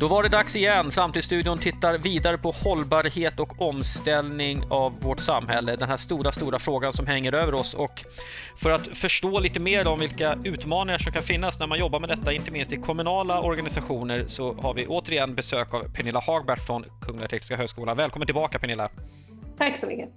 Då 0.00 0.08
var 0.08 0.22
det 0.22 0.28
dags 0.28 0.56
igen. 0.56 0.90
Framtidsstudion 0.90 1.58
tittar 1.58 1.98
vidare 1.98 2.38
på 2.38 2.50
hållbarhet 2.50 3.40
och 3.40 3.62
omställning 3.62 4.62
av 4.70 5.00
vårt 5.00 5.20
samhälle. 5.20 5.76
Den 5.76 5.88
här 5.88 5.96
stora, 5.96 6.32
stora 6.32 6.58
frågan 6.58 6.92
som 6.92 7.06
hänger 7.06 7.34
över 7.34 7.54
oss. 7.54 7.74
Och 7.74 8.04
för 8.56 8.70
att 8.70 8.98
förstå 8.98 9.40
lite 9.40 9.60
mer 9.60 9.86
om 9.86 9.98
vilka 9.98 10.38
utmaningar 10.44 10.98
som 10.98 11.12
kan 11.12 11.22
finnas 11.22 11.58
när 11.58 11.66
man 11.66 11.78
jobbar 11.78 12.00
med 12.00 12.08
detta, 12.08 12.32
inte 12.32 12.50
minst 12.50 12.72
i 12.72 12.76
kommunala 12.76 13.40
organisationer, 13.40 14.24
så 14.26 14.54
har 14.54 14.74
vi 14.74 14.86
återigen 14.86 15.34
besök 15.34 15.74
av 15.74 15.82
Pernilla 15.94 16.20
Hagbert 16.20 16.66
från 16.66 16.84
Kungliga 17.00 17.28
Tekniska 17.28 17.56
Högskolan. 17.56 17.96
Välkommen 17.96 18.26
tillbaka 18.26 18.58
Pernilla! 18.58 18.88
Tack 19.58 19.78
så 19.78 19.86
mycket! 19.86 20.08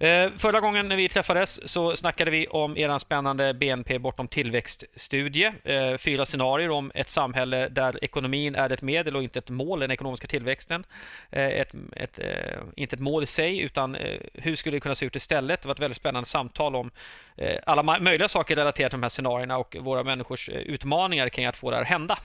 Eh, 0.00 0.30
förra 0.36 0.60
gången 0.60 0.88
när 0.88 0.96
vi 0.96 1.08
träffades 1.08 1.72
så 1.72 1.96
snackade 1.96 2.30
vi 2.30 2.46
om 2.46 2.76
er 2.76 2.98
spännande 2.98 3.54
BNP 3.54 3.98
bortom 3.98 4.28
tillväxtstudie. 4.28 5.52
Eh, 5.64 5.96
fyra 5.96 6.26
scenarier 6.26 6.70
om 6.70 6.92
ett 6.94 7.10
samhälle 7.10 7.68
där 7.68 8.04
ekonomin 8.04 8.54
är 8.54 8.72
ett 8.72 8.82
medel 8.82 9.16
och 9.16 9.22
inte 9.22 9.38
ett 9.38 9.50
mål, 9.50 9.80
den 9.80 9.90
ekonomiska 9.90 10.28
tillväxten. 10.28 10.84
Eh, 11.30 11.48
ett, 11.48 11.74
ett, 11.96 12.20
inte 12.76 12.96
ett 12.96 13.00
mål 13.00 13.22
i 13.22 13.26
sig, 13.26 13.60
utan 13.60 13.96
hur 14.34 14.56
skulle 14.56 14.76
det 14.76 14.80
kunna 14.80 14.94
se 14.94 15.06
ut 15.06 15.16
istället? 15.16 15.62
Det 15.62 15.68
var 15.68 15.74
ett 15.74 15.80
väldigt 15.80 15.98
spännande 15.98 16.28
samtal 16.28 16.76
om 16.76 16.90
Eh, 17.40 17.58
alla 17.66 17.82
möjliga 17.82 18.28
saker 18.28 18.56
relaterat 18.56 18.90
till 18.90 19.00
de 19.00 19.02
här 19.02 19.10
scenarierna 19.10 19.58
och 19.58 19.76
våra 19.80 20.02
människors 20.02 20.48
eh, 20.48 20.54
utmaningar 20.54 21.28
kring 21.28 21.46
att 21.46 21.56
få 21.56 21.70
det 21.70 21.76
här 21.76 21.82
att 21.82 21.88
hända. 21.88 22.18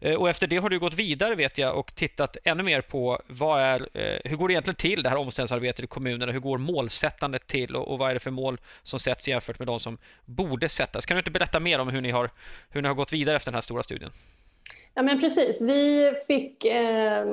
Eh, 0.00 0.14
och 0.14 0.30
efter 0.30 0.46
det 0.46 0.56
har 0.56 0.68
du 0.70 0.78
gått 0.78 0.94
vidare 0.94 1.34
vet 1.34 1.58
jag 1.58 1.78
och 1.78 1.94
tittat 1.94 2.36
ännu 2.44 2.62
mer 2.62 2.80
på 2.80 3.22
vad 3.26 3.60
är, 3.60 3.88
hur 4.24 4.36
går 4.36 4.48
det 4.48 4.52
egentligen 4.52 4.76
till 4.76 5.02
det 5.02 5.08
här 5.08 5.16
omställningsarbetet 5.16 5.84
i 5.84 5.86
kommunerna? 5.86 6.32
Hur 6.32 6.40
går 6.40 6.58
målsättandet 6.58 7.46
till 7.46 7.76
och, 7.76 7.92
och 7.92 7.98
vad 7.98 8.10
är 8.10 8.14
det 8.14 8.20
för 8.20 8.30
mål 8.30 8.60
som 8.82 9.00
sätts 9.00 9.28
jämfört 9.28 9.58
med 9.58 9.68
de 9.68 9.80
som 9.80 9.98
borde 10.24 10.68
sättas? 10.68 11.06
Kan 11.06 11.14
du 11.14 11.18
inte 11.18 11.30
berätta 11.30 11.60
mer 11.60 11.78
om 11.78 11.88
hur 11.88 12.00
ni 12.00 12.10
har, 12.10 12.30
hur 12.70 12.82
ni 12.82 12.88
har 12.88 12.94
gått 12.94 13.12
vidare 13.12 13.36
efter 13.36 13.50
den 13.50 13.56
här 13.56 13.60
stora 13.60 13.82
studien? 13.82 14.12
Ja 14.98 15.02
men 15.02 15.20
precis, 15.20 15.62
vi 15.62 16.12
fick 16.26 16.64
eh, 16.64 17.26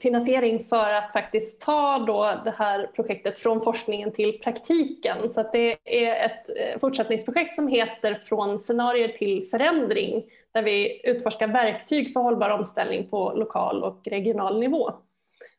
finansiering 0.00 0.64
för 0.64 0.92
att 0.92 1.12
faktiskt 1.12 1.60
ta 1.62 1.98
då 1.98 2.40
det 2.44 2.54
här 2.58 2.90
projektet 2.94 3.38
från 3.38 3.60
forskningen 3.60 4.12
till 4.12 4.38
praktiken. 4.38 5.30
Så 5.30 5.40
att 5.40 5.52
det 5.52 5.76
är 5.84 6.26
ett 6.26 6.48
eh, 6.58 6.78
fortsättningsprojekt 6.80 7.54
som 7.54 7.68
heter 7.68 8.14
Från 8.14 8.58
scenarier 8.58 9.08
till 9.08 9.48
förändring 9.50 10.24
där 10.54 10.62
vi 10.62 11.00
utforskar 11.04 11.48
verktyg 11.48 12.12
för 12.12 12.20
hållbar 12.20 12.50
omställning 12.50 13.08
på 13.08 13.32
lokal 13.36 13.84
och 13.84 14.00
regional 14.04 14.60
nivå. 14.60 14.92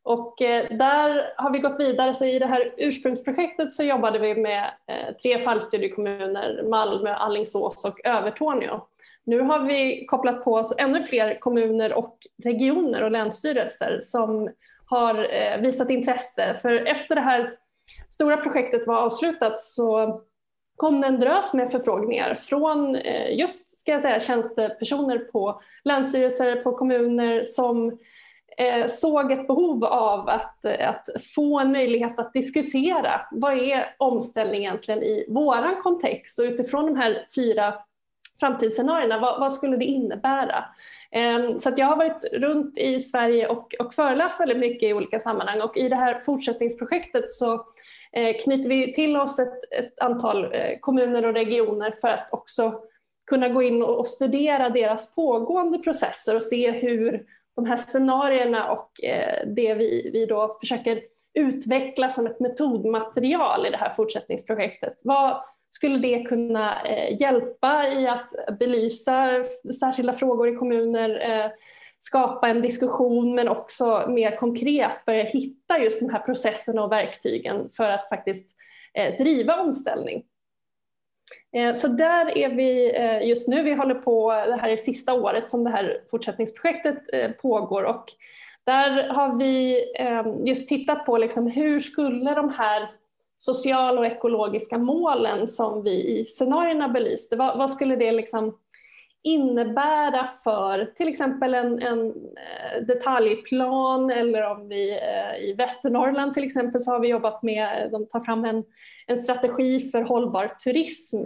Och 0.04 0.42
eh, 0.42 0.78
där 0.78 1.34
har 1.38 1.52
vi 1.52 1.60
gått 1.60 1.80
vidare, 1.80 2.14
så 2.14 2.26
i 2.26 2.40
det 2.40 2.46
här 2.46 2.74
ursprungsprojektet 2.78 3.74
så 3.74 3.84
jobbade 3.84 4.20
vi 4.20 4.36
med 4.36 4.64
eh, 4.88 5.16
tre 5.24 5.44
fallstudiekommuner, 5.44 6.64
Malmö, 6.70 7.14
Allingsås 7.14 7.86
och 7.86 8.06
Övertorneå. 8.06 8.82
Nu 9.30 9.42
har 9.42 9.60
vi 9.60 10.06
kopplat 10.06 10.44
på 10.44 10.54
oss 10.54 10.74
ännu 10.78 11.04
fler 11.04 11.40
kommuner 11.40 11.94
och 11.94 12.18
regioner 12.44 13.04
och 13.04 13.12
länsstyrelser 13.12 14.00
som 14.02 14.50
har 14.86 15.34
eh, 15.34 15.62
visat 15.62 15.90
intresse. 15.90 16.56
För 16.62 16.88
efter 16.88 17.16
det 17.16 17.22
här 17.22 17.54
stora 18.10 18.38
projektet 18.38 18.88
var 18.88 18.98
avslutat 18.98 19.60
så 19.60 20.22
kom 20.76 21.02
det 21.02 21.08
en 21.08 21.20
drös 21.20 21.54
med 21.54 21.72
förfrågningar 21.72 22.36
från 22.36 22.96
eh, 22.96 23.38
just 23.40 23.80
ska 23.80 23.92
jag 23.92 24.02
säga, 24.02 24.20
tjänstepersoner 24.20 25.18
på 25.18 25.62
länsstyrelser, 25.84 26.56
på 26.56 26.72
kommuner 26.72 27.44
som 27.44 28.00
eh, 28.58 28.88
såg 28.88 29.32
ett 29.32 29.48
behov 29.48 29.86
av 29.86 30.30
att, 30.30 30.66
att 30.66 31.06
få 31.36 31.60
en 31.60 31.72
möjlighet 31.72 32.20
att 32.20 32.34
diskutera 32.34 33.22
vad 33.32 33.58
är 33.58 33.96
omställning 33.98 34.60
egentligen 34.60 35.04
i 35.04 35.26
våran 35.30 35.82
kontext 35.82 36.40
och 36.40 36.44
utifrån 36.44 36.86
de 36.86 36.96
här 36.96 37.28
fyra 37.36 37.74
framtidsscenarierna, 38.40 39.20
vad, 39.20 39.40
vad 39.40 39.52
skulle 39.52 39.78
det 39.78 39.86
innebära? 39.86 40.66
Ehm, 41.12 41.60
så 41.60 41.70
att 41.70 41.78
jag 41.78 41.86
har 41.86 41.96
varit 41.96 42.26
runt 42.34 42.78
i 42.78 43.00
Sverige 43.00 43.48
och, 43.48 43.76
och 43.80 43.94
föreläst 43.94 44.42
väldigt 44.42 44.60
mycket 44.60 44.90
i 44.90 44.94
olika 44.94 45.20
sammanhang 45.20 45.62
och 45.62 45.78
i 45.78 45.90
det 45.90 45.96
här 45.96 46.20
fortsättningsprojektet 46.20 47.30
så 47.30 47.54
eh, 48.14 48.36
knyter 48.44 48.70
vi 48.70 48.94
till 48.94 49.18
oss 49.18 49.40
ett, 49.40 49.74
ett 49.80 50.00
antal 50.02 50.44
eh, 50.44 50.80
kommuner 50.80 51.26
och 51.26 51.34
regioner 51.34 51.92
för 51.92 52.08
att 52.08 52.34
också 52.34 52.82
kunna 53.30 53.50
gå 53.50 53.62
in 53.62 53.84
och 53.84 54.08
studera 54.08 54.70
deras 54.70 55.16
pågående 55.16 55.80
processer 55.80 56.36
och 56.36 56.44
se 56.44 56.72
hur 56.72 57.26
de 57.56 57.66
här 57.66 57.78
scenarierna 57.78 58.72
och 58.72 59.04
eh, 59.04 59.48
det 59.48 59.74
vi, 59.74 60.10
vi 60.14 60.26
då 60.26 60.58
försöker 60.60 61.02
utveckla 61.34 62.10
som 62.10 62.26
ett 62.26 62.40
metodmaterial 62.40 63.66
i 63.66 63.70
det 63.70 63.78
här 63.78 63.90
fortsättningsprojektet. 63.90 65.02
Vad 65.04 65.44
skulle 65.70 65.98
det 65.98 66.24
kunna 66.24 66.84
eh, 66.84 67.22
hjälpa 67.22 67.88
i 67.88 68.08
att 68.08 68.58
belysa 68.60 69.44
särskilda 69.80 70.14
frågor 70.14 70.54
i 70.54 70.56
kommuner, 70.56 71.32
eh, 71.32 71.52
skapa 72.00 72.48
en 72.48 72.62
diskussion 72.62 73.36
men 73.36 73.48
också 73.48 74.06
mer 74.08 74.36
konkret 74.36 75.06
börja 75.06 75.24
hitta 75.24 75.80
just 75.80 76.00
de 76.00 76.10
här 76.10 76.20
processerna 76.20 76.84
och 76.84 76.92
verktygen 76.92 77.70
för 77.70 77.90
att 77.90 78.10
faktiskt 78.10 78.56
eh, 78.94 79.18
driva 79.18 79.62
omställning. 79.62 80.24
Så 81.76 81.88
där 81.88 82.38
är 82.38 82.50
vi 82.50 82.92
just 83.28 83.48
nu. 83.48 83.64
Vi 83.64 83.74
håller 83.74 83.96
på, 83.96 84.32
det 84.32 84.56
här 84.56 84.70
är 84.70 84.76
sista 84.76 85.14
året 85.14 85.48
som 85.48 85.64
det 85.64 85.70
här 85.70 86.02
fortsättningsprojektet 86.12 86.98
pågår 87.42 87.84
och 87.84 88.06
där 88.66 89.10
har 89.10 89.38
vi 89.38 89.84
just 90.46 90.70
tittat 90.70 91.06
på 91.06 91.18
liksom 91.18 91.48
hur 91.48 91.80
skulle 91.80 92.34
de 92.34 92.50
här 92.50 92.90
sociala 93.40 94.00
och 94.00 94.06
ekologiska 94.06 94.78
målen 94.78 95.48
som 95.48 95.84
vi 95.84 96.20
i 96.20 96.26
scenarierna 96.26 96.90
belyste, 96.90 97.36
vad, 97.36 97.58
vad 97.58 97.72
skulle 97.72 97.96
det 97.96 98.12
liksom 98.12 98.58
innebära 99.24 100.30
för 100.44 100.86
till 100.86 101.08
exempel 101.08 101.54
en, 101.54 101.82
en 101.82 102.08
eh, 102.08 102.86
detaljplan? 102.88 104.12
Eller 104.12 104.52
om 104.52 104.68
vi 104.68 104.92
eh, 104.92 105.50
i 105.50 105.54
Västernorrland 105.54 106.34
till 106.34 106.44
exempel 106.44 106.82
så 106.82 106.92
har 106.92 107.00
vi 107.00 107.08
jobbat 107.08 107.44
med, 107.44 107.92
de 107.92 108.08
tar 108.08 108.20
fram 108.20 108.46
en, 108.46 108.64
en 109.08 109.18
strategi 109.18 109.80
för 109.80 110.02
hållbar 110.02 110.48
turism. 110.64 111.26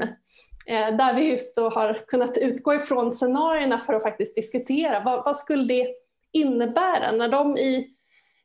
Eh, 0.66 0.98
där 0.98 1.14
vi 1.14 1.32
just 1.32 1.56
då 1.56 1.70
har 1.70 1.94
kunnat 1.94 2.38
utgå 2.38 2.74
ifrån 2.74 3.12
scenarierna 3.12 3.80
för 3.80 3.94
att 3.94 4.04
faktiskt 4.04 4.36
diskutera. 4.36 5.00
Vad, 5.00 5.26
vad 5.26 5.38
skulle 5.38 5.64
det 5.64 5.88
innebära? 6.32 7.12
När 7.12 7.28
de 7.28 7.58
i, 7.58 7.93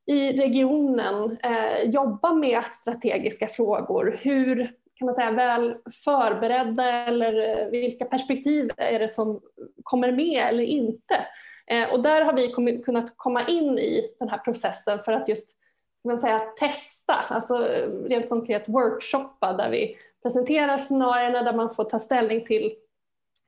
i 0.08 0.32
regionen 0.32 1.38
eh, 1.42 1.90
jobba 1.90 2.32
med 2.32 2.62
strategiska 2.64 3.46
frågor. 3.46 4.18
Hur 4.22 4.74
kan 4.94 5.06
man 5.06 5.14
säga, 5.14 5.30
väl 5.30 5.76
förberedda 6.04 6.84
eller 6.84 7.60
eh, 7.62 7.66
vilka 7.66 8.04
perspektiv 8.04 8.70
är 8.76 8.98
det 8.98 9.08
som 9.08 9.40
kommer 9.82 10.12
med 10.12 10.48
eller 10.48 10.64
inte? 10.64 11.26
Eh, 11.66 11.92
och 11.92 12.02
där 12.02 12.22
har 12.22 12.32
vi 12.32 12.52
kunnat 12.82 13.12
komma 13.16 13.46
in 13.46 13.78
i 13.78 14.14
den 14.18 14.28
här 14.28 14.38
processen 14.38 14.98
för 14.98 15.12
att 15.12 15.28
just 15.28 15.50
ska 15.98 16.08
man 16.08 16.18
säga, 16.18 16.38
testa, 16.38 17.14
alltså 17.14 17.68
eh, 17.68 17.88
rent 17.88 18.28
konkret 18.28 18.68
workshoppa 18.68 19.52
där 19.52 19.70
vi 19.70 19.96
presenterar 20.22 20.78
scenarierna 20.78 21.42
där 21.42 21.52
man 21.52 21.74
får 21.74 21.84
ta 21.84 21.98
ställning 21.98 22.46
till 22.46 22.72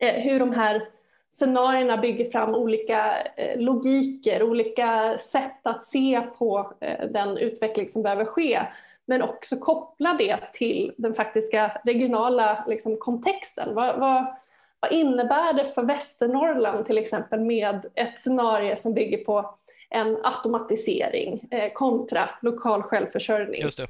eh, 0.02 0.22
hur 0.22 0.38
de 0.38 0.52
här 0.52 0.88
scenarierna 1.30 1.96
bygger 1.96 2.30
fram 2.30 2.54
olika 2.54 3.22
eh, 3.36 3.60
logiker, 3.60 4.42
olika 4.42 5.18
sätt 5.18 5.60
att 5.62 5.82
se 5.82 6.20
på 6.38 6.72
eh, 6.80 7.06
den 7.06 7.36
utveckling 7.36 7.88
som 7.88 8.02
behöver 8.02 8.24
ske 8.24 8.60
men 9.04 9.22
också 9.22 9.56
koppla 9.56 10.14
det 10.14 10.38
till 10.52 10.92
den 10.96 11.14
faktiska 11.14 11.80
regionala 11.84 12.64
liksom, 12.68 12.96
kontexten. 12.96 13.74
Vad, 13.74 13.98
vad, 13.98 14.26
vad 14.80 14.92
innebär 14.92 15.52
det 15.52 15.64
för 15.64 15.82
Västernorrland 15.82 16.86
till 16.86 16.98
exempel 16.98 17.40
med 17.40 17.86
ett 17.94 18.20
scenario 18.20 18.76
som 18.76 18.94
bygger 18.94 19.24
på 19.24 19.54
en 19.90 20.18
automatisering 20.22 21.48
eh, 21.50 21.72
kontra 21.72 22.28
lokal 22.42 22.82
självförsörjning? 22.82 23.62
Just 23.62 23.78
det. 23.78 23.86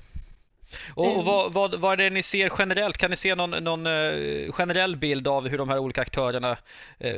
Och, 0.95 1.17
och 1.17 1.25
vad, 1.25 1.53
vad, 1.53 1.81
vad, 1.81 1.93
är 1.93 2.05
det 2.05 2.11
ni 2.11 2.23
ser 2.23 2.53
generellt? 2.59 2.99
Kan 2.99 3.11
ni 3.11 3.17
se 3.17 3.35
någon, 3.35 3.51
någon 3.51 3.87
uh, 3.87 4.53
generell 4.53 4.97
bild 4.97 5.29
av 5.29 5.49
hur 5.49 5.59
de 5.59 5.69
här 5.69 5.79
olika 5.79 6.01
aktörerna 6.01 6.57
uh, 7.05 7.11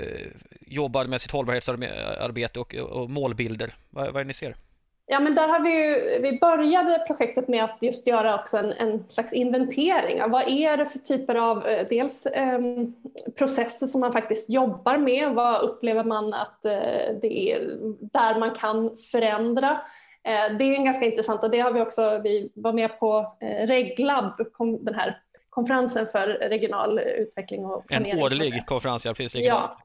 jobbar 0.61 1.05
med 1.05 1.21
sitt 1.21 1.31
hållbarhetsarbete 1.31 2.61
och, 2.61 2.75
och 2.75 3.11
målbilder? 3.11 3.75
Vad, 3.91 4.05
vad 4.05 4.17
är 4.17 4.25
det 4.25 4.29
ni 4.29 4.35
ser? 4.35 4.55
Ja, 5.07 5.21
men 5.21 5.35
där 5.35 5.49
har 5.49 5.61
vi, 5.61 5.71
ju, 5.71 6.19
vi 6.23 6.39
började 6.39 7.05
projektet 7.07 7.49
med 7.49 7.65
att 7.65 7.79
just 7.81 8.07
göra 8.07 8.35
också 8.35 8.57
en, 8.57 8.73
en 8.73 9.07
slags 9.07 9.33
inventering 9.33 10.23
av 10.23 10.31
vad 10.31 10.49
är 10.49 10.77
det 10.77 10.87
för 10.87 10.99
typer 10.99 11.35
av 11.35 11.67
eh, 11.67 11.87
dels 11.89 12.27
eh, 12.27 12.61
processer 13.39 13.87
som 13.87 14.01
man 14.01 14.13
faktiskt 14.13 14.51
jobbar 14.51 14.99
med, 14.99 15.35
vad 15.35 15.63
upplever 15.63 16.05
man 16.05 16.35
att 16.35 16.65
eh, 16.65 16.73
det 17.23 17.53
är 17.53 17.77
där 18.01 18.39
man 18.39 18.55
kan 18.55 18.97
förändra. 18.97 19.81
Eh, 20.25 20.57
det 20.59 20.65
är 20.65 20.85
ganska 20.85 21.07
intressant 21.07 21.45
och 21.45 21.51
det 21.51 21.61
har 21.61 21.73
vi 21.73 21.81
också, 21.81 22.19
vi 22.19 22.51
var 22.55 22.73
med 22.73 22.99
på 22.99 23.37
eh, 23.41 23.67
Reglab, 23.67 24.33
den 24.81 24.95
här 24.95 25.21
konferensen 25.51 26.07
för 26.07 26.27
regional 26.27 26.99
utveckling 26.99 27.67
och 27.67 27.87
planering. 27.87 28.13
En 28.13 28.23
årlig 28.23 28.67
konferens, 28.67 29.05
ja 29.05 29.15
precis. 29.15 29.47
Ja. 29.47 29.79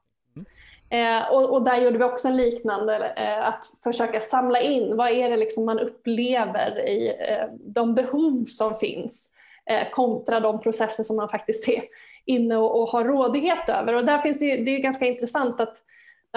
Eh, 0.89 1.31
och, 1.31 1.53
och, 1.53 1.63
där 1.63 1.81
gjorde 1.81 1.97
vi 1.97 2.03
också 2.03 2.27
en 2.27 2.37
liknande, 2.37 3.13
eh, 3.17 3.47
att 3.47 3.65
försöka 3.83 4.19
samla 4.19 4.61
in 4.61 4.97
vad 4.97 5.11
är 5.11 5.29
det 5.29 5.37
liksom 5.37 5.65
man 5.65 5.79
upplever 5.79 6.87
i 6.87 7.07
eh, 7.07 7.45
de 7.59 7.95
behov 7.95 8.45
som 8.45 8.75
finns 8.75 9.29
eh, 9.65 9.89
kontra 9.91 10.39
de 10.39 10.61
processer 10.61 11.03
som 11.03 11.15
man 11.15 11.29
faktiskt 11.29 11.69
är 11.69 11.83
inne 12.25 12.57
och, 12.57 12.81
och 12.81 12.89
har 12.89 13.03
rådighet 13.03 13.69
över. 13.69 13.93
Och 13.93 14.05
där 14.05 14.19
finns 14.19 14.39
det, 14.39 14.57
det 14.57 14.71
är 14.71 14.79
ganska 14.79 15.05
intressant 15.05 15.61
att 15.61 15.77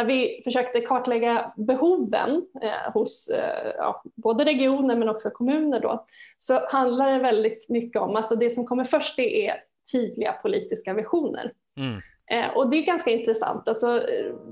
när 0.01 0.07
vi 0.07 0.41
försökte 0.45 0.81
kartlägga 0.81 1.53
behoven 1.57 2.47
eh, 2.63 2.93
hos 2.93 3.29
eh, 3.29 3.73
ja, 3.77 4.03
både 4.17 4.45
regioner 4.45 4.97
men 4.97 5.09
också 5.09 5.31
kommuner 5.31 5.81
då, 5.81 6.07
så 6.39 6.69
handlar 6.69 7.13
det 7.13 7.19
väldigt 7.19 7.69
mycket 7.69 8.03
om, 8.03 8.17
alltså 8.17 8.37
det 8.37 8.51
som 8.51 8.67
kommer 8.67 8.85
först 8.85 9.17
det 9.17 9.47
är 9.47 9.55
tydliga 9.93 10.33
politiska 10.33 10.95
visioner. 10.95 11.53
Mm. 11.77 12.01
Eh, 12.31 12.57
och 12.57 12.71
det 12.71 12.77
är 12.77 12.83
ganska 12.83 13.11
intressant, 13.11 13.69
alltså, 13.69 14.03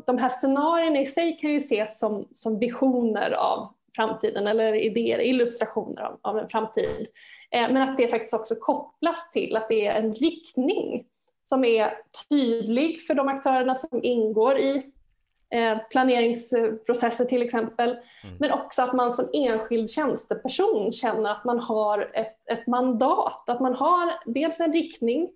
de 0.06 0.18
här 0.18 0.28
scenarierna 0.28 1.00
i 1.00 1.06
sig 1.06 1.38
kan 1.40 1.50
ju 1.50 1.56
ses 1.56 1.98
som, 1.98 2.28
som 2.32 2.58
visioner 2.58 3.30
av 3.30 3.74
framtiden 3.96 4.46
eller 4.46 4.74
idéer, 4.74 5.18
illustrationer 5.18 6.02
av, 6.02 6.18
av 6.22 6.38
en 6.38 6.48
framtid. 6.48 7.06
Eh, 7.50 7.72
men 7.72 7.76
att 7.76 7.96
det 7.96 8.08
faktiskt 8.08 8.34
också 8.34 8.54
kopplas 8.54 9.32
till 9.32 9.56
att 9.56 9.68
det 9.68 9.86
är 9.86 10.02
en 10.02 10.14
riktning 10.14 11.04
som 11.44 11.64
är 11.64 11.90
tydlig 12.30 13.02
för 13.02 13.14
de 13.14 13.28
aktörerna 13.28 13.74
som 13.74 14.04
ingår 14.04 14.58
i 14.58 14.76
eh, 14.76 14.82
planeringsprocesser 15.90 17.24
till 17.24 17.42
exempel. 17.42 17.90
Mm. 17.90 18.36
Men 18.40 18.52
också 18.52 18.82
att 18.82 18.92
man 18.92 19.12
som 19.12 19.30
enskild 19.32 19.90
tjänsteperson 19.90 20.92
känner 20.92 21.30
att 21.30 21.44
man 21.44 21.58
har 21.58 22.10
ett, 22.14 22.50
ett 22.50 22.66
mandat, 22.66 23.48
att 23.48 23.60
man 23.60 23.74
har 23.74 24.12
dels 24.26 24.60
en 24.60 24.72
riktning 24.72 25.28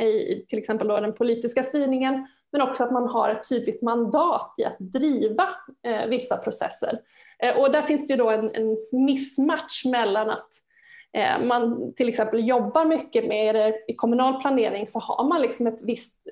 i 0.00 0.44
till 0.48 0.58
exempel 0.58 0.88
då 0.88 1.00
den 1.00 1.14
politiska 1.14 1.62
styrningen, 1.62 2.26
men 2.52 2.62
också 2.62 2.84
att 2.84 2.92
man 2.92 3.08
har 3.08 3.30
ett 3.30 3.48
tydligt 3.48 3.82
mandat 3.82 4.54
i 4.58 4.64
att 4.64 4.78
driva 4.78 5.48
eh, 5.86 6.06
vissa 6.06 6.36
processer. 6.36 6.98
Eh, 7.38 7.58
och 7.58 7.72
där 7.72 7.82
finns 7.82 8.06
det 8.06 8.12
ju 8.12 8.18
då 8.18 8.30
en, 8.30 8.50
en 8.54 8.76
missmatch 8.92 9.84
mellan 9.84 10.30
att 10.30 10.48
Eh, 10.48 10.65
Eh, 11.12 11.40
man 11.44 11.92
till 11.94 12.08
exempel 12.08 12.48
jobbar 12.48 12.84
mycket 12.84 13.26
med 13.26 13.74
i 13.88 13.94
kommunal 13.94 14.40
planering 14.40 14.86
så 14.86 14.98
har 14.98 15.28
man 15.28 15.42
liksom 15.42 15.66
ett 15.66 15.82
visst 15.82 16.22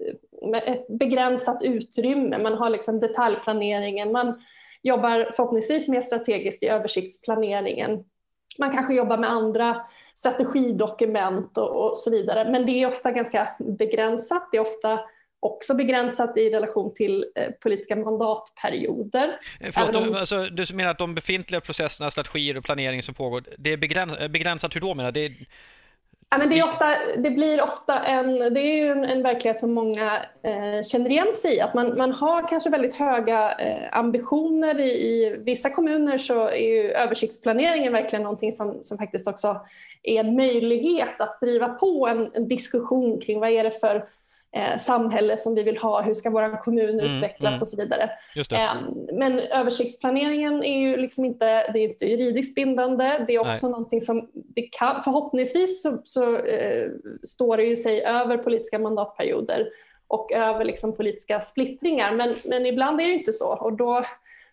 eh, 0.53 0.59
ett 0.59 0.89
begränsat 0.89 1.63
utrymme. 1.63 2.39
Man 2.39 2.55
har 2.55 2.71
liksom 2.71 3.01
detaljplaneringen, 3.01 4.13
man 4.13 4.43
jobbar 4.83 5.31
förhoppningsvis 5.37 5.89
mer 5.89 6.01
strategiskt 6.01 6.63
i 6.63 6.69
översiktsplaneringen. 6.69 8.05
Man 8.59 8.71
kanske 8.71 8.95
jobbar 8.95 9.19
med 9.19 9.31
andra 9.31 9.77
strategidokument 10.15 11.59
och, 11.59 11.85
och 11.85 11.97
så 11.97 12.11
vidare, 12.11 12.51
men 12.51 12.67
det 12.67 12.83
är 12.83 12.89
ofta 12.89 13.11
ganska 13.11 13.49
begränsat. 13.59 14.49
Det 14.53 14.57
är 14.57 14.63
ofta 14.63 15.01
också 15.45 15.75
begränsat 15.75 16.37
i 16.37 16.51
relation 16.51 16.95
till 16.95 17.25
eh, 17.35 17.51
politiska 17.51 17.97
mandatperioder. 17.97 19.41
Eh, 19.61 19.71
förlåt, 19.75 19.97
om... 19.97 20.15
alltså, 20.15 20.45
du 20.45 20.75
menar 20.75 20.91
att 20.91 20.99
de 20.99 21.15
befintliga 21.15 21.61
processerna, 21.61 22.11
strategier 22.11 22.57
och 22.57 22.65
planering 22.65 23.03
som 23.03 23.15
pågår, 23.15 23.45
det 23.59 23.73
är 23.73 23.77
begräns 23.77 24.31
begränsat 24.31 24.77
hur 24.77 24.81
då 24.81 24.95
menar 24.95 25.13
det 25.13 25.25
är... 25.25 25.33
Ja, 26.31 26.39
men 26.39 26.51
det, 26.51 26.59
är 26.59 26.65
ofta, 26.65 26.97
det 27.17 27.31
blir 27.31 27.63
ofta 27.63 28.01
en, 28.05 28.55
det 28.55 28.61
är 28.61 28.91
en, 28.91 29.05
en 29.05 29.23
verklighet 29.23 29.59
som 29.59 29.73
många 29.73 30.23
eh, 30.43 30.83
känner 30.83 31.11
igen 31.11 31.35
sig 31.35 31.57
i, 31.57 31.61
att 31.61 31.75
man, 31.75 31.97
man 31.97 32.13
har 32.13 32.49
kanske 32.49 32.71
väldigt 32.71 32.95
höga 32.95 33.53
eh, 33.53 33.99
ambitioner. 33.99 34.81
I, 34.81 34.91
I, 34.91 35.37
vissa 35.39 35.71
kommuner 35.71 36.19
så 36.19 36.49
är 36.49 36.91
översiktsplaneringen 36.91 37.93
verkligen 37.93 38.23
någonting 38.23 38.53
som, 38.53 38.83
som 38.83 38.99
faktiskt 38.99 39.29
också 39.29 39.61
är 40.03 40.21
en 40.21 40.37
möjlighet 40.37 41.21
att 41.21 41.41
driva 41.41 41.69
på 41.69 42.09
en, 42.09 42.31
en 42.35 42.49
diskussion 42.49 43.21
kring 43.21 43.41
vad 43.41 43.51
är 43.51 43.65
det 43.65 43.81
för 43.81 44.05
eh, 44.55 44.77
samhälle 44.77 45.37
som 45.37 45.55
vi 45.55 45.63
vill 45.63 45.79
ha, 45.79 46.03
hur 46.03 46.15
ska 46.15 46.31
vår 46.31 46.61
kommun 46.61 47.01
mm, 47.01 47.15
utvecklas 47.15 47.51
mm. 47.51 47.63
och 47.63 47.69
så 47.69 47.77
vidare. 47.77 48.11
Eh, 48.37 48.75
men 49.13 49.39
översiktsplaneringen 49.39 50.65
är 50.65 50.79
ju 50.79 50.97
liksom 50.97 51.25
inte, 51.25 51.73
det 51.73 51.79
är 51.79 51.89
inte 51.89 52.07
juridiskt 52.07 52.55
bindande, 52.55 53.25
det 53.27 53.35
är 53.35 53.39
också 53.39 53.67
Nej. 53.67 53.71
någonting 53.71 54.01
som 54.01 54.29
kan, 54.79 55.03
förhoppningsvis 55.03 55.83
så, 55.83 56.01
så 56.05 56.37
eh, 56.37 56.91
står 57.23 57.57
det 57.57 57.65
ju 57.65 57.77
sig 57.77 58.03
över 58.05 58.39
politiska 58.39 58.79
mandatperioder 58.79 59.69
och 60.09 60.33
över 60.33 60.65
liksom 60.65 60.97
politiska 60.97 61.41
splittringar, 61.41 62.13
men, 62.15 62.35
men 62.45 62.67
ibland 62.67 63.01
är 63.01 63.07
det 63.07 63.15
inte 63.15 63.33
så 63.33 63.59
och 63.61 63.73
då 63.73 64.03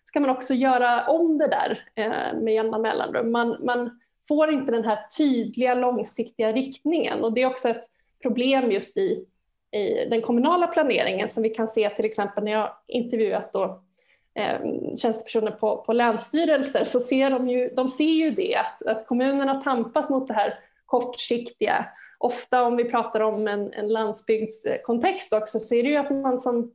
ska 0.04 0.20
man 0.20 0.30
också 0.30 0.54
göra 0.54 1.06
om 1.06 1.38
det 1.38 1.48
där 1.48 1.78
eh, 1.94 2.40
med 2.40 2.54
jämna 2.54 2.78
mellanrum. 2.78 3.32
Man, 3.32 3.56
man 3.64 4.00
får 4.28 4.52
inte 4.52 4.72
den 4.72 4.84
här 4.84 4.98
tydliga 5.18 5.74
långsiktiga 5.74 6.52
riktningen 6.52 7.24
och 7.24 7.32
det 7.32 7.42
är 7.42 7.46
också 7.46 7.68
ett 7.68 7.84
problem 8.22 8.70
just 8.70 8.96
i 8.96 9.26
i 9.72 10.08
den 10.10 10.22
kommunala 10.22 10.66
planeringen 10.66 11.28
som 11.28 11.42
vi 11.42 11.50
kan 11.50 11.68
se 11.68 11.90
till 11.90 12.04
exempel 12.04 12.44
när 12.44 12.52
jag 12.52 12.70
intervjuat 12.88 13.52
då, 13.52 13.82
eh, 14.34 14.60
tjänstepersoner 14.96 15.50
på, 15.50 15.76
på 15.76 15.92
länsstyrelser 15.92 16.84
så 16.84 17.00
ser 17.00 17.30
de 17.30 17.48
ju, 17.48 17.68
de 17.68 17.88
ser 17.88 18.04
ju 18.04 18.30
det 18.30 18.54
att, 18.54 18.86
att 18.86 19.06
kommunerna 19.06 19.54
tampas 19.54 20.10
mot 20.10 20.28
det 20.28 20.34
här 20.34 20.58
kortsiktiga. 20.86 21.86
Ofta 22.18 22.62
om 22.62 22.76
vi 22.76 22.84
pratar 22.84 23.20
om 23.20 23.48
en, 23.48 23.72
en 23.72 23.88
landsbygdskontext 23.88 25.32
också 25.32 25.60
så 25.60 25.74
är 25.74 25.82
det 25.82 25.88
ju 25.88 25.96
att 25.96 26.10
man 26.10 26.38
som 26.38 26.72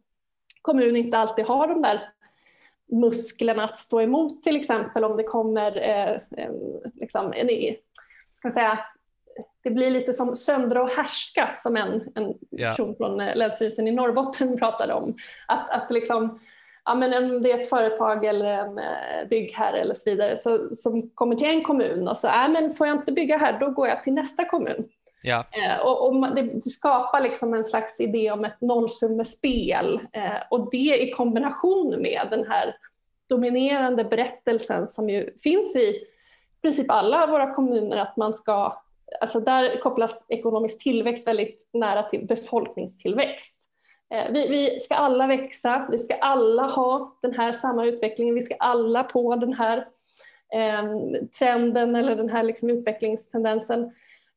kommun 0.62 0.96
inte 0.96 1.18
alltid 1.18 1.46
har 1.46 1.68
de 1.68 1.82
där 1.82 2.10
musklerna 2.92 3.64
att 3.64 3.78
stå 3.78 4.02
emot 4.02 4.44
till 4.44 4.56
exempel 4.56 5.04
om 5.04 5.18
det 5.18 5.24
kommer 5.24 5.90
eh, 5.90 6.18
liksom 6.94 7.34
en, 7.36 7.50
ska 8.34 8.52
säga, 8.52 8.80
det 9.68 9.72
blir 9.72 9.90
lite 9.90 10.14
som 10.14 10.36
söndra 10.36 10.84
och 10.84 10.90
härska 10.90 11.50
som 11.56 11.78
en, 11.78 12.12
en 12.16 12.34
yeah. 12.52 12.72
person 12.72 12.96
från 12.96 13.20
eh, 13.20 13.36
Länsstyrelsen 13.36 13.88
i 13.88 13.92
Norrbotten 13.92 14.58
pratade 14.60 14.94
om. 14.94 15.16
Att, 15.48 15.70
att 15.70 15.92
liksom, 15.92 16.40
ja, 16.86 16.96
men 16.96 17.24
om 17.24 17.44
det 17.44 17.52
är 17.52 17.60
ett 17.60 17.70
företag 17.70 18.26
eller 18.26 18.46
en 18.46 18.78
eh, 18.78 19.28
byggherre 19.30 19.80
eller 19.80 19.94
så 19.94 20.10
vidare 20.10 20.38
så, 20.38 20.76
som 20.76 21.10
kommer 21.10 21.36
till 21.36 21.48
en 21.48 21.64
kommun 21.64 22.08
och 22.08 22.18
så, 22.18 22.28
äh, 22.28 22.50
men 22.50 22.74
får 22.74 22.88
jag 22.88 22.98
inte 22.98 23.12
bygga 23.12 23.38
här 23.38 23.60
då 23.60 23.70
går 23.70 23.88
jag 23.88 24.04
till 24.04 24.14
nästa 24.14 24.46
kommun. 24.46 24.88
Ja. 25.24 25.46
Eh, 25.52 25.86
och, 25.86 26.08
och 26.08 26.36
det, 26.36 26.42
det, 26.42 26.70
skapar 26.70 27.22
liksom 27.22 27.54
en 27.54 27.66
slags 27.66 28.02
idé 28.02 28.32
om 28.32 28.46
ett 28.46 28.62
nollsummespel 28.62 30.00
eh, 30.12 30.42
och 30.50 30.70
det 30.72 31.02
i 31.02 31.12
kombination 31.12 32.02
med 32.02 32.28
den 32.30 32.48
här 32.48 32.76
dominerande 33.30 34.04
berättelsen 34.04 34.88
som 34.88 35.10
ju 35.10 35.38
finns 35.44 35.76
i 35.76 36.04
princip 36.62 36.92
alla 36.92 37.28
våra 37.28 37.54
kommuner 37.54 37.98
att 37.98 38.18
man 38.18 38.34
ska 38.34 38.84
alltså 39.22 39.40
där 39.40 39.80
kopplas 39.80 40.26
ekonomisk 40.30 40.84
tillväxt 40.84 41.28
väldigt 41.28 41.70
nära 41.74 42.04
till 42.04 42.28
befolkningstillväxt. 42.28 43.70
Eh, 44.14 44.32
vi, 44.32 44.48
vi, 44.48 44.80
ska 44.80 44.96
alla 44.96 45.28
växa, 45.28 45.88
vi 45.92 45.98
ska 45.98 46.16
alla 46.16 46.64
ha 46.64 47.18
den 47.22 47.34
här 47.34 47.52
samma 47.52 47.86
utvecklingen, 47.86 48.36
vi 48.36 48.42
ska 48.42 48.56
alla 48.56 49.04
på 49.04 49.36
den 49.36 49.54
här 49.54 49.78
eh, 50.54 50.84
trenden 51.40 51.96
eller 51.96 52.16
den 52.16 52.30
här 52.30 52.44
liksom 52.44 52.70
utvecklingstendensen. 52.70 53.92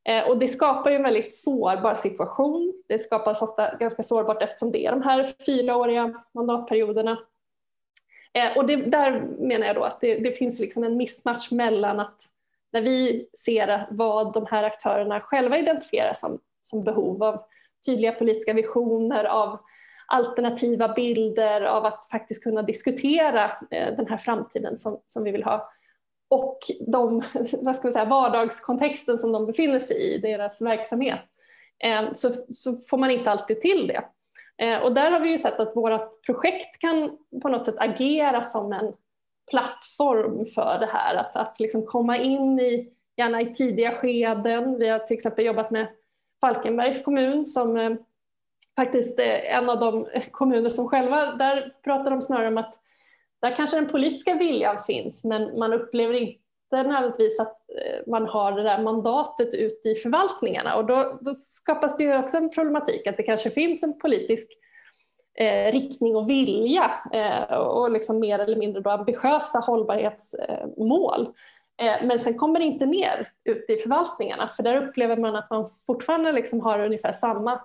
Eh, 0.09 0.29
och 0.29 0.37
det 0.37 0.47
skapar 0.47 0.89
ju 0.89 0.95
en 0.95 1.03
väldigt 1.03 1.35
sårbar 1.35 1.95
situation. 1.95 2.73
Det 2.87 2.99
skapas 2.99 3.41
ofta 3.41 3.75
ganska 3.75 4.03
sårbart 4.03 4.43
eftersom 4.43 4.71
det 4.71 4.85
är 4.85 4.91
de 4.91 5.01
här 5.01 5.29
fyraåriga 5.45 6.23
mandatperioderna. 6.33 7.17
Eh, 8.33 8.57
och 8.57 8.67
det, 8.67 8.75
där 8.75 9.21
menar 9.39 9.67
jag 9.67 9.75
då 9.75 9.83
att 9.83 10.01
det, 10.01 10.15
det 10.15 10.31
finns 10.31 10.59
liksom 10.59 10.83
en 10.83 10.97
missmatch 10.97 11.51
mellan 11.51 11.99
att 11.99 12.23
när 12.73 12.81
vi 12.81 13.27
ser 13.45 13.87
vad 13.89 14.33
de 14.33 14.45
här 14.45 14.63
aktörerna 14.63 15.19
själva 15.19 15.57
identifierar 15.57 16.13
som, 16.13 16.39
som 16.61 16.83
behov 16.83 17.23
av 17.23 17.43
tydliga 17.85 18.11
politiska 18.11 18.53
visioner, 18.53 19.23
av 19.25 19.59
alternativa 20.07 20.93
bilder, 20.93 21.61
av 21.61 21.85
att 21.85 22.07
faktiskt 22.11 22.43
kunna 22.43 22.61
diskutera 22.61 23.51
eh, 23.71 23.95
den 23.97 24.07
här 24.07 24.17
framtiden 24.17 24.75
som, 24.75 25.01
som 25.05 25.23
vi 25.23 25.31
vill 25.31 25.43
ha. 25.43 25.71
Och 26.29 26.59
de, 26.87 27.21
vad 27.61 27.75
ska 27.75 27.87
man 27.87 27.93
säga, 27.93 28.05
vardagskontexten 28.05 29.17
som 29.17 29.31
de 29.31 29.45
befinner 29.45 29.79
sig 29.79 29.97
i, 29.97 30.17
deras 30.17 30.61
verksamhet, 30.61 31.19
eh, 31.83 32.13
så, 32.13 32.31
så 32.49 32.77
får 32.77 32.97
man 32.97 33.11
inte 33.11 33.31
alltid 33.31 33.61
till 33.61 33.87
det. 33.87 34.03
Eh, 34.65 34.83
och 34.83 34.93
där 34.93 35.11
har 35.11 35.19
vi 35.19 35.29
ju 35.29 35.37
sett 35.37 35.59
att 35.59 35.75
vårt 35.75 36.25
projekt 36.25 36.79
kan 36.79 37.17
på 37.41 37.49
något 37.49 37.65
sätt 37.65 37.75
agera 37.77 38.43
som 38.43 38.73
en 38.73 38.93
plattform 39.49 40.45
för 40.45 40.79
det 40.79 40.89
här, 40.93 41.15
att, 41.15 41.35
att 41.35 41.59
liksom 41.59 41.85
komma 41.85 42.17
in 42.17 42.59
i, 42.59 42.93
gärna 43.17 43.41
i 43.41 43.53
tidiga 43.53 43.91
skeden. 43.91 44.79
Vi 44.79 44.89
har 44.89 44.99
till 44.99 45.17
exempel 45.17 45.45
jobbat 45.45 45.71
med 45.71 45.87
Falkenbergs 46.41 47.03
kommun 47.03 47.45
som 47.45 47.77
eh, 47.77 47.91
faktiskt 48.75 49.19
är 49.19 49.39
en 49.39 49.69
av 49.69 49.79
de 49.79 50.07
kommuner 50.31 50.69
som 50.69 50.87
själva, 50.87 51.25
där 51.25 51.73
pratar 51.83 52.11
de 52.11 52.21
snarare 52.21 52.47
om 52.47 52.57
att 52.57 52.75
där 53.41 53.55
kanske 53.55 53.77
den 53.77 53.89
politiska 53.89 54.33
viljan 54.33 54.83
finns 54.83 55.25
men 55.25 55.59
man 55.59 55.73
upplever 55.73 56.13
inte 56.13 56.39
nödvändigtvis 56.71 57.39
att 57.39 57.69
eh, 57.69 58.11
man 58.11 58.27
har 58.27 58.51
det 58.51 58.63
där 58.63 58.83
mandatet 58.83 59.53
ute 59.53 59.89
i 59.89 59.95
förvaltningarna 59.95 60.75
och 60.75 60.85
då, 60.85 61.19
då 61.21 61.33
skapas 61.33 61.97
det 61.97 62.03
ju 62.03 62.17
också 62.17 62.37
en 62.37 62.49
problematik 62.49 63.07
att 63.07 63.17
det 63.17 63.23
kanske 63.23 63.49
finns 63.49 63.83
en 63.83 63.99
politisk 63.99 64.47
eh, 65.39 65.71
riktning 65.71 66.15
och 66.15 66.29
vilja 66.29 66.91
eh, 67.13 67.57
och 67.57 67.91
liksom 67.91 68.19
mer 68.19 68.39
eller 68.39 68.55
mindre 68.55 68.81
då 68.81 68.89
ambitiösa 68.89 69.59
hållbarhetsmål. 69.59 71.21
Eh, 71.81 72.07
men 72.07 72.19
sen 72.19 72.37
kommer 72.37 72.59
det 72.59 72.65
inte 72.65 72.85
ner 72.85 73.27
ute 73.45 73.73
i 73.73 73.77
förvaltningarna 73.77 74.47
för 74.47 74.63
där 74.63 74.87
upplever 74.87 75.17
man 75.17 75.35
att 75.35 75.49
man 75.49 75.69
fortfarande 75.87 76.31
liksom 76.31 76.59
har 76.59 76.79
ungefär 76.79 77.11
samma 77.11 77.61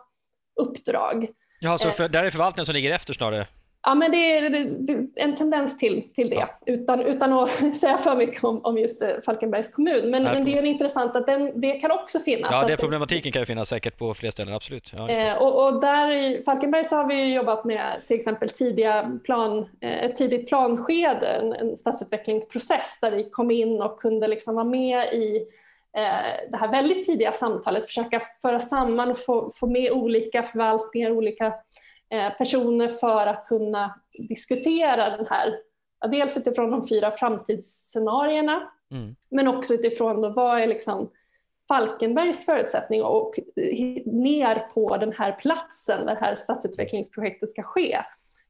uppdrag. 0.61 1.29
Ja, 1.61 1.79
så 1.79 1.91
för, 1.91 2.09
där 2.09 2.25
är 2.25 2.31
förvaltningen 2.31 2.67
som 2.67 2.75
ligger 2.75 2.93
efter 2.93 3.15
snarare? 3.15 3.47
Ja, 3.89 3.95
men 3.95 4.11
det 4.11 4.39
är, 4.39 4.69
en 5.17 5.37
tendens 5.37 5.79
till, 5.79 6.09
till 6.15 6.31
det, 6.31 6.37
ja. 6.37 6.49
utan, 6.67 7.01
utan 7.01 7.33
att 7.33 7.51
säga 7.77 7.99
för 7.99 8.17
mycket 8.17 8.45
om, 8.45 8.65
om 8.65 8.79
just 8.79 9.03
eh, 9.03 9.09
Falkenbergs 9.25 9.73
kommun. 9.73 10.11
Men, 10.11 10.23
men 10.23 10.45
det 10.45 10.59
är 10.59 10.63
intressant 10.63 11.17
att 11.17 11.27
den, 11.27 11.61
det 11.61 11.73
kan 11.73 11.91
också 11.91 12.21
finnas. 12.21 12.51
Ja, 12.53 12.67
det 12.69 12.77
problematiken 12.77 13.33
kan 13.33 13.43
ju 13.43 13.47
finnas 13.47 13.69
säkert 13.69 13.99
på 13.99 14.15
fler 14.15 14.31
ställen, 14.31 14.55
absolut. 14.55 14.93
Ja, 14.97 15.09
eh, 15.09 15.43
och, 15.43 15.67
och, 15.67 15.81
där 15.81 16.11
i 16.11 16.43
Falkenberg 16.45 16.85
så 16.85 16.97
har 16.97 17.09
vi 17.09 17.35
jobbat 17.35 17.65
med 17.65 18.03
till 18.07 18.17
exempel 18.17 18.49
tidiga 18.49 19.19
plan, 19.25 19.69
eh, 19.81 20.05
ett 20.05 20.17
tidigt 20.17 20.49
planskede, 20.49 21.27
en, 21.27 21.53
en 21.53 21.77
stadsutvecklingsprocess 21.77 22.99
där 23.01 23.11
vi 23.11 23.31
kom 23.31 23.51
in 23.51 23.83
och 23.83 24.01
kunde 24.01 24.29
liksom 24.29 24.55
vara 24.55 24.65
med 24.65 25.13
i 25.13 25.47
det 26.51 26.57
här 26.57 26.71
väldigt 26.71 27.07
tidiga 27.07 27.33
samtalet, 27.33 27.85
försöka 27.85 28.21
föra 28.43 28.61
samman 28.61 29.11
och 29.11 29.19
få, 29.19 29.51
få 29.55 29.67
med 29.67 29.93
olika 29.93 30.43
förvaltningar, 30.43 31.11
olika 31.11 31.53
personer 32.39 32.89
för 32.89 33.27
att 33.27 33.47
kunna 33.47 34.01
diskutera 34.29 35.17
den 35.17 35.27
här, 35.27 35.59
dels 36.11 36.37
utifrån 36.37 36.71
de 36.71 36.89
fyra 36.89 37.11
framtidsscenarierna, 37.11 38.71
mm. 38.91 39.17
men 39.31 39.49
också 39.49 39.75
utifrån 39.75 40.21
då, 40.21 40.29
vad 40.29 40.61
är 40.61 40.67
liksom 40.67 41.11
Falkenbergs 41.69 42.45
förutsättning 42.45 43.03
och 43.03 43.35
ner 44.05 44.73
på 44.75 44.97
den 44.97 45.13
här 45.13 45.33
platsen 45.33 46.07
där 46.07 46.15
det 46.15 46.21
här 46.21 46.35
stadsutvecklingsprojektet 46.35 47.51
ska 47.51 47.63
ske. 47.63 47.93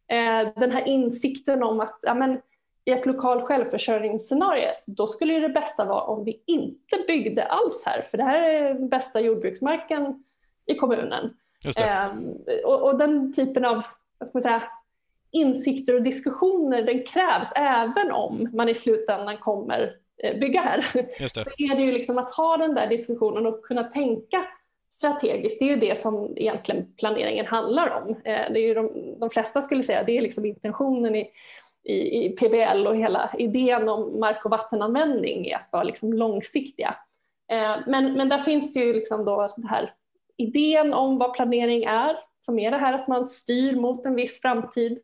Eh, 0.09 0.49
den 0.57 0.71
här 0.71 0.89
insikten 0.89 1.63
om 1.63 1.81
att 1.81 1.99
ja, 2.03 2.15
men, 2.15 2.41
i 2.85 2.91
ett 2.91 3.07
lokal 3.07 3.43
självförsörjningsscenario, 3.43 4.69
då 4.87 5.07
skulle 5.07 5.41
det 5.41 5.49
bästa 5.49 5.85
vara 5.85 6.03
om 6.03 6.25
vi 6.25 6.43
inte 6.47 6.97
byggde 7.07 7.45
alls 7.45 7.83
här, 7.87 8.03
för 8.03 8.19
det 8.19 8.25
här 8.25 8.43
är 8.43 8.75
den 8.75 8.89
bästa 8.89 9.21
jordbruksmarken 9.21 10.25
i 10.67 10.75
kommunen. 10.75 11.37
Ehm, 11.77 12.35
och, 12.65 12.83
och, 12.83 12.99
den 12.99 13.33
typen 13.33 13.65
av 13.65 13.83
vad 14.19 14.29
ska 14.29 14.39
man 14.39 14.43
säga, 14.43 14.63
insikter 15.31 15.95
och 15.95 16.03
diskussioner 16.03 16.83
den 16.83 17.05
krävs 17.05 17.53
även 17.57 18.13
om 18.13 18.51
man 18.53 18.69
i 18.69 18.75
slutändan 18.75 19.37
kommer 19.37 19.97
eh, 20.23 20.39
bygga 20.39 20.61
här. 20.61 20.83
Så 21.45 21.51
är 21.59 21.77
det 21.77 21.83
ju 21.83 21.93
liksom 21.93 22.19
att 22.19 22.35
ha 22.35 22.57
den 22.57 22.75
där 22.75 22.87
diskussionen 22.87 23.47
och 23.47 23.65
kunna 23.65 23.85
tänka 23.85 24.45
strategiskt, 24.97 25.59
det 25.59 25.65
är 25.65 25.69
ju 25.69 25.81
det 25.81 25.99
som 25.99 26.33
egentligen 26.37 26.95
planeringen 26.97 27.47
handlar 27.47 27.91
om. 27.91 28.11
Eh, 28.11 28.53
det 28.53 28.61
är 28.61 28.67
ju 28.69 28.75
de, 28.75 29.15
de 29.21 29.31
flesta 29.31 29.63
skulle 29.63 29.83
säga, 29.83 30.03
det 30.03 30.19
är 30.19 30.23
liksom 30.23 30.45
intentionen 30.45 31.15
i, 31.15 31.31
i, 31.85 32.27
i, 32.27 32.37
PBL 32.37 32.87
och 32.87 32.97
hela 32.97 33.31
idén 33.39 33.89
om 33.89 34.21
mark 34.21 34.45
och 34.45 34.51
vattenanvändning 34.51 35.47
är 35.47 35.57
att 35.57 35.69
vara 35.73 35.83
liksom 35.83 36.13
långsiktiga. 36.13 36.95
Eh, 37.53 37.77
men, 37.87 38.13
men 38.13 38.29
där 38.29 38.39
finns 38.39 38.75
det 38.75 38.81
ju 38.81 38.93
liksom 38.93 39.25
då 39.25 39.55
det 39.57 39.69
här 39.69 39.93
idén 40.37 40.95
om 40.95 41.19
vad 41.19 41.35
planering 41.35 41.85
är, 41.85 42.17
som 42.41 42.59
är 42.59 42.71
det 42.71 42.77
här 42.77 42.93
att 42.93 43.09
man 43.09 43.27
styr 43.27 43.77
mot 43.77 44.07
en 44.07 44.15
viss 44.15 44.41
framtid 44.41 44.99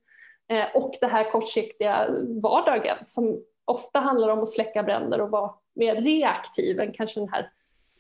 eh, 0.49 0.65
och 0.75 0.95
det 1.01 1.07
här 1.07 1.31
kortsiktiga 1.31 2.07
vardagen 2.43 2.97
som 3.05 3.43
ofta 3.65 4.01
handlar 4.01 4.29
om 4.29 4.39
att 4.39 4.49
släcka 4.49 4.83
bränder 4.83 5.21
och 5.21 5.31
vara 5.31 5.51
mer 5.75 5.95
reaktiv 5.95 6.81
än 6.81 6.93
kanske 6.93 7.21
den 7.21 7.29
här 7.29 7.51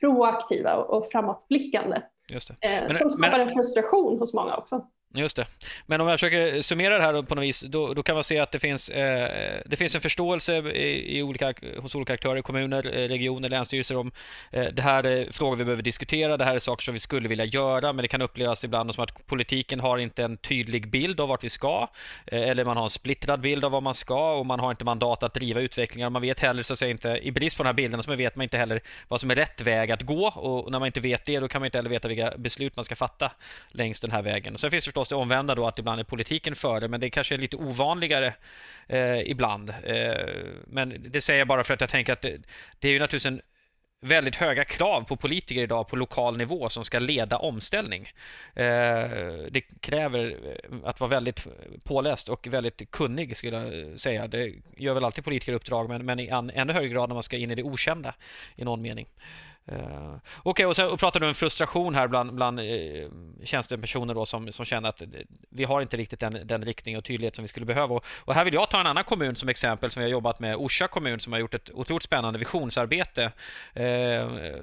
proaktiva 0.00 0.76
och 0.76 1.06
framåtblickande. 1.12 2.02
Just 2.28 2.48
det. 2.48 2.54
Eh, 2.60 2.82
men, 2.86 2.94
som 2.94 3.10
skapar 3.10 3.38
men, 3.38 3.48
en 3.48 3.54
frustration 3.54 4.18
hos 4.18 4.34
många 4.34 4.56
också. 4.56 4.86
Just 5.14 5.36
det. 5.36 5.46
Men 5.86 6.00
om 6.00 6.08
jag 6.08 6.20
försöker 6.20 6.62
summera 6.62 6.98
det 6.98 7.04
här 7.04 7.22
på 7.22 7.34
något 7.34 7.44
vis, 7.44 7.60
då, 7.60 7.94
då 7.94 8.02
kan 8.02 8.14
man 8.14 8.24
se 8.24 8.38
att 8.38 8.52
det 8.52 8.58
finns, 8.58 8.88
eh, 8.88 9.60
det 9.66 9.76
finns 9.76 9.94
en 9.94 10.00
förståelse 10.00 10.56
i, 10.56 11.18
i, 11.18 11.22
olika, 11.22 11.54
hos 11.78 11.94
olika 11.94 12.12
aktörer, 12.12 12.42
kommuner, 12.42 12.98
eh, 12.98 13.08
regioner, 13.08 13.48
länsstyrelser 13.48 13.96
om 13.96 14.12
eh, 14.50 14.64
det 14.64 14.82
här 14.82 15.04
är 15.04 15.32
frågor 15.32 15.56
vi 15.56 15.64
behöver 15.64 15.82
diskutera, 15.82 16.36
det 16.36 16.44
här 16.44 16.54
är 16.54 16.58
saker 16.58 16.82
som 16.82 16.92
vi 16.94 16.98
skulle 16.98 17.28
vilja 17.28 17.44
göra, 17.44 17.92
men 17.92 18.02
det 18.02 18.08
kan 18.08 18.22
upplevas 18.22 18.64
ibland 18.64 18.94
som 18.94 19.04
att 19.04 19.26
politiken 19.26 19.80
har 19.80 19.98
inte 19.98 20.24
en 20.24 20.36
tydlig 20.36 20.90
bild 20.90 21.20
av 21.20 21.28
vart 21.28 21.44
vi 21.44 21.48
ska, 21.48 21.88
eh, 22.26 22.42
eller 22.42 22.64
man 22.64 22.76
har 22.76 22.84
en 22.84 22.90
splittrad 22.90 23.40
bild 23.40 23.64
av 23.64 23.70
vad 23.70 23.82
man 23.82 23.94
ska 23.94 24.32
och 24.32 24.46
man 24.46 24.60
har 24.60 24.70
inte 24.70 24.84
mandat 24.84 25.22
att 25.22 25.34
driva 25.34 25.60
utvecklingen. 25.60 26.12
Man 26.12 26.22
vet 26.22 26.40
heller, 26.40 26.62
så 26.62 26.72
att 26.72 26.78
säga, 26.78 26.90
inte, 26.90 27.20
i 27.22 27.30
brist 27.30 27.56
på 27.56 27.62
de 27.62 27.66
här 27.66 27.74
bilderna, 27.74 28.02
så 28.02 28.16
vet 28.16 28.36
man 28.36 28.42
inte 28.42 28.58
heller 28.58 28.80
vad 29.08 29.20
som 29.20 29.30
är 29.30 29.34
rätt 29.34 29.60
väg 29.60 29.92
att 29.92 30.02
gå 30.02 30.26
och 30.26 30.70
när 30.70 30.78
man 30.78 30.86
inte 30.86 31.00
vet 31.00 31.24
det, 31.24 31.40
då 31.40 31.48
kan 31.48 31.60
man 31.60 31.66
inte 31.66 31.78
heller 31.78 31.90
veta 31.90 32.08
vilka 32.08 32.32
beslut 32.36 32.76
man 32.76 32.84
ska 32.84 32.96
fatta 32.96 33.32
längs 33.70 34.00
den 34.00 34.10
här 34.10 34.22
vägen. 34.22 34.54
Och 34.54 34.60
sen 34.60 34.70
finns 34.70 34.84
förstås 34.84 35.01
det 35.08 35.14
omvända 35.14 35.54
då 35.54 35.66
att 35.66 35.78
ibland 35.78 36.00
är 36.00 36.04
politiken 36.04 36.54
före, 36.54 36.88
men 36.88 37.00
det 37.00 37.10
kanske 37.10 37.34
är 37.34 37.38
lite 37.38 37.56
ovanligare 37.56 38.34
eh, 38.86 39.20
ibland. 39.20 39.70
Eh, 39.70 40.26
men 40.66 41.06
det 41.08 41.20
säger 41.20 41.38
jag 41.38 41.48
bara 41.48 41.64
för 41.64 41.74
att 41.74 41.80
jag 41.80 41.90
tänker 41.90 42.12
att 42.12 42.22
det, 42.22 42.38
det 42.78 42.88
är 42.88 42.92
ju 42.92 42.98
naturligtvis 42.98 43.26
en 43.26 43.42
väldigt 44.04 44.36
höga 44.36 44.64
krav 44.64 45.04
på 45.04 45.16
politiker 45.16 45.62
idag 45.62 45.88
på 45.88 45.96
lokal 45.96 46.36
nivå 46.36 46.68
som 46.68 46.84
ska 46.84 46.98
leda 46.98 47.38
omställning. 47.38 48.10
Eh, 48.54 49.10
det 49.50 49.80
kräver 49.80 50.36
eh, 50.44 50.78
att 50.84 51.00
vara 51.00 51.10
väldigt 51.10 51.46
påläst 51.84 52.28
och 52.28 52.46
väldigt 52.46 52.90
kunnig 52.90 53.36
skulle 53.36 53.56
jag 53.56 54.00
säga. 54.00 54.26
Det 54.26 54.52
gör 54.76 54.94
väl 54.94 55.04
alltid 55.04 55.24
politiker 55.24 55.52
uppdrag 55.52 55.88
men, 55.88 56.06
men 56.06 56.20
i 56.20 56.28
ännu 56.54 56.72
högre 56.72 56.88
grad 56.88 57.08
när 57.08 57.14
man 57.14 57.22
ska 57.22 57.36
in 57.36 57.50
i 57.50 57.54
det 57.54 57.62
okända 57.62 58.14
i 58.56 58.64
någon 58.64 58.82
mening. 58.82 59.06
Eh, 59.66 60.14
okej, 60.42 60.50
okay, 60.50 60.66
och 60.66 60.76
så 60.76 60.96
pratar 60.96 61.20
du 61.20 61.26
om 61.26 61.34
frustration 61.34 61.94
här 61.94 62.08
bland, 62.08 62.34
bland 62.34 62.60
eh, 62.60 62.64
tjänstepersoner 63.44 64.14
då 64.14 64.26
som, 64.26 64.52
som 64.52 64.64
känner 64.64 64.88
att 64.88 65.02
vi 65.48 65.64
har 65.64 65.82
inte 65.82 65.96
riktigt 65.96 66.20
den, 66.20 66.38
den 66.44 66.64
riktning 66.64 66.96
och 66.96 67.04
tydlighet 67.04 67.36
som 67.36 67.42
vi 67.42 67.48
skulle 67.48 67.66
behöva. 67.66 67.94
Och, 67.94 68.04
och, 68.18 68.34
här 68.34 68.44
vill 68.44 68.54
jag 68.54 68.70
ta 68.70 68.80
en 68.80 68.86
annan 68.86 69.04
kommun 69.04 69.36
som 69.36 69.48
exempel 69.48 69.90
som 69.90 70.00
vi 70.00 70.04
har 70.04 70.10
jobbat 70.10 70.40
med, 70.40 70.56
Orsa 70.56 70.88
kommun 70.88 71.20
som 71.20 71.32
har 71.32 71.40
gjort 71.40 71.54
ett 71.54 71.70
otroligt 71.74 72.02
spännande 72.02 72.38
visionsarbete 72.38 73.24
eh, 73.74 73.82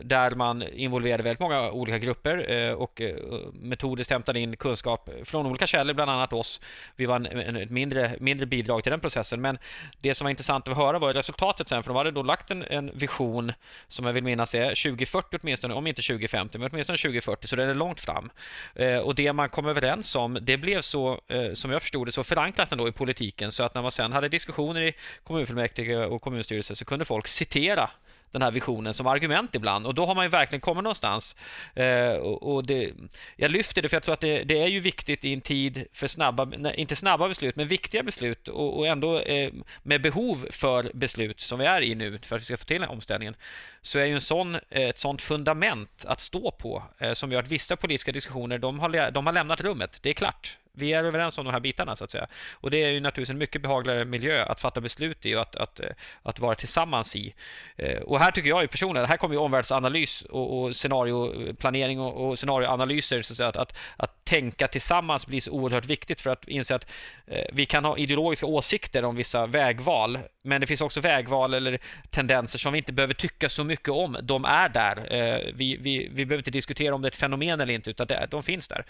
där 0.03 0.35
man 0.35 0.63
involverade 0.63 1.23
väldigt 1.23 1.39
många 1.39 1.71
olika 1.71 1.97
grupper 1.97 2.51
eh, 2.51 2.73
och 2.73 3.01
eh, 3.01 3.15
metodiskt 3.53 4.11
hämtade 4.11 4.39
in 4.39 4.57
kunskap 4.57 5.09
från 5.23 5.45
olika 5.45 5.67
källor, 5.67 5.93
bland 5.93 6.11
annat 6.11 6.33
oss. 6.33 6.61
Vi 6.95 7.05
var 7.05 7.15
en, 7.15 7.25
en, 7.25 7.55
ett 7.55 7.69
mindre, 7.69 8.15
mindre 8.19 8.45
bidrag 8.45 8.83
till 8.83 8.91
den 8.91 8.99
processen, 8.99 9.41
men 9.41 9.57
det 9.99 10.15
som 10.15 10.25
var 10.25 10.29
intressant 10.29 10.67
att 10.67 10.77
höra 10.77 10.99
var 10.99 11.13
resultatet 11.13 11.67
sen, 11.67 11.83
för 11.83 11.89
de 11.89 11.97
hade 11.97 12.11
då 12.11 12.23
lagt 12.23 12.51
en, 12.51 12.63
en 12.63 12.91
vision 12.93 13.53
som 13.87 14.05
jag 14.05 14.13
vill 14.13 14.23
minnas 14.23 14.55
är 14.55 14.75
2040 14.91 15.37
åtminstone, 15.41 15.73
om 15.73 15.87
inte 15.87 16.01
2050, 16.01 16.57
men 16.57 16.69
åtminstone 16.71 16.97
2040, 16.97 17.47
så 17.47 17.55
den 17.55 17.69
är 17.69 17.75
långt 17.75 18.01
fram. 18.01 18.29
Eh, 18.75 18.97
och 18.97 19.15
det 19.15 19.33
man 19.33 19.49
kom 19.49 19.65
överens 19.65 20.15
om, 20.15 20.37
det 20.41 20.57
blev 20.57 20.81
så, 20.81 21.21
eh, 21.27 21.53
som 21.53 21.71
jag 21.71 21.81
förstod 21.81 22.07
det, 22.07 22.11
så 22.11 22.23
förankrat 22.23 22.71
ändå 22.71 22.87
i 22.87 22.91
politiken 22.91 23.51
så 23.51 23.63
att 23.63 23.75
när 23.75 23.81
man 23.81 23.91
sen 23.91 24.11
hade 24.11 24.29
diskussioner 24.29 24.81
i 24.81 24.93
kommunfullmäktige 25.23 25.95
och 26.05 26.21
kommunstyrelse 26.21 26.75
så 26.75 26.85
kunde 26.85 27.05
folk 27.05 27.27
citera 27.27 27.89
den 28.31 28.41
här 28.41 28.51
visionen 28.51 28.93
som 28.93 29.07
argument 29.07 29.55
ibland 29.55 29.87
och 29.87 29.95
då 29.95 30.05
har 30.05 30.15
man 30.15 30.25
ju 30.25 30.29
verkligen 30.29 30.61
kommit 30.61 30.83
någonstans. 30.83 31.35
Eh, 31.73 32.11
och, 32.11 32.55
och 32.55 32.65
det, 32.65 32.91
jag 33.35 33.51
lyfter 33.51 33.81
det 33.81 33.89
för 33.89 33.95
jag 33.95 34.03
tror 34.03 34.13
att 34.13 34.19
det, 34.19 34.43
det, 34.43 34.63
är 34.63 34.67
ju 34.67 34.79
viktigt 34.79 35.25
i 35.25 35.33
en 35.33 35.41
tid 35.41 35.85
för 35.93 36.07
snabba, 36.07 36.45
nej, 36.45 36.75
inte 36.77 36.95
snabba 36.95 37.27
beslut, 37.27 37.55
men 37.55 37.67
viktiga 37.67 38.03
beslut 38.03 38.47
och, 38.47 38.77
och 38.77 38.87
ändå 38.87 39.19
eh, 39.19 39.53
med 39.83 40.01
behov 40.01 40.47
för 40.51 40.91
beslut 40.93 41.39
som 41.39 41.59
vi 41.59 41.65
är 41.65 41.81
i 41.81 41.95
nu 41.95 42.19
för 42.23 42.35
att 42.35 42.41
vi 42.41 42.45
ska 42.45 42.57
få 42.57 42.65
till 42.65 42.81
den 42.81 42.89
omställningen 42.89 43.35
så 43.81 43.99
är 43.99 44.05
ju 44.05 44.13
en 44.13 44.21
sån, 44.21 44.55
eh, 44.55 44.61
ett 44.69 44.99
sånt 44.99 45.21
fundament 45.21 46.05
att 46.05 46.21
stå 46.21 46.51
på 46.51 46.83
eh, 46.97 47.13
som 47.13 47.31
gör 47.31 47.39
att 47.39 47.51
vissa 47.51 47.75
politiska 47.75 48.11
diskussioner 48.11 48.57
de 48.57 48.79
har, 48.79 49.11
de 49.11 49.25
har 49.25 49.33
lämnat 49.33 49.61
rummet. 49.61 49.99
Det 50.01 50.09
är 50.09 50.13
klart 50.13 50.57
vi 50.73 50.93
är 50.93 51.03
överens 51.03 51.37
om 51.37 51.45
de 51.45 51.51
här 51.51 51.59
bitarna 51.59 51.95
så 51.95 52.03
att 52.03 52.11
säga. 52.11 52.27
Och 52.53 52.71
det 52.71 52.83
är 52.83 52.89
ju 52.89 52.99
naturligtvis 52.99 53.33
en 53.33 53.37
mycket 53.37 53.61
behagligare 53.61 54.05
miljö 54.05 54.43
att 54.43 54.61
fatta 54.61 54.81
beslut 54.81 55.25
i 55.25 55.35
och 55.35 55.41
att, 55.41 55.55
att, 55.55 55.81
att 56.23 56.39
vara 56.39 56.55
tillsammans 56.55 57.15
i. 57.15 57.33
Eh, 57.75 58.01
och 58.01 58.19
här 58.19 58.31
tycker 58.31 58.49
jag 58.49 58.61
ju 58.61 58.67
personligen, 58.67 59.07
här 59.09 59.17
kommer 59.17 59.35
ju 59.35 59.41
omvärldsanalys 59.41 60.21
och, 60.21 60.59
och 60.59 60.75
scenarioplanering 60.75 61.99
och, 61.99 62.29
och 62.29 62.39
scenarioanalyser 62.39 63.21
så 63.21 63.33
att, 63.33 63.37
säga, 63.37 63.49
att, 63.49 63.57
att, 63.57 63.77
att 63.97 64.25
tänka 64.25 64.67
tillsammans 64.67 65.27
blir 65.27 65.41
så 65.41 65.51
oerhört 65.51 65.85
viktigt 65.85 66.21
för 66.21 66.29
att 66.29 66.47
inse 66.47 66.75
att 66.75 66.91
eh, 67.27 67.45
vi 67.53 67.65
kan 67.65 67.85
ha 67.85 67.97
ideologiska 67.97 68.45
åsikter 68.45 69.05
om 69.05 69.15
vissa 69.15 69.45
vägval 69.45 70.19
men 70.41 70.61
det 70.61 70.67
finns 70.67 70.81
också 70.81 71.01
vägval 71.01 71.53
eller 71.53 71.79
tendenser 72.09 72.59
som 72.59 72.73
vi 72.73 72.77
inte 72.77 72.93
behöver 72.93 73.13
tycka 73.13 73.49
så 73.49 73.63
mycket 73.63 73.89
om. 73.89 74.17
De 74.21 74.45
är 74.45 74.69
där. 74.69 75.13
Eh, 75.13 75.53
vi, 75.53 75.77
vi, 75.77 76.09
vi 76.11 76.25
behöver 76.25 76.37
inte 76.37 76.51
diskutera 76.51 76.95
om 76.95 77.01
det 77.01 77.05
är 77.05 77.11
ett 77.11 77.15
fenomen 77.15 77.61
eller 77.61 77.73
inte, 77.73 77.89
utan 77.89 78.07
det, 78.07 78.27
de 78.31 78.43
finns 78.43 78.67
där. 78.67 78.85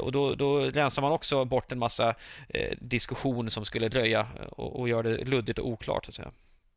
Och 0.00 0.12
då, 0.12 0.34
då 0.34 0.60
länsar 0.60 1.02
man 1.02 1.09
också 1.10 1.44
bort 1.44 1.72
en 1.72 1.78
massa 1.78 2.14
eh, 2.48 2.76
diskussion 2.80 3.50
som 3.50 3.64
skulle 3.64 3.88
dröja 3.88 4.26
och, 4.50 4.80
och 4.80 4.88
göra 4.88 5.02
det 5.02 5.24
luddigt 5.24 5.58
och 5.58 5.68
oklart. 5.68 6.04
Så 6.04 6.10
att 6.10 6.14
säga. 6.14 6.32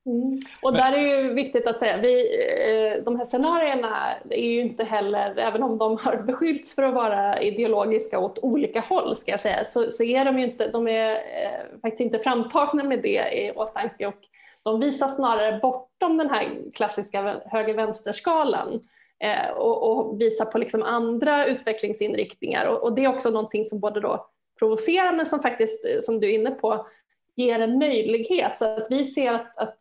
Mm. 0.06 0.40
Och 0.62 0.74
där 0.74 0.94
är 0.94 1.02
ju 1.02 1.34
viktigt 1.34 1.68
att 1.68 1.80
säga, 1.80 1.98
vi, 1.98 2.30
de 3.06 3.18
här 3.18 3.26
scenarierna 3.26 4.16
är 4.30 4.52
ju 4.52 4.62
inte 4.62 4.84
heller, 4.84 5.38
även 5.38 5.64
om 5.64 5.78
de 5.78 5.98
har 5.98 6.18
beskyllts 6.18 6.76
för 6.76 6.84
att 6.84 6.94
vara 6.94 7.42
ideologiska 7.42 8.20
åt 8.20 8.40
olika 8.42 8.80
håll, 8.80 9.16
ska 9.16 9.32
jag 9.32 9.40
säga, 9.40 9.64
så, 9.64 9.92
så 9.92 10.04
är 10.04 10.26
de 10.26 10.40
ju 10.40 10.46
inte, 10.46 10.68
de 10.68 10.88
är 10.88 11.12
eh, 11.12 11.80
faktiskt 11.82 12.02
inte 12.02 12.20
framtagna 12.20 12.84
med 12.84 13.02
det 13.02 13.34
i 13.34 13.52
åtanke 13.56 14.08
och 14.08 14.20
de 14.64 14.80
visar 14.80 15.08
snarare 15.08 15.60
bortom 15.60 16.18
den 16.18 16.30
här 16.30 16.72
klassiska 16.74 17.42
höger-vänster-skalan 17.46 18.74
eh, 18.74 18.80
Eh, 19.24 19.52
och, 19.52 19.92
och, 19.92 20.22
visa 20.22 20.46
på 20.46 20.58
liksom 20.58 20.84
andra 20.84 21.46
utvecklingsinriktningar 21.46 22.66
och, 22.66 22.84
och, 22.84 22.96
det 22.96 23.04
är 23.04 23.08
också 23.08 23.30
någonting 23.30 23.66
som 23.66 23.80
både 23.80 24.00
då 24.00 24.28
provocerar 24.60 25.14
men 25.14 25.26
som 25.26 25.40
faktiskt, 25.40 25.86
eh, 25.86 26.00
som 26.00 26.20
du 26.20 26.30
är 26.30 26.36
inne 26.36 26.52
på, 26.52 26.88
ger 27.36 27.60
en 27.60 27.78
möjlighet. 27.78 28.58
Så 28.58 28.66
att 28.66 28.88
vi 28.90 29.06
ser 29.06 29.34
att, 29.34 29.58
att 29.58 29.78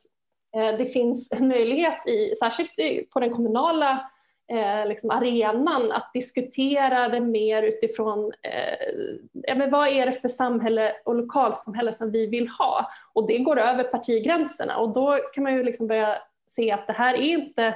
Eh, 0.56 0.78
det 0.78 0.86
finns 0.86 1.32
en 1.32 1.48
möjlighet, 1.48 2.08
i, 2.08 2.34
särskilt 2.34 2.72
på 3.12 3.20
den 3.20 3.30
kommunala 3.30 4.10
eh, 4.52 4.88
liksom 4.88 5.10
arenan 5.10 5.92
att 5.92 6.10
diskutera 6.14 7.08
det 7.08 7.20
mer 7.20 7.62
utifrån 7.62 8.32
eh, 8.42 8.86
ja, 9.32 9.54
men 9.54 9.70
vad 9.70 9.88
är 9.88 10.06
det 10.06 10.12
för 10.12 10.28
samhälle 10.28 10.92
och 11.04 11.14
lokalsamhälle 11.14 11.92
som 11.92 12.10
vi 12.10 12.26
vill 12.26 12.48
ha. 12.48 12.90
Och 13.12 13.26
det 13.26 13.38
går 13.38 13.58
över 13.58 13.84
partigränserna 13.84 14.76
och 14.76 14.92
då 14.92 15.18
kan 15.32 15.44
man 15.44 15.54
ju 15.54 15.62
liksom 15.62 15.86
börja 15.86 16.16
se 16.46 16.70
att 16.70 16.86
det 16.86 16.92
här 16.92 17.14
är 17.14 17.22
inte 17.22 17.74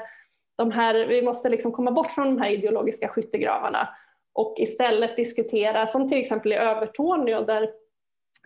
de 0.57 0.71
här, 0.71 1.07
vi 1.07 1.23
måste 1.23 1.49
liksom 1.49 1.73
komma 1.73 1.91
bort 1.91 2.11
från 2.11 2.35
de 2.35 2.43
här 2.43 2.51
ideologiska 2.51 3.09
skyttegravarna 3.09 3.89
och 4.35 4.55
istället 4.59 5.17
diskutera, 5.17 5.87
som 5.87 6.09
till 6.09 6.19
exempel 6.19 6.53
i 6.53 6.57
Övertorneå 6.57 7.43
där 7.43 7.63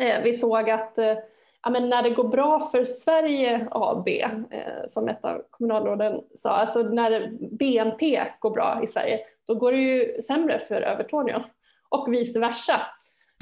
eh, 0.03 0.23
vi 0.25 0.33
såg 0.33 0.71
att 0.71 0.99
eh, 0.99 1.17
ja, 1.63 1.71
men 1.71 1.89
när 1.89 2.03
det 2.03 2.11
går 2.11 2.29
bra 2.29 2.61
för 2.73 2.85
Sverige 2.85 3.69
AB, 3.71 4.09
eh, 4.09 4.87
som 4.87 5.09
ett 5.09 5.25
av 5.25 5.43
kommunalråden 5.51 6.21
sa, 6.35 6.51
alltså 6.51 6.83
när 6.83 7.31
BNP 7.59 8.25
går 8.41 8.51
bra 8.51 8.81
i 8.83 8.87
Sverige, 8.87 9.21
då 9.47 9.55
går 9.55 9.73
det 9.73 9.79
ju 9.79 10.23
sämre 10.23 10.59
för 10.59 10.83
Övertorneå 10.83 11.43
och 11.89 12.13
vice 12.13 12.41
versa. 12.41 12.81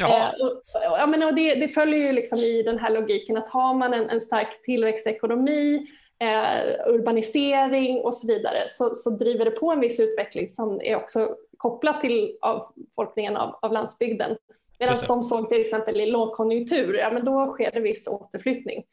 Eh, 0.01 0.47
och, 0.47 0.63
ja, 0.73 1.07
men, 1.07 1.23
och 1.23 1.35
det, 1.35 1.55
det, 1.55 1.69
följer 1.69 1.99
ju 1.99 2.13
liksom 2.13 2.39
i 2.39 2.63
den 2.63 2.79
här 2.79 2.91
logiken 2.91 3.37
att 3.37 3.51
har 3.51 3.75
man 3.75 3.95
en, 3.95 4.11
en 4.11 4.21
stark 4.21 4.63
tillväxtekonomi, 4.63 5.87
eh, 6.21 6.93
urbanisering 6.95 8.01
och 8.01 8.15
så 8.15 8.27
vidare 8.27 8.69
så, 8.69 8.95
så, 8.95 9.11
driver 9.11 9.45
det 9.45 9.51
på 9.51 9.71
en 9.73 9.81
viss 9.81 10.01
utveckling 10.01 10.49
som 10.49 10.81
är 10.81 10.97
också 10.97 11.37
kopplat 11.57 12.01
till 12.01 12.37
avfolkningen 12.41 13.37
av, 13.37 13.59
av 13.63 13.73
landsbygden. 13.73 14.37
Medan 14.79 14.97
de 15.09 15.23
såg 15.23 15.49
till 15.49 15.61
exempel 15.61 16.01
i 16.01 16.07
lågkonjunktur, 16.07 16.95
ja 16.95 17.11
men 17.11 17.25
då 17.25 17.53
sker 17.53 17.71
det 17.73 17.81
viss 17.81 18.09
återflyttning. 18.09 18.85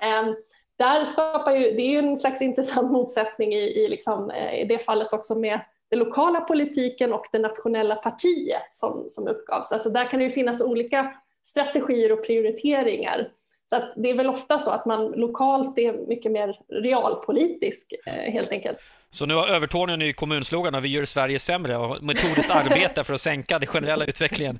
Eh, 0.00 0.32
där 0.76 1.04
skapar 1.04 1.52
ju, 1.52 1.70
det 1.70 1.82
är 1.82 1.90
ju 1.90 1.98
en 1.98 2.16
slags 2.16 2.42
intressant 2.42 2.92
motsättning 2.92 3.54
i, 3.54 3.84
i, 3.84 3.88
liksom, 3.88 4.30
eh, 4.30 4.60
i 4.60 4.64
det 4.64 4.78
fallet 4.78 5.12
också 5.12 5.34
med 5.34 5.60
den 5.90 5.98
lokala 5.98 6.40
politiken 6.40 7.12
och 7.12 7.24
det 7.32 7.38
nationella 7.38 7.96
partiet 7.96 8.68
som, 8.70 9.04
som 9.08 9.28
uppgavs. 9.28 9.72
Alltså 9.72 9.90
där 9.90 10.10
kan 10.10 10.18
det 10.18 10.24
ju 10.24 10.30
finnas 10.30 10.62
olika 10.62 11.14
strategier 11.42 12.12
och 12.12 12.24
prioriteringar. 12.24 13.28
Så 13.70 13.82
det 13.96 14.10
är 14.10 14.14
väl 14.14 14.26
ofta 14.26 14.58
så 14.58 14.70
att 14.70 14.86
man 14.86 15.06
lokalt 15.06 15.78
är 15.78 16.08
mycket 16.08 16.32
mer 16.32 16.58
realpolitisk 16.68 17.94
eh, 18.06 18.32
helt 18.32 18.52
enkelt. 18.52 18.78
Så 19.10 19.26
nu 19.26 19.34
har 19.34 19.48
Övertorneå 19.48 19.96
ny 19.96 20.12
kommunslogan 20.12 20.82
vi 20.82 20.88
gör 20.88 21.04
Sverige 21.04 21.38
sämre 21.38 21.76
och 21.76 22.02
metodiskt 22.02 22.50
arbete 22.50 23.04
för 23.04 23.14
att 23.14 23.20
sänka 23.20 23.58
den 23.58 23.66
generella 23.66 24.04
utvecklingen. 24.04 24.58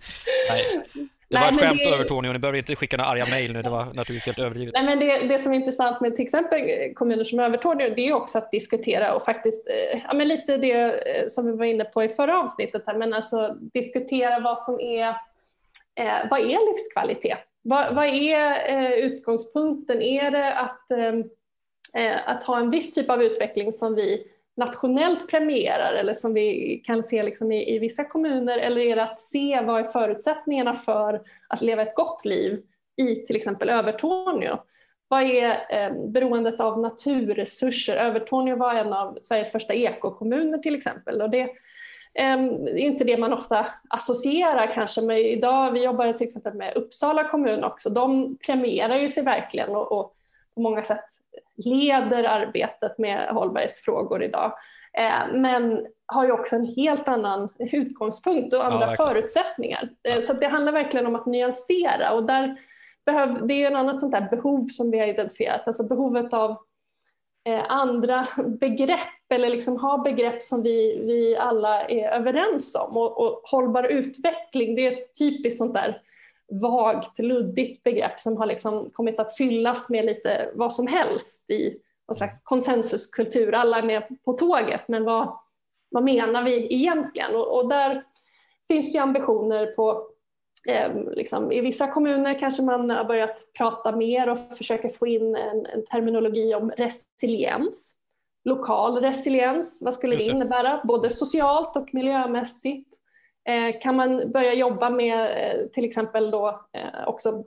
Nej. 0.50 0.82
Det 1.30 1.38
var 1.38 1.48
ett 1.48 1.60
skämt 1.60 1.78
det... 1.78 1.94
Övertorneå, 1.94 2.32
ni 2.32 2.38
behöver 2.38 2.58
inte 2.58 2.76
skicka 2.76 2.96
några 2.96 3.10
arga 3.10 3.26
mejl 3.30 3.52
nu, 3.52 3.62
det 3.62 3.70
var 3.70 3.84
naturligtvis 3.84 4.26
helt 4.26 4.38
överdrivet. 4.38 4.74
Nej, 4.74 4.84
men 4.84 4.98
det, 4.98 5.18
det 5.18 5.38
som 5.38 5.52
är 5.52 5.56
intressant 5.56 6.00
med 6.00 6.16
till 6.16 6.24
exempel 6.24 6.60
kommuner 6.94 7.24
som 7.24 7.40
Övertorneå, 7.40 7.94
det 7.94 8.08
är 8.08 8.12
också 8.12 8.38
att 8.38 8.50
diskutera 8.50 9.14
och 9.14 9.22
faktiskt, 9.22 9.68
eh, 9.68 10.00
ja 10.08 10.14
men 10.14 10.28
lite 10.28 10.56
det 10.56 10.72
eh, 10.72 11.26
som 11.28 11.46
vi 11.46 11.52
var 11.52 11.64
inne 11.64 11.84
på 11.84 12.04
i 12.04 12.08
förra 12.08 12.38
avsnittet 12.38 12.82
här, 12.86 12.94
men 12.94 13.14
alltså 13.14 13.56
diskutera 13.72 14.40
vad 14.40 14.60
som 14.60 14.80
är, 14.80 15.08
eh, 15.94 16.28
vad 16.30 16.40
är 16.40 16.70
livskvalitet? 16.70 17.47
Vad, 17.68 17.94
vad 17.94 18.06
är 18.06 18.68
eh, 18.68 18.92
utgångspunkten? 18.92 20.02
Är 20.02 20.30
det 20.30 20.54
att, 20.54 20.90
eh, 20.90 21.14
eh, 22.02 22.28
att 22.28 22.44
ha 22.44 22.58
en 22.58 22.70
viss 22.70 22.94
typ 22.94 23.10
av 23.10 23.22
utveckling 23.22 23.72
som 23.72 23.94
vi 23.94 24.26
nationellt 24.56 25.28
premierar 25.28 25.92
eller 25.94 26.14
som 26.14 26.34
vi 26.34 26.76
kan 26.84 27.02
se 27.02 27.22
liksom 27.22 27.52
i, 27.52 27.74
i, 27.74 27.78
vissa 27.78 28.04
kommuner 28.04 28.58
eller 28.58 28.80
är 28.80 28.96
det 28.96 29.02
att 29.02 29.20
se 29.20 29.60
vad 29.60 29.80
är 29.80 29.84
förutsättningarna 29.84 30.74
för 30.74 31.22
att 31.48 31.62
leva 31.62 31.82
ett 31.82 31.94
gott 31.94 32.24
liv 32.24 32.62
i 32.96 33.14
till 33.14 33.36
exempel 33.36 33.68
Övertorneå? 33.68 34.58
Vad 35.08 35.22
är 35.22 35.50
eh, 35.70 36.08
beroendet 36.08 36.60
av 36.60 36.80
naturresurser? 36.80 37.96
Övertorneå 37.96 38.56
var 38.56 38.74
en 38.74 38.92
av 38.92 39.18
Sveriges 39.20 39.52
första 39.52 39.74
ekokommuner 39.74 40.58
till 40.58 40.74
exempel 40.74 41.22
och 41.22 41.30
det 41.30 41.50
eh, 42.14 42.34
är 42.34 42.78
inte 42.78 43.04
det 43.04 43.16
man 43.16 43.32
ofta 43.32 43.66
associerar 43.88 44.70
kanske 44.74 45.02
med 45.02 45.20
idag. 45.20 45.72
Vi 45.72 45.84
jobbar 45.84 46.12
till 46.12 46.26
exempel 46.26 46.54
med 46.54 46.76
Uppsala 46.76 47.28
kommun 47.28 47.64
också. 47.64 47.90
De 47.90 48.36
premierar 48.46 48.96
ju 48.96 49.08
sig 49.08 49.24
verkligen 49.24 49.70
och, 49.70 49.92
och 49.92 50.14
på 50.54 50.60
många 50.60 50.82
sätt 50.82 51.04
leder 51.56 52.24
arbetet 52.24 52.98
med 52.98 53.28
hållbarhetsfrågor 53.28 54.22
idag. 54.22 54.52
Eh, 54.92 55.34
men 55.34 55.86
har 56.06 56.24
ju 56.24 56.32
också 56.32 56.56
en 56.56 56.66
helt 56.76 57.08
annan 57.08 57.48
utgångspunkt 57.58 58.54
och 58.54 58.66
andra 58.66 58.90
ja, 58.90 58.96
förutsättningar. 58.96 59.88
Eh, 60.08 60.20
så 60.20 60.32
det 60.32 60.46
handlar 60.46 60.72
verkligen 60.72 61.06
om 61.06 61.14
att 61.14 61.26
nyansera 61.26 62.12
och 62.12 62.26
där 62.26 62.60
behöv, 63.06 63.46
det 63.46 63.54
är 63.54 63.70
en 63.70 63.76
annat 63.76 64.00
sånt 64.00 64.12
där 64.12 64.28
behov 64.30 64.66
som 64.66 64.90
vi 64.90 64.98
har 64.98 65.06
identifierat, 65.06 65.66
alltså 65.66 65.88
behovet 65.88 66.34
av 66.34 66.56
Eh, 67.48 67.64
andra 67.68 68.26
begrepp 68.60 69.32
eller 69.32 69.50
liksom 69.50 69.76
ha 69.76 69.98
begrepp 69.98 70.42
som 70.42 70.62
vi, 70.62 71.00
vi 71.04 71.36
alla 71.36 71.82
är 71.82 72.10
överens 72.10 72.74
om. 72.74 72.96
Och, 72.96 73.20
och 73.20 73.40
hållbar 73.44 73.82
utveckling, 73.82 74.74
det 74.74 74.86
är 74.86 74.92
ett 74.92 75.18
typiskt 75.18 75.58
sånt 75.58 75.74
där 75.74 76.02
vagt, 76.50 77.18
luddigt 77.18 77.82
begrepp 77.82 78.20
som 78.20 78.36
har 78.36 78.46
liksom 78.46 78.90
kommit 78.90 79.20
att 79.20 79.36
fyllas 79.36 79.90
med 79.90 80.04
lite 80.04 80.50
vad 80.54 80.72
som 80.72 80.86
helst 80.86 81.50
i 81.50 81.78
någon 82.08 82.14
slags 82.14 82.42
konsensuskultur. 82.44 83.54
Alla 83.54 83.78
är 83.78 83.82
med 83.82 84.02
på 84.24 84.32
tåget, 84.32 84.88
men 84.88 85.04
vad, 85.04 85.38
vad 85.90 86.04
menar 86.04 86.42
vi 86.42 86.74
egentligen? 86.74 87.34
Och, 87.34 87.56
och 87.56 87.68
där 87.68 88.04
finns 88.68 88.94
ju 88.94 88.98
ambitioner 88.98 89.66
på 89.66 90.08
liksom, 91.12 91.52
I 91.52 91.60
vissa 91.60 91.86
kommuner 91.86 92.38
kanske 92.38 92.62
man 92.62 92.90
har 92.90 93.04
börjat 93.04 93.50
prata 93.58 93.96
mer 93.96 94.28
och 94.28 94.38
försöker 94.38 94.88
få 94.88 95.06
in 95.06 95.36
en, 95.36 95.66
en 95.66 95.84
terminologi 95.84 96.54
om 96.54 96.70
resiliens. 96.70 97.96
Lokal 98.44 99.00
resiliens, 99.00 99.82
vad 99.84 99.94
skulle 99.94 100.16
det. 100.16 100.24
det 100.24 100.30
innebära? 100.30 100.80
Både 100.84 101.10
socialt 101.10 101.76
och 101.76 101.94
miljömässigt. 101.94 102.88
Eh, 103.48 103.80
kan 103.80 103.96
man 103.96 104.32
börja 104.32 104.54
jobba 104.54 104.90
med 104.90 105.20
eh, 105.20 105.66
till 105.66 105.84
exempel 105.84 106.30
då 106.30 106.48
eh, 106.72 107.08
också 107.08 107.44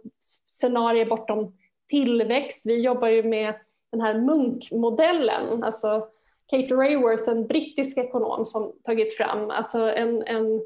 scenarier 0.47 1.05
bortom 1.05 1.57
tillväxt. 1.89 2.65
Vi 2.65 2.81
jobbar 2.81 3.07
ju 3.07 3.23
med 3.23 3.53
den 3.91 4.01
här 4.01 4.13
Munk-modellen, 4.13 5.63
alltså 5.63 6.07
Kate 6.51 6.75
Rayworth, 6.75 7.29
en 7.29 7.47
brittisk 7.47 7.97
ekonom 7.97 8.45
som 8.45 8.73
tagit 8.83 9.17
fram 9.17 9.49
alltså 9.49 9.79
en, 9.79 10.23
en 10.23 10.61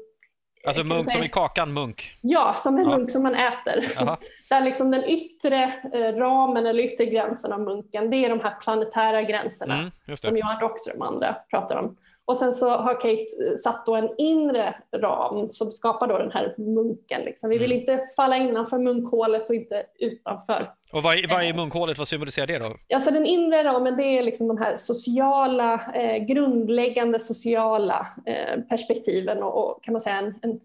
Alltså 0.66 0.84
munk 0.84 1.12
som 1.12 1.22
i 1.22 1.28
kakan 1.28 1.72
munk? 1.72 2.18
Ja, 2.20 2.54
som 2.56 2.76
en 2.78 2.84
ja. 2.84 2.96
munk 2.96 3.10
som 3.10 3.22
man 3.22 3.34
äter. 3.34 3.84
Där 4.48 4.60
liksom 4.60 4.90
den 4.90 5.04
yttre 5.04 5.72
ramen 6.16 6.66
eller 6.66 6.82
yttre 6.82 7.06
gränsen 7.06 7.52
av 7.52 7.60
munken, 7.60 8.10
det 8.10 8.16
är 8.16 8.28
de 8.28 8.40
här 8.40 8.60
planetära 8.60 9.22
gränserna 9.22 9.74
mm, 9.74 10.16
som 10.16 10.36
Johan 10.36 10.60
Rockström 10.60 11.00
och 11.00 11.06
andra 11.06 11.36
pratar 11.50 11.76
om. 11.76 11.96
Och 12.26 12.36
sen 12.36 12.52
så 12.52 12.70
har 12.70 12.94
Kate 12.94 13.26
eh, 13.48 13.56
satt 13.56 13.86
då 13.86 13.94
en 13.94 14.08
inre 14.18 14.74
ram 14.96 15.50
som 15.50 15.72
skapar 15.72 16.06
då 16.06 16.18
den 16.18 16.32
här 16.32 16.54
munken. 16.58 17.22
Liksom. 17.24 17.50
Vi 17.50 17.58
vill 17.58 17.72
mm. 17.72 17.80
inte 17.80 18.06
falla 18.16 18.36
innanför 18.36 18.78
munkhålet 18.78 19.48
och 19.48 19.54
inte 19.54 19.86
utanför. 19.98 20.70
Och 20.92 21.02
vad 21.02 21.14
är, 21.14 21.28
vad 21.28 21.44
är 21.44 21.54
munkhålet? 21.54 21.98
Vad 21.98 22.08
symboliserar 22.08 22.46
det 22.46 22.58
då? 22.58 22.94
Alltså 22.94 23.10
den 23.10 23.26
inre 23.26 23.64
ramen 23.64 23.96
det 23.96 24.18
är 24.18 24.22
liksom 24.22 24.48
de 24.48 24.58
här 24.58 24.76
sociala, 24.76 25.94
eh, 25.94 26.24
grundläggande 26.24 27.18
sociala 27.18 28.06
eh, 28.26 28.60
perspektiven 28.60 29.42
och, 29.42 29.64
och, 29.64 29.84
kan 29.84 29.92
man 29.92 30.00
säga 30.00 30.16
en, 30.16 30.34
en, 30.42 30.60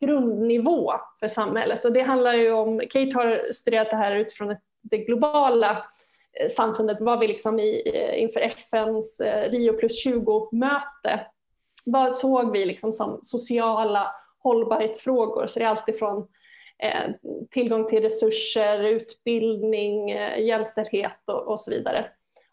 grundnivå 0.00 0.92
för 1.20 1.28
samhället. 1.28 1.84
Och 1.84 1.92
det 1.92 2.02
handlar 2.02 2.34
ju 2.34 2.52
om, 2.52 2.80
Kate 2.80 3.10
har 3.14 3.52
studerat 3.52 3.90
det 3.90 3.96
här 3.96 4.16
utifrån 4.16 4.50
ett, 4.50 4.60
det 4.82 4.98
globala 4.98 5.70
Eh, 5.70 5.82
samfundet 6.56 7.00
var 7.00 7.20
vi 7.20 7.28
liksom 7.28 7.60
i, 7.60 7.82
eh, 7.94 8.22
inför 8.22 8.40
FNs 8.40 9.20
eh, 9.20 9.50
Rio 9.50 9.72
plus 9.72 10.06
20-möte. 10.06 11.26
Vad 11.84 12.14
såg 12.14 12.52
vi 12.52 12.64
liksom 12.64 12.92
som 12.92 13.18
sociala 13.22 14.14
hållbarhetsfrågor? 14.42 15.46
Så 15.46 15.58
det 15.58 15.64
är 15.64 15.68
alltifrån 15.68 16.28
eh, 16.82 17.10
tillgång 17.50 17.88
till 17.88 18.02
resurser, 18.02 18.84
utbildning, 18.84 20.10
eh, 20.10 20.40
jämställdhet 20.40 21.20
och, 21.26 21.48
och, 21.48 21.60
så 21.60 21.70
vidare. 21.70 22.06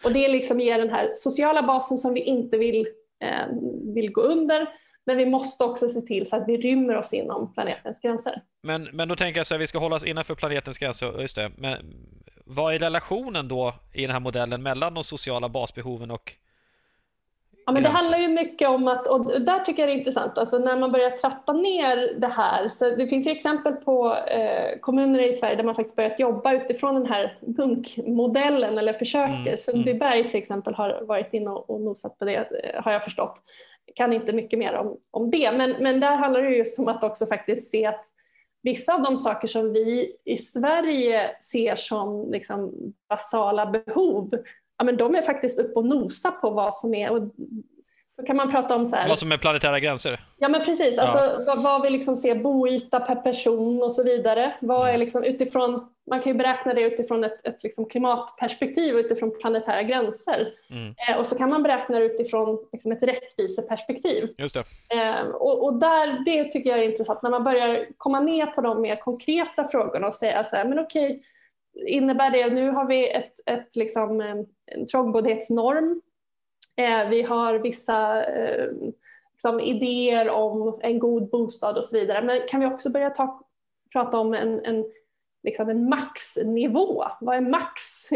Och 0.03 0.13
det 0.13 0.27
liksom 0.27 0.59
ger 0.59 0.77
den 0.77 0.89
här 0.89 1.11
sociala 1.15 1.63
basen 1.63 1.97
som 1.97 2.13
vi 2.13 2.21
inte 2.21 2.57
vill, 2.57 2.87
eh, 3.23 3.47
vill 3.95 4.11
gå 4.11 4.21
under. 4.21 4.67
Men 5.05 5.17
vi 5.17 5.25
måste 5.25 5.63
också 5.63 5.87
se 5.87 6.01
till 6.01 6.25
så 6.25 6.35
att 6.35 6.47
vi 6.47 6.57
rymmer 6.57 6.95
oss 6.95 7.13
inom 7.13 7.53
planetens 7.53 8.01
gränser. 8.01 8.41
Men, 8.63 8.83
men 8.83 9.07
då 9.07 9.15
tänker 9.15 9.39
jag 9.39 9.47
så 9.47 9.53
här, 9.53 9.59
vi 9.59 9.67
ska 9.67 9.79
hålla 9.79 9.95
oss 9.95 10.05
innanför 10.05 10.35
planetens 10.35 10.77
gränser, 10.77 11.21
just 11.21 11.35
det. 11.35 11.51
Men 11.57 11.77
vad 12.43 12.73
är 12.73 12.79
relationen 12.79 13.47
då 13.47 13.73
i 13.93 14.01
den 14.01 14.11
här 14.11 14.19
modellen 14.19 14.63
mellan 14.63 14.93
de 14.93 15.03
sociala 15.03 15.49
basbehoven 15.49 16.11
och 16.11 16.35
Ja, 17.65 17.71
men 17.71 17.83
det 17.83 17.89
handlar 17.89 18.17
ju 18.17 18.27
mycket 18.27 18.69
om 18.69 18.87
att, 18.87 19.07
och 19.07 19.41
där 19.41 19.59
tycker 19.59 19.81
jag 19.81 19.89
det 19.89 19.93
är 19.93 19.97
intressant, 19.97 20.37
alltså 20.37 20.57
när 20.57 20.77
man 20.77 20.91
börjar 20.91 21.09
trappa 21.09 21.53
ner 21.53 22.13
det 22.17 22.27
här, 22.27 22.67
så 22.67 22.95
det 22.95 23.07
finns 23.07 23.27
ju 23.27 23.31
exempel 23.31 23.73
på 23.73 24.15
eh, 24.15 24.79
kommuner 24.81 25.29
i 25.29 25.33
Sverige 25.33 25.55
där 25.55 25.63
man 25.63 25.75
faktiskt 25.75 25.95
börjat 25.95 26.19
jobba 26.19 26.53
utifrån 26.53 26.95
den 26.95 27.05
här 27.05 27.37
bunkmodellen 27.41 28.77
eller 28.77 28.93
försöker. 28.93 29.33
Mm, 29.33 29.57
Sundbyberg 29.57 30.19
mm. 30.19 30.31
till 30.31 30.39
exempel 30.39 30.73
har 30.73 31.01
varit 31.01 31.33
inne 31.33 31.49
och, 31.49 31.69
och 31.69 31.81
nosat 31.81 32.19
på 32.19 32.25
det, 32.25 32.35
eh, 32.35 32.83
har 32.83 32.91
jag 32.91 33.03
förstått. 33.03 33.41
Kan 33.95 34.13
inte 34.13 34.33
mycket 34.33 34.59
mer 34.59 34.73
om, 34.73 34.97
om 35.11 35.31
det, 35.31 35.51
men, 35.51 35.75
men 35.79 35.99
där 35.99 36.15
handlar 36.15 36.41
det 36.41 36.55
just 36.55 36.79
om 36.79 36.87
att 36.87 37.03
också 37.03 37.25
faktiskt 37.25 37.71
se 37.71 37.85
att 37.85 38.05
vissa 38.63 38.93
av 38.93 39.01
de 39.01 39.17
saker 39.17 39.47
som 39.47 39.73
vi 39.73 40.15
i 40.25 40.37
Sverige 40.37 41.31
ser 41.39 41.75
som 41.75 42.31
liksom 42.31 42.71
basala 43.09 43.65
behov, 43.65 44.29
ja, 44.77 44.83
men 44.85 44.97
de 44.97 45.15
är 45.15 45.21
faktiskt 45.21 45.59
upp 45.59 45.77
och 45.77 45.85
nosa 45.85 46.31
på 46.31 46.49
vad 46.49 46.75
som 46.75 46.93
är. 46.93 47.11
Och 47.11 47.21
Då 48.17 48.23
kan 48.25 48.35
man 48.35 48.51
prata 48.51 48.75
om 48.75 48.85
så 48.85 48.95
här. 48.95 49.09
Vad 49.09 49.19
som 49.19 49.31
är 49.31 49.37
planetära 49.37 49.79
gränser? 49.79 50.25
Ja 50.37 50.49
men 50.49 50.63
precis, 50.65 50.97
alltså, 50.99 51.43
vad, 51.45 51.63
vad 51.63 51.81
vi 51.81 51.89
liksom 51.89 52.15
ser 52.15 52.35
boyta 52.35 52.99
per 52.99 53.15
person 53.15 53.83
och 53.83 53.91
så 53.91 54.03
vidare. 54.03 54.55
Vad 54.61 54.85
är 54.85 54.89
Mm. 54.89 54.99
liksom 54.99 55.23
utifrån, 55.23 55.92
man 56.09 56.21
kan 56.21 56.31
ju 56.31 56.37
beräkna 56.37 56.73
det 56.73 56.81
utifrån 56.81 57.23
ett, 57.23 57.47
ett 57.47 57.63
liksom 57.63 57.85
klimatperspektiv 57.85 58.95
utifrån 58.95 59.39
planetära 59.39 59.83
gränser. 59.83 60.53
Mm. 60.71 60.95
Eh, 61.09 61.19
och 61.19 61.27
så 61.27 61.37
kan 61.37 61.49
man 61.49 61.63
beräkna 61.63 61.99
det 61.99 62.05
utifrån 62.05 62.65
liksom 62.71 62.91
ett 62.91 63.03
rättviseperspektiv. 63.03 64.33
Just 64.37 64.53
det. 64.53 64.63
Eh, 64.89 65.27
och, 65.27 65.63
och 65.63 65.73
där, 65.73 66.25
det 66.25 66.51
tycker 66.51 66.69
jag 66.69 66.79
är 66.79 66.83
intressant 66.83 67.23
när 67.23 67.29
man 67.29 67.43
börjar 67.43 67.87
komma 67.97 68.19
ner 68.19 68.45
på 68.45 68.61
de 68.61 68.81
mer 68.81 68.95
konkreta 68.95 69.67
frågorna 69.67 70.07
och 70.07 70.13
säga 70.13 70.43
så 70.43 70.55
här, 70.55 70.65
men 70.65 70.79
okej, 70.79 71.23
innebär 71.87 72.31
det, 72.31 72.49
nu 72.49 72.69
har 72.69 72.87
vi 72.87 73.11
ett, 73.11 73.33
ett 73.45 73.75
liksom, 73.75 74.21
eh, 74.21 74.35
en 74.65 74.87
trångboddhetsnorm, 74.87 76.01
eh, 76.75 77.09
vi 77.09 77.21
har 77.21 77.55
vissa 77.55 78.25
eh, 78.25 78.67
liksom, 79.31 79.59
idéer 79.59 80.29
om 80.29 80.79
en 80.81 80.99
god 80.99 81.29
bostad 81.29 81.77
och 81.77 81.85
så 81.85 81.99
vidare, 81.99 82.21
men 82.21 82.41
kan 82.47 82.59
vi 82.59 82.65
också 82.65 82.89
börja 82.89 83.09
ta, 83.09 83.41
prata 83.93 84.19
om 84.19 84.33
en, 84.33 84.65
en, 84.65 84.85
liksom 85.43 85.69
en 85.69 85.89
maxnivå? 85.89 87.05
Vad 87.19 87.35
är 87.35 87.41
max 87.41 88.09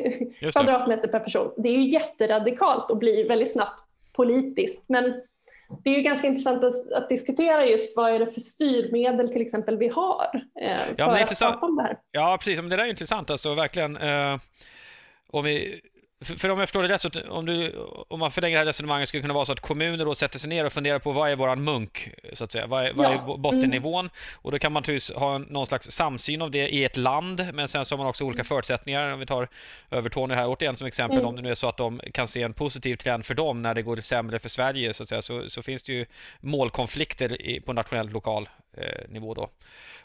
kvadratmeter 0.52 1.08
per 1.08 1.20
person? 1.20 1.54
Det 1.58 1.70
är 1.70 1.74
ju 1.74 1.90
jätteradikalt 1.90 2.92
och 2.92 2.98
blir 2.98 3.28
väldigt 3.28 3.54
snabbt 3.54 3.84
politiskt, 4.14 4.90
men 4.90 5.22
det 5.84 5.90
är 5.90 5.94
ju 5.94 6.02
ganska 6.02 6.28
intressant 6.28 6.64
att, 6.64 6.92
att 6.92 7.10
diskutera 7.10 7.66
just 7.66 7.98
vad 7.98 8.12
är 8.12 8.20
det 8.20 8.28
för 8.28 8.42
styrmedel 8.42 9.30
till 9.30 9.42
exempel 9.42 9.78
vi 9.78 9.88
har 9.88 10.42
eh, 10.62 10.78
för 10.78 11.04
är 11.04 11.24
att 11.24 11.40
prata 11.40 11.66
om 11.66 11.76
det 11.76 11.84
här. 11.84 11.98
Ja, 12.12 12.38
precis. 12.40 12.62
Men 12.62 12.70
det 12.70 12.76
där 12.76 12.84
är 12.84 12.90
intressant 12.90 13.30
alltså, 13.30 13.54
verkligen. 13.54 13.98
Eh, 13.98 14.40
om 15.28 15.46
vi, 15.46 15.82
för, 16.22 16.36
för 16.36 16.50
om 16.50 16.60
jag 16.60 16.68
förstår 16.68 16.84
det 16.84 16.90
rätt, 16.90 17.02
så 17.02 17.10
om, 17.30 17.46
du, 17.46 17.74
om 18.08 18.20
man 18.20 18.32
förlänger 18.32 18.56
det 18.56 18.60
här 18.60 18.66
resonemanget 18.66 19.10
skulle 19.10 19.20
det 19.20 19.24
kunna 19.24 19.34
vara 19.34 19.46
så 19.46 19.52
att 19.54 19.60
kommuner 19.60 20.06
då 20.06 20.16
sätter 20.16 20.40
sig 20.40 20.50
ner 20.50 20.66
och 20.66 20.74
funderar 20.74 21.00
på 21.00 21.12
vad 21.12 21.32
är 21.32 21.36
våran 21.36 21.64
munk, 21.64 22.10
så 22.34 22.44
att 22.44 22.52
säga. 22.52 22.68
Vad 22.68 22.86
är, 22.86 22.94
vad 22.94 23.06
Ja. 23.06 23.12
är 23.34 23.38
bottennivån? 23.38 24.10
Och 24.34 24.52
då 24.52 24.60
kan 24.60 24.72
man 24.72 24.82
naturligtvis 24.82 25.16
ha 25.18 25.38
någon 25.38 25.68
slags 25.68 25.92
samsyn 25.92 26.42
av 26.42 26.52
det 26.52 26.70
i 26.70 26.84
ett 26.86 26.98
land, 26.98 27.48
men 27.54 27.68
sen 27.68 27.86
så 27.86 27.94
har 27.96 27.98
man 27.98 28.08
också 28.08 28.24
olika 28.24 28.44
förutsättningar. 28.44 29.12
Om 29.14 29.20
vi 29.20 29.26
tar 29.26 29.48
Övertorneå 29.92 30.36
här 30.38 30.48
återigen 30.48 30.76
som 30.76 30.88
exempel, 30.88 31.18
Mm. 31.18 31.30
om 31.30 31.36
det 31.36 31.42
nu 31.42 31.52
är 31.52 31.56
så 31.56 31.70
att 31.70 31.78
de 31.78 32.02
kan 32.14 32.28
se 32.28 32.42
en 32.44 32.54
positiv 32.54 32.96
trend 32.96 33.26
för 33.26 33.34
dem 33.34 33.62
när 33.62 33.74
det 33.74 33.82
går 33.82 33.96
sämre 33.98 34.40
för 34.40 34.50
Sverige, 34.50 34.94
så 34.94 35.04
att 35.04 35.10
säga, 35.10 35.22
så, 35.22 35.50
så 35.50 35.62
finns 35.64 35.84
det 35.84 35.94
ju 35.94 36.06
målkonflikter 36.40 37.42
i, 37.42 37.60
på 37.62 37.74
nationell 37.74 38.10
lokal 38.10 38.50
eh, 38.78 39.10
nivå 39.10 39.34
då. 39.34 39.50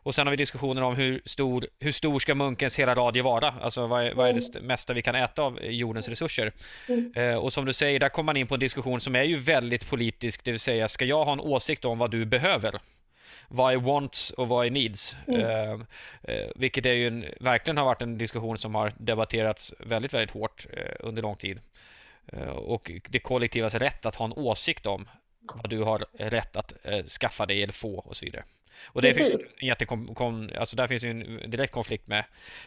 Och 0.05 0.15
sen 0.15 0.27
har 0.27 0.31
vi 0.31 0.37
diskussioner 0.37 0.83
om 0.83 0.97
hur 0.97 1.23
stor, 1.25 1.67
hur 1.81 1.93
stor 1.93 2.19
ska 2.19 2.35
munkens 2.35 2.79
hela 2.79 2.95
radie 2.95 3.23
vara? 3.23 3.55
Alltså 3.61 3.87
vad 3.87 4.07
är, 4.07 4.15
vad 4.15 4.29
är 4.29 4.33
det 4.33 4.39
st- 4.39 4.61
mesta 4.61 4.93
vi 4.93 5.03
kan 5.03 5.15
äta 5.15 5.43
av 5.43 5.65
jordens 5.65 6.09
resurser? 6.09 6.53
Mm. 6.89 7.13
Eh, 7.17 7.35
och 7.35 7.53
som 7.53 7.65
du 7.65 7.73
säger, 7.73 8.01
där 8.01 8.09
kommer 8.09 8.27
man 8.27 8.37
in 8.37 8.47
på 8.47 8.55
en 8.55 8.61
diskussion 8.61 9.01
som 9.01 9.17
är 9.17 9.23
ju 9.23 9.37
väldigt 9.39 9.91
politisk, 9.91 10.45
det 10.45 10.51
vill 10.51 10.61
säga 10.61 10.89
ska 10.89 11.05
jag 11.05 11.25
ha 11.25 11.33
en 11.33 11.41
åsikt 11.41 11.85
om 11.85 11.99
vad 11.99 12.11
du 12.11 12.25
behöver? 12.25 12.81
Vad 13.49 13.73
är 13.73 13.77
wants 13.77 14.31
och 14.31 14.49
vad 14.49 14.67
är 14.67 14.71
needs? 14.71 15.17
Mm. 15.29 15.41
Eh, 15.41 15.73
eh, 16.23 16.49
vilket 16.57 16.87
är 16.87 16.93
ju 16.93 17.07
en, 17.07 17.25
verkligen 17.41 17.77
har 17.77 17.85
varit 17.85 18.03
en 18.03 18.19
diskussion 18.19 18.59
som 18.59 18.75
har 18.75 18.93
debatterats 18.99 19.75
väldigt, 19.79 20.15
väldigt 20.15 20.31
hårt 20.31 20.67
eh, 20.73 20.95
under 21.01 21.23
lång 21.23 21.37
tid. 21.37 21.61
Eh, 22.33 22.49
och 22.49 22.91
det 23.09 23.19
kollektivas 23.19 23.75
rätt 23.75 24.07
att 24.07 24.17
ha 24.17 24.25
en 24.25 24.33
åsikt 24.33 24.87
om 24.87 25.09
vad 25.55 25.71
du 25.71 25.83
har 25.83 26.05
rätt 26.19 26.57
att 26.57 26.75
eh, 26.87 27.05
skaffa 27.05 27.47
dig 27.47 27.63
eller 27.63 27.73
få 27.73 27.95
och 27.99 28.17
så 28.17 28.25
vidare. 28.25 28.45
Och 28.87 29.03
det 29.03 29.09
Precis. 29.09 29.29
finns 29.29 29.55
en 29.61 29.69
jättekom, 29.69 30.15
kom, 30.15 30.51
alltså 30.59 30.77
där 30.77 30.89
finns 30.89 31.05
ju 31.05 31.11
en 31.11 31.51
direkt 31.51 31.73
konflikt 31.73 32.09
med 32.09 32.25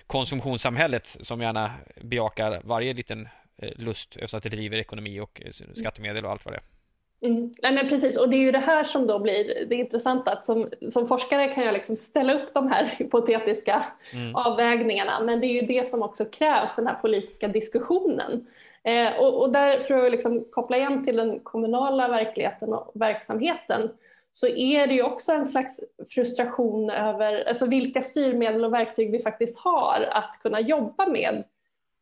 konsumtionssamhället 0.08 1.18
som 1.22 1.42
gärna 1.42 1.72
bejakar 2.02 2.62
varje 2.64 2.94
liten 2.94 3.28
eh, 3.58 3.70
lust 3.76 4.16
eftersom 4.16 4.38
att 4.38 4.44
det 4.44 4.50
driver 4.50 4.78
ekonomi 4.78 5.20
och 5.20 5.42
eh, 5.46 5.52
skattemedel 5.74 6.26
och 6.26 6.32
allt 6.32 6.46
vad 6.46 6.54
det 6.54 6.58
är. 6.58 6.76
Mm. 7.22 7.54
Nej, 7.62 7.74
men 7.74 7.90
precis, 7.90 8.18
och 8.18 8.30
det 8.30 8.38
är 8.38 8.40
ju 8.40 8.52
det 8.52 8.60
här 8.60 8.84
som 8.84 9.08
då 9.08 9.20
blir 9.20 9.66
det 9.66 9.76
intressanta. 9.76 10.32
Att 10.32 10.46
som, 10.46 10.70
som 10.90 11.08
forskare 11.08 11.48
kan 11.48 11.64
jag 11.64 11.74
liksom 11.74 11.96
ställa 11.96 12.34
upp 12.34 12.54
de 12.54 12.68
här 12.68 12.86
hypotetiska 12.98 13.86
Mm. 14.14 14.36
avvägningarna, 14.36 15.20
men 15.20 15.40
det 15.40 15.48
är 15.48 15.62
ju 15.62 15.62
det 15.62 15.88
som 15.88 16.02
också 16.02 16.26
krävs, 16.26 16.76
den 16.76 16.88
här 16.88 16.96
politiska 16.96 17.48
diskussionen. 17.48 18.48
Eh, 18.84 19.20
och, 19.20 19.42
och 19.42 19.52
där, 19.52 19.80
för 19.80 20.06
att 20.06 20.12
liksom 20.12 20.46
koppla 20.52 20.78
igen 20.78 21.06
till 21.06 21.16
den 21.16 21.40
kommunala 21.40 22.08
verkligheten 22.08 22.74
och 22.74 22.92
verksamheten, 22.94 23.90
så 24.36 24.48
är 24.48 24.88
det 24.88 24.94
ju 24.94 25.04
också 25.04 25.32
en 25.32 25.46
slags 25.46 25.80
frustration 26.10 26.90
över 26.90 27.48
alltså 27.48 27.66
vilka 27.66 28.02
styrmedel 28.02 28.66
och 28.66 28.74
verktyg 28.74 29.12
vi 29.12 29.20
faktiskt 29.20 29.60
har 29.60 30.10
att 30.12 30.40
kunna 30.42 30.60
jobba 30.60 31.08
med 31.08 31.44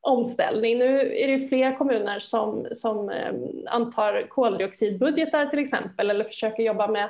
omställning. 0.01 0.77
Nu 0.77 0.99
är 0.99 1.27
det 1.27 1.33
ju 1.33 1.47
fler 1.47 1.77
kommuner 1.77 2.19
som, 2.19 2.67
som 2.71 3.09
eh, 3.09 3.33
antar 3.67 4.27
koldioxidbudgetar 4.29 5.45
till 5.45 5.59
exempel 5.59 6.09
eller 6.09 6.25
försöker 6.25 6.63
jobba 6.63 6.87
med 6.87 7.09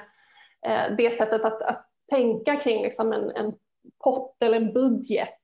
eh, 0.66 0.96
det 0.98 1.12
sättet 1.12 1.46
att, 1.46 1.62
att 1.62 1.86
tänka 2.10 2.56
kring 2.56 2.84
liksom 2.84 3.14
en, 3.14 3.32
en 3.32 3.54
pott 4.04 4.44
eller 4.44 4.58
en 4.58 4.74
budget. 4.74 5.40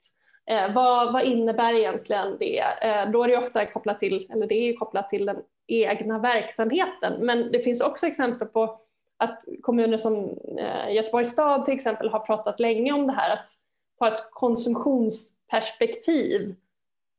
Eh, 0.50 0.74
vad, 0.74 1.13
vad 1.13 1.24
innebär 1.24 1.74
egentligen 1.74 2.38
det? 2.39 2.60
Eh, 2.60 3.12
då 3.12 3.24
är 3.24 3.28
det 3.28 3.38
ofta 3.38 3.65
kopplat 3.65 4.00
till, 4.00 4.32
eller 4.32 4.48
det 4.48 4.56
är 4.56 4.74
kopplat 4.74 5.10
till 5.10 5.26
den 5.26 5.38
egna 5.68 6.20
verksamheten. 6.20 7.26
Men 7.26 7.52
det 7.52 7.60
finns 7.60 7.82
också 7.82 8.08
exempel 8.08 8.48
på 8.48 8.80
att 9.19 9.45
kommuner 9.62 9.97
som 9.97 10.39
eh, 10.58 10.93
Göteborgs 10.93 11.32
stad 11.32 11.65
till 11.65 11.73
exempel 11.73 12.10
har 12.10 12.19
pratat 12.19 12.60
länge 12.60 12.91
om 12.91 13.08
det 13.08 13.13
här 13.13 13.34
att 13.34 13.49
ta 13.99 14.08
ett 14.08 14.27
konsumtionsperspektiv 14.32 16.55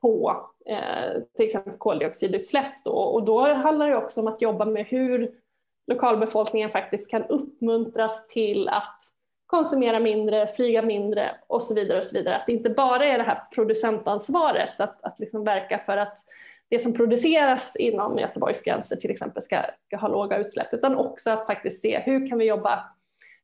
på 0.00 0.46
eh, 0.66 1.12
till 1.36 1.46
exempel 1.46 1.72
koldioxidutsläpp. 1.78 2.84
Då. 2.84 2.92
Och 2.92 3.24
då 3.24 3.54
handlar 3.54 3.88
det 3.88 3.96
också 3.96 4.20
om 4.20 4.26
att 4.26 4.42
jobba 4.42 4.64
med 4.64 4.86
hur 4.86 5.34
lokalbefolkningen 5.86 6.70
faktiskt 6.70 7.10
kan 7.10 7.24
uppmuntras 7.24 8.28
till 8.28 8.68
att 8.68 8.98
konsumera 9.46 10.00
mindre, 10.00 10.46
flyga 10.46 10.82
mindre 10.82 11.30
och 11.46 11.62
så 11.62 11.74
vidare. 11.74 11.98
och 11.98 12.04
så 12.04 12.18
vidare. 12.18 12.36
Att 12.36 12.46
det 12.46 12.52
inte 12.52 12.70
bara 12.70 13.04
är 13.04 13.18
det 13.18 13.24
här 13.24 13.42
producentansvaret 13.54 14.80
att, 14.80 15.04
att 15.04 15.20
liksom 15.20 15.44
verka 15.44 15.78
för 15.78 15.96
att 15.96 16.18
det 16.70 16.78
som 16.78 16.94
produceras 16.94 17.76
inom 17.76 18.18
Göteborgs 18.18 18.62
gränser 18.62 18.96
till 18.96 19.10
exempel 19.10 19.42
ska, 19.42 19.56
ska 19.86 19.96
ha 19.96 20.08
låga 20.08 20.38
utsläpp 20.38 20.74
utan 20.74 20.96
också 20.96 21.30
att 21.30 21.46
faktiskt 21.46 21.82
se 21.82 21.98
hur 21.98 22.28
kan 22.28 22.38
vi 22.38 22.44
jobba 22.44 22.84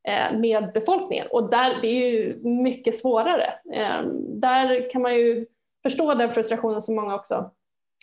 eh, 0.08 0.38
med 0.38 0.72
befolkningen 0.74 1.26
och 1.30 1.50
där, 1.50 1.78
det 1.82 1.88
är 1.88 2.10
ju 2.10 2.40
mycket 2.42 2.96
svårare. 2.96 3.54
Eh, 3.72 4.02
där 4.28 4.90
kan 4.90 5.02
man 5.02 5.14
ju 5.14 5.46
förstå 5.82 6.14
den 6.14 6.30
frustrationen 6.30 6.82
som 6.82 6.96
många 6.96 7.14
också 7.14 7.50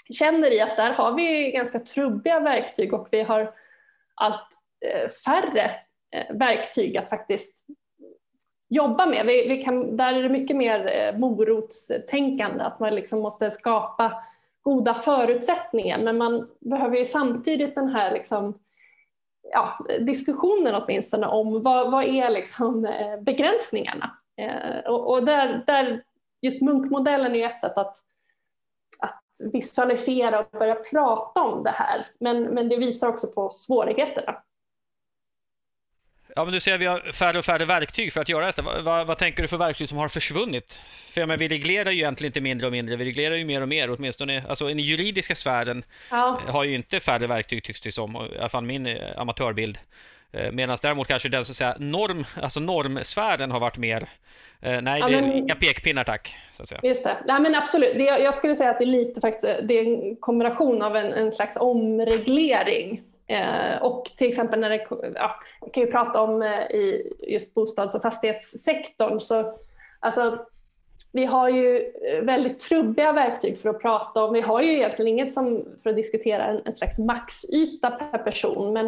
känner 0.09 0.53
i 0.53 0.61
att 0.61 0.77
där 0.77 0.93
har 0.93 1.15
vi 1.15 1.51
ganska 1.51 1.79
trubbiga 1.79 2.39
verktyg 2.39 2.93
och 2.93 3.07
vi 3.11 3.21
har 3.21 3.53
allt 4.15 4.47
eh, 4.85 5.09
färre 5.09 5.71
eh, 6.15 6.35
verktyg 6.35 6.97
att 6.97 7.09
faktiskt 7.09 7.65
jobba 8.69 9.05
med. 9.05 9.25
Vi, 9.25 9.47
vi 9.47 9.63
kan, 9.63 9.97
där 9.97 10.13
är 10.13 10.23
det 10.23 10.29
mycket 10.29 10.57
mer 10.57 10.87
eh, 10.87 11.19
morotstänkande, 11.19 12.63
att 12.63 12.79
man 12.79 12.95
liksom 12.95 13.19
måste 13.19 13.51
skapa 13.51 14.23
goda 14.63 14.93
förutsättningar 14.93 15.97
men 15.97 16.17
man 16.17 16.49
behöver 16.59 16.97
ju 16.97 17.05
samtidigt 17.05 17.75
den 17.75 17.89
här 17.89 18.11
liksom, 18.11 18.59
ja, 19.51 19.85
diskussionen 19.99 20.75
åtminstone 20.75 21.27
om 21.27 21.63
vad, 21.63 21.91
vad 21.91 22.03
är 22.03 22.29
liksom, 22.29 22.85
eh, 22.85 23.21
begränsningarna. 23.21 24.17
Eh, 24.37 24.91
och, 24.91 25.11
och 25.11 25.25
där, 25.25 25.63
där 25.67 26.03
just 26.41 26.61
munkmodellen 26.61 27.35
är 27.35 27.45
ett 27.45 27.61
sätt 27.61 27.77
att, 27.77 27.95
att 28.99 29.23
visualisera 29.53 30.39
och 30.39 30.59
börja 30.59 30.75
prata 30.75 31.41
om 31.41 31.63
det 31.63 31.69
här. 31.69 32.07
Men, 32.19 32.43
men 32.43 32.69
det 32.69 32.77
visar 32.77 33.07
också 33.07 33.27
på 33.27 33.49
svårigheterna. 33.49 34.43
Ja, 36.35 36.43
men 36.45 36.53
du 36.53 36.59
säger 36.59 36.75
att 36.75 36.81
vi 36.81 36.85
har 36.85 36.99
färre 36.99 37.39
och 37.39 37.45
färre 37.45 37.65
verktyg 37.65 38.13
för 38.13 38.21
att 38.21 38.29
göra 38.29 38.45
detta. 38.45 38.61
Vad, 38.61 39.07
vad, 39.07 39.17
tänker 39.17 39.41
du 39.41 39.47
för 39.47 39.57
verktyg 39.57 39.89
som 39.89 39.97
har 39.97 40.07
försvunnit? 40.07 40.79
För 41.11 41.21
jag 41.21 41.27
menar, 41.27 41.37
vi 41.39 41.47
reglerar 41.47 41.91
ju 41.91 41.97
egentligen 41.97 42.29
inte 42.29 42.41
mindre 42.41 42.67
och 42.67 42.71
mindre, 42.73 42.95
vi 42.95 43.05
reglerar 43.05 43.35
ju 43.35 43.45
mer 43.45 43.61
och 43.61 43.67
mer. 43.67 43.91
Åtminstone 43.91 44.43
alltså, 44.49 44.67
den 44.67 44.79
juridiska 44.79 45.35
sfären 45.35 45.83
Ja. 46.11 46.39
har 46.47 46.63
ju 46.63 46.75
inte 46.75 46.99
färre 46.99 47.27
verktyg 47.27 47.63
tycks 47.63 47.81
det 47.81 47.91
som, 47.91 48.15
i 48.35 48.39
alla 48.39 48.49
fall 48.49 48.63
min 48.63 48.85
eh, 48.87 48.97
amatörbild. 49.17 49.77
Eh, 50.31 50.51
Medan 50.51 50.77
däremot 50.81 51.07
kanske 51.07 51.29
den 51.29 51.45
så 51.45 51.51
att 51.51 51.55
säga, 51.55 51.75
norm, 51.79 52.25
alltså 52.41 52.59
normsfären 52.59 53.51
har 53.51 53.59
varit 53.59 53.77
mer, 53.77 54.09
eh, 54.61 54.81
nej 54.81 54.99
Ja, 54.99 55.07
det 55.07 55.15
är 55.17 55.21
men- 55.21 55.31
inga 55.33 55.55
pekpinnar 55.55 56.03
tack. 56.03 56.35
Så 56.57 56.63
att 56.63 56.69
säga. 56.69 56.81
Just 56.83 57.03
det. 57.03 57.17
Ja, 57.27 57.39
men 57.39 57.55
absolut. 57.55 57.93
Det, 57.93 58.03
jag 58.03 58.33
skulle 58.33 58.55
säga 58.55 58.69
att 58.69 58.77
det 58.79 58.83
är 58.83 58.85
lite 58.85 59.21
faktiskt, 59.21 59.59
det 59.63 59.73
är 59.79 59.83
en 59.85 60.15
kombination 60.15 60.81
av 60.81 60.95
en, 60.95 61.13
en 61.13 61.31
slags 61.31 61.57
omreglering 61.57 63.01
eh, 63.27 63.81
och 63.81 64.05
till 64.05 64.29
exempel 64.29 64.59
när 64.59 64.69
det, 64.69 64.87
ja, 65.15 65.35
jag 65.61 65.73
kan 65.73 65.83
ju 65.83 65.91
prata 65.91 66.21
om 66.21 66.41
eh, 66.41 66.61
i 66.61 67.13
just 67.27 67.53
bostads 67.53 67.95
och 67.95 68.01
fastighetssektorn 68.01 69.19
så 69.19 69.57
alltså 69.99 70.45
vi 71.13 71.25
har 71.25 71.49
ju 71.49 71.77
eh, 71.77 72.23
väldigt 72.23 72.59
trubbiga 72.59 73.11
verktyg 73.11 73.57
för 73.57 73.69
att 73.69 73.81
prata 73.81 74.23
om. 74.23 74.33
Vi 74.33 74.41
har 74.41 74.61
ju 74.61 74.73
egentligen 74.73 75.07
inget 75.07 75.33
som 75.33 75.65
för 75.83 75.89
att 75.89 75.95
diskutera 75.95 76.45
en, 76.45 76.61
en 76.65 76.73
slags 76.73 76.99
maxyta 76.99 77.91
per 77.91 78.17
person 78.17 78.73
men 78.73 78.87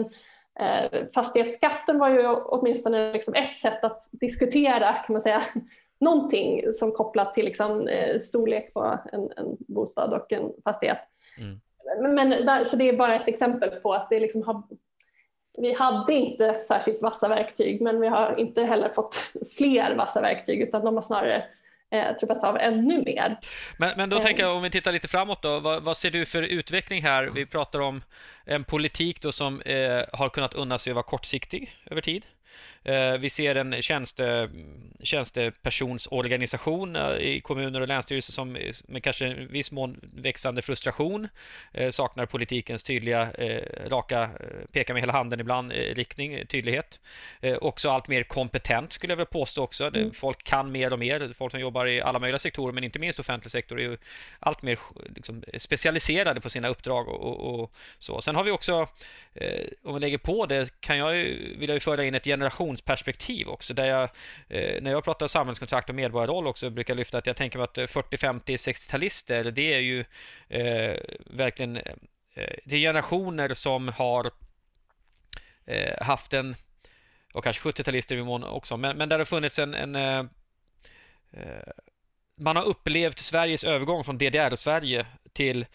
eh, 0.60 1.08
fastighetsskatten 1.15 2.00
var 2.00 2.10
ju 2.10 2.28
åtminstone 2.28 3.13
liksom 3.13 3.34
ett 3.34 3.56
sätt 3.56 3.84
att 3.84 4.10
diskutera 4.12 4.93
kan 4.93 5.13
man 5.13 5.21
säga 5.21 5.43
någonting 6.00 6.74
som 6.74 6.91
kopplat 6.91 7.34
till 7.34 7.45
liksom, 7.45 7.88
eh, 7.88 8.17
storlek 8.17 8.74
på 8.74 9.00
en, 9.12 9.32
en 9.38 9.58
bostad 9.60 10.13
och 10.13 10.32
en 10.32 10.52
fastighet. 10.63 11.00
Mm. 11.39 11.60
Men, 12.02 12.30
där, 12.30 12.63
så 12.63 12.76
det 12.76 12.89
är 12.89 12.98
bara 12.98 13.15
ett 13.15 13.28
exempel 13.28 13.69
på 13.69 13.93
att 13.93 14.10
det 14.10 14.19
liksom 14.19 14.43
har 14.43 14.63
vi 15.58 15.74
hade 15.74 16.13
inte 16.13 16.60
särskilt 16.60 17.02
vassa 17.02 17.28
verktyg 17.28 17.82
men 17.82 18.02
vi 18.02 18.08
har 18.08 18.39
inte 18.39 18.63
heller 18.63 18.89
fått 18.89 19.32
fler 19.58 19.95
vassa 19.95 20.21
verktyg 20.21 20.62
utan 20.62 20.86
de 20.86 20.95
har 20.95 21.02
snarare 21.02 21.43
eh, 21.91 22.17
trubbats 22.17 22.43
av 22.43 22.58
ännu 22.58 23.04
mer. 23.04 23.38
Men, 23.78 23.98
men 23.98 24.10
då 24.10 24.19
tänker 24.19 24.43
jag 24.43 24.56
om 24.56 24.63
vi 24.63 24.69
tittar 24.69 24.91
lite 24.91 25.08
framåt 25.08 25.41
då, 25.41 25.60
vad, 25.60 25.84
vad, 25.84 25.98
ser 25.98 26.12
du 26.12 26.26
för 26.26 26.43
utveckling 26.43 27.04
här? 27.04 27.30
Vi 27.36 27.45
pratar 27.45 27.80
om 27.80 28.04
en 28.45 28.63
politik 28.63 29.21
då 29.21 29.32
som 29.32 29.62
eh, 29.62 30.04
har 30.13 30.30
kunnat 30.30 30.54
unna 30.54 30.78
sig 30.78 30.91
att 30.91 30.95
vara 30.95 31.04
kortsiktig 31.04 31.76
över 31.86 32.02
tid. 32.02 32.26
Eh, 32.86 33.17
vi 33.17 33.30
ser 33.30 33.56
en 33.56 33.82
tjänste, 33.82 34.50
tjänstepersonsorganisation 35.04 36.95
eh, 36.95 37.17
i 37.17 37.41
kommuner 37.41 37.82
och 37.82 37.88
länsstyrelser 37.88 38.34
som 38.34 38.58
med 38.88 39.04
kanske 39.04 39.26
en 39.26 39.48
viss 39.48 39.71
mån 39.71 40.00
växande 40.13 40.62
frustration 40.62 41.28
eh, 41.74 41.89
saknar 41.89 42.26
politikens 42.26 42.84
tydliga, 42.84 43.30
raka, 43.88 44.30
peka 44.71 44.93
med 44.93 45.02
hela 45.02 45.13
handen 45.13 45.39
ibland, 45.39 45.71
riktning, 45.71 46.45
tydlighet. 46.48 47.00
Också 47.62 47.89
allt 47.89 48.08
mer 48.08 48.24
kompetent 48.24 48.93
skulle 48.93 49.12
jag 49.12 49.17
vilja 49.17 49.26
påstå 49.26 49.63
också. 49.63 49.88
Mm. 49.88 50.13
Folk 50.13 50.43
kan 50.43 50.71
mer 50.71 50.93
och 50.93 51.00
mer. 51.00 51.34
Folk 51.38 51.52
som 51.52 51.60
jobbar 51.60 51.86
i 51.86 52.02
alla 52.02 52.19
möjliga 52.19 52.39
sektorer, 52.39 52.74
men 52.74 52.84
inte 52.84 53.00
minst 53.00 53.19
offentlig 53.19 53.52
sektor, 53.52 53.80
är 53.80 53.84
ju 53.84 53.98
allt 54.39 54.62
mer 54.62 54.80
liksom, 55.15 55.43
specialiserade 55.58 56.41
på 56.41 56.50
sina 56.50 56.67
uppdrag 56.67 57.08
och, 57.08 57.21
och, 57.21 57.60
och, 57.60 57.71
så. 58.00 58.21
Sen 58.21 58.36
har 58.36 58.43
vi 58.43 58.52
också, 58.52 58.88
om 59.84 59.93
vi 59.93 60.00
lägger 60.00 60.17
på 60.17 60.45
det, 60.45 60.80
kan 60.80 60.98
jag 60.98 61.15
ju, 61.15 61.56
vill 61.58 61.69
jag 61.69 61.76
ju 61.76 61.80
föra 61.80 62.06
in 62.06 62.15
ett 62.15 62.24
generation 62.24 62.75
generationsperspektiv 62.76 63.48
också. 63.48 63.74
Där 63.74 63.86
jag, 63.86 64.10
eh, 64.50 64.82
när 64.82 64.92
jag 64.92 65.04
pratar 65.04 65.28
samhällskontrakt 65.28 65.90
och 65.90 65.96
medborgarroll 65.96 66.48
också 66.48 66.70
brukar 66.70 66.94
jag 66.94 66.98
lyfta 66.98 67.18
att 67.18 67.28
jag 67.28 67.38
tänker 67.38 67.60
mig 67.60 67.64
att 67.64 67.92
40, 67.92 68.18
50, 68.18 68.56
60-talister, 68.56 69.52
det 69.52 69.74
är 69.74 69.80
ju 69.80 70.06
eh, 70.50 70.98
verkligen 71.26 71.78
eh, 71.78 72.56
det 72.66 72.76
är 72.76 72.80
generationer 72.80 73.54
som 73.54 73.88
har 73.88 74.32
eh, 75.66 76.04
haft 76.04 76.34
en, 76.34 76.56
och 77.34 77.44
kanske 77.44 77.70
70-talister 77.70 78.16
i 78.16 78.24
mån 78.24 78.44
också, 78.44 78.78
men, 78.78 78.98
men 78.98 79.10
där 79.10 79.18
det 79.18 79.22
har 79.22 79.26
funnits 79.26 79.60
en, 79.60 79.74
en 79.74 79.96
eh, 79.96 80.26
eh, 81.32 81.72
man 82.38 82.56
har 82.56 82.64
upplevt 82.64 83.20
Sveriges 83.20 83.64
övergång 83.64 84.04
från 84.04 84.18
DDR-Sverige 84.18 85.06
till 85.34 85.66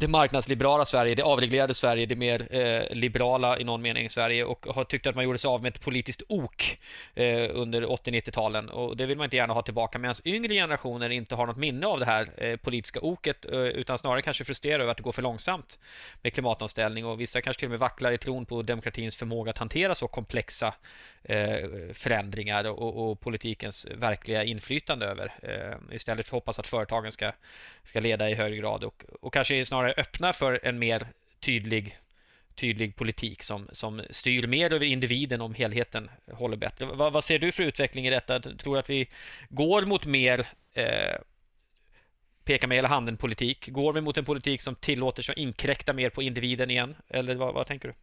det 0.00 0.08
marknadsliberala 0.08 0.84
Sverige, 0.84 1.14
det 1.14 1.22
avreglerade 1.22 1.74
Sverige, 1.74 2.06
det 2.06 2.16
mer 2.16 2.54
eh, 2.54 2.96
liberala 2.96 3.58
i 3.58 3.64
någon 3.64 3.82
mening 3.82 4.10
Sverige 4.10 4.44
och 4.44 4.66
har 4.74 4.84
tyckt 4.84 5.06
att 5.06 5.14
man 5.14 5.24
gjorde 5.24 5.38
sig 5.38 5.48
av 5.48 5.62
med 5.62 5.74
ett 5.74 5.80
politiskt 5.80 6.22
ok 6.28 6.78
eh, 7.14 7.50
under 7.52 7.82
80-90-talen 7.82 8.68
och 8.68 8.96
det 8.96 9.06
vill 9.06 9.16
man 9.16 9.24
inte 9.24 9.36
gärna 9.36 9.54
ha 9.54 9.62
tillbaka. 9.62 9.98
Medan 9.98 10.14
yngre 10.24 10.54
generationer 10.54 11.10
inte 11.10 11.34
har 11.34 11.46
något 11.46 11.56
minne 11.56 11.86
av 11.86 12.00
det 12.00 12.06
här 12.06 12.28
eh, 12.36 12.56
politiska 12.56 13.00
oket 13.00 13.44
eh, 13.44 13.58
utan 13.58 13.98
snarare 13.98 14.22
kanske 14.22 14.44
frustrerade 14.44 14.82
över 14.82 14.90
att 14.90 14.96
det 14.96 15.02
går 15.02 15.12
för 15.12 15.22
långsamt 15.22 15.78
med 16.22 16.32
klimatomställning. 16.32 17.06
Och 17.06 17.20
vissa 17.20 17.40
kanske 17.40 17.58
till 17.58 17.66
och 17.66 17.70
med 17.70 17.80
vacklar 17.80 18.12
i 18.12 18.18
tron 18.18 18.46
på 18.46 18.62
demokratins 18.62 19.16
förmåga 19.16 19.50
att 19.50 19.58
hantera 19.58 19.94
så 19.94 20.08
komplexa 20.08 20.74
eh, 21.24 21.68
förändringar 21.92 22.64
och, 22.64 23.10
och, 23.10 23.20
politikens 23.20 23.86
verkliga 23.94 24.44
inflytande 24.44 25.06
över. 25.06 25.32
Eh, 25.42 25.94
istället 25.94 26.28
för 26.28 26.36
att 26.36 26.42
hoppas 26.42 26.58
att 26.58 26.66
företagen 26.66 27.12
ska, 27.12 27.32
ska 27.84 28.00
leda 28.00 28.30
i 28.30 28.34
högre 28.34 28.56
grad 28.56 28.84
och, 28.84 29.04
och 29.20 29.32
kanske 29.32 29.64
snarare 29.64 29.83
snarare 29.84 30.02
öppna 30.02 30.32
för 30.32 30.60
en 30.62 30.78
mer 30.78 31.06
tydlig 31.40 31.98
tydlig 32.54 32.96
politik 32.96 33.42
som, 33.42 33.68
som 33.72 34.02
styr 34.10 34.46
mer 34.46 34.72
över 34.72 34.86
individen 34.86 35.40
om 35.40 35.54
helheten 35.54 36.10
håller 36.32 36.56
bättre. 36.56 36.86
Vad, 36.86 37.12
vad 37.12 37.24
ser 37.24 37.38
du 37.38 37.52
för 37.52 37.62
utveckling 37.62 38.06
i 38.06 38.10
detta? 38.10 38.40
Tror 38.40 38.74
du 38.74 38.78
att 38.78 38.90
vi 38.90 39.08
går 39.48 39.82
mot 39.82 40.06
mer 40.06 40.48
eh, 40.72 41.16
peka 42.44 42.66
med 42.66 42.78
hela 42.78 42.88
handen 42.88 43.16
politik? 43.16 43.68
Går 43.68 43.92
vi 43.92 44.00
mot 44.00 44.18
en 44.18 44.24
politik 44.24 44.60
som 44.62 44.74
tillåter 44.74 45.22
sig 45.22 45.32
att 45.32 45.38
inkräkta 45.38 45.92
mer 45.92 46.10
på 46.10 46.22
individen 46.22 46.70
igen? 46.70 46.94
Eller 47.08 47.34
vad, 47.34 47.54
vad 47.54 47.66
tänker 47.66 47.88
du? 47.88 47.94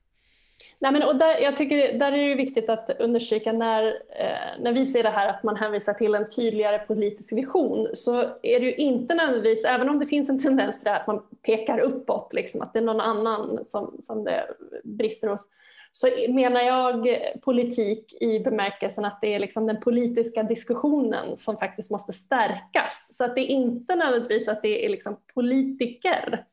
Nej, 0.82 0.92
men, 0.92 1.04
och 1.04 1.16
där, 1.16 1.38
jag 1.40 1.58
tycker 1.58 2.00
där 2.00 2.12
är 2.12 2.30
det 2.30 2.36
viktigt 2.36 2.70
att 2.70 2.90
understryka 3.00 3.52
när, 3.52 3.86
eh, 4.10 4.60
när 4.60 4.74
vi 4.74 4.86
ser 4.86 5.04
det 5.04 5.10
här 5.10 5.30
att 5.30 5.44
man 5.44 5.56
hänvisar 5.56 5.94
till 5.94 6.16
en 6.16 6.30
tydligare 6.30 6.80
politisk 6.80 7.34
vision 7.34 7.88
så 7.94 8.22
är 8.42 8.60
det 8.60 8.66
ju 8.66 8.76
inte 8.76 9.16
nödvändigtvis, 9.16 9.66
även 9.66 9.90
om 9.90 10.00
det 10.00 10.06
finns 10.06 10.30
en 10.30 10.44
tendens 10.44 10.76
till 10.76 10.84
det 10.84 10.90
här 10.90 11.00
att 11.00 11.08
man 11.08 11.22
pekar 11.46 11.80
uppåt, 11.80 12.34
liksom, 12.34 12.62
att 12.62 12.74
det 12.74 12.80
är 12.80 12.84
någon 12.84 13.02
annan 13.02 13.66
som, 13.66 13.96
som 14.00 14.24
det 14.24 14.48
brister 14.84 15.28
hos, 15.28 15.48
så 15.92 16.08
menar 16.30 16.62
jag 16.62 17.18
politik 17.42 18.22
i 18.22 18.40
bemärkelsen 18.40 19.06
att 19.06 19.22
det 19.22 19.34
är 19.34 19.40
liksom 19.40 19.68
den 19.68 19.80
politiska 19.80 20.44
diskussionen 20.44 21.38
som 21.38 21.58
faktiskt 21.58 21.92
måste 21.92 22.14
stärkas. 22.14 23.18
Så 23.18 23.26
att 23.26 23.36
det 23.36 23.42
är 23.42 23.48
inte 23.48 23.96
nödvändigtvis 23.96 24.48
att 24.48 24.62
det 24.62 24.86
är 24.86 24.90
liksom 24.90 25.18
politiker 25.34 26.46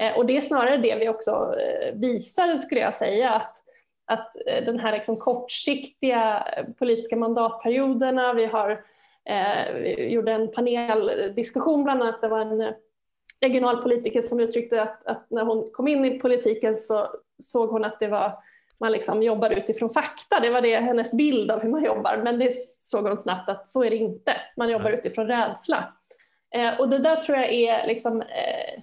Eh, 0.00 0.16
och 0.16 0.26
det 0.26 0.36
är 0.36 0.40
snarare 0.40 0.76
det 0.76 0.94
vi 0.94 1.08
också 1.08 1.54
eh, 1.58 1.94
visar, 1.94 2.56
skulle 2.56 2.80
jag 2.80 2.94
säga, 2.94 3.30
att, 3.30 3.56
att 4.10 4.36
eh, 4.46 4.64
den 4.64 4.78
här 4.78 4.92
liksom 4.92 5.16
kortsiktiga 5.16 6.46
politiska 6.78 7.16
mandatperioderna, 7.16 8.32
vi 8.32 8.46
har 8.46 8.70
eh, 9.24 9.74
vi 9.74 10.08
gjorde 10.12 10.32
en 10.32 10.52
paneldiskussion 10.52 11.84
bland 11.84 12.02
annat, 12.02 12.20
det 12.20 12.28
var 12.28 12.40
en 12.40 12.74
regionalpolitiker 13.40 14.22
som 14.22 14.40
uttryckte 14.40 14.82
att, 14.82 15.06
att, 15.06 15.30
när 15.30 15.44
hon 15.44 15.70
kom 15.72 15.88
in 15.88 16.04
i 16.04 16.18
politiken 16.18 16.78
så 16.78 17.06
såg 17.42 17.70
hon 17.70 17.84
att 17.84 18.00
det 18.00 18.08
var 18.08 18.38
man 18.80 18.92
liksom 18.92 19.22
jobbar 19.22 19.50
utifrån 19.50 19.90
fakta, 19.90 20.40
det 20.40 20.50
var 20.50 20.60
det 20.60 20.76
hennes 20.76 21.12
bild 21.12 21.50
av 21.50 21.60
hur 21.60 21.68
man 21.68 21.84
jobbar, 21.84 22.20
men 22.24 22.38
det 22.38 22.54
såg 22.54 23.08
hon 23.08 23.18
snabbt 23.18 23.48
att 23.48 23.68
så 23.68 23.84
är 23.84 23.90
det 23.90 23.96
inte, 23.96 24.32
man 24.56 24.70
jobbar 24.70 24.90
utifrån 24.90 25.26
rädsla. 25.26 25.92
Eh, 26.54 26.80
och 26.80 26.88
det 26.88 26.98
där 26.98 27.16
tror 27.16 27.38
jag 27.38 27.52
är 27.52 27.86
liksom, 27.86 28.22
eh, 28.22 28.82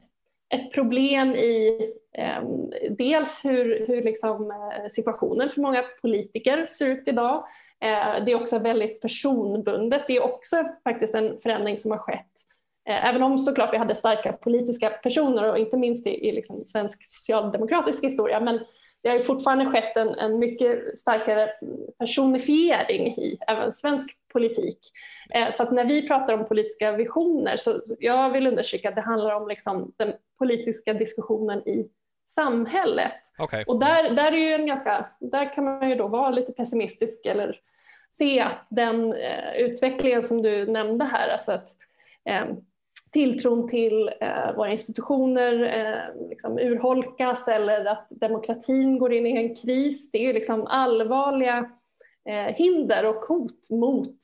ett 0.50 0.74
problem 0.74 1.36
i 1.36 1.80
eh, 2.18 2.44
dels 2.90 3.46
hur, 3.46 3.88
hur 3.88 4.04
liksom, 4.04 4.52
eh, 4.52 4.88
situationen 4.90 5.50
för 5.50 5.62
många 5.62 5.84
politiker 6.02 6.66
ser 6.66 6.88
ut 6.88 7.08
idag. 7.08 7.48
Eh, 7.84 8.26
det 8.26 8.32
är 8.32 8.42
också 8.42 8.60
väldigt 8.60 9.02
personbundet. 9.02 10.04
Det 10.08 10.18
är 10.18 10.24
också 10.24 10.64
faktiskt 10.84 11.16
en 11.16 11.38
förändring 11.38 11.78
som 11.78 11.92
har 11.92 11.98
skett. 11.98 12.34
Eh, 12.90 13.10
även 13.10 13.24
om 13.24 13.38
såklart 13.38 13.74
vi 13.74 13.78
hade 13.78 13.96
starka 13.96 14.34
politiska 14.34 14.90
personer 14.90 15.52
och 15.52 15.58
inte 15.58 15.78
minst 15.78 16.08
i, 16.08 16.30
i 16.30 16.32
liksom 16.32 16.66
svensk 16.66 17.06
socialdemokratisk 17.06 18.04
historia. 18.04 18.40
Men 18.40 18.60
det 19.04 19.10
har 19.10 19.20
fortfarande 19.20 19.66
skett 19.66 19.98
en, 19.98 20.10
en 20.10 20.40
mycket 20.40 20.98
starkare 20.98 21.50
personifiering 22.00 23.08
i 23.08 23.38
även 23.48 23.72
svensk 23.72 24.18
politik. 24.34 24.80
Eh, 25.30 25.50
så 25.50 25.64
att 25.64 25.72
när 25.72 25.86
vi 25.86 26.08
pratar 26.08 26.34
om 26.34 26.46
politiska 26.46 26.92
visioner 26.92 27.58
så 27.58 27.82
jag 28.00 28.30
vill 28.30 28.48
understryka 28.48 28.90
att 28.90 28.96
det 28.96 29.02
handlar 29.02 29.36
om 29.36 29.48
liksom 29.48 29.94
den 29.98 30.14
politiska 30.38 30.94
diskussionen 30.94 31.60
i 31.60 31.90
samhället. 32.26 33.14
Okay. 33.38 33.64
Och 33.64 33.80
där, 33.80 34.10
där, 34.10 34.32
är 34.32 34.38
ju 34.38 34.54
en 34.54 34.68
ganska, 34.68 35.06
där 35.20 35.54
kan 35.54 35.64
man 35.64 35.90
ju 35.90 35.96
då 35.96 36.08
vara 36.08 36.30
lite 36.30 36.52
pessimistisk 36.52 37.26
eller 37.26 37.60
se 38.10 38.40
att 38.40 38.68
den 38.70 39.14
eh, 39.14 39.56
utvecklingen 39.58 40.24
som 40.24 40.42
du 40.42 40.68
nämnde 40.68 41.06
här, 41.06 41.30
alltså 41.30 41.52
att 41.52 41.68
eh, 42.26 42.46
tilltron 43.12 43.68
till 43.68 44.12
eh, 44.22 44.56
våra 44.56 44.72
institutioner 44.72 45.64
eh, 45.64 46.30
liksom 46.30 46.60
urholkas 46.60 47.48
eller 47.48 47.86
att 47.86 48.08
demokratin 48.10 49.00
går 49.00 49.14
in 49.14 49.26
i 49.26 49.38
en 49.38 49.56
kris. 49.56 50.12
Det 50.12 50.18
är 50.18 50.24
ju 50.24 50.34
liksom 50.34 50.68
allvarliga 50.68 51.72
eh, 52.30 52.56
hinder 52.56 53.06
och 53.06 53.16
hot 53.26 53.70
mot 53.70 54.18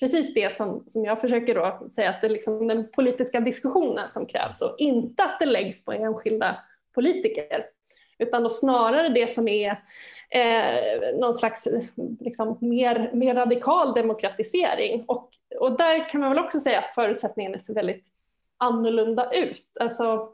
precis 0.00 0.34
det 0.34 0.52
som, 0.52 0.84
som 0.86 1.04
jag 1.04 1.20
försöker 1.20 1.54
då 1.54 1.88
säga 1.90 2.10
att 2.10 2.20
det 2.20 2.26
är 2.26 2.30
liksom 2.30 2.68
den 2.68 2.90
politiska 2.90 3.40
diskussionen 3.40 4.08
som 4.08 4.26
krävs 4.26 4.62
och 4.62 4.74
inte 4.78 5.24
att 5.24 5.38
det 5.40 5.46
läggs 5.46 5.84
på 5.84 5.92
enskilda 5.92 6.56
politiker. 6.94 7.66
Utan 8.18 8.42
då 8.42 8.48
snarare 8.48 9.08
det 9.08 9.30
som 9.30 9.48
är 9.48 9.70
eh, 10.30 11.18
någon 11.20 11.34
slags 11.34 11.68
liksom, 12.20 12.58
mer, 12.60 13.10
mer 13.12 13.34
radikal 13.34 13.94
demokratisering. 13.94 15.04
Och, 15.08 15.30
och 15.60 15.76
där 15.76 16.10
kan 16.10 16.20
man 16.20 16.30
väl 16.30 16.44
också 16.44 16.60
säga 16.60 16.78
att 16.78 16.94
förutsättningarna 16.94 17.58
ser 17.58 17.74
väldigt 17.74 18.08
annorlunda 18.58 19.30
ut. 19.32 19.64
Alltså, 19.80 20.28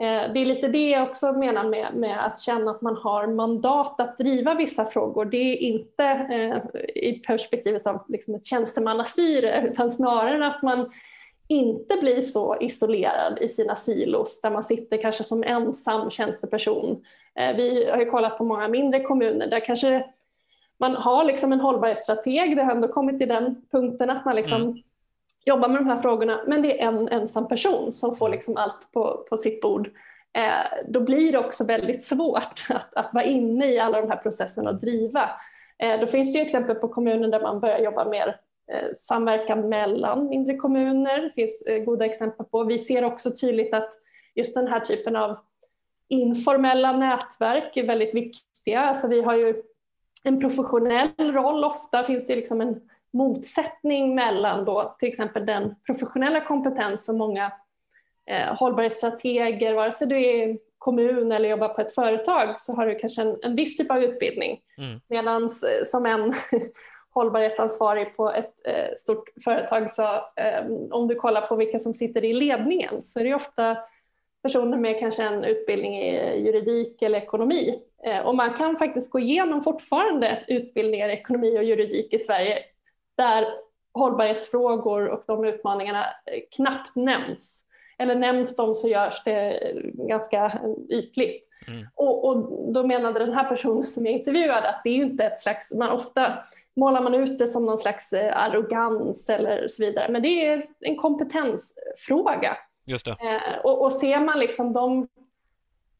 Eh, 0.00 0.32
det 0.32 0.40
är 0.40 0.46
lite 0.46 0.68
det 0.68 0.88
jag 0.88 1.08
också 1.08 1.32
menar 1.32 1.64
med, 1.64 1.94
med, 1.94 2.26
att 2.26 2.40
känna 2.40 2.70
att 2.70 2.82
man 2.82 2.96
har 2.96 3.26
mandat 3.26 4.00
att 4.00 4.18
driva 4.18 4.54
vissa 4.54 4.84
frågor. 4.84 5.24
Det 5.24 5.36
är 5.36 5.56
inte 5.56 6.04
eh, 6.04 6.80
i 6.94 7.22
perspektivet 7.26 7.86
av 7.86 8.04
liksom 8.08 8.34
ett 8.34 8.44
tjänstemannastyre 8.44 9.68
utan 9.72 9.90
snarare 9.90 10.46
att 10.46 10.62
man 10.62 10.90
inte 11.48 11.96
blir 11.96 12.20
så 12.20 12.56
isolerad 12.60 13.38
i 13.40 13.48
sina 13.48 13.74
silos 13.74 14.40
där 14.40 14.50
man 14.50 14.64
sitter 14.64 15.02
kanske 15.02 15.24
som 15.24 15.42
ensam 15.42 16.10
tjänsteperson. 16.10 17.04
Eh, 17.34 17.56
vi 17.56 17.90
har 17.90 17.98
ju 17.98 18.10
kollat 18.10 18.38
på 18.38 18.44
många 18.44 18.68
mindre 18.68 19.00
kommuner 19.00 19.46
där 19.46 19.60
kanske 19.60 20.04
man 20.80 20.96
har 20.96 21.24
liksom 21.24 21.52
en 21.52 21.60
hållbarhetsstrateg, 21.60 22.56
det 22.56 22.62
har 22.62 22.72
ändå 22.72 22.88
kommit 22.88 23.18
till 23.18 23.28
den 23.28 23.62
punkten 23.70 24.10
att 24.10 24.24
man 24.24 24.36
liksom 24.36 24.62
mm 24.62 24.82
jobbar 25.48 25.68
med 25.68 25.80
de 25.80 25.86
här 25.86 25.96
frågorna, 25.96 26.40
men 26.46 26.62
det 26.62 26.82
är 26.82 26.88
en 26.88 27.08
ensam 27.08 27.48
person 27.48 27.92
som 27.92 28.16
får 28.16 28.28
liksom 28.28 28.56
allt 28.56 28.92
på, 28.92 29.26
på 29.30 29.36
sitt 29.36 29.60
bord. 29.60 29.90
Eh, 30.36 30.88
då 30.88 31.00
blir 31.00 31.32
det 31.32 31.38
också 31.38 31.64
väldigt 31.64 32.02
svårt 32.02 32.66
att, 32.70 32.94
att 32.94 33.14
vara 33.14 33.24
inne 33.24 33.66
i 33.66 33.78
alla 33.78 34.00
de 34.00 34.10
här 34.10 34.16
processerna 34.16 34.70
och 34.70 34.80
driva. 34.80 35.30
Eh, 35.78 36.00
då 36.00 36.06
finns 36.06 36.32
det 36.32 36.40
exempel 36.40 36.76
på 36.76 36.88
kommuner 36.88 37.28
där 37.28 37.40
man 37.40 37.60
börjar 37.60 37.78
jobba 37.78 38.08
mer 38.08 38.36
eh, 38.72 38.92
samverkan 38.96 39.68
mellan 39.68 40.28
mindre 40.28 40.56
kommuner. 40.56 41.20
Det 41.20 41.32
finns 41.34 41.62
eh, 41.62 41.84
goda 41.84 42.04
exempel 42.04 42.46
på. 42.46 42.64
Vi 42.64 42.78
ser 42.78 43.04
också 43.04 43.30
tydligt 43.30 43.74
att 43.74 43.90
just 44.34 44.54
den 44.54 44.68
här 44.68 44.80
typen 44.80 45.16
av 45.16 45.38
informella 46.08 46.92
nätverk 46.92 47.76
är 47.76 47.86
väldigt 47.86 48.14
viktiga 48.14 48.48
viktiga. 48.68 48.80
Alltså 48.80 49.08
vi 49.08 49.22
har 49.22 49.36
ju 49.36 49.54
en 50.24 50.40
professionell 50.40 51.32
roll, 51.32 51.64
ofta 51.64 52.04
finns 52.04 52.26
det 52.26 52.36
liksom 52.36 52.60
en 52.60 52.80
motsättning 53.12 54.14
mellan 54.14 54.64
då 54.64 54.96
till 54.98 55.08
exempel 55.08 55.46
den 55.46 55.74
professionella 55.86 56.40
kompetens 56.40 57.06
som 57.06 57.18
många 57.18 57.52
eh, 58.26 58.56
hållbarhetsstrateger, 58.56 59.74
vare 59.74 59.92
sig 59.92 60.06
du 60.06 60.24
är 60.24 60.58
kommun 60.78 61.32
eller 61.32 61.48
jobbar 61.48 61.68
på 61.68 61.80
ett 61.80 61.94
företag 61.94 62.60
så 62.60 62.74
har 62.74 62.86
du 62.86 62.94
kanske 62.94 63.22
en, 63.22 63.38
en 63.42 63.56
viss 63.56 63.76
typ 63.76 63.90
av 63.90 64.02
utbildning. 64.02 64.60
Mm. 64.78 65.00
Medan 65.08 65.44
eh, 65.44 65.84
som 65.84 66.06
en 66.06 66.32
hållbarhetsansvarig 67.10 68.16
på 68.16 68.30
ett 68.30 68.54
eh, 68.66 68.94
stort 68.96 69.28
företag 69.44 69.90
så 69.90 70.02
eh, 70.36 70.66
om 70.90 71.08
du 71.08 71.14
kollar 71.14 71.46
på 71.46 71.56
vilka 71.56 71.78
som 71.78 71.94
sitter 71.94 72.24
i 72.24 72.32
ledningen 72.32 73.02
så 73.02 73.20
är 73.20 73.24
det 73.24 73.34
ofta 73.34 73.76
personer 74.42 74.76
med 74.76 74.98
kanske 74.98 75.22
en 75.22 75.44
utbildning 75.44 75.98
i 75.98 76.40
juridik 76.46 77.02
eller 77.02 77.18
ekonomi. 77.18 77.78
Eh, 78.04 78.26
och 78.26 78.34
man 78.34 78.54
kan 78.54 78.76
faktiskt 78.76 79.12
gå 79.12 79.18
igenom 79.18 79.62
fortfarande 79.62 80.44
utbildningar 80.48 81.08
i 81.08 81.12
ekonomi 81.12 81.58
och 81.58 81.64
juridik 81.64 82.12
i 82.12 82.18
Sverige 82.18 82.58
där 83.18 83.46
hållbarhetsfrågor 83.94 85.08
och 85.08 85.22
de 85.26 85.44
utmaningarna 85.44 86.02
eh, 86.02 86.40
knappt 86.56 86.96
nämns. 86.96 87.64
Eller 87.98 88.14
nämns 88.14 88.56
de 88.56 88.74
så 88.74 88.88
görs 88.88 89.22
det 89.24 89.60
ganska 89.94 90.60
ytligt. 90.90 91.44
Mm. 91.68 91.86
Och, 91.94 92.28
och, 92.28 92.72
då 92.72 92.86
menade 92.86 93.18
den 93.18 93.32
här 93.32 93.48
personen 93.48 93.86
som 93.86 94.06
jag 94.06 94.14
intervjuade 94.14 94.68
att 94.68 94.80
det 94.84 94.90
är 94.90 94.94
ju 94.94 95.02
inte 95.02 95.24
ett 95.24 95.40
slags, 95.40 95.74
man 95.74 95.90
ofta 95.90 96.38
målar 96.76 97.02
man 97.02 97.14
ut 97.14 97.38
det 97.38 97.46
som 97.46 97.66
någon 97.66 97.78
slags 97.78 98.12
eh, 98.12 98.36
arrogans 98.36 99.28
eller 99.28 99.68
så 99.68 99.84
vidare, 99.84 100.12
men 100.12 100.22
det 100.22 100.46
är 100.46 100.66
en 100.80 100.96
kompetensfråga. 100.96 102.56
Just. 102.86 103.06
Eh, 103.06 103.16
och, 103.64 103.82
och 103.82 103.92
ser 103.92 104.20
man 104.20 104.38
liksom 104.38 104.72
de 104.72 105.08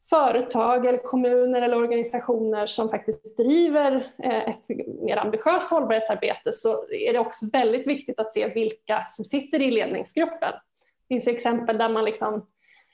företag 0.09 0.85
eller 0.85 0.97
kommuner 0.97 1.61
eller 1.61 1.77
organisationer 1.77 2.65
som 2.65 2.89
faktiskt 2.89 3.37
driver 3.37 4.05
eh, 4.23 4.49
ett 4.49 4.69
mer 5.01 5.17
ambitiöst 5.17 5.71
hållbarhetsarbete 5.71 6.51
så 6.51 6.91
är 6.91 7.13
det 7.13 7.19
också 7.19 7.45
väldigt 7.53 7.87
viktigt 7.87 8.19
att 8.19 8.33
se 8.33 8.53
vilka 8.53 9.03
som 9.07 9.25
sitter 9.25 9.61
i 9.61 9.71
ledningsgruppen. 9.71 10.51
Det 11.07 11.13
finns 11.13 11.27
exempel 11.27 11.77
där 11.77 11.89
man 11.89 12.05
liksom 12.05 12.45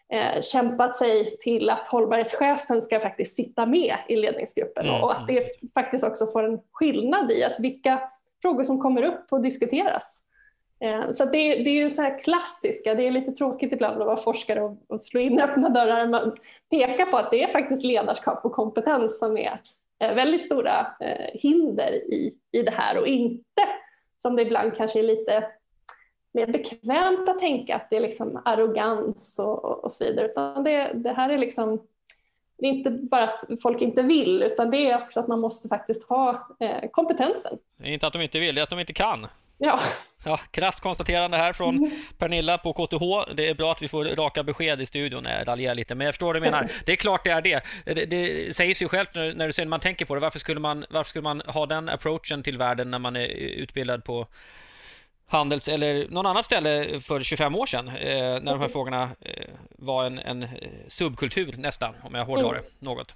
eh, 0.09 0.41
kämpat 0.41 0.97
sig 0.97 1.37
till 1.37 1.69
att 1.69 1.87
hållbarhetschefen 1.87 2.81
ska 2.81 2.99
faktiskt 2.99 3.35
sitta 3.35 3.65
med 3.65 3.95
i 4.07 4.15
ledningsgruppen 4.15 4.85
mm. 4.85 5.03
och 5.03 5.11
att 5.11 5.27
det 5.27 5.47
faktiskt 5.73 6.03
också 6.03 6.27
får 6.27 6.43
en 6.43 6.59
skillnad 6.71 7.31
i 7.31 7.43
att 7.43 7.59
vilka 7.59 8.01
frågor 8.41 8.63
som 8.63 8.81
kommer 8.81 9.03
upp 9.03 9.25
och 9.31 9.41
diskuteras. 9.41 10.24
Eh, 10.85 11.11
så 11.11 11.25
det, 11.25 11.63
det, 11.63 11.69
är 11.69 11.83
ju 11.83 11.89
så 11.89 12.01
här 12.01 12.19
klassiska, 12.19 12.95
det 12.95 13.07
är 13.07 13.11
lite 13.11 13.31
tråkigt 13.31 13.73
ibland 13.73 14.01
att 14.01 14.07
vara 14.07 14.17
forskare 14.17 14.61
och, 14.61 14.77
och 14.87 15.01
slå 15.01 15.19
in 15.19 15.39
öppna 15.39 15.69
dörrar, 15.69 16.07
men 16.07 16.35
peka 16.71 17.05
på 17.05 17.17
att 17.17 17.31
det 17.31 17.43
är 17.43 17.51
faktiskt 17.51 17.85
ledarskap 17.85 18.45
och 18.45 18.51
kompetens 18.51 19.19
som 19.19 19.37
är 19.37 19.59
eh, 19.99 20.13
väldigt 20.13 20.45
stora 20.45 20.87
eh, 20.99 21.39
hinder 21.39 21.91
i, 21.91 22.37
i 22.51 22.61
det 22.61 22.71
här 22.71 22.99
och 22.99 23.07
inte 23.07 23.61
som 24.17 24.35
det 24.35 24.41
ibland 24.41 24.77
kanske 24.77 24.99
är 24.99 25.03
lite 25.03 25.47
mer 26.33 26.47
bekvämt 26.47 27.29
att 27.29 27.39
tänka 27.39 27.75
att 27.75 27.89
det 27.89 27.95
är 27.95 28.01
liksom 28.01 28.41
arrogans 28.45 29.39
och, 29.39 29.83
och 29.83 29.91
så 29.91 30.05
vidare, 30.05 30.25
utan 30.25 30.63
det, 30.63 30.91
det 30.93 31.13
här 31.13 31.29
är 31.29 31.37
liksom 31.37 31.87
det 32.57 32.67
är 32.67 32.71
inte 32.71 32.89
bara 32.89 33.23
att 33.23 33.39
folk 33.61 33.81
inte 33.81 34.01
vill, 34.01 34.43
utan 34.43 34.71
det 34.71 34.91
är 34.91 34.97
också 34.97 35.19
att 35.19 35.27
man 35.27 35.39
måste 35.39 35.67
faktiskt 35.67 36.09
ha 36.09 36.47
kompetensen. 36.91 37.57
Det 37.77 37.87
är 37.87 37.93
inte 37.93 38.07
att 38.07 38.13
de 38.13 38.21
inte 38.21 38.39
vill, 38.39 38.55
det 38.55 38.61
är 38.61 38.63
att 38.63 38.69
de 38.69 38.79
inte 38.79 38.93
kan. 38.93 39.27
Ja. 39.57 39.79
Ja, 40.25 40.39
krasst 40.51 40.79
konstaterande 40.79 41.37
här 41.37 41.53
från. 41.53 41.91
Pernilla 42.17 42.57
på 42.57 42.73
KTH. 42.73 43.33
Det 43.35 43.49
är 43.49 43.53
bra 43.53 43.71
att 43.71 43.81
vi 43.81 43.87
får 43.87 44.05
raka 44.05 44.43
besked 44.43 44.81
i 44.81 44.85
studion. 44.85 45.25
Jag 45.25 45.47
raljerar 45.47 45.75
lite, 45.75 45.95
men 45.95 46.05
jag 46.05 46.13
förstår 46.13 46.25
vad 46.25 46.35
du 46.35 46.39
menar. 46.39 46.71
Det 46.85 46.91
är 46.91 46.95
klart 46.95 47.23
det 47.23 47.29
är 47.29 47.41
det. 47.41 47.61
Det, 47.85 48.05
det 48.05 48.55
säger 48.55 48.75
sig 48.75 48.87
självt 48.87 49.09
när, 49.15 49.33
när, 49.33 49.47
du 49.47 49.53
ser, 49.53 49.65
när 49.65 49.69
man 49.69 49.79
tänker 49.79 50.05
på 50.05 50.15
det. 50.15 50.21
Varför 50.21 50.39
skulle 50.39 50.59
man, 50.59 50.85
varför 50.89 51.09
skulle 51.09 51.23
man 51.23 51.41
ha 51.47 51.65
den 51.65 51.89
approachen 51.89 52.43
till 52.43 52.57
världen 52.57 52.91
när 52.91 52.99
man 52.99 53.15
är 53.15 53.27
utbildad 53.35 54.03
på 54.03 54.27
Handels 55.27 55.67
eller 55.67 56.07
någon 56.09 56.25
annat 56.25 56.45
ställe 56.45 57.01
för 57.01 57.21
25 57.21 57.55
år 57.55 57.65
sedan 57.65 57.87
eh, 57.87 57.93
när 57.95 58.39
de 58.39 58.47
här 58.47 58.55
mm. 58.55 58.69
frågorna 58.69 59.09
eh, 59.21 59.49
var 59.69 60.05
en, 60.05 60.19
en, 60.19 60.43
eh, 60.43 60.49
subkultur 60.87 61.55
nästan, 61.57 61.95
om 62.03 62.15
jag 62.15 62.25
hårdrar 62.25 62.49
mm. 62.49 62.63
det 62.79 62.85
något. 62.85 63.15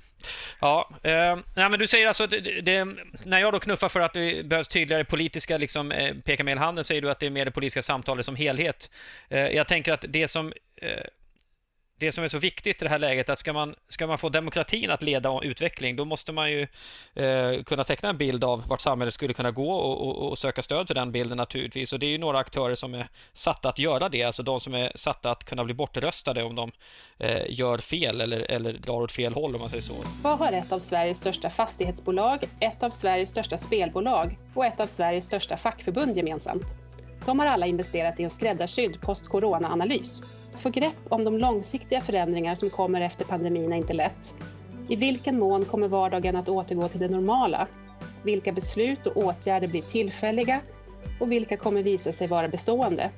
Ja, 0.62 0.89
eh, 1.04 1.38
nej, 1.56 1.69
men 1.69 1.80
du 1.80 1.88
säger 1.88 2.08
alltså 2.08 2.24
att 2.24 2.30
det, 2.30 2.62
det, 2.62 2.88
när 3.24 3.39
jag 3.39 3.54
då 3.54 3.60
knuffar 3.60 3.89
för 3.89 4.00
att 4.00 4.13
det 4.13 4.45
behövs 4.45 4.67
tydligare 4.67 5.04
politiska 5.04 5.58
liksom, 5.58 5.91
eh, 5.91 6.15
peka 6.26 6.43
med 6.43 6.58
handen 6.58 6.84
säger 6.84 7.02
du 7.02 7.12
att 7.12 7.19
det 7.19 7.26
är 7.26 7.30
mer 7.30 7.45
det 7.45 7.52
politiska 7.52 7.82
samtalet 7.82 8.26
som 8.26 8.36
helhet. 8.36 8.89
Eh, 9.30 9.39
jag 9.39 9.67
tänker 9.67 9.93
att 9.93 10.06
det 10.08 10.28
som 10.28 10.54
eh, 10.82 11.04
det 11.99 12.12
som 12.12 12.23
är 12.23 12.27
så 12.27 12.38
viktigt 12.38 12.81
i 12.81 12.85
det 12.85 12.89
här 12.89 12.99
läget 12.99 13.29
att 13.29 13.39
ska 13.39 13.53
man, 13.53 13.75
ska 13.88 14.07
man 14.07 14.17
få 14.17 14.29
demokratin 14.29 14.91
att 14.91 15.01
leda 15.01 15.39
utveckling 15.43 15.95
då 15.95 16.05
måste 16.05 16.31
man 16.31 16.51
ju 16.51 16.67
eh, 17.15 17.63
kunna 17.63 17.83
teckna 17.83 18.09
en 18.09 18.17
bild 18.17 18.43
av 18.43 18.67
vart 18.67 18.81
samhället 18.81 19.13
skulle 19.13 19.33
kunna 19.33 19.51
gå 19.51 19.71
och, 19.71 20.07
och, 20.07 20.29
och, 20.29 20.38
söka 20.38 20.62
stöd 20.62 20.88
för 20.88 20.95
den 20.95 21.12
bilden 21.12 21.38
naturligtvis. 21.38 21.93
Och 21.93 21.99
det 21.99 22.05
är 22.05 22.09
ju 22.09 22.17
några 22.17 22.39
aktörer 22.39 22.75
som 22.75 22.93
är 22.93 23.09
satta 23.33 23.69
att 23.69 23.79
göra 23.79 24.09
det, 24.09 24.23
alltså 24.23 24.43
de 24.43 24.59
som 24.59 24.73
är 24.73 24.91
satta 24.95 25.31
att 25.31 25.43
kunna 25.43 25.63
bli 25.63 25.73
bortröstade 25.73 26.43
om 26.43 26.55
de 26.55 26.71
eh, 27.17 27.41
gör 27.49 27.77
fel 27.77 28.21
eller, 28.21 28.39
eller 28.51 28.73
drar 28.73 29.01
åt 29.01 29.12
fel 29.12 29.33
håll 29.33 29.55
om 29.55 29.62
man 29.62 29.69
säger 29.69 29.83
så. 29.83 29.93
Vad 30.23 30.38
har 30.39 30.51
ett 30.51 30.71
av 30.71 30.79
Sveriges 30.79 31.17
största 31.17 31.49
fastighetsbolag, 31.49 32.49
ett 32.59 32.83
av 32.83 32.89
Sveriges 32.89 33.29
största 33.29 33.57
spelbolag 33.57 34.38
och 34.53 34.65
ett 34.65 34.79
av 34.79 34.88
Sveriges 34.88 35.25
största 35.25 35.57
fackförbund 35.57 36.17
gemensamt? 36.17 36.88
De 37.25 37.39
har 37.39 37.45
alla 37.45 37.65
investerat 37.65 38.19
i 38.19 38.23
en 38.23 38.29
skräddarsydd 38.29 39.01
post-corona-analys 39.01 40.21
att 40.53 40.60
få 40.60 40.69
grepp 40.69 40.95
om 41.10 41.25
de 41.25 41.38
långsiktiga 41.38 42.01
förändringar 42.01 42.55
som 42.55 42.69
kommer 42.69 43.01
efter 43.01 43.25
pandemin 43.25 43.73
är 43.73 43.77
inte 43.77 43.93
lätt. 43.93 44.36
I 44.88 44.95
vilken 44.95 45.39
mån 45.39 45.65
kommer 45.65 45.88
vardagen 45.88 46.36
att 46.36 46.49
återgå 46.49 46.88
till 46.88 46.99
det 46.99 47.08
normala? 47.08 47.67
Vilka 48.23 48.51
beslut 48.51 49.08
och 49.08 49.17
åtgärder 49.17 49.67
blir 49.67 49.82
tillfälliga 49.82 50.62
och 51.19 51.32
vilka 51.32 51.58
kommer 51.58 51.84
visa 51.84 52.12
sig 52.12 52.27
vara 52.27 52.47
bestående? 52.47 53.12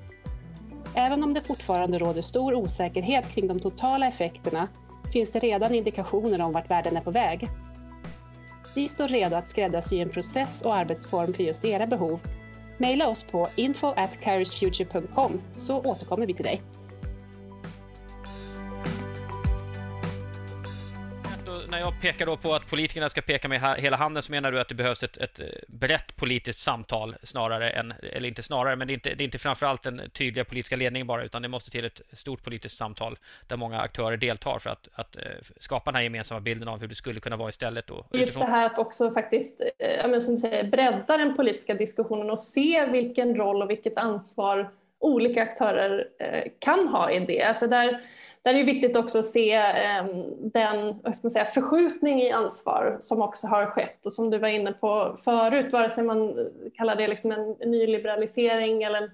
Även 0.95 1.23
om 1.23 1.33
det 1.33 1.41
fortfarande 1.41 1.99
råder 1.99 2.21
stor 2.21 2.53
osäkerhet 2.53 3.29
kring 3.29 3.47
de 3.47 3.59
totala 3.59 4.07
effekterna 4.07 4.67
finns 5.13 5.31
det 5.31 5.39
redan 5.39 5.75
indikationer 5.75 6.41
om 6.41 6.53
vart 6.53 6.69
världen 6.69 6.97
är 6.97 7.01
på 7.01 7.11
väg. 7.11 7.49
Vi 8.75 8.87
står 8.87 9.07
redo 9.07 9.35
att 9.35 9.47
skräddarsy 9.47 9.99
en 9.99 10.09
process 10.09 10.61
och 10.61 10.75
arbetsform 10.75 11.33
för 11.33 11.43
just 11.43 11.65
era 11.65 11.87
behov. 11.87 12.19
Maila 12.81 13.07
oss 13.07 13.23
på 13.23 13.47
info 13.55 13.93
at 13.97 14.19
så 15.57 15.81
återkommer 15.81 16.25
vi 16.25 16.33
till 16.33 16.45
dig. 16.45 16.61
När 21.71 21.79
jag 21.79 22.01
pekar 22.01 22.25
då 22.25 22.37
på 22.37 22.55
att 22.55 22.69
politikerna 22.69 23.09
ska 23.09 23.21
peka 23.21 23.47
med 23.47 23.75
hela 23.77 23.97
handen 23.97 24.23
så 24.23 24.31
menar 24.31 24.51
du 24.51 24.59
att 24.59 24.69
det 24.69 24.75
behövs 24.75 25.03
ett, 25.03 25.17
ett 25.17 25.41
brett 25.67 26.15
politiskt 26.15 26.59
samtal 26.59 27.15
snarare 27.23 27.69
än, 27.69 27.93
eller 28.13 28.27
inte 28.27 28.43
snarare, 28.43 28.75
men 28.75 28.87
det 28.87 28.91
är 28.91 28.95
inte, 28.95 29.09
det 29.09 29.23
är 29.23 29.25
inte 29.25 29.37
framförallt 29.37 29.83
den 29.83 30.01
tydliga 30.13 30.45
politiska 30.45 30.75
ledningen 30.75 31.07
bara, 31.07 31.23
utan 31.23 31.41
det 31.41 31.47
måste 31.47 31.71
till 31.71 31.85
ett 31.85 32.01
stort 32.13 32.43
politiskt 32.43 32.77
samtal 32.77 33.17
där 33.47 33.57
många 33.57 33.79
aktörer 33.79 34.17
deltar 34.17 34.59
för 34.59 34.69
att, 34.69 34.87
att 34.93 35.15
eh, 35.15 35.23
skapa 35.59 35.91
den 35.91 35.95
här 35.95 36.03
gemensamma 36.03 36.41
bilden 36.41 36.67
av 36.67 36.79
hur 36.79 36.87
det 36.87 36.95
skulle 36.95 37.19
kunna 37.19 37.35
vara 37.35 37.49
istället. 37.49 37.89
Och, 37.89 38.05
Just 38.11 38.39
det 38.39 38.45
här 38.45 38.65
att 38.65 38.79
också 38.79 39.11
faktiskt, 39.11 39.61
eh, 39.79 40.19
som 40.19 40.37
säger, 40.37 40.63
bredda 40.63 41.17
den 41.17 41.35
politiska 41.35 41.73
diskussionen 41.73 42.29
och 42.29 42.39
se 42.39 42.85
vilken 42.85 43.35
roll 43.35 43.61
och 43.61 43.69
vilket 43.69 43.97
ansvar 43.97 44.71
olika 45.01 45.43
aktörer 45.43 46.07
eh, 46.19 46.51
kan 46.59 46.87
ha 46.87 47.11
i 47.11 47.19
det. 47.19 47.43
Alltså 47.43 47.67
där, 47.67 48.01
där 48.41 48.53
är 48.53 48.57
det 48.57 48.63
viktigt 48.63 48.95
också 48.95 49.19
att 49.19 49.25
se 49.25 49.51
ehm, 49.53 50.23
den 50.39 50.99
vad 51.03 51.15
ska 51.15 51.25
man 51.25 51.31
säga, 51.31 51.45
förskjutning 51.45 52.21
i 52.21 52.31
ansvar 52.31 52.97
som 52.99 53.21
också 53.21 53.47
har 53.47 53.65
skett 53.65 54.05
och 54.05 54.13
som 54.13 54.29
du 54.29 54.37
var 54.37 54.47
inne 54.47 54.73
på 54.73 55.17
förut, 55.23 55.71
vare 55.71 55.89
sig 55.89 56.03
man 56.03 56.49
kallar 56.73 56.95
det 56.95 57.07
liksom 57.07 57.31
en 57.31 57.71
nyliberalisering 57.71 58.83
eller 58.83 59.01
en 59.01 59.11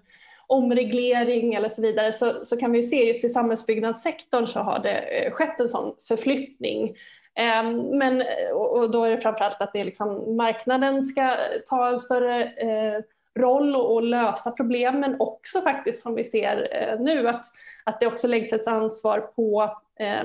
omreglering 0.47 1.53
eller 1.53 1.69
så 1.69 1.81
vidare, 1.81 2.11
så, 2.11 2.33
så 2.43 2.57
kan 2.57 2.71
vi 2.71 2.83
se 2.83 3.07
just 3.07 3.25
i 3.25 3.29
samhällsbyggnadssektorn 3.29 4.45
så 4.45 4.59
har 4.59 4.79
det 4.79 4.97
eh, 4.97 5.31
skett 5.31 5.59
en 5.59 5.69
sån 5.69 5.95
förflyttning. 6.07 6.95
Ehm, 7.35 7.77
men, 7.77 8.23
och 8.53 8.91
då 8.91 9.03
är 9.03 9.09
det 9.09 9.21
framförallt 9.21 9.61
att 9.61 9.73
det 9.73 9.79
är 9.79 9.85
liksom 9.85 10.35
marknaden 10.35 11.03
ska 11.03 11.35
ta 11.67 11.89
en 11.89 11.99
större 11.99 12.43
eh, 12.43 13.03
roll 13.37 13.75
och, 13.75 14.03
lösa 14.03 14.51
problem, 14.51 14.99
men 14.99 15.15
också 15.19 15.61
faktiskt 15.61 16.03
som 16.03 16.15
vi 16.15 16.23
ser 16.23 16.67
eh, 16.71 16.99
nu 16.99 17.27
att, 17.27 17.45
att 17.83 17.99
det 17.99 18.07
också 18.07 18.27
läggs 18.27 18.53
ett 18.53 18.67
ansvar 18.67 19.19
på, 19.19 19.77
eh, 19.99 20.23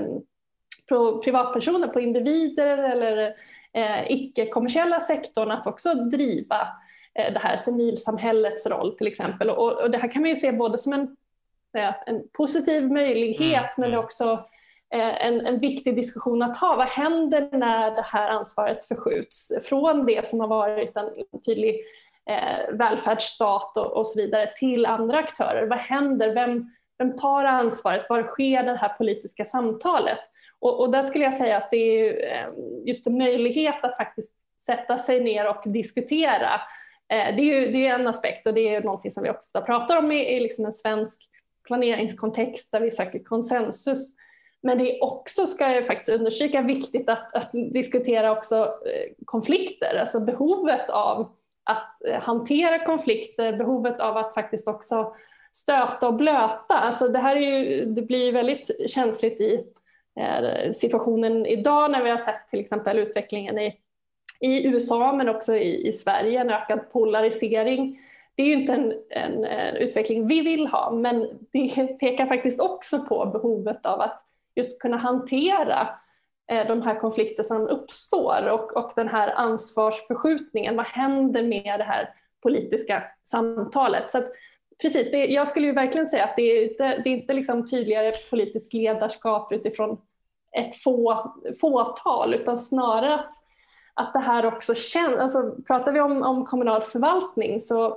på 0.89 1.18
privatpersoner, 1.18 1.89
på 1.89 2.01
individer 2.01 2.78
eller 2.78 3.34
eh, 3.72 4.12
icke-kommersiella 4.12 5.01
sektorn 5.01 5.51
att 5.51 5.66
också 5.66 5.95
driva 5.95 6.68
eh, 7.14 7.32
det 7.32 7.39
här 7.39 7.57
civilsamhällets 7.57 8.66
roll 8.66 8.97
till 8.97 9.07
exempel. 9.07 9.51
Och, 9.51 9.82
och, 9.82 9.91
det 9.91 9.99
här 9.99 10.12
kan 10.12 10.22
man 10.22 10.28
ju 10.28 10.37
se 10.37 10.53
både 10.53 10.78
som 10.78 10.93
en, 10.93 11.16
en 12.07 12.28
positiv 12.32 12.93
möjlighet 12.93 13.62
mm. 13.62 13.72
men 13.76 13.89
mm. 13.89 14.05
också 14.05 14.32
eh, 14.95 15.26
en, 15.26 15.47
en 15.47 15.59
viktig 15.61 15.97
diskussion 15.97 16.43
att 16.43 16.57
ha. 16.57 16.76
Vad 16.76 16.89
händer 16.89 17.49
när 17.53 17.91
det 17.91 18.03
här 18.03 18.28
ansvaret 18.30 18.84
förskjuts 18.84 19.53
från 19.64 20.07
det 20.07 20.26
som 20.26 20.41
har 20.41 20.49
varit 20.49 20.97
en 20.97 21.11
tydlig 21.47 21.80
eh, 22.31 22.75
välfärdsstat 22.75 23.77
och, 23.77 23.97
och, 23.97 24.07
så 24.07 24.20
vidare 24.20 24.51
till 24.57 24.87
andra 24.87 25.18
aktörer. 25.18 25.66
Vad 25.66 25.79
händer? 25.79 26.35
Vem, 26.35 26.70
vem 26.99 27.16
tar 27.16 27.45
ansvaret? 27.45 28.07
Var 28.09 28.23
sker 28.23 28.62
det 28.62 28.77
här 28.77 28.89
politiska 28.89 29.45
samtalet? 29.45 30.18
Och, 30.59 30.81
och 30.81 30.93
där 30.93 31.03
skulle 31.03 31.25
jag 31.25 31.35
säga 31.35 31.57
att 31.57 31.70
det 31.70 31.77
är 31.77 32.33
eh, 32.33 32.49
just 32.85 33.07
en 33.07 33.18
möjlighet 33.18 33.85
att 33.85 33.97
faktiskt 33.97 34.33
sätta 34.66 34.99
sig 34.99 35.20
ner 35.20 35.49
och 35.49 35.73
diskutera. 35.73 36.61
Eh, 37.09 37.37
det 37.37 37.43
är 37.43 37.61
ju 37.61 37.73
det 37.73 37.87
är 37.87 37.95
en 37.95 38.07
aspekt 38.07 38.47
och 38.47 38.55
det 38.55 38.75
är 38.75 38.83
någonting 38.83 39.11
som 39.11 39.23
vi 39.23 39.31
också 39.31 39.61
pratar 39.61 39.97
om 39.97 40.12
i, 40.12 40.37
i 40.37 40.41
liksom 40.41 40.64
en 40.64 40.73
svensk 40.73 41.23
planeringskontext 41.66 42.73
där 42.73 42.81
vi 42.81 42.91
söker 42.91 43.18
konsensus. 43.18 44.14
Men 44.62 44.79
det 44.79 44.91
är 44.91 45.05
också, 45.05 45.47
ska 45.47 45.73
jag 45.73 45.87
faktiskt 45.87 46.18
understryka, 46.18 46.62
viktigt 46.62 47.09
att, 47.09 47.37
att 47.37 47.53
diskutera 47.53 48.33
också 48.33 48.57
eh, 48.57 49.12
konflikter, 49.25 49.97
alltså 50.01 50.20
behovet 50.20 50.91
av 50.91 51.33
att 51.65 52.05
eh, 52.09 52.21
hantera 52.21 52.85
konflikter, 52.85 53.53
behovet 53.53 54.01
av 54.01 54.17
att 54.17 54.35
faktiskt 54.35 54.69
också 54.69 55.15
stöta 55.53 56.09
och 56.09 56.15
blöta. 56.15 56.75
Alltså 56.75 57.09
det 57.09 57.19
här 57.19 57.37
är 57.37 57.41
ju, 57.41 57.85
det 57.85 58.03
blir 58.03 58.33
väldigt 58.33 58.91
känsligt 58.91 59.41
i 59.41 59.65
eh, 60.21 60.73
situationen 60.73 61.47
idag 61.47 61.91
när 61.91 62.03
vi 62.03 62.11
har 62.11 62.19
sett 62.19 62.49
till 62.49 62.61
exempel 62.61 62.99
utvecklingen 62.99 63.59
i, 63.59 63.79
i 64.41 64.67
USA 64.67 65.13
men 65.13 65.29
också 65.29 65.55
i, 65.55 65.89
i 65.89 65.93
Sverige, 65.93 66.41
en 66.41 66.51
ökad 66.51 66.93
polarisering. 66.93 68.01
Det 68.35 68.43
är 68.43 68.47
ju 68.47 68.53
inte 68.53 68.73
en, 68.73 68.93
en, 69.11 69.45
en, 69.45 69.77
utveckling 69.77 70.27
vi 70.27 70.41
vill 70.41 70.67
ha 70.67 70.91
men 70.91 71.29
det 71.53 71.99
pekar 72.01 72.27
faktiskt 72.27 72.61
också 72.61 72.99
på 73.01 73.27
behovet 73.27 73.87
av 73.87 74.01
att 74.01 74.21
just 74.55 74.83
kunna 74.83 74.97
hantera 74.97 75.81
eh, 75.81 75.89
Eh, 76.53 76.66
de 76.66 76.82
här 76.82 77.00
konflikter 77.00 77.42
som 77.42 77.68
uppstår 77.68 78.48
och, 78.48 78.76
och 78.76 78.92
den 78.96 79.09
här 79.09 79.32
ansvarsförskjutningen. 79.36 80.76
Vad 80.76 80.86
händer 80.86 81.42
med 81.42 81.80
det 81.80 81.84
här 81.84 82.14
politiska 82.42 83.03
samtalet? 83.22 84.11
Så 84.11 84.18
att, 84.18 84.32
precis, 84.82 85.11
det, 85.11 85.26
jag 85.26 85.48
skulle 85.48 85.66
ju 85.66 85.72
verkligen 85.72 86.07
säga 86.07 86.24
att 86.24 86.36
det 86.36 86.42
är 86.42 86.70
inte, 86.70 86.84
det 86.84 87.11
är 87.11 87.14
inte 87.14 87.32
liksom 87.32 87.68
tydligare 87.68 88.12
politiskt 88.30 88.74
ledarskap 88.74 89.53
utifrån 89.53 90.00
ett 90.57 90.74
få, 90.74 91.32
fåtal 91.61 92.34
utan 92.34 92.59
snarare 92.59 93.14
att, 93.14 93.32
att 93.94 94.12
det 94.12 94.18
här 94.18 94.46
också 94.46 94.74
känns, 94.74 95.20
alltså 95.20 95.57
pratar 95.66 95.92
vi 95.92 96.00
om, 96.00 96.22
om 96.22 96.46
kommunal 96.46 96.82
förvaltning 96.82 97.61
så 97.61 97.96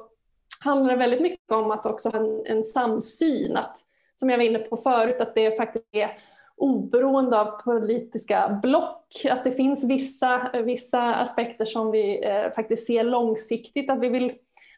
handlar 0.59 0.93
det 0.93 0.99
väldigt 0.99 1.21
mycket 1.21 1.51
om 1.51 1.71
att 1.71 1.85
också 1.85 2.09
ha 2.09 2.19
en, 2.19 2.45
en 2.45 2.63
samsyn, 2.63 3.57
att, 3.57 3.77
som 4.15 4.29
jag 4.29 4.37
var 4.37 4.45
inne 4.45 4.59
på 4.59 4.77
förut, 4.77 5.21
att 5.21 5.35
det 5.35 5.57
faktiskt 5.57 5.85
är 5.91 6.17
oberoende 6.57 7.41
av 7.41 7.61
politiska 7.61 8.59
block, 8.61 9.25
att 9.29 9.43
det 9.43 9.51
finns 9.51 9.89
vissa, 9.89 10.49
vissa 10.63 11.15
aspekter 11.15 11.65
som 11.65 11.91
vi 11.91 12.25
eh, 12.25 12.51
faktiskt 12.55 12.87
ser 12.87 13.03
långsiktigt 13.03 13.89
att 13.89 13.99
vi 13.99 14.09
vill 14.09 14.33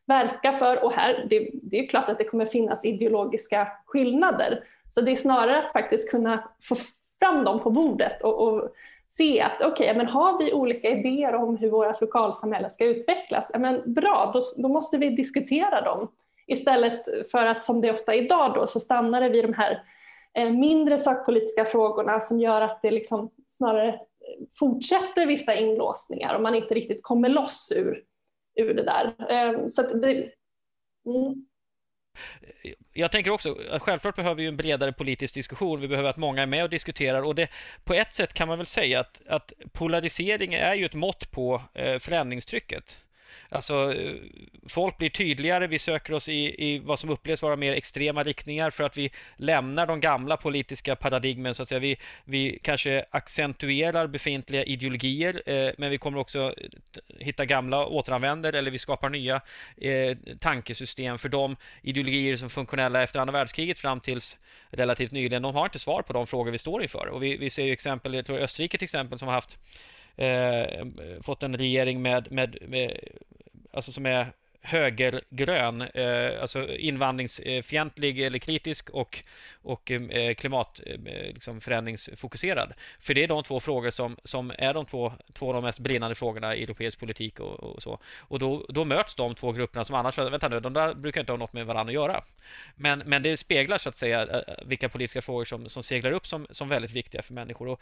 verka 0.05 0.53
för. 0.53 0.84
Och 0.84 0.93
här, 0.93 1.25
det, 1.30 1.49
det 1.53 1.80
är 1.80 1.88
klart 1.88 2.09
att 2.09 2.17
det 2.17 2.23
kommer 2.23 2.45
finnas 2.45 2.86
ideologiska 2.86 3.67
skillnader. 3.86 4.63
Så 4.89 5.01
det 5.01 5.11
är 5.11 5.15
snarare 5.15 5.65
att 5.65 5.71
faktiskt 5.71 6.11
kunna 6.11 6.49
få 6.63 6.75
fram 7.19 7.43
dem 7.43 7.59
på 7.59 7.69
bordet 7.69 8.23
och, 8.23 8.47
och 8.47 8.69
se 9.07 9.41
att 9.41 9.61
okej, 9.61 9.71
okay, 9.71 9.97
men 9.97 10.07
har 10.07 10.39
vi 10.39 10.53
olika 10.53 10.89
idéer 10.89 11.36
om 11.36 11.57
hur 11.57 11.69
vårt 11.69 12.01
lokalsamhälle 12.01 12.69
ska 12.69 12.86
utvecklas, 12.86 13.51
ja, 13.53 13.59
men 13.59 13.93
bra, 13.93 14.32
då, 14.34 14.41
då 14.57 14.67
måste 14.67 14.97
vi 14.97 15.09
diskutera 15.09 15.82
dem. 15.82 16.07
Istället 16.47 17.30
för 17.32 17.45
att 17.45 17.63
som 17.63 17.82
det 17.82 17.91
ofta 17.91 18.15
är 18.15 18.21
idag 18.21 18.53
då 18.55 18.67
så 18.67 18.80
stannar 18.80 19.21
det 19.21 19.30
vid 19.30 19.43
de 19.43 19.53
här 19.53 19.71
Eh, 19.71 19.82
Eh, 20.38 20.52
mindre 20.52 20.98
sakpolitiska 20.98 21.66
frågorna 21.66 22.20
som 22.20 22.40
gör 22.40 22.62
att 22.62 22.82
det 22.82 22.92
liksom 22.92 23.32
snarare 23.48 24.00
fortsätter 24.60 25.26
vissa 25.26 25.56
inlåsningar 25.56 26.36
och 26.36 26.42
man 26.42 26.56
inte 26.56 26.74
riktigt 26.74 27.04
kommer 27.04 27.30
loss 27.30 27.74
ur, 27.76 28.04
ur 28.56 28.74
det 28.74 28.84
där. 28.84 29.32
Eh, 29.32 29.68
så 29.68 29.82
det, 29.82 30.32
mm. 31.06 31.46
Jag 32.94 33.12
tänker 33.12 33.32
också, 33.32 33.58
självklart 33.80 34.16
behöver 34.16 34.36
vi 34.36 34.46
en 34.46 34.58
bredare 34.58 34.94
politisk 34.94 35.34
diskussion. 35.34 35.82
Vi 35.82 35.88
behöver 35.88 36.10
att 36.10 36.18
många 36.18 36.42
är 36.42 36.46
med 36.46 36.64
och 36.64 36.70
diskuterar. 36.70 37.22
Och 37.22 37.36
det, 37.36 37.50
på 37.84 37.94
ett 37.94 38.14
sätt 38.14 38.34
kan 38.34 38.48
man 38.48 38.58
väl 38.58 38.68
säga 38.68 39.00
att, 39.00 39.22
att 39.28 39.54
polarisering 39.72 40.54
är 40.54 40.74
ju 40.74 40.86
ett 40.86 40.94
mått 40.94 41.32
på 41.32 41.62
eh, 41.74 42.00
förändringstrycket. 42.00 42.98
Alltså, 43.50 43.93
eh, 43.93 44.16
folk 44.70 44.98
blir 44.98 45.10
tydligare, 45.10 45.68
vi 45.68 45.80
söker 45.80 46.14
oss 46.14 46.30
i, 46.30 46.66
i 46.72 46.80
vad 46.80 47.00
som 47.00 47.10
upplevs 47.10 47.41
vara 47.41 47.56
mer 47.56 47.74
extrema 47.74 48.24
riktningar 48.24 48.70
för 48.70 48.84
att 48.84 48.98
vi 48.98 49.12
lämnar 49.38 49.88
de 49.88 50.00
gamla 50.00 50.38
politiska 50.38 50.95
paradigmen. 50.95 51.56
Så 51.56 51.64
att 51.64 51.70
säga. 51.70 51.80
Vi, 51.80 51.98
vi 52.26 52.60
kanske 52.64 53.06
accentuerar 53.12 54.08
befintliga 54.08 54.64
ideologier, 54.64 55.41
eh, 55.45 55.72
men 55.78 55.91
vi 55.91 55.98
kommer 55.98 56.18
också 56.18 56.54
eh, 56.58 56.70
hitta 57.20 57.45
gamla 57.45 57.86
återanvänder 57.86 58.54
eller 58.54 58.72
vi 58.72 58.80
skapar 58.80 59.10
nya 59.10 59.41
eh, 59.78 60.18
tankesystem 60.39 61.18
för 61.18 61.30
de 61.30 61.56
ideologier 61.82 62.36
som 62.36 62.50
funktionella 62.50 63.04
efter 63.04 63.20
andra 63.20 63.34
världskriget 63.34 63.80
fram 63.80 64.00
tills 64.00 64.38
relativt 64.70 65.12
nyligen. 65.12 65.41
De 65.41 65.56
har 65.56 65.66
inte 65.66 65.80
svar 65.80 66.02
på 66.02 66.14
de 66.14 66.28
frågor 66.28 66.52
vi 66.52 66.58
står 66.58 66.82
inför. 66.82 67.08
Och 67.08 67.24
vi, 67.24 67.38
vi 67.38 67.50
ser 67.50 67.66
ju 67.66 67.72
exempel, 67.72 68.14
jag 68.14 68.26
tror 68.26 68.38
Österrike 68.38 68.78
till 68.78 68.86
exempel, 68.86 69.20
som 69.20 69.28
har 69.28 69.36
haft 69.36 69.58
Eh, 70.18 70.86
fått 71.22 71.43
en 71.43 71.57
regering 71.57 72.01
med, 72.01 72.32
med, 72.32 72.57
med 72.61 72.99
alltså 73.72 73.91
som 73.91 74.05
är 74.05 74.32
högergrön, 74.68 75.82
eh, 75.82 76.41
alltså 76.41 76.76
invandringsfientlig 76.76 78.22
eller 78.22 78.39
kritisk 78.39 78.89
och, 78.89 79.24
och 79.61 79.91
eh, 79.91 80.34
klimatförändringsfokuserad. 80.34 82.63
Eh, 82.63 82.68
liksom 82.68 82.84
För 82.99 83.13
det 83.13 83.24
är 83.24 83.28
de 83.28 83.43
två 83.43 83.59
frågor 83.59 83.89
som, 83.89 84.18
som 84.24 84.51
är 84.57 84.74
de 84.74 84.86
två, 84.86 85.13
två 85.34 85.47
av 85.47 85.53
de 85.53 85.63
mest 85.63 85.80
brinnande 85.80 86.15
frågorna 86.15 86.55
i 86.55 86.63
europeisk 86.63 86.99
politik 86.99 87.39
och, 87.39 87.59
och 87.59 87.82
så. 87.82 87.99
Och 88.18 88.39
då, 88.39 88.65
då 88.70 88.86
möts 88.86 89.15
de 89.15 89.36
två 89.36 89.51
grupperna 89.51 89.84
som 89.84 89.95
annars, 89.95 90.18
vänta 90.18 90.47
nu, 90.47 90.59
de 90.59 90.74
där 90.74 90.93
brukar 90.93 91.22
inte 91.22 91.32
ha 91.32 91.38
något 91.38 91.53
med 91.53 91.65
varandra 91.65 91.91
att 91.91 91.95
göra. 91.95 92.24
Men, 92.76 93.03
men 93.05 93.24
det 93.24 93.38
speglar 93.38 93.78
så 93.78 93.89
att 93.89 93.97
säga 93.97 94.24
eh, 94.24 94.41
vilka 94.65 94.89
politiska 94.89 95.22
frågor 95.22 95.45
som, 95.45 95.70
som 95.70 95.84
seglar 95.84 96.11
upp 96.11 96.28
som, 96.28 96.47
som 96.49 96.70
väldigt 96.70 96.91
viktiga 96.91 97.22
för 97.22 97.34
människor. 97.34 97.68
Och 97.68 97.82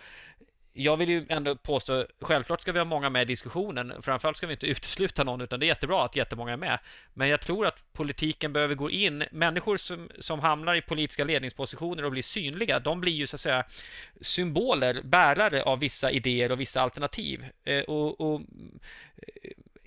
jag 0.77 0.97
vill 0.97 1.09
ju 1.09 1.25
ändå 1.29 1.55
påstå, 1.55 2.05
självklart 2.21 2.61
ska 2.61 2.71
vi 2.71 2.79
ha 2.79 2.85
många 2.85 3.09
med 3.09 3.21
i 3.21 3.25
diskussionen. 3.25 3.93
Framförallt 4.01 4.37
ska 4.37 4.47
vi 4.47 4.53
inte 4.53 4.65
utesluta 4.67 5.23
någon, 5.23 5.41
utan 5.41 5.59
det 5.59 5.65
är 5.65 5.67
jättebra 5.67 6.05
att 6.05 6.15
jättemånga 6.15 6.53
är 6.53 6.57
med. 6.57 6.79
Men 7.13 7.29
jag 7.29 7.41
tror 7.41 7.65
att 7.65 7.93
politiken 7.93 8.53
behöver 8.53 8.75
gå 8.75 8.89
in. 8.89 9.23
Människor 9.31 9.77
som, 9.77 10.09
som 10.19 10.39
hamnar 10.39 10.75
i 10.75 10.81
politiska 10.81 11.23
ledningspositioner 11.23 12.05
och 12.05 12.11
blir 12.11 12.23
synliga, 12.23 12.79
de 12.79 13.01
blir 13.01 13.11
ju 13.11 13.27
så 13.27 13.35
att 13.35 13.41
säga 13.41 13.63
symboler, 14.21 15.01
bärare 15.03 15.63
av 15.63 15.79
vissa 15.79 16.11
idéer 16.11 16.51
och 16.51 16.59
vissa 16.59 16.81
alternativ. 16.81 17.45
Eh, 17.63 17.83
och, 17.83 18.21
och 18.21 18.41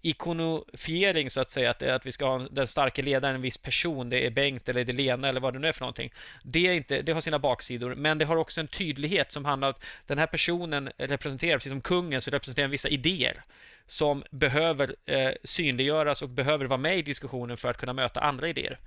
ikonifiering, 0.02 1.30
så 1.30 1.40
att 1.40 1.50
säga, 1.50 1.70
att, 1.70 1.82
att 1.82 2.06
vi 2.06 2.12
ska 2.12 2.26
ha 2.26 2.38
den 2.38 2.66
starka 2.66 3.02
ledaren, 3.02 3.34
en 3.34 3.42
viss 3.42 3.58
person, 3.58 4.10
det 4.10 4.26
är 4.26 4.30
Bengt 4.30 4.68
eller 4.68 4.84
det 4.84 4.92
är 4.92 4.94
Lena 4.94 5.28
eller 5.28 5.40
vad 5.40 5.52
det 5.52 5.58
nu 5.58 5.68
är 5.68 5.72
för 5.72 5.80
någonting. 5.80 6.12
Det, 6.42 6.66
är 6.66 6.72
inte, 6.72 7.02
det 7.02 7.12
har 7.12 7.20
sina 7.20 7.38
baksidor, 7.38 7.94
men 7.94 8.18
det 8.18 8.24
har 8.24 8.36
också 8.36 8.60
en 8.60 8.68
tydlighet 8.68 9.32
som 9.32 9.44
handlar 9.44 9.68
om 9.68 9.70
att 9.70 9.84
den 10.06 10.18
här 10.18 10.26
personen 10.26 10.90
representerar, 10.96 11.56
precis 11.56 11.70
som 11.70 11.80
kungen, 11.80 12.22
så 12.22 12.30
representerar 12.30 12.68
vissa 12.68 12.88
idéer 12.88 13.42
som 13.86 14.24
behöver 14.30 14.96
eh, 15.06 15.32
synliggöras 15.44 16.22
och 16.22 16.28
behöver 16.28 16.64
vara 16.64 16.80
med 16.80 16.98
i 16.98 17.02
diskussionen 17.02 17.56
för 17.56 17.68
att 17.70 17.78
kunna 17.78 17.92
möta 17.92 18.20
andra 18.20 18.48
idéer. 18.48 18.78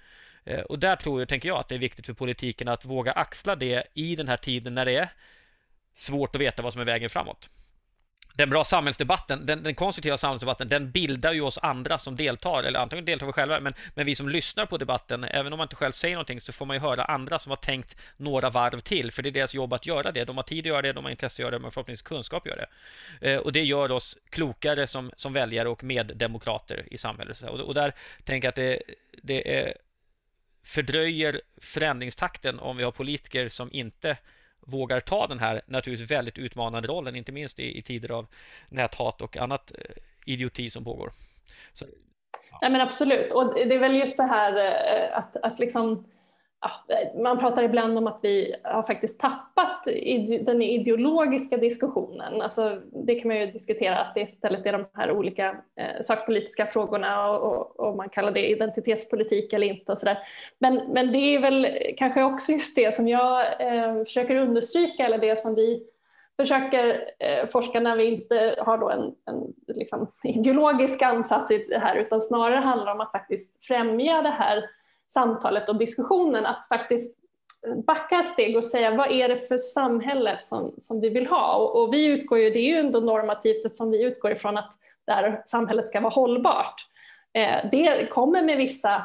Eh, 0.43 0.59
och 0.59 0.79
där 0.79 0.95
tror 0.95 1.21
jag, 1.21 1.29
tänker 1.29 1.49
jag, 1.49 1.59
att 1.59 1.67
det 1.67 1.75
är 1.75 1.79
viktigt 1.79 2.05
för 2.05 2.13
politiken 2.13 2.67
att 2.67 2.85
våga 2.85 3.11
axla 3.11 3.55
det 3.55 3.83
i 3.93 4.15
den 4.15 4.27
här 4.27 4.37
tiden 4.37 4.75
när 4.75 4.85
det 4.85 4.95
är 4.95 5.09
svårt 5.93 6.35
att 6.35 6.41
veta 6.41 6.61
vad 6.61 6.73
som 6.73 6.81
är 6.81 6.85
vägen 6.85 7.09
framåt 7.09 7.49
den 8.33 8.49
bra 8.49 8.63
samhällsdebatten, 8.63 9.45
den, 9.45 9.63
den, 9.63 9.75
konstruktiva 9.75 10.17
samhällsdebatten, 10.17 10.69
den 10.69 10.91
bildar 10.91 11.33
ju 11.33 11.41
oss 11.41 11.57
andra 11.57 11.97
som 11.97 12.15
deltar, 12.15 12.63
eller 12.63 12.79
antingen 12.79 13.05
deltar 13.05 13.25
vi 13.25 13.33
själva, 13.33 13.59
men, 13.59 13.73
men 13.95 14.05
vi 14.05 14.15
som 14.15 14.29
lyssnar 14.29 14.65
på 14.65 14.77
debatten, 14.77 15.23
även 15.23 15.53
om 15.53 15.57
man 15.57 15.65
inte 15.65 15.75
själv 15.75 15.91
säger 15.91 16.15
någonting, 16.15 16.41
så 16.41 16.53
får 16.53 16.65
man 16.65 16.75
ju 16.75 16.81
höra 16.81 17.03
andra 17.03 17.39
som 17.39 17.49
har 17.49 17.57
tänkt 17.57 17.95
några 18.17 18.49
varv 18.49 18.79
till, 18.79 19.11
för 19.11 19.23
det 19.23 19.29
är 19.29 19.31
deras 19.31 19.53
jobb 19.53 19.73
att 19.73 19.85
göra 19.85 20.11
det. 20.11 20.23
De 20.23 20.37
har 20.37 20.43
tid 20.43 20.59
att 20.59 20.65
göra 20.65 20.81
det, 20.81 20.93
de 20.93 21.03
har 21.03 21.11
intresse 21.11 21.35
att 21.35 21.43
göra 21.43 21.51
det, 21.51 21.59
men 21.59 21.71
förhoppningsvis 21.71 22.07
kunskap 22.07 22.43
att 22.43 22.49
göra 22.49 22.65
det. 23.19 23.31
Eh, 23.31 23.37
och 23.37 23.53
det 23.53 23.63
gör 23.63 23.91
oss 23.91 24.17
klokare 24.29 24.87
som, 24.87 25.11
som 25.15 25.33
väljare 25.33 25.69
och 25.69 25.83
meddemokrater 25.83 26.87
i 26.91 26.97
samhället. 26.97 27.41
Och, 27.41 27.59
och 27.59 27.73
där 27.73 27.93
tänker 28.23 28.45
jag 28.45 28.49
att 28.49 28.55
det, 28.55 28.81
det 29.23 29.57
är, 29.57 29.73
fördröjer 30.63 31.41
förändringstakten 31.61 32.59
om 32.59 32.77
vi 32.77 32.83
har 32.83 32.91
politiker 32.91 33.49
som 33.49 33.69
inte 33.73 34.17
vågar 34.61 34.99
ta 34.99 35.27
den 35.27 35.39
här 35.39 35.61
naturligtvis 35.65 36.11
väldigt 36.11 36.37
utmanande 36.37 36.87
rollen, 36.87 37.15
inte 37.15 37.31
minst 37.31 37.59
i, 37.59 37.77
i 37.77 37.81
tider 37.81 38.11
av 38.11 38.27
näthat 38.69 39.21
och 39.21 39.37
annat 39.37 39.71
eh, 39.71 39.95
idioti 40.25 40.69
som 40.69 40.83
pågår. 40.83 41.11
Så, 41.73 41.85
ja. 42.51 42.57
Nej, 42.61 42.71
men 42.71 42.81
absolut, 42.81 43.33
och 43.33 43.53
det 43.55 43.75
är 43.75 43.79
väl 43.79 43.95
just 43.95 44.17
det 44.17 44.23
här 44.23 44.57
eh, 44.57 45.17
att, 45.17 45.37
att 45.37 45.59
liksom 45.59 46.05
man 47.23 47.39
pratar 47.39 47.63
ibland 47.63 47.97
om 47.97 48.07
att 48.07 48.19
vi 48.21 48.55
har 48.63 48.83
faktiskt 48.83 49.19
tappat 49.19 49.83
den 50.41 50.61
ideologiska 50.61 51.57
diskussionen. 51.57 52.41
Alltså, 52.41 52.81
det 53.05 53.15
kan 53.15 53.27
man 53.27 53.39
ju 53.39 53.45
diskutera 53.45 53.97
att 53.97 54.15
det 54.15 54.21
istället 54.21 54.65
är 54.65 54.71
de 54.71 54.85
här 54.93 55.11
olika 55.11 55.55
eh, 55.75 56.01
sakpolitiska 56.01 56.65
frågorna 56.65 57.29
och, 57.29 57.51
och, 57.51 57.79
och, 57.79 57.95
man 57.95 58.09
kallar 58.09 58.31
det 58.31 58.49
identitetspolitik 58.49 59.53
eller 59.53 59.67
inte 59.67 59.91
och 59.91 59.97
sådär. 59.97 60.17
Men, 60.59 60.75
men 60.75 61.11
det 61.11 61.35
är 61.35 61.39
väl 61.39 61.67
kanske 61.97 62.23
också 62.23 62.51
just 62.51 62.75
det 62.75 62.95
som 62.95 63.07
jag 63.07 63.41
eh, 63.59 64.03
försöker 64.03 64.35
understryka 64.35 65.05
eller 65.05 65.17
det 65.17 65.39
som 65.39 65.55
vi 65.55 65.83
försöker 66.39 67.07
eh, 67.19 67.47
forska 67.47 67.79
när 67.79 67.95
vi 67.95 68.05
inte 68.05 68.55
har 68.59 68.77
då 68.77 68.89
en, 68.89 69.01
en 69.01 69.53
liksom, 69.67 70.07
ideologisk 70.23 71.01
ansats 71.01 71.51
i 71.51 71.57
det 71.69 71.79
här 71.79 71.95
utan 71.95 72.21
snarare 72.21 72.59
handlar 72.59 72.91
om 72.91 73.01
att 73.01 73.11
faktiskt 73.11 73.65
främja 73.65 74.21
det 74.21 74.29
här 74.29 74.63
samtalet 75.13 75.69
och 75.69 75.75
diskussionen 75.75 76.45
att 76.45 76.67
faktiskt 76.67 77.19
eh, 77.67 77.75
backa 77.75 78.19
ett 78.19 78.29
steg 78.29 78.57
och 78.57 78.65
säga 78.65 78.95
vad 78.95 79.11
är 79.11 79.27
det 79.27 79.47
för 79.47 79.57
samhälle 79.57 80.37
som, 80.37 80.75
som 80.77 81.01
vi 81.01 81.09
vill 81.09 81.27
ha? 81.27 81.55
Och, 81.55 81.81
och 81.81 81.93
vi 81.93 82.05
utgår 82.05 82.39
ju, 82.39 82.49
det 82.49 82.59
är 82.59 82.67
ju 82.67 82.77
ändå 82.77 82.99
normativt 82.99 83.65
eftersom 83.65 83.91
vi 83.91 84.03
utgår 84.03 84.31
ifrån 84.31 84.57
att 84.57 84.73
det 85.05 85.11
här 85.11 85.41
samhället 85.45 85.89
ska 85.89 85.99
vara 85.99 86.13
hållbart. 86.13 86.75
Eh, 87.33 87.69
det 87.71 88.09
kommer 88.09 88.41
med 88.41 88.57
vissa, 88.57 88.95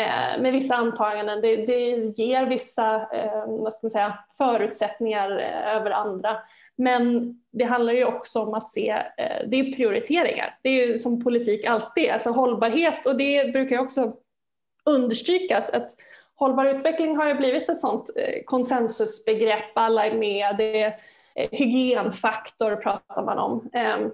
eh, 0.00 0.42
med 0.42 0.52
vissa 0.52 0.74
antaganden, 0.76 1.40
det, 1.40 1.56
det 1.56 1.90
ger 2.22 2.46
vissa 2.46 2.94
eh, 2.94 3.44
vad 3.46 3.72
ska 3.72 3.86
man 3.86 3.90
säga, 3.90 4.18
förutsättningar 4.38 5.30
eh, 5.38 5.76
över 5.76 5.90
andra. 5.90 6.36
Men 6.76 7.34
det 7.52 7.64
handlar 7.64 7.92
ju 7.92 8.04
också 8.04 8.40
om 8.42 8.54
att 8.54 8.68
se, 8.68 8.90
eh, 8.90 9.48
det 9.48 9.56
är 9.56 9.76
prioriteringar. 9.76 10.58
Det 10.62 10.68
är 10.68 10.86
ju 10.86 10.98
som 10.98 11.24
politik 11.24 11.64
alltid, 11.64 12.10
alltså 12.10 12.30
hållbarhet 12.30 13.06
och 13.06 13.16
det 13.16 13.52
brukar 13.52 13.76
jag 13.76 13.84
också 13.84 14.16
understryka 14.86 15.58
att, 15.58 15.70
att 15.70 15.90
hållbar 16.34 16.64
utveckling 16.64 17.16
har 17.16 17.28
ju 17.28 17.34
blivit 17.34 17.68
ett 17.68 17.80
sånt 17.80 18.10
eh, 18.16 18.42
konsensusbegrepp, 18.44 19.70
alla 19.74 20.06
är 20.06 20.14
med, 20.14 20.56
det 20.56 20.82
är 20.82 20.96
eh, 21.34 21.48
hygienfaktor 21.52 22.76
pratar 22.76 23.22
man 23.22 23.38
om. 23.38 23.70
Ehm, 23.72 24.10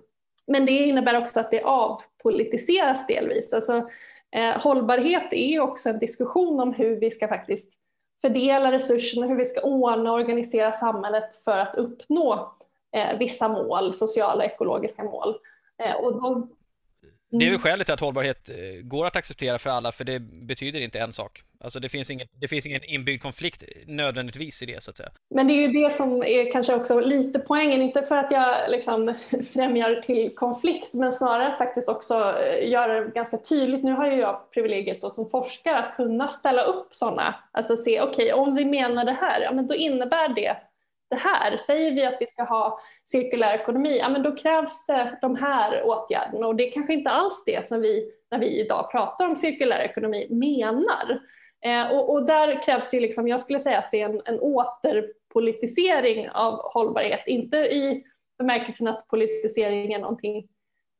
men 0.47 0.67
det 0.67 0.73
innebär 0.73 1.19
också 1.19 1.41
att 1.41 1.51
det 1.51 1.63
avpolitiseras 1.63 3.07
delvis. 3.07 3.53
Alltså, 3.53 3.89
eh, 4.37 4.63
hållbarhet 4.63 5.33
är 5.33 5.61
också 5.61 5.89
en 5.89 5.99
diskussion 5.99 6.61
om 6.61 6.73
hur 6.73 6.97
vi 6.97 7.11
ska 7.11 7.29
faktiskt 7.29 7.79
fördela 8.21 8.73
resurserna, 8.73 9.27
hur 9.27 9.37
vi 9.37 9.45
ska 9.45 9.61
ordna 9.61 10.13
och 10.13 10.19
organisera 10.19 10.73
samhället 10.73 11.35
för 11.45 11.59
att 11.59 11.77
uppnå 11.77 12.55
vissa 13.19 13.49
mål, 13.49 13.95
sociala 13.95 14.45
och 14.45 14.51
ekologiska 14.51 15.05
mål. 15.05 15.35
Och 16.03 16.23
då, 16.23 16.49
det 17.39 17.45
är 17.45 17.51
väl 17.51 17.55
mm. 17.55 17.61
skälet 17.61 17.87
till 17.87 17.95
att 17.95 18.01
hållbarhet 18.01 18.49
eh, 18.49 18.57
går 18.83 19.07
att 19.07 19.17
acceptera 19.17 19.59
för 19.59 19.71
alla, 19.71 19.93
för 19.93 20.05
det 20.05 20.19
betyder 20.21 20.81
inte 20.81 20.99
en 20.99 21.13
sak. 21.13 21.43
Alltså 21.61 21.81
det 21.81 21.89
finns, 21.89 22.11
ingen, 22.11 22.29
det 22.41 22.49
finns 22.49 22.67
ingen 22.67 22.85
inbyggd 22.85 23.23
konflikt 23.23 23.65
nödvändigtvis 23.87 24.63
i 24.63 24.67
det, 24.67 24.83
så 24.83 24.91
att 24.91 24.97
säga. 24.97 25.11
Men 25.35 25.47
det 25.47 25.53
är 25.53 25.69
ju 25.69 25.83
det 25.83 25.91
som 25.91 26.23
är 26.23 26.53
kanske 26.53 26.75
också 26.75 27.01
lite 27.01 27.39
poängen, 27.39 27.83
inte 27.83 28.03
för 28.03 28.17
att 28.17 28.33
jag 28.33 28.71
liksom 28.71 29.15
främjar 29.55 30.03
till 30.07 30.35
konflikt, 30.35 30.93
men 30.93 31.13
snarare 31.13 31.57
faktiskt 31.59 31.89
också 31.89 32.39
eh, 32.39 32.71
göra 32.71 33.01
det 33.01 33.11
ganska 33.11 33.37
tydligt. 33.37 33.85
Nu 33.85 33.93
har 33.93 34.07
ju 34.07 34.17
jag 34.17 34.51
privilegiet 34.51 35.01
då 35.01 35.11
som 35.11 35.31
forskare 35.31 35.79
att 35.79 35.97
kunna 35.97 36.29
ställa 36.29 36.63
upp 36.63 36.89
sådana, 36.91 37.35
alltså 37.53 37.77
se, 37.77 38.01
okej, 38.01 38.33
okay, 38.33 38.43
om 38.43 38.55
vi 38.55 38.65
menar 38.65 39.05
det 39.05 39.13
här, 39.21 39.41
ja 39.41 39.53
men 39.53 39.67
då 39.67 39.75
innebär 39.75 40.35
det 40.35 40.57
det 41.13 41.19
här. 41.19 41.57
Säger 41.57 41.93
vi 41.93 42.05
att 42.05 42.17
vi 42.21 42.27
ska 42.27 42.43
ha 42.43 42.79
cirkulär 43.05 43.55
ekonomi, 43.55 43.99
ja 43.99 44.09
men 44.09 44.23
då 44.23 44.37
krävs 44.37 44.87
det 44.87 45.19
de 45.21 45.37
här 45.37 45.83
åtgärderna 45.85 46.47
och 46.47 46.57
det 46.57 46.69
är 46.69 46.73
kanske 46.73 46.93
inte 46.93 47.11
alls 47.11 47.45
det 47.47 47.65
som 47.65 47.81
vi, 47.81 48.13
när 48.31 48.39
vi 48.39 48.61
idag 48.61 48.91
pratar 48.91 49.29
om 49.29 49.37
cirkulär 49.37 49.81
ekonomi, 49.81 50.27
menar. 50.31 51.21
Eh, 51.65 51.93
och, 51.93 52.13
och, 52.13 52.27
där 52.27 52.63
krävs 52.63 52.95
ju, 52.95 53.01
liksom, 53.01 53.29
jag 53.29 53.41
skulle 53.41 53.61
säga 53.61 53.79
att 53.79 53.91
det 53.91 54.01
är 54.01 54.09
en, 54.09 54.23
en 54.25 54.41
återpolitisering 54.41 56.31
av 56.31 56.61
hållbarhet, 56.73 57.23
inte 57.27 57.57
i 57.57 58.05
bemärkelsen 58.39 58.89
att 58.89 59.09
politisering 59.09 59.93
är 59.93 59.99
någonting 59.99 60.49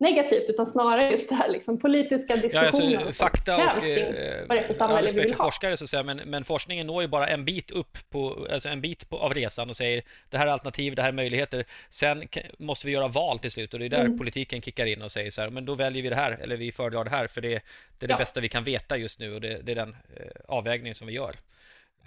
negativt 0.03 0.51
utan 0.51 0.67
snarare 0.67 1.11
just 1.11 1.29
det 1.29 1.35
här 1.35 1.49
liksom, 1.49 1.79
politiska 1.79 2.37
diskussionen 2.37 2.91
ja, 2.91 3.01
alltså, 3.01 3.25
fakta 3.25 3.75
och, 3.75 3.83
kring 3.83 4.05
eh, 4.05 4.47
vad 4.49 4.57
det 4.57 4.61
är 4.61 4.67
för 4.67 4.73
samhälle 4.73 5.09
vi 5.15 5.21
vill 5.21 5.35
ha. 5.35 5.45
forskare 5.45 5.77
så 5.77 5.85
att 5.85 5.91
säga, 5.91 6.03
men, 6.03 6.17
men 6.17 6.45
forskningen 6.45 6.87
når 6.87 7.03
ju 7.03 7.09
bara 7.09 7.29
en 7.29 7.45
bit 7.45 7.71
upp 7.71 7.99
på, 8.11 8.47
alltså 8.53 8.69
en 8.69 8.81
bit 8.81 9.09
på, 9.09 9.19
av 9.19 9.35
resan 9.35 9.69
och 9.69 9.77
säger 9.77 10.03
det 10.31 10.39
här 10.39 10.47
är 10.47 10.51
alternativ, 10.51 10.95
det 10.95 11.03
här 11.03 11.09
är 11.09 11.13
möjligheter. 11.13 11.65
Sen 11.91 12.29
måste 12.59 12.87
vi 12.87 12.93
göra 12.93 13.09
val 13.09 13.39
till 13.39 13.51
slut 13.51 13.75
och 13.75 13.81
det 13.81 13.87
är 13.87 13.91
där 13.91 14.05
mm. 14.05 14.19
politiken 14.19 14.63
kickar 14.63 14.87
in 14.87 15.03
och 15.03 15.13
säger 15.13 15.31
så 15.31 15.43
här, 15.43 15.51
men 15.51 15.65
då 15.65 15.75
väljer 15.75 16.03
vi 16.03 16.09
det 16.09 16.17
här 16.17 16.39
eller 16.43 16.57
vi 16.57 16.73
föredrar 16.73 17.05
det 17.05 17.11
här 17.11 17.27
för 17.27 17.41
det, 17.41 17.49
det 17.99 18.07
är 18.07 18.09
det 18.09 18.15
ja. 18.15 18.19
bästa 18.19 18.41
vi 18.41 18.49
kan 18.49 18.65
veta 18.65 18.97
just 18.97 19.19
nu 19.19 19.35
och 19.35 19.41
det, 19.41 19.61
det 19.63 19.73
är 19.73 19.77
den 19.77 19.97
eh, 20.17 20.27
avvägning 20.49 20.95
som 20.95 21.07
vi 21.07 21.13
gör. 21.13 21.35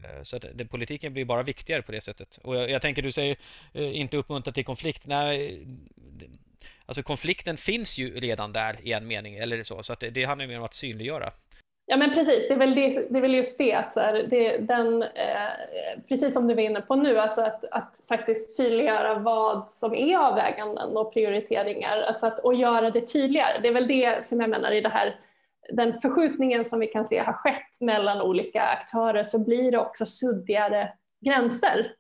Eh, 0.04 0.24
så 0.24 0.36
att 0.36 0.46
det, 0.54 0.66
politiken 0.66 1.14
blir 1.14 1.26
bara 1.26 1.44
viktigare 1.44 1.82
på 1.82 1.92
det 1.92 2.02
sättet. 2.02 2.40
Och 2.44 2.56
jag, 2.56 2.70
jag 2.70 2.82
tänker, 2.82 3.02
du 3.02 3.12
säger 3.12 3.38
eh, 3.74 4.00
inte 4.00 4.18
uppmuntra 4.18 4.54
till 4.54 4.66
konflikt. 4.66 5.08
Nej, 5.08 5.66
Alltså 6.86 7.04
konflikten 7.04 7.58
finns 7.58 7.98
ju 7.98 8.20
redan 8.20 8.54
där 8.54 8.78
i 8.84 8.92
en 8.92 9.08
mening 9.08 9.36
eller 9.36 9.64
så, 9.64 9.84
så 9.84 9.94
att 9.94 10.00
det, 10.00 10.10
det 10.10 10.24
handlar 10.24 10.48
mer 10.48 10.58
om 10.58 10.66
att 10.66 10.74
synliggöra. 10.74 11.32
Ja 11.88 11.98
men 11.98 12.14
precis, 12.14 12.48
det 12.48 12.54
är 12.54 12.58
väl, 12.58 12.76
det, 12.76 13.08
det 13.10 13.18
är 13.18 13.22
väl 13.22 13.36
just 13.36 13.58
det 13.58 13.74
att 13.74 13.94
det, 14.30 14.58
den, 14.58 15.04
eh, 15.04 15.50
precis 16.08 16.34
som 16.34 16.48
du 16.48 16.54
var 16.54 16.62
inne 16.62 16.82
på 16.82 16.96
nu, 16.96 17.20
alltså 17.20 17.42
att, 17.42 17.66
att 17.72 18.04
faktiskt 18.10 18.56
synliggöra 18.56 19.20
vad 19.20 19.72
som 19.72 19.96
är 19.96 20.18
avväganden 20.18 20.98
och 20.98 21.14
prioriteringar, 21.14 22.02
alltså 22.02 22.26
att, 22.26 22.40
och 22.40 22.56
göra 22.56 22.92
det 22.92 23.02
tydligare. 23.02 23.60
Det 23.62 23.68
är 23.68 23.74
väl 23.74 23.88
det 23.88 24.26
som 24.26 24.42
jag 24.42 24.50
menar 24.50 24.72
i 24.72 24.82
det 24.82 24.90
här, 24.90 25.20
den 25.70 26.00
förskjutningen 26.02 26.66
som 26.66 26.80
vi 26.80 26.88
kan 26.88 27.06
se 27.06 27.20
har 27.20 27.34
skett 27.34 27.82
mellan 27.82 28.22
olika 28.22 28.62
aktörer 28.62 29.24
så 29.24 29.46
blir 29.46 29.72
det 29.72 29.78
också 29.78 30.06
suddigare 30.06 30.94
gränser. 31.26 31.92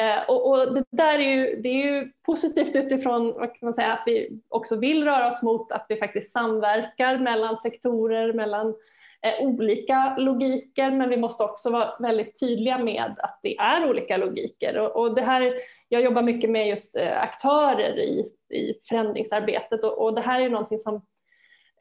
Eh, 0.00 0.30
och, 0.30 0.50
och, 0.50 0.74
det 0.74 0.84
där 0.90 1.14
är 1.14 1.36
ju, 1.36 1.60
det 1.60 1.68
är 1.68 1.86
ju 1.86 2.12
positivt 2.26 2.76
utifrån 2.76 3.32
vad 3.32 3.48
kan 3.48 3.58
man 3.66 3.72
säga, 3.72 3.92
att 3.92 4.02
vi 4.06 4.40
också 4.48 4.76
vill 4.76 5.04
röra 5.04 5.28
oss 5.28 5.42
mot 5.42 5.72
att 5.72 5.86
vi 5.88 5.96
faktiskt 5.96 6.32
samverkar 6.32 7.18
mellan 7.18 7.58
sektorer, 7.58 8.32
mellan 8.32 8.74
eh, 9.22 9.46
olika 9.46 10.16
logiker, 10.18 10.90
men 10.90 11.10
vi 11.10 11.16
måste 11.16 11.44
också 11.44 11.70
vara 11.70 11.96
väldigt 12.00 12.40
tydliga 12.40 12.78
med 12.78 13.14
att 13.18 13.40
det 13.42 13.56
är 13.56 13.90
olika 13.90 14.16
logiker. 14.16 14.78
Och, 14.78 15.02
och 15.02 15.14
det 15.14 15.22
här, 15.22 15.54
jag 15.88 16.02
jobbar 16.02 16.22
mycket 16.22 16.50
med 16.50 16.68
just 16.68 16.96
eh, 16.96 17.22
aktörer 17.22 17.98
i, 17.98 18.26
i 18.54 18.74
förändringsarbetet 18.88 19.84
och, 19.84 20.02
och 20.02 20.14
det 20.14 20.20
här 20.20 20.40
är 20.40 20.44
ju 20.44 20.50
någonting 20.50 20.78
som 20.78 21.02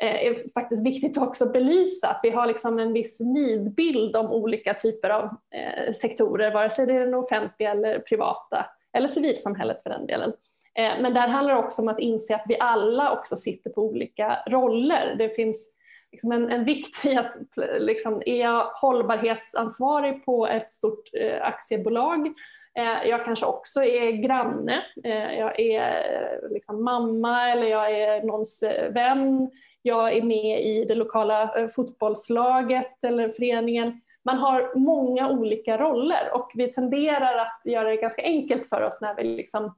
Eh, 0.04 0.26
är 0.26 0.52
faktiskt 0.54 0.86
viktigt 0.86 1.18
också 1.18 1.46
att 1.46 1.54
belysa 1.54 2.08
att 2.08 2.20
vi 2.24 2.30
har 2.30 2.48
liksom 2.48 2.80
en 2.80 2.94
viss 2.94 3.20
nidbild 3.20 4.16
om 4.16 4.32
olika 4.32 4.74
typer 4.74 5.10
av 5.10 5.24
eh, 5.24 5.94
sektorer, 5.94 6.54
vare 6.54 6.70
sig 6.70 6.86
det 6.86 6.94
är 6.94 7.00
den 7.00 7.14
offentliga 7.14 7.72
eller 7.72 8.00
privata 8.00 8.66
eller 8.94 9.08
civilsamhället 9.08 9.84
för 9.84 9.90
den 9.90 10.08
delen. 10.08 10.34
Eh, 10.76 11.02
men 11.02 11.14
där 11.14 11.28
handlar 11.28 11.54
det 11.54 11.60
också 11.60 11.82
om 11.82 11.88
att 11.88 12.00
inse 12.00 12.36
att 12.36 12.46
vi 12.48 12.60
alla 12.60 13.12
också 13.12 13.36
sitter 13.36 13.70
på 13.70 13.82
olika 13.82 14.44
roller. 14.48 15.16
Det 15.18 15.30
finns 15.30 15.70
liksom 16.12 16.32
en, 16.32 16.50
en 16.50 16.66
vikt 16.66 17.06
i 17.06 17.16
att 17.16 17.36
liksom, 17.80 18.22
är 18.26 18.42
jag 18.42 18.64
hållbarhetsansvarig 18.64 20.26
på 20.26 20.48
ett 20.48 20.72
stort 20.72 21.10
aktiebolag 21.42 22.34
Eh, 22.78 23.10
jag 23.10 23.26
kanske 23.26 23.46
också 23.46 23.84
är 23.84 24.12
granne, 24.12 24.86
eh, 25.04 25.34
jag 25.40 25.60
är 25.60 25.82
eh, 25.84 26.50
liksom 26.52 26.84
mamma 26.84 27.50
eller 27.50 27.68
jag 27.68 27.92
är 28.00 28.24
någons 28.24 28.64
vän, 28.90 29.52
jag 29.82 30.14
är 30.14 30.22
med 30.22 30.66
i 30.66 30.86
det 30.86 30.96
lokala 30.96 31.70
fotbollslaget 31.76 33.04
eller 33.04 33.30
föreningen. 33.30 34.02
Man 34.26 34.38
har 34.38 34.76
många 34.76 35.30
olika 35.30 35.78
roller 35.78 36.32
och 36.34 36.52
vi 36.56 36.68
tenderar 36.68 37.38
att 37.38 37.62
göra 37.66 37.90
det 37.90 37.96
ganska 37.96 38.22
enkelt 38.22 38.70
för 38.70 38.82
oss 38.82 39.02
när 39.02 39.16
vi 39.16 39.24
liksom 39.24 39.76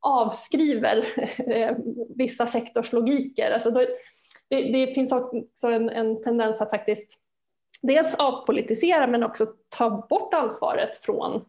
avskriver 0.00 1.04
vissa 2.16 2.46
sektorslogiker. 2.46 3.50
Alltså 3.50 3.70
då, 3.70 3.84
det, 4.48 4.60
det, 4.60 4.94
finns 4.94 5.12
också 5.12 5.68
en, 5.68 5.88
en, 5.90 6.22
tendens 6.22 6.60
att 6.60 6.70
faktiskt 6.70 7.18
dels 7.82 8.14
avpolitisera 8.14 9.06
men 9.06 9.24
också 9.24 9.46
ta 9.68 10.06
bort 10.10 10.34
ansvaret 10.34 10.96
från 10.96 11.44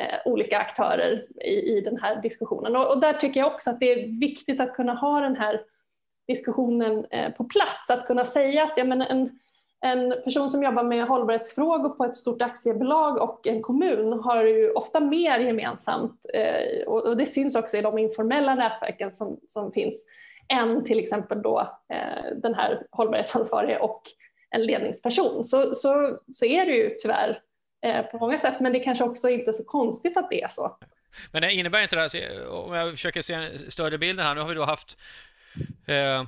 Eh, 0.00 0.18
olika 0.24 0.58
aktörer 0.58 1.26
i, 1.44 1.76
i 1.76 1.80
den 1.80 1.96
här 1.96 2.22
diskussionen. 2.22 2.76
Och, 2.76 2.92
och, 2.92 3.00
där 3.00 3.12
tycker 3.12 3.40
jag 3.40 3.52
också 3.52 3.70
att 3.70 3.80
det 3.80 3.92
är 3.92 4.20
viktigt 4.20 4.60
att 4.60 4.74
kunna 4.74 4.94
ha 4.94 5.20
den 5.20 5.36
här 5.36 5.60
diskussionen 6.26 7.06
eh, 7.10 7.32
på 7.32 7.44
plats. 7.44 7.90
Att 7.90 8.06
kunna 8.06 8.24
säga 8.24 8.64
att 8.64 8.72
ja, 8.76 8.84
men 8.84 9.02
en, 9.02 9.38
en 9.80 10.14
person 10.24 10.48
som 10.48 10.62
jobbar 10.62 10.82
med 10.82 11.04
hållbarhetsfrågor 11.04 11.88
på 11.88 12.04
ett 12.04 12.14
stort 12.14 12.42
aktiebolag 12.42 13.22
och 13.22 13.46
en 13.46 13.62
kommun 13.62 14.12
har 14.12 14.44
ju 14.44 14.70
ofta 14.70 15.00
mer 15.00 15.38
gemensamt 15.38 16.26
eh, 16.34 16.86
och 16.86 17.16
det 17.16 17.26
syns 17.26 17.56
också 17.56 17.76
i 17.76 17.82
de 17.82 17.98
informella 17.98 18.54
nätverken 18.54 19.12
som, 19.12 19.40
som 19.48 19.72
finns 19.72 20.04
än 20.48 20.84
till 20.84 20.98
exempel 20.98 21.42
då 21.42 21.60
eh, 21.92 22.36
den 22.36 22.54
här 22.54 22.86
hållbarhetsansvarige 22.90 23.78
och 23.78 24.02
en 24.50 24.62
ledningsperson. 24.62 25.44
Så, 25.44 25.74
så, 25.74 26.18
så 26.32 26.44
är 26.44 26.66
det 26.66 26.72
ju 26.72 26.90
tyvärr 26.90 27.42
på 28.10 28.18
många 28.18 28.38
sätt, 28.38 28.60
men 28.60 28.72
det 28.72 28.80
kanske 28.80 29.04
också 29.04 29.28
inte 29.28 29.50
är 29.50 29.52
så 29.52 29.64
konstigt 29.64 30.16
att 30.16 30.30
det 30.30 30.42
är 30.42 30.48
så. 30.48 30.76
Men 31.32 31.42
det 31.42 31.52
innebär 31.52 31.82
inte 31.82 31.96
det 31.96 32.02
här, 32.02 32.48
om 32.48 32.74
jag 32.74 32.90
försöker 32.90 33.22
se 33.22 33.34
en 33.34 33.70
större 33.70 33.98
bild 33.98 34.20
här, 34.20 34.34
nu 34.34 34.40
har 34.40 34.48
vi 34.48 34.54
då 34.54 34.64
haft 34.64 34.96
Eh, 35.86 36.24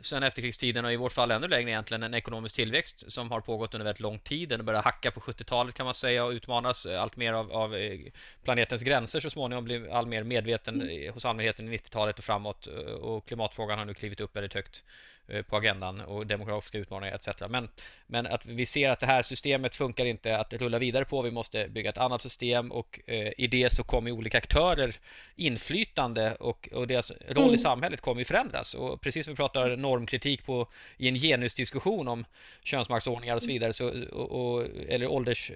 sen 0.00 0.22
efterkrigstiden 0.22 0.84
och 0.84 0.92
i 0.92 0.96
vårt 0.96 1.12
fall 1.12 1.30
ännu 1.30 1.48
längre 1.48 1.70
egentligen 1.70 2.02
en 2.02 2.14
ekonomisk 2.14 2.54
tillväxt 2.54 3.12
som 3.12 3.30
har 3.30 3.40
pågått 3.40 3.74
under 3.74 3.84
väldigt 3.84 4.00
lång 4.00 4.18
tid. 4.18 4.48
Den 4.48 4.64
började 4.64 4.84
hacka 4.84 5.10
på 5.10 5.20
70-talet 5.20 5.74
kan 5.74 5.84
man 5.84 5.94
säga 5.94 6.24
och 6.24 6.30
utmanas 6.30 6.86
allt 6.86 7.16
mer 7.16 7.32
av, 7.32 7.52
av 7.52 7.74
eh, 7.74 8.00
planetens 8.42 8.82
gränser 8.82 9.20
så 9.20 9.30
småningom 9.30 9.64
blir 9.64 9.92
all 9.92 10.06
mer 10.06 10.22
medveten 10.22 10.90
hos 11.14 11.24
allmänheten 11.24 11.72
i 11.72 11.76
90-talet 11.76 12.18
och 12.18 12.24
framåt 12.24 12.66
och 13.00 13.26
klimatfrågan 13.26 13.78
har 13.78 13.84
nu 13.84 13.94
klivit 13.94 14.20
upp 14.20 14.36
väldigt 14.36 14.54
högt 14.54 14.84
Eh, 14.84 15.11
på 15.48 15.56
agendan 15.56 16.00
och 16.00 16.26
demografiska 16.26 16.78
utmaningar 16.78 17.14
etc. 17.14 17.28
Men, 17.48 17.68
men 18.06 18.26
att 18.26 18.46
vi 18.46 18.66
ser 18.66 18.90
att 18.90 19.00
det 19.00 19.06
här 19.06 19.22
systemet 19.22 19.76
funkar 19.76 20.04
inte 20.04 20.38
att 20.38 20.52
rulla 20.52 20.78
vidare 20.78 21.04
på. 21.04 21.22
Vi 21.22 21.30
måste 21.30 21.68
bygga 21.68 21.90
ett 21.90 21.98
annat 21.98 22.22
system 22.22 22.72
och 22.72 23.00
eh, 23.06 23.32
i 23.38 23.46
det 23.46 23.72
så 23.72 23.84
kommer 23.84 24.10
olika 24.10 24.38
aktörer 24.38 24.94
inflytande 25.36 26.34
och, 26.34 26.68
och 26.72 26.86
deras 26.86 27.12
roll 27.28 27.42
mm. 27.42 27.54
i 27.54 27.58
samhället 27.58 28.00
kommer 28.00 28.24
förändras. 28.24 28.74
Och 28.74 29.00
precis 29.00 29.24
som 29.24 29.32
vi 29.32 29.36
pratar 29.36 29.76
normkritik 29.76 30.46
på, 30.46 30.68
i 30.96 31.08
en 31.08 31.14
genusdiskussion 31.14 32.08
om 32.08 32.24
könsmaktsordningar 32.62 33.36
och 33.36 33.42
så 33.42 33.48
vidare, 33.48 33.72
så, 33.72 33.88
och, 34.12 34.30
och, 34.30 34.66
eller 34.88 35.06
ålders, 35.06 35.52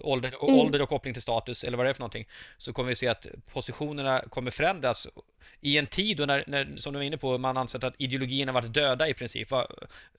ålder, 0.00 0.28
mm. 0.28 0.60
ålder 0.60 0.82
och 0.82 0.88
koppling 0.88 1.14
till 1.14 1.22
status 1.22 1.64
eller 1.64 1.76
vad 1.76 1.86
det 1.86 1.90
är 1.90 1.94
för 1.94 2.00
någonting, 2.00 2.28
så 2.58 2.72
kommer 2.72 2.88
vi 2.88 2.94
se 2.94 3.08
att 3.08 3.26
positionerna 3.52 4.24
kommer 4.28 4.50
förändras 4.50 5.08
i 5.60 5.78
en 5.78 5.86
tid 5.86 6.16
då 6.16 6.26
när, 6.26 6.44
när, 6.46 6.76
som 6.76 6.92
du 6.92 6.98
var 6.98 7.04
inne 7.04 7.16
på, 7.16 7.38
man 7.38 7.56
ansett 7.56 7.84
att 7.84 7.94
ideologierna 7.98 8.52
varit 8.52 8.72
döda 8.72 9.08
i 9.08 9.14
princip. 9.14 9.50
Va, 9.50 9.66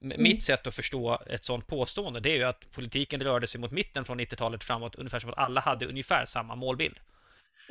mm. 0.01 0.23
Mitt 0.23 0.43
sätt 0.43 0.67
att 0.67 0.75
förstå 0.75 1.19
ett 1.29 1.43
sådant 1.43 1.67
påstående, 1.67 2.19
det 2.19 2.31
är 2.31 2.35
ju 2.35 2.43
att 2.43 2.71
politiken 2.71 3.23
rörde 3.23 3.47
sig 3.47 3.61
mot 3.61 3.71
mitten 3.71 4.05
från 4.05 4.19
90-talet 4.19 4.63
framåt, 4.63 4.95
ungefär 4.95 5.19
som 5.19 5.29
att 5.29 5.37
alla 5.37 5.61
hade 5.61 5.85
ungefär 5.85 6.25
samma 6.25 6.55
målbild. 6.55 6.99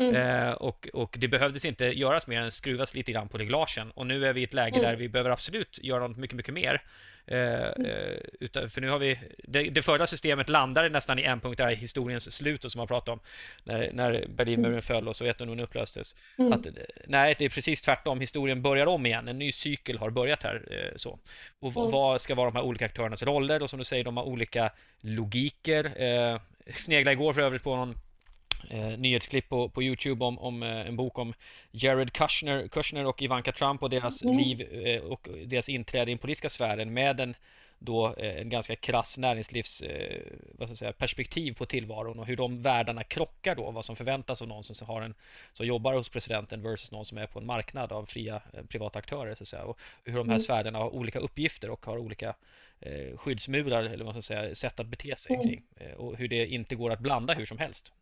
Mm. 0.01 0.17
Eh, 0.17 0.53
och, 0.53 0.89
och 0.93 1.17
det 1.19 1.29
behövdes 1.29 1.65
inte 1.65 1.85
göras 1.85 2.27
mer 2.27 2.41
än 2.41 2.53
skruvas 2.53 2.95
lite 2.95 3.13
grann 3.13 3.29
på 3.29 3.39
reglagen. 3.39 3.91
Och 3.91 4.07
nu 4.07 4.27
är 4.27 4.33
vi 4.33 4.41
i 4.41 4.45
ett 4.45 4.55
läge 4.55 4.79
mm. 4.79 4.91
där 4.91 4.97
vi 4.97 5.09
behöver 5.09 5.31
absolut 5.31 5.79
göra 5.83 6.09
något 6.09 6.17
mycket, 6.17 6.37
mycket 6.37 6.55
mer. 6.55 6.83
Eh, 7.27 7.73
mm. 7.77 7.85
Eh, 7.85 8.19
utan, 8.41 8.71
för 8.71 8.81
nu 8.81 8.89
har 8.89 8.99
vi, 8.99 9.19
det, 9.39 9.63
det 9.63 9.83
förra 9.83 10.07
systemet 10.07 10.49
landade 10.49 10.89
nästan 10.89 11.19
i 11.19 11.23
en 11.23 11.41
punkt 11.41 11.59
där 11.59 11.75
historiens 11.75 12.33
slut 12.33 12.65
och 12.65 12.73
som 12.73 12.79
man 12.79 12.87
pratar 12.87 13.13
om 13.13 13.21
när, 13.65 13.91
när 13.93 14.27
Berlinmuren 14.29 14.73
mm. 14.73 14.83
föll 14.83 15.09
och 15.09 15.17
Sovjetunionen 15.17 15.65
upplöstes. 15.65 16.15
Mm. 16.39 16.53
Att, 16.53 16.67
nej, 17.07 17.35
det 17.39 17.45
är 17.45 17.49
precis 17.49 17.83
tvärtom. 17.83 18.21
Historien 18.21 18.63
börjar 18.63 18.87
om 18.87 19.07
igen. 19.07 19.29
En 19.29 19.39
ny 19.39 19.53
cykel 19.53 19.99
har 19.99 20.11
börjat 20.11 20.43
här. 20.43 20.63
Eh, 20.71 20.97
så. 20.97 21.19
Och 21.61 21.77
mm. 21.77 21.91
vad 21.91 22.21
ska 22.21 22.35
vara 22.35 22.51
de 22.51 22.57
här 22.57 22.65
olika 22.65 22.87
aktörernas 22.87 23.23
roller? 23.23 23.63
Och 23.63 23.71
som 23.71 23.79
du 23.79 23.85
säger, 23.85 24.05
de 24.05 24.17
har 24.17 24.25
olika 24.25 24.71
logiker. 25.01 26.03
Eh, 26.03 26.41
snegla 26.75 27.13
igår 27.13 27.33
för 27.33 27.41
övrigt 27.41 27.63
på 27.63 27.77
någon 27.77 27.95
eh, 28.71 28.99
nyhetsklipp 28.99 29.49
på, 29.49 29.69
på 29.69 29.83
Youtube 29.83 30.25
om, 30.25 30.39
om 30.39 30.63
eh, 30.63 30.87
en 30.87 30.97
bok 30.97 31.19
om 31.19 31.35
Jared 31.71 32.13
Kushner, 32.13 32.69
Kushner 32.69 33.07
och 33.07 33.23
Ivanka 33.23 33.53
Trump 33.53 33.83
och 33.83 33.91
deras 33.91 34.23
mm. 34.23 34.39
liv 34.39 34.87
eh, 34.87 35.03
och 35.03 35.29
deras 35.47 35.69
inträde 35.69 36.11
i 36.11 36.15
den 36.15 36.19
politiska 36.19 36.49
sfären 36.49 36.93
med 36.93 37.21
en 37.21 37.35
då 37.83 38.15
eh, 38.15 38.41
en 38.41 38.49
ganska 38.49 38.77
krass 38.77 39.19
näringslivs 39.19 39.81
eh, 39.81 40.23
vad 40.53 40.69
ska 40.69 40.71
jag 40.71 40.79
säga, 40.79 40.93
perspektiv 40.93 41.53
på 41.53 41.67
tillvaron 41.67 42.19
och 42.19 42.27
hur 42.27 42.37
de 42.37 42.63
världarna 42.63 43.05
krockar 43.05 43.55
då, 43.55 43.71
vad 43.71 43.85
som 43.85 43.97
förväntas 43.97 44.43
av 44.43 44.49
någon 44.49 44.65
som, 44.65 44.87
har 44.87 45.03
en, 45.03 45.15
som 45.53 45.67
jobbar 45.67 45.95
hos 45.95 46.09
presidenten 46.09 46.63
versus 46.63 46.93
någon 46.93 47.05
som 47.05 47.19
är 47.19 47.27
på 47.27 47.39
en 47.39 47.47
marknad 47.47 47.93
av 47.93 48.07
fria 48.07 48.43
eh, 48.53 48.65
privata 48.65 48.99
aktörer 48.99 49.35
så 49.35 49.43
att 49.43 49.49
säga. 49.49 49.65
och 49.65 49.79
hur 50.05 50.13
de 50.13 50.29
här 50.29 50.35
mm. 50.35 50.41
sfärerna 50.41 50.79
har 50.79 50.95
olika 50.95 51.19
uppgifter 51.19 51.71
och 51.71 51.87
har 51.87 51.99
olika 51.99 52.35
eh, 52.81 53.17
skyddsmurar 53.17 53.83
eller 53.83 54.05
vad 54.05 54.15
ska 54.15 54.35
jag 54.35 54.45
säga, 54.45 54.55
sätt 54.55 54.81
att 54.81 54.87
bete 54.87 55.17
sig 55.17 55.35
mm. 55.35 55.49
kring 55.49 55.63
och 55.97 56.17
hur 56.17 56.29
det 56.29 56.47
inte 56.47 56.75
går 56.75 56.91
att 56.91 57.01
blanda 57.01 57.35
hur 57.35 57.47
som 57.47 57.59
helst. 57.59 57.93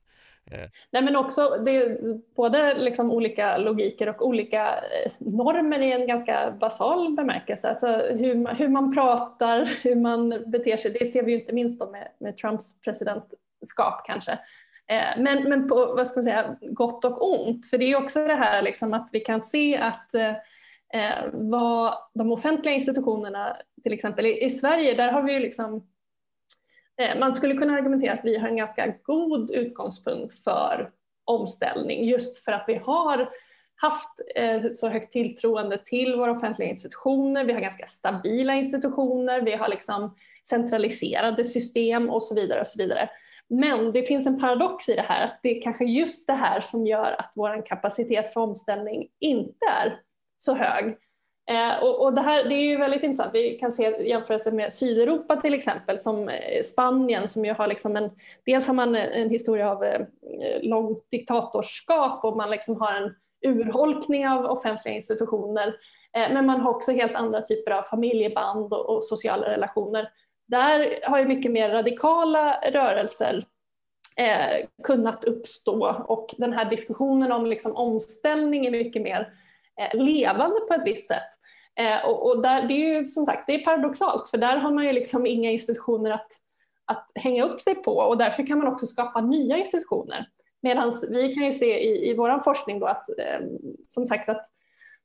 Eh. 0.51 0.69
Nej, 0.91 1.03
men 1.03 1.17
också 1.17 1.63
det 1.65 1.77
är 1.77 1.99
både 2.37 2.75
liksom 2.75 3.11
olika 3.11 3.59
logiker 3.59 4.09
och 4.09 4.27
olika 4.27 4.69
eh, 4.69 5.13
normer 5.19 5.79
i 5.79 5.93
en 5.93 6.07
ganska 6.07 6.51
basal 6.61 7.15
bemärkelse. 7.17 7.69
Alltså 7.69 7.87
hur, 7.89 8.55
hur 8.55 8.69
man 8.69 8.95
pratar, 8.95 9.69
hur 9.83 9.97
man 9.97 10.29
beter 10.47 10.77
sig, 10.77 10.91
det 10.91 11.07
ser 11.07 11.23
vi 11.23 11.33
ju 11.33 11.41
inte 11.41 11.53
minst 11.53 11.91
med, 11.91 12.09
med 12.21 12.39
Trumps 12.39 12.81
presidentskap 12.81 14.03
kanske. 14.07 14.33
Eh, 14.91 15.23
men, 15.23 15.49
men 15.49 15.69
på 15.69 15.75
vad 15.75 16.07
ska 16.07 16.19
man 16.19 16.25
säga, 16.25 16.57
gott 16.61 17.05
och 17.05 17.41
ont, 17.41 17.67
för 17.71 17.79
det 17.79 17.85
är 17.85 17.97
också 17.97 18.27
det 18.27 18.35
här 18.35 18.63
liksom 18.63 18.95
att 18.95 19.09
vi 19.13 19.21
kan 19.21 19.43
se 19.43 19.77
att 19.77 20.15
eh, 20.15 21.25
vad 21.33 21.95
de 22.15 22.33
offentliga 22.33 22.75
institutionerna, 22.75 23.57
till 23.83 23.93
exempel 23.93 24.27
i, 24.27 24.45
i 24.45 24.51
Sverige, 24.51 24.95
där 24.95 25.13
har 25.13 25.23
vi 25.23 25.33
ju 25.33 25.41
liksom 25.41 25.87
Eh, 26.99 27.19
man 27.19 27.35
skulle 27.35 27.55
kunna 27.55 27.73
argumentera 27.73 28.13
att 28.13 28.25
vi 28.25 28.39
har 28.39 28.49
en 28.49 28.57
ganska 28.57 28.95
god 29.03 29.51
utgångspunkt 29.51 30.33
för 30.45 30.91
omställning 31.25 32.05
just 32.05 32.45
för 32.45 32.53
att 32.53 32.65
vi 32.69 32.75
har 32.75 33.31
haft 33.81 34.21
eh, 34.35 34.63
så 34.73 34.89
högt 34.89 35.13
tilltroende 35.13 35.79
till 35.85 36.17
våra 36.17 36.31
offentliga 36.31 36.69
institutioner. 36.69 37.45
Vi 37.45 37.53
har 37.53 37.61
ganska 37.61 37.87
stabila 37.87 38.55
institutioner, 38.55 39.41
vi 39.41 39.55
har 39.55 39.69
liksom 39.69 40.17
centraliserade 40.49 41.45
system 41.45 42.11
och 42.11 42.23
så 42.23 42.35
vidare. 42.35 42.61
och 42.61 42.67
så 42.67 42.83
vidare. 42.83 43.11
Men 43.49 43.91
det 43.91 44.03
finns 44.03 44.27
en 44.27 44.41
paradox 44.41 44.89
i 44.89 44.95
det 44.95 45.03
här, 45.03 45.25
att 45.25 45.41
det 45.43 45.59
är 45.59 45.63
kanske 45.63 45.85
just 45.85 46.27
det 46.27 46.33
här 46.33 46.61
som 46.61 46.87
gör 46.87 47.13
att 47.19 47.33
vår 47.35 47.67
kapacitet 47.67 48.33
för 48.33 48.41
omställning 48.41 49.09
inte 49.21 49.67
är 49.67 50.01
så 50.39 50.55
hög. 50.55 50.97
Eh, 51.49 51.83
och, 51.83 52.03
och, 52.03 52.15
det 52.15 52.21
här 52.21 52.45
det 52.45 52.55
är 52.55 52.65
ju 52.65 52.77
väldigt 52.77 53.03
intressant. 53.03 53.35
Vi 53.35 53.59
kan 53.59 53.73
se 53.73 54.09
jämförelser 54.09 54.53
med 54.53 54.73
Sydeuropa 54.73 55.37
till 55.37 55.55
exempel, 55.55 55.99
som 55.99 56.29
eh, 56.29 56.63
Spanien 56.63 57.29
som 57.29 57.45
ju 57.45 57.53
har 57.53 57.67
liksom 57.67 57.97
en, 57.97 58.11
dels 58.47 58.67
har 58.67 58.75
man 58.75 58.95
en 58.95 59.31
historia 59.31 59.71
av 59.71 59.85
eh, 59.85 60.07
långt 60.63 61.11
diktatorskap 61.11 62.25
och 62.25 62.37
man 62.37 62.51
liksom 62.51 62.81
har 62.81 62.93
en 62.93 63.15
urholkning 63.47 64.29
av 64.29 64.45
offentliga 64.45 64.95
institutioner. 64.95 65.75
Men 66.13 66.47
man 66.47 66.61
har 66.61 66.71
också 66.71 66.93
helt 66.93 67.15
andra 67.15 67.43
typer 67.43 67.71
av 67.71 67.83
familjeband 67.83 68.73
och, 68.73 68.97
och 68.97 69.05
sociala 69.05 69.49
relationer. 69.49 70.09
Där 70.49 71.01
har 71.03 71.19
ju 71.19 71.25
mycket 71.25 71.53
mer 71.53 71.69
radikala 71.69 72.61
rörelser 72.73 73.45
eh, 74.17 74.67
kunnat 74.85 75.25
uppstå 75.25 76.05
och 76.09 76.35
den 76.39 76.53
här 76.53 76.71
diskussionen 76.71 77.33
om 77.33 77.47
liksom 77.47 77.77
omställning 77.77 78.67
är 78.67 78.71
mycket 78.71 79.03
mer 79.03 79.33
Eh, 79.79 80.01
levande 80.01 80.61
på 80.61 80.75
ett 80.75 80.87
visst 80.87 81.09
sätt. 81.09 81.31
Eh, 81.77 82.09
och, 82.09 82.27
och 82.27 82.43
där, 82.43 82.69
det 82.69 82.75
är 82.75 83.01
ju 83.01 83.09
som 83.09 83.27
sagt 83.27 83.47
det 83.47 83.55
är 83.55 83.65
paradoxalt 83.65 84.31
för 84.31 84.39
där 84.39 84.57
har 84.57 84.71
man 84.71 84.85
ju 84.85 84.93
liksom 84.93 85.27
inga 85.37 85.51
institutioner 85.51 86.11
att, 86.11 86.33
att 86.85 87.11
hänga 87.15 87.45
upp 87.45 87.61
sig 87.61 87.75
på 87.75 87.93
och 87.97 88.19
därför 88.19 88.47
kan 88.47 88.59
man 88.59 88.69
också 88.69 88.87
skapa 88.87 89.21
nya 89.21 89.57
institutioner. 89.57 90.29
Medan 90.61 90.93
vi 91.11 91.35
kan 91.35 91.45
ju 91.45 91.53
se 91.53 91.81
i, 91.81 92.11
i 92.11 92.15
vår 92.15 92.41
forskning 92.45 92.81
då 92.81 92.87
att 92.87 93.09
eh, 93.09 93.47
som 93.85 94.07
sagt 94.07 94.29
att 94.29 94.47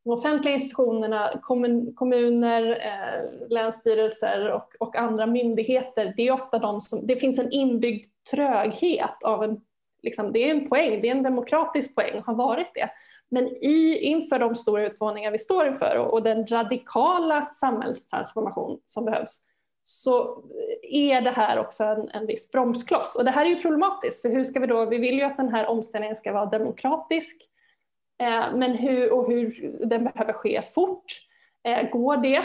de 0.03 0.09
offentliga 0.09 0.53
institutionerna, 0.53 1.39
kommun, 1.41 1.93
kommuner, 1.95 2.69
eh, 2.69 3.49
länsstyrelser 3.49 4.51
och, 4.51 4.73
och, 4.79 4.95
andra 4.95 5.25
myndigheter, 5.25 6.13
det 6.17 6.27
är 6.27 6.31
ofta 6.31 6.59
de 6.59 6.81
som, 6.81 7.07
det 7.07 7.15
finns 7.15 7.39
en 7.39 7.51
inbyggd 7.51 8.05
tröghet 8.31 9.23
av 9.23 9.43
en, 9.43 9.61
liksom, 10.03 10.33
det 10.33 10.39
är 10.39 10.55
en 10.55 10.69
poäng, 10.69 11.01
det 11.01 11.07
är 11.07 11.15
en 11.15 11.23
demokratisk 11.23 11.95
poäng, 11.95 12.21
har 12.25 12.35
varit 12.35 12.71
det, 12.73 12.89
men 13.33 13.47
i, 13.47 13.97
inför 14.01 14.39
de 14.39 14.55
stora 14.55 14.85
utmaningar 14.85 15.31
vi 15.31 15.39
står 15.39 15.67
inför 15.67 15.97
och, 15.97 16.13
och 16.13 16.23
den 16.23 16.47
radikala 16.47 17.41
samhällstransformation 17.41 18.79
som 18.83 19.05
behövs 19.05 19.41
så 19.83 20.43
är 20.81 21.21
det 21.21 21.31
här 21.31 21.59
också 21.59 21.83
en, 21.83 22.09
en 22.09 22.25
viss 22.25 22.51
bromskloss. 22.51 23.15
Och 23.15 23.25
det 23.25 23.31
här 23.31 23.45
är 23.45 23.49
ju 23.49 23.61
problematiskt, 23.61 24.21
för 24.21 24.29
hur 24.29 24.43
ska 24.43 24.59
vi 24.59 24.67
då, 24.67 24.85
vi 24.85 24.97
vill 24.97 25.15
ju 25.15 25.23
att 25.23 25.37
den 25.37 25.49
här 25.49 25.67
omställningen 25.67 26.15
ska 26.15 26.33
vara 26.33 26.45
demokratisk, 26.45 27.49
eh, 28.21 28.55
men 28.55 28.71
hur, 28.71 29.13
och 29.13 29.31
hur 29.31 29.75
den 29.85 30.03
behöver 30.03 30.33
ske 30.33 30.61
fort. 30.61 31.05
Eh, 31.67 31.89
går 31.89 32.17
det 32.17 32.43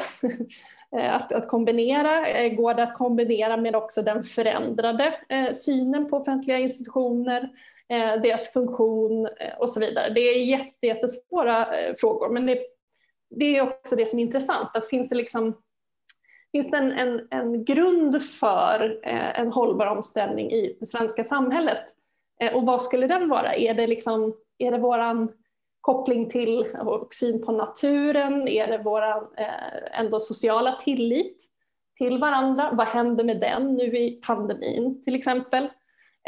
eh, 1.01 1.15
att, 1.15 1.33
att 1.33 1.49
kombinera? 1.49 2.27
Eh, 2.27 2.55
går 2.55 2.75
det 2.75 2.83
att 2.83 2.95
kombinera 2.95 3.57
med 3.57 3.77
också 3.77 4.03
den 4.03 4.23
förändrade 4.23 5.15
eh, 5.29 5.51
synen 5.53 6.11
på 6.11 6.17
offentliga 6.17 6.59
institutioner? 6.59 7.51
Eh, 7.89 8.23
deras 8.23 8.53
funktion 8.53 9.27
eh, 9.27 9.59
och 9.59 9.71
så 9.71 9.81
vidare. 9.81 10.11
Det 10.11 10.21
är 10.21 10.65
jättesvåra 10.83 11.79
eh, 11.79 11.95
frågor, 11.95 12.29
men 12.29 12.47
det, 12.47 12.59
det, 13.31 13.57
är 13.57 13.63
också 13.63 13.97
det 13.97 14.07
som 14.07 14.19
är 14.19 14.23
intressant. 14.23 14.71
Att 14.75 14.89
finns 14.89 15.09
det, 15.09 15.17
liksom, 15.17 15.63
finns 16.53 16.71
det 16.71 16.77
en, 16.77 16.93
en, 16.93 17.29
en 17.31 17.65
grund 17.65 18.23
för 18.23 19.01
eh, 19.03 19.41
en 19.41 19.53
hållbar 19.53 19.87
omställning 19.87 20.51
i 20.51 20.77
det 20.81 20.87
svenska 20.87 21.25
samhället? 21.25 21.85
Eh, 22.41 22.57
och 22.57 22.67
vad 22.67 22.83
skulle 22.83 23.07
den 23.07 23.29
vara? 23.29 23.55
Är 23.55 23.75
det, 23.75 23.87
liksom, 23.87 24.35
är 24.59 24.73
det 24.73 24.79
våran 24.79 25.33
koppling 25.81 26.29
till 26.29 26.67
och 26.81 27.15
syn 27.15 27.47
på 27.47 27.53
naturen? 27.53 28.49
Är 28.49 28.67
det 28.67 28.79
vår 28.85 29.03
eh, 29.37 30.01
ändå 30.01 30.21
sociala 30.21 30.73
tillit 30.73 31.45
till 31.99 32.19
varandra? 32.19 32.71
Vad 32.73 32.87
händer 32.87 33.25
med 33.25 33.41
den 33.41 33.75
nu 33.75 33.99
i 33.99 34.21
pandemin 34.27 35.03
till 35.05 35.15
exempel? 35.15 35.69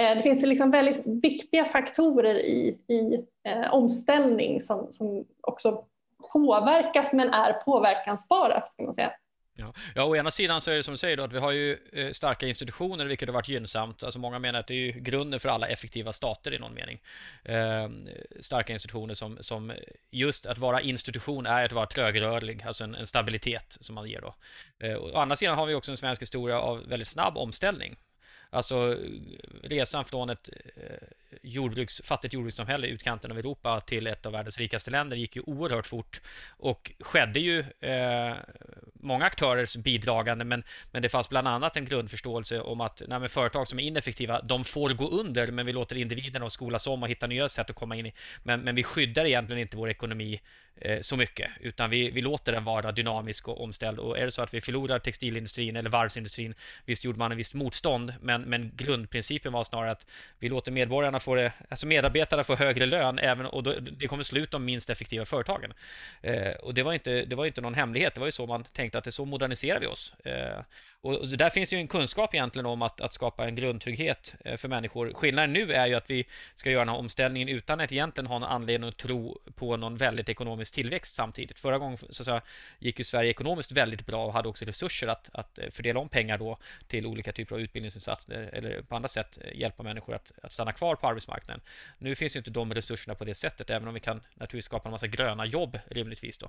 Eh, 0.01 0.16
det 0.16 0.22
finns 0.22 0.46
liksom 0.46 0.70
väldigt 0.70 1.03
viktiga 1.07 1.64
faktorer 1.64 2.34
i, 2.34 2.78
i 2.88 3.24
eh, 3.44 3.74
omställning 3.74 4.61
som, 4.61 4.86
som 4.90 5.24
också 5.40 5.84
påverkas 6.32 7.12
men 7.12 7.28
är 7.28 7.53
påverkansbara. 7.53 8.66
Ska 8.66 8.82
man 8.82 8.94
säga. 8.94 9.12
Ja. 9.55 9.74
ja, 9.94 10.05
å 10.05 10.16
ena 10.16 10.30
sidan 10.30 10.61
så 10.61 10.70
är 10.70 10.76
det 10.76 10.82
som 10.82 10.94
du 10.94 10.98
säger 10.98 11.16
då, 11.16 11.22
att 11.22 11.32
vi 11.32 11.38
har 11.38 11.51
ju 11.51 11.78
eh, 11.92 12.12
starka 12.12 12.46
institutioner, 12.46 13.07
vilket 13.07 13.28
har 13.28 13.34
varit 13.34 13.48
gynnsamt. 13.48 14.03
Alltså 14.03 14.18
många 14.18 14.38
menar 14.38 14.61
att 14.61 14.66
det 14.66 14.74
är 14.74 14.92
grunden 14.92 15.40
för 15.40 15.48
alla 15.48 15.68
effektiva 15.68 16.12
stater 16.12 16.55
i 16.55 16.59
någon 16.59 16.74
mening. 16.74 17.01
Eh, 17.44 17.88
starka 18.40 18.72
institutioner 18.72 19.14
som, 19.14 19.38
som 19.40 19.72
just 20.11 20.46
att 20.46 20.59
vara 20.59 20.80
institution 20.80 21.46
är 21.46 21.64
att 21.64 21.72
vara 21.72 21.86
trögrörlig, 21.86 22.62
alltså 22.62 22.84
en, 22.84 22.94
en 22.94 23.07
stabilitet 23.07 23.76
som 23.80 23.94
man 23.94 24.09
ger 24.09 24.20
då. 24.20 24.34
Eh, 24.86 24.96
å 24.96 25.18
andra 25.18 25.36
sidan 25.36 25.59
har 25.59 25.66
vi 25.66 25.74
också 25.74 25.90
en 25.90 25.96
svensk 25.96 26.22
historia 26.22 26.61
av 26.61 26.88
väldigt 26.88 27.09
snabb 27.09 27.36
omställning. 27.36 27.96
Alltså 28.51 28.92
eh, 28.92 28.98
resan 29.62 30.05
från 30.05 30.30
ett 30.30 30.48
eh, 30.76 31.29
jordbruks, 31.42 32.02
fattigt 32.04 32.34
jordbrukssamhälle 32.34 32.86
i 32.86 32.90
utkanten 32.90 33.30
av 33.30 33.38
Europa 33.38 33.80
till 33.80 34.06
ett 34.06 34.26
av 34.26 34.32
världens 34.32 34.58
rikaste 34.58 34.90
länder 34.90 35.16
gick 35.16 35.36
ju 35.36 35.42
oerhört 35.46 35.86
fort 35.86 36.20
och 36.48 36.92
skedde 37.00 37.40
ju 37.40 37.58
eh, 37.80 38.36
många 38.94 39.24
aktörers 39.24 39.76
bidragande, 39.76 40.44
men, 40.44 40.62
men 40.90 41.02
det 41.02 41.08
fanns 41.08 41.28
bland 41.28 41.48
annat 41.48 41.76
en 41.76 41.84
grundförståelse 41.84 42.60
om 42.60 42.80
att 42.80 43.02
nej, 43.08 43.28
företag 43.28 43.68
som 43.68 43.78
är 43.78 43.82
ineffektiva, 43.82 44.42
de 44.42 44.64
får 44.64 44.90
gå 44.90 45.08
under, 45.08 45.46
men 45.46 45.66
vi 45.66 45.72
låter 45.72 45.96
individerna 45.96 46.50
skolas 46.50 46.86
om 46.86 47.02
och 47.02 47.08
hitta 47.08 47.26
nya 47.26 47.48
sätt 47.48 47.70
att 47.70 47.76
komma 47.76 47.96
in 47.96 48.06
i. 48.06 48.12
Men, 48.42 48.60
men 48.60 48.74
vi 48.74 48.82
skyddar 48.82 49.24
egentligen 49.24 49.62
inte 49.62 49.76
vår 49.76 49.90
ekonomi 49.90 50.40
Eh, 50.82 51.00
så 51.00 51.16
mycket, 51.16 51.50
utan 51.60 51.90
vi, 51.90 52.10
vi 52.10 52.20
låter 52.20 52.52
den 52.52 52.64
vara 52.64 52.92
dynamisk 52.92 53.48
och 53.48 53.64
omställd. 53.64 53.98
Och 53.98 54.18
är 54.18 54.24
det 54.24 54.30
så 54.30 54.42
att 54.42 54.54
vi 54.54 54.60
förlorar 54.60 54.98
textilindustrin 54.98 55.76
eller 55.76 55.90
varvsindustrin, 55.90 56.54
visst 56.84 57.04
gjorde 57.04 57.18
man 57.18 57.32
en 57.32 57.38
visst 57.38 57.54
motstånd, 57.54 58.14
men, 58.20 58.42
men 58.42 58.72
grundprincipen 58.76 59.52
var 59.52 59.64
snarare 59.64 59.90
att 59.90 60.06
vi 60.38 60.48
låter 60.48 60.72
medborgarna 60.72 61.19
får 61.20 61.36
det, 61.36 61.52
alltså 61.68 61.86
medarbetarna 61.86 62.44
får 62.44 62.56
högre 62.56 62.86
lön, 62.86 63.18
även, 63.18 63.46
och 63.46 63.62
då, 63.62 63.74
det 63.80 64.06
kommer 64.08 64.22
slut 64.22 64.50
de 64.50 64.64
minst 64.64 64.90
effektiva 64.90 65.24
företagen. 65.24 65.72
Eh, 66.22 66.52
och 66.52 66.74
det 66.74 66.82
var, 66.82 66.92
inte, 66.92 67.24
det 67.24 67.36
var 67.36 67.46
inte 67.46 67.60
någon 67.60 67.74
hemlighet, 67.74 68.14
det 68.14 68.20
var 68.20 68.26
ju 68.26 68.32
så 68.32 68.46
man 68.46 68.64
tänkte 68.64 68.98
att 68.98 69.04
det 69.04 69.12
så 69.12 69.24
moderniserar 69.24 69.80
vi 69.80 69.86
oss. 69.86 70.12
Eh, 70.24 70.60
och 71.03 71.26
där 71.26 71.51
finns 71.51 71.72
ju 71.72 71.78
en 71.78 71.88
kunskap 71.88 72.34
egentligen 72.34 72.66
om 72.66 72.82
att, 72.82 73.01
att 73.01 73.14
skapa 73.14 73.44
en 73.44 73.55
grundtrygghet 73.55 74.34
eh, 74.44 74.57
för 74.57 74.68
människor. 74.68 75.12
Skillnaden 75.12 75.53
nu 75.53 75.72
är 75.72 75.86
ju 75.86 75.94
att 75.94 76.11
vi 76.11 76.26
ska 76.57 76.70
göra 76.70 76.80
den 76.80 76.88
här 76.88 76.98
omställningen 76.98 77.48
utan 77.48 77.80
att 77.80 77.92
egentligen 77.92 78.26
ha 78.26 78.38
någon 78.38 78.48
anledning 78.48 78.88
att 78.88 78.96
tro 78.96 79.38
på 79.55 79.76
någon 79.76 79.96
väldigt 79.96 80.28
ekonomisk 80.28 80.74
tillväxt 80.74 81.14
samtidigt. 81.14 81.59
Förra 81.59 81.78
gången 81.78 81.98
så, 82.11 82.24
så 82.24 82.40
gick 82.78 82.98
ju 82.98 83.05
Sverige 83.05 83.30
ekonomiskt 83.30 83.72
väldigt 83.72 84.07
bra 84.07 84.26
och 84.26 84.32
hade 84.32 84.48
också 84.48 84.64
resurser 84.64 85.07
att, 85.07 85.30
att 85.32 85.59
eh, 85.59 85.70
fördela 85.70 86.01
om 86.01 86.09
pengar 86.09 86.38
då 86.38 86.59
till 86.88 87.07
olika 87.07 87.32
typer 87.32 87.55
av 87.55 87.61
utbildningsinsatser 87.61 88.51
eller 88.53 88.82
på 88.82 88.96
andra 88.96 89.09
sätt 89.09 89.38
eh, 89.40 89.61
hjälpa 89.61 89.82
människor 89.82 90.14
att, 90.14 90.32
att 90.42 90.53
stanna 90.53 90.72
kvar 90.72 90.94
på 90.94 91.07
arbetsmarknaden. 91.07 91.61
Nu 91.98 92.14
finns 92.14 92.36
ju 92.36 92.38
inte 92.38 92.51
de 92.51 92.74
resurserna 92.74 93.14
på 93.14 93.24
det 93.24 93.34
sättet, 93.34 93.70
även 93.70 93.88
om 93.88 93.94
vi 93.94 94.01
kan 94.01 94.16
naturligtvis 94.34 94.64
skapa 94.64 94.88
en 94.88 94.90
massa 94.90 95.07
gröna 95.07 95.46
jobb 95.46 95.78
rimligtvis 95.86 96.38
då. 96.38 96.48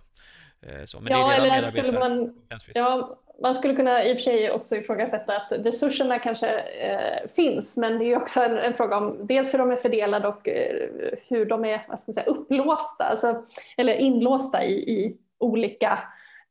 Så, 0.85 0.99
men 0.99 1.11
ja, 1.13 1.27
det 1.27 1.35
är 1.35 1.57
eller 1.57 1.67
skulle 1.67 1.91
man, 1.91 2.41
ja, 2.73 3.19
man 3.41 3.55
skulle 3.55 3.75
kunna 3.75 4.03
i 4.05 4.13
och 4.13 4.17
för 4.17 4.21
sig 4.21 4.40
också 4.49 4.75
ifrågasätta 4.75 5.35
att 5.35 5.51
resurserna 5.65 6.19
kanske 6.19 6.47
eh, 6.59 7.29
finns, 7.35 7.77
men 7.77 7.99
det 7.99 8.05
är 8.05 8.17
också 8.17 8.41
en, 8.41 8.57
en, 8.57 8.73
fråga 8.73 8.97
om 8.97 9.27
dels 9.27 9.53
hur 9.53 9.59
de 9.59 9.71
är 9.71 9.75
fördelade 9.75 10.27
och 10.27 10.47
eh, 10.47 10.89
hur 11.27 11.45
de 11.45 11.65
är 11.65 11.85
vad 11.87 11.99
ska 11.99 12.09
man 12.09 12.13
säga, 12.13 12.25
upplåsta, 12.25 13.03
alltså, 13.03 13.43
eller 13.77 13.95
inlåsta 13.95 14.65
i, 14.65 14.73
i 14.73 15.17
olika 15.39 15.99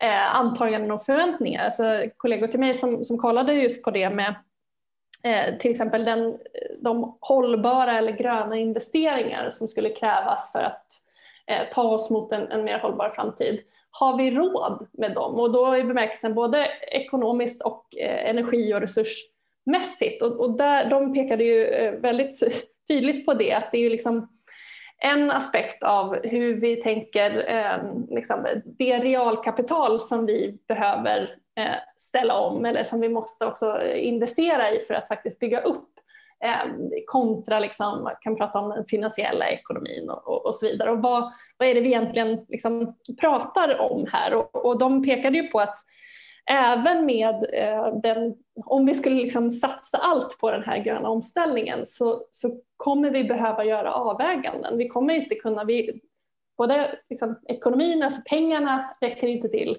eh, 0.03 0.35
antaganden 0.37 0.91
och 0.91 1.03
förväntningar. 1.03 1.65
Alltså, 1.65 2.05
kollegor 2.17 2.47
till 2.47 2.61
mig 2.61 2.75
som, 2.75 3.05
som 3.05 3.19
kollade 3.19 3.53
just 3.53 3.83
på 3.83 3.91
det 3.91 4.11
med 4.11 4.35
eh, 5.25 5.59
till 5.59 5.71
exempel 5.71 6.05
den, 6.05 6.39
de 6.79 7.17
hållbara 7.21 7.99
eller 7.99 8.13
gröna 8.13 8.57
investeringar 8.57 9.51
som 9.51 9.69
skulle 9.69 9.91
krävas 9.91 10.53
för 10.53 10.63
att 10.63 10.87
eh, 11.47 11.69
ta 11.73 11.83
oss 11.83 12.11
mot 12.11 12.33
en, 12.33 12.53
en 12.53 12.65
mer 12.65 12.79
hållbar 12.79 13.11
framtid 13.11 13.61
har 13.91 14.17
vi 14.17 14.31
råd 14.31 14.87
med 14.93 15.15
dem? 15.15 15.35
Och 15.35 15.53
då 15.53 15.77
i 15.77 15.85
bemärkelsen 15.85 16.35
både 16.35 16.69
ekonomiskt 16.93 17.63
och 17.63 17.97
eh, 17.97 18.31
energi 18.31 18.75
och 18.75 18.81
resursmässigt. 18.81 20.23
Och, 20.23 20.41
och 20.41 20.57
där, 20.57 20.91
de 20.91 21.13
pekade 21.13 21.45
ju 21.45 21.65
eh, 21.65 21.93
väldigt 21.93 22.41
tydligt 22.89 23.27
på 23.27 23.35
det, 23.35 23.53
att 23.53 23.73
det 23.73 23.79
är 23.79 23.83
ju 23.83 23.91
liksom 23.91 24.29
en 25.03 25.31
aspekt 25.31 25.83
av 25.83 26.17
hur 26.23 26.55
vi 26.55 26.77
tänker, 26.77 27.55
eh, 27.55 27.93
liksom, 28.11 28.47
det 28.65 28.99
realkapital 28.99 30.01
som 30.01 30.27
vi 30.27 30.59
behöver 30.69 31.37
eh, 31.59 31.77
ställa 31.97 32.39
om 32.39 32.65
eller 32.65 32.85
som 32.85 33.01
vi 33.01 33.09
måste 33.09 33.47
också 33.47 33.83
investera 33.95 34.71
i 34.71 34.81
för 34.81 34.95
att 34.95 35.09
faktiskt 35.09 35.39
bygga 35.39 35.61
upp 35.61 35.90
Ehm, 36.45 36.91
kontra, 37.07 37.59
liksom, 37.59 38.03
man 38.03 38.15
kan 38.21 38.37
prata 38.37 38.59
om 38.59 38.71
den 38.71 38.85
finansiella 38.85 39.49
ekonomin 39.49 40.11
och, 40.11 40.29
och, 40.29 40.47
och, 40.47 40.55
så 40.55 40.67
vidare. 40.67 40.91
Och 40.91 41.03
vad, 41.03 41.33
vad 41.59 41.69
är 41.69 41.75
det 41.75 41.81
vi 41.81 41.87
egentligen 41.87 42.47
liksom 42.49 42.95
pratar 43.21 43.81
om 43.81 44.07
här? 44.13 44.35
Och, 44.35 44.67
och 44.67 44.79
de 44.79 45.03
pekade 45.03 45.39
ju 45.39 45.49
på 45.49 45.61
att 45.61 45.79
även 46.51 47.07
med 47.07 47.35
eh, 47.53 48.01
den, 48.03 48.35
om 48.65 48.87
vi 48.87 48.95
skulle 48.95 49.17
liksom 49.17 49.51
satsa 49.51 49.99
allt 49.99 50.39
på 50.39 50.51
den 50.51 50.63
här 50.63 50.79
gröna 50.79 51.09
omställningen 51.09 51.87
så, 51.87 52.23
så 52.31 52.61
kommer 52.77 53.11
vi 53.11 53.25
behöva 53.25 53.65
göra 53.65 53.95
avväganden. 53.95 54.79
Vi 54.79 54.89
kommer 54.89 55.15
inte 55.15 55.35
kunna, 55.35 55.65
vi, 55.65 56.01
både 56.59 56.99
liksom, 57.11 57.39
ekonomin, 57.49 58.03
alltså 58.03 58.21
pengarna 58.31 58.97
räcker 59.01 59.27
inte 59.27 59.49
till, 59.49 59.77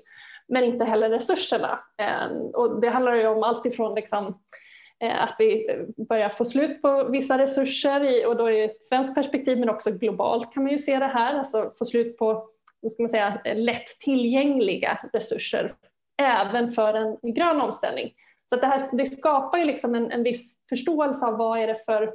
men 0.47 0.63
inte 0.63 0.85
heller 0.85 1.09
resurserna. 1.09 1.79
Eh, 1.97 2.31
och 2.53 2.81
det 2.81 2.89
handlar 2.89 3.15
ju 3.15 3.27
om 3.27 3.43
allt 3.43 3.65
ifrån 3.65 3.95
liksom, 3.95 4.25
Eh, 4.25 4.69
Eh, 5.01 5.23
att 5.23 5.35
vi 5.39 5.71
eh, 5.71 6.05
börjar 6.07 6.29
få 6.29 6.45
slut 6.45 6.81
på 6.81 7.03
vissa 7.03 7.37
resurser 7.37 8.27
och 8.27 8.37
då 8.37 8.49
i 8.49 8.63
ett 8.63 8.83
svenskt 8.83 9.15
perspektiv 9.15 9.59
men 9.59 9.69
också 9.69 9.91
globalt 9.91 10.53
kan 10.53 10.63
man 10.63 10.71
ju 10.71 10.77
se 10.77 10.99
det 10.99 11.05
här, 11.05 11.33
alltså 11.33 11.71
få 11.77 11.85
slut 11.85 12.17
på 12.17 12.47
ska 12.89 13.03
man 13.03 13.09
säga, 13.09 13.41
lätt 13.55 13.85
tillgängliga 13.85 14.99
resurser 15.13 15.75
även 16.21 16.71
för 16.71 16.93
en 16.93 17.33
grön 17.33 17.61
omställning. 17.61 18.13
Så 18.45 18.55
att 18.55 18.61
det, 18.61 18.67
här, 18.67 18.97
det 18.97 19.05
skapar 19.05 19.57
ju 19.57 19.65
liksom 19.65 19.95
en, 19.95 20.11
en 20.11 20.23
viss 20.23 20.59
förståelse 20.69 21.25
av 21.25 21.37
vad 21.37 21.59
är 21.59 21.67
det 21.67 21.85
för 21.85 22.13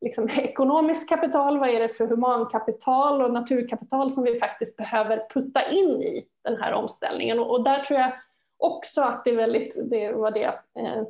liksom, 0.00 0.28
ekonomiskt 0.36 1.08
kapital, 1.08 1.58
vad 1.58 1.68
är 1.68 1.80
det 1.80 1.88
för 1.88 2.06
humankapital 2.06 3.22
och 3.22 3.32
naturkapital 3.32 4.10
som 4.10 4.24
vi 4.24 4.38
faktiskt 4.38 4.76
behöver 4.76 5.28
putta 5.34 5.70
in 5.70 6.02
i 6.02 6.26
den 6.44 6.62
här 6.62 6.72
omställningen. 6.72 7.38
Och, 7.38 7.50
och 7.50 7.64
där 7.64 7.78
tror 7.78 8.00
jag 8.00 8.12
också 8.58 9.02
att 9.02 9.24
det 9.24 9.30
är 9.30 9.36
väldigt, 9.36 9.90
det 9.90 10.12
var 10.12 10.30
det 10.30 10.44
eh, 10.78 11.02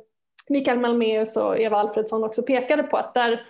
Mikael 0.49 0.79
Malmeus 0.79 1.37
och 1.37 1.59
Eva 1.59 1.77
Alfredsson 1.77 2.23
också 2.23 2.43
pekade 2.43 2.83
på 2.83 2.97
att 2.97 3.13
där 3.13 3.45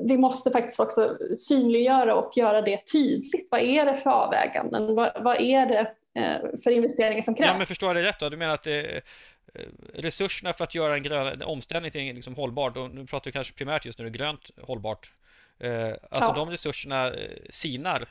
vi 0.00 0.18
måste 0.18 0.50
faktiskt 0.50 0.80
också 0.80 1.16
synliggöra 1.36 2.14
och 2.14 2.36
göra 2.36 2.62
det 2.62 2.92
tydligt. 2.92 3.48
Vad 3.50 3.60
är 3.60 3.84
det 3.84 3.96
för 3.96 4.10
avväganden? 4.10 4.94
Vad, 4.94 5.22
vad 5.22 5.40
är 5.40 5.66
det 5.66 5.94
eh, 6.20 6.60
för 6.64 6.70
investeringar 6.70 7.22
som 7.22 7.34
krävs? 7.34 7.46
Ja, 7.46 7.58
men 7.58 7.66
förstår 7.66 7.88
jag 7.88 7.96
det 7.96 8.08
rätt 8.08 8.20
då? 8.20 8.28
Du 8.28 8.36
menar 8.36 8.54
att 8.54 8.62
det, 8.62 9.02
eh, 9.54 9.60
resurserna 9.94 10.52
för 10.52 10.64
att 10.64 10.74
göra 10.74 10.94
en 10.94 11.02
grön 11.02 11.42
omställning 11.42 11.90
till 11.90 12.14
liksom 12.14 12.34
hållbart, 12.34 12.76
och 12.76 12.90
nu 12.90 13.06
pratar 13.06 13.24
vi 13.24 13.32
kanske 13.32 13.54
primärt 13.54 13.84
just 13.84 13.98
nu 13.98 14.10
grönt 14.10 14.50
hållbart, 14.62 15.12
eh, 15.58 15.92
att 15.92 16.20
ja. 16.20 16.32
de 16.36 16.50
resurserna 16.50 17.12
sinar 17.50 18.08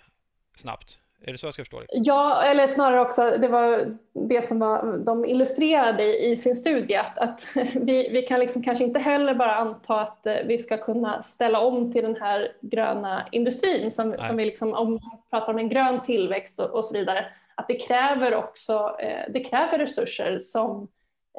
snabbt? 0.55 0.99
Är 1.23 1.31
det 1.31 1.37
så 1.37 1.47
jag 1.47 1.53
ska 1.53 1.61
förstå 1.61 1.79
det? 1.79 1.85
Ja, 1.91 2.43
eller 2.43 2.67
snarare 2.67 3.01
också, 3.01 3.37
det 3.37 3.47
var 3.47 3.97
det 4.13 4.41
som 4.41 4.59
var, 4.59 4.97
de 4.97 5.25
illustrerade 5.25 6.25
i, 6.25 6.37
sin 6.37 6.55
studie, 6.55 6.95
att, 6.95 7.17
att 7.17 7.47
vi, 7.75 8.09
vi 8.09 8.21
kan 8.21 8.39
liksom 8.39 8.63
kanske 8.63 8.83
inte 8.83 8.99
heller 8.99 9.35
bara 9.35 9.55
anta 9.55 9.99
att 9.99 10.25
eh, 10.25 10.35
vi 10.45 10.57
ska 10.57 10.77
kunna 10.77 11.21
ställa 11.21 11.59
om 11.59 11.91
till 11.91 12.03
den 12.03 12.15
här 12.15 12.51
gröna 12.61 13.27
industrin, 13.31 13.91
som, 13.91 14.15
som 14.19 14.37
vi 14.37 14.45
liksom, 14.45 14.73
om 14.73 14.99
pratar 15.29 15.53
om 15.53 15.59
en 15.59 15.69
grön 15.69 16.03
tillväxt 16.03 16.59
och, 16.59 16.69
och 16.69 16.85
så 16.85 16.97
vidare, 16.97 17.25
att 17.55 17.67
det 17.67 17.75
kräver 17.75 18.35
också 18.35 18.95
eh, 18.99 19.31
det 19.33 19.43
kräver 19.43 19.77
resurser 19.77 20.37
som 20.39 20.87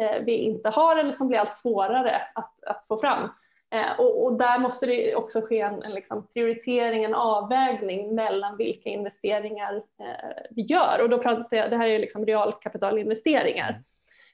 eh, 0.00 0.22
vi 0.24 0.36
inte 0.36 0.68
har 0.68 0.96
eller 0.96 1.12
som 1.12 1.28
blir 1.28 1.38
allt 1.38 1.54
svårare 1.54 2.22
att, 2.34 2.64
att 2.66 2.86
få 2.86 2.96
fram. 2.96 3.28
Eh, 3.72 4.00
och, 4.00 4.24
och, 4.24 4.38
där 4.38 4.58
måste 4.58 4.86
det 4.86 5.14
också 5.14 5.40
ske 5.40 5.60
en, 5.60 5.82
en 5.82 5.92
liksom 5.92 6.26
prioritering, 6.26 7.04
en 7.04 7.14
avvägning 7.14 8.14
mellan 8.14 8.56
vilka 8.56 8.90
investeringar 8.90 9.74
eh, 9.76 10.42
vi 10.50 10.62
gör. 10.62 11.00
Och 11.02 11.10
då 11.10 11.18
pratar 11.18 11.56
jag, 11.56 11.70
det 11.70 11.76
här 11.76 11.88
är 11.88 11.98
liksom 11.98 12.26
realkapitalinvesteringar. 12.26 13.82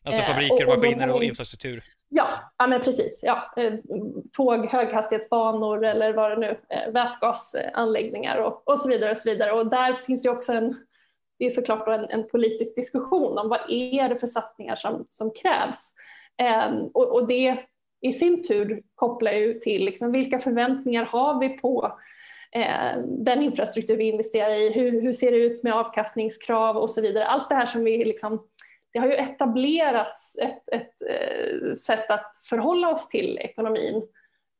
Alltså 0.02 0.20
eh, 0.20 0.26
fabriker, 0.26 0.66
och, 0.66 0.72
och 0.72 0.78
maskiner 0.78 1.10
och 1.10 1.24
infrastruktur? 1.24 1.82
Ja, 2.08 2.28
ja 2.58 2.66
men 2.66 2.80
precis. 2.80 3.22
Ja. 3.26 3.52
Eh, 3.56 3.74
tåg, 4.36 4.66
höghastighetsbanor 4.66 5.84
eller 5.84 6.12
vad 6.12 6.30
det 6.30 6.36
nu 6.36 6.56
vätgasanläggningar 6.92 8.38
och, 8.38 8.68
och 8.68 8.80
så 8.80 8.88
vidare. 8.88 9.10
Och 9.10 9.18
så 9.18 9.30
vidare. 9.30 9.52
Och 9.52 9.70
där 9.70 9.94
finns 9.94 10.24
ju 10.24 10.30
också 10.30 10.52
en, 10.52 10.76
det 11.38 11.44
är 11.44 11.50
såklart 11.50 11.88
en, 11.88 12.04
en 12.04 12.28
politisk 12.28 12.76
diskussion 12.76 13.38
om 13.38 13.48
vad 13.48 13.60
är 13.68 14.08
det 14.08 14.18
för 14.18 14.26
satsningar 14.26 14.76
som, 14.76 15.06
som 15.08 15.30
krävs. 15.30 15.94
Um, 16.68 16.90
och, 16.94 17.14
och, 17.14 17.26
det 17.26 17.64
i 18.00 18.12
sin 18.12 18.42
tur 18.42 18.82
kopplar 18.94 19.32
ju 19.32 19.54
till 19.54 19.84
liksom, 19.84 20.12
vilka 20.12 20.38
förväntningar 20.38 21.04
har 21.04 21.40
vi 21.40 21.48
på 21.48 21.98
eh, 22.52 22.98
den 23.06 23.42
infrastruktur 23.42 23.96
vi 23.96 24.04
investerar 24.04 24.54
i, 24.54 24.72
hur, 24.72 25.02
hur, 25.02 25.12
ser 25.12 25.30
det 25.30 25.36
ut 25.36 25.62
med 25.62 25.72
avkastningskrav 25.72 26.76
och 26.76 26.90
så 26.90 27.00
vidare. 27.00 27.26
Allt 27.26 27.48
det 27.48 27.54
här 27.54 27.66
som 27.66 27.84
vi 27.84 28.04
liksom, 28.04 28.46
det 28.92 28.98
har 28.98 29.06
ju 29.06 29.14
etablerats 29.14 30.38
ett, 30.38 30.68
ett 30.72 31.02
eh, 31.10 31.72
sätt 31.72 32.10
att 32.10 32.32
förhålla 32.48 32.88
oss 32.88 33.08
till 33.08 33.38
ekonomin 33.38 33.96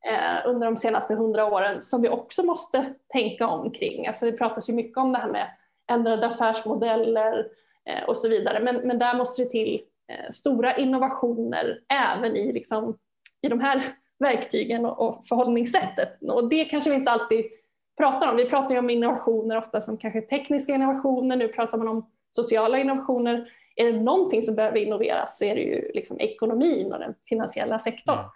eh, 0.05 0.49
under 0.49 0.65
de 0.65 0.77
senaste 0.77 1.15
hundra 1.15 1.45
åren 1.45 1.81
som 1.81 2.01
vi 2.01 2.09
också 2.09 2.43
måste 2.43 2.93
tänka 3.13 3.47
omkring. 3.47 4.07
Alltså 4.07 4.25
det 4.25 4.31
pratas 4.31 4.69
ju 4.69 4.73
mycket 4.73 4.97
om 4.97 5.11
det 5.11 5.17
här 5.17 5.31
med 5.31 5.47
ändrade 5.91 6.27
affärsmodeller 6.27 7.47
eh, 7.85 8.03
och 8.07 8.17
så 8.17 8.29
vidare, 8.29 8.59
men, 8.59 8.75
men 8.75 8.99
där 8.99 9.13
måste 9.13 9.43
det 9.43 9.49
till 9.49 9.81
eh, 10.07 10.31
stora 10.31 10.77
innovationer 10.77 11.79
även 11.89 12.35
i 12.35 12.51
liksom, 12.51 12.97
i 13.41 13.47
de 13.47 13.59
här 13.59 13.83
verktygen 14.19 14.85
och 14.85 15.27
förhållningssättet. 15.27 16.17
Och 16.21 16.49
det 16.49 16.65
kanske 16.65 16.89
vi 16.89 16.95
inte 16.95 17.11
alltid 17.11 17.45
pratar 17.97 18.31
om. 18.31 18.37
Vi 18.37 18.49
pratar 18.49 18.71
ju 18.71 18.79
om 18.79 18.89
innovationer 18.89 19.57
ofta 19.57 19.81
som 19.81 19.97
kanske 19.97 20.21
tekniska 20.21 20.75
innovationer, 20.75 21.35
nu 21.35 21.47
pratar 21.47 21.77
man 21.77 21.87
om 21.87 22.09
sociala 22.31 22.79
innovationer. 22.79 23.51
Är 23.75 23.91
det 23.91 23.99
någonting 23.99 24.43
som 24.43 24.55
behöver 24.55 24.77
innoveras 24.77 25.37
så 25.37 25.45
är 25.45 25.55
det 25.55 25.61
ju 25.61 25.91
liksom 25.93 26.19
ekonomin 26.19 26.93
och 26.93 26.99
den 26.99 27.15
finansiella 27.29 27.79
sektorn. 27.79 28.17
Mm. 28.17 28.29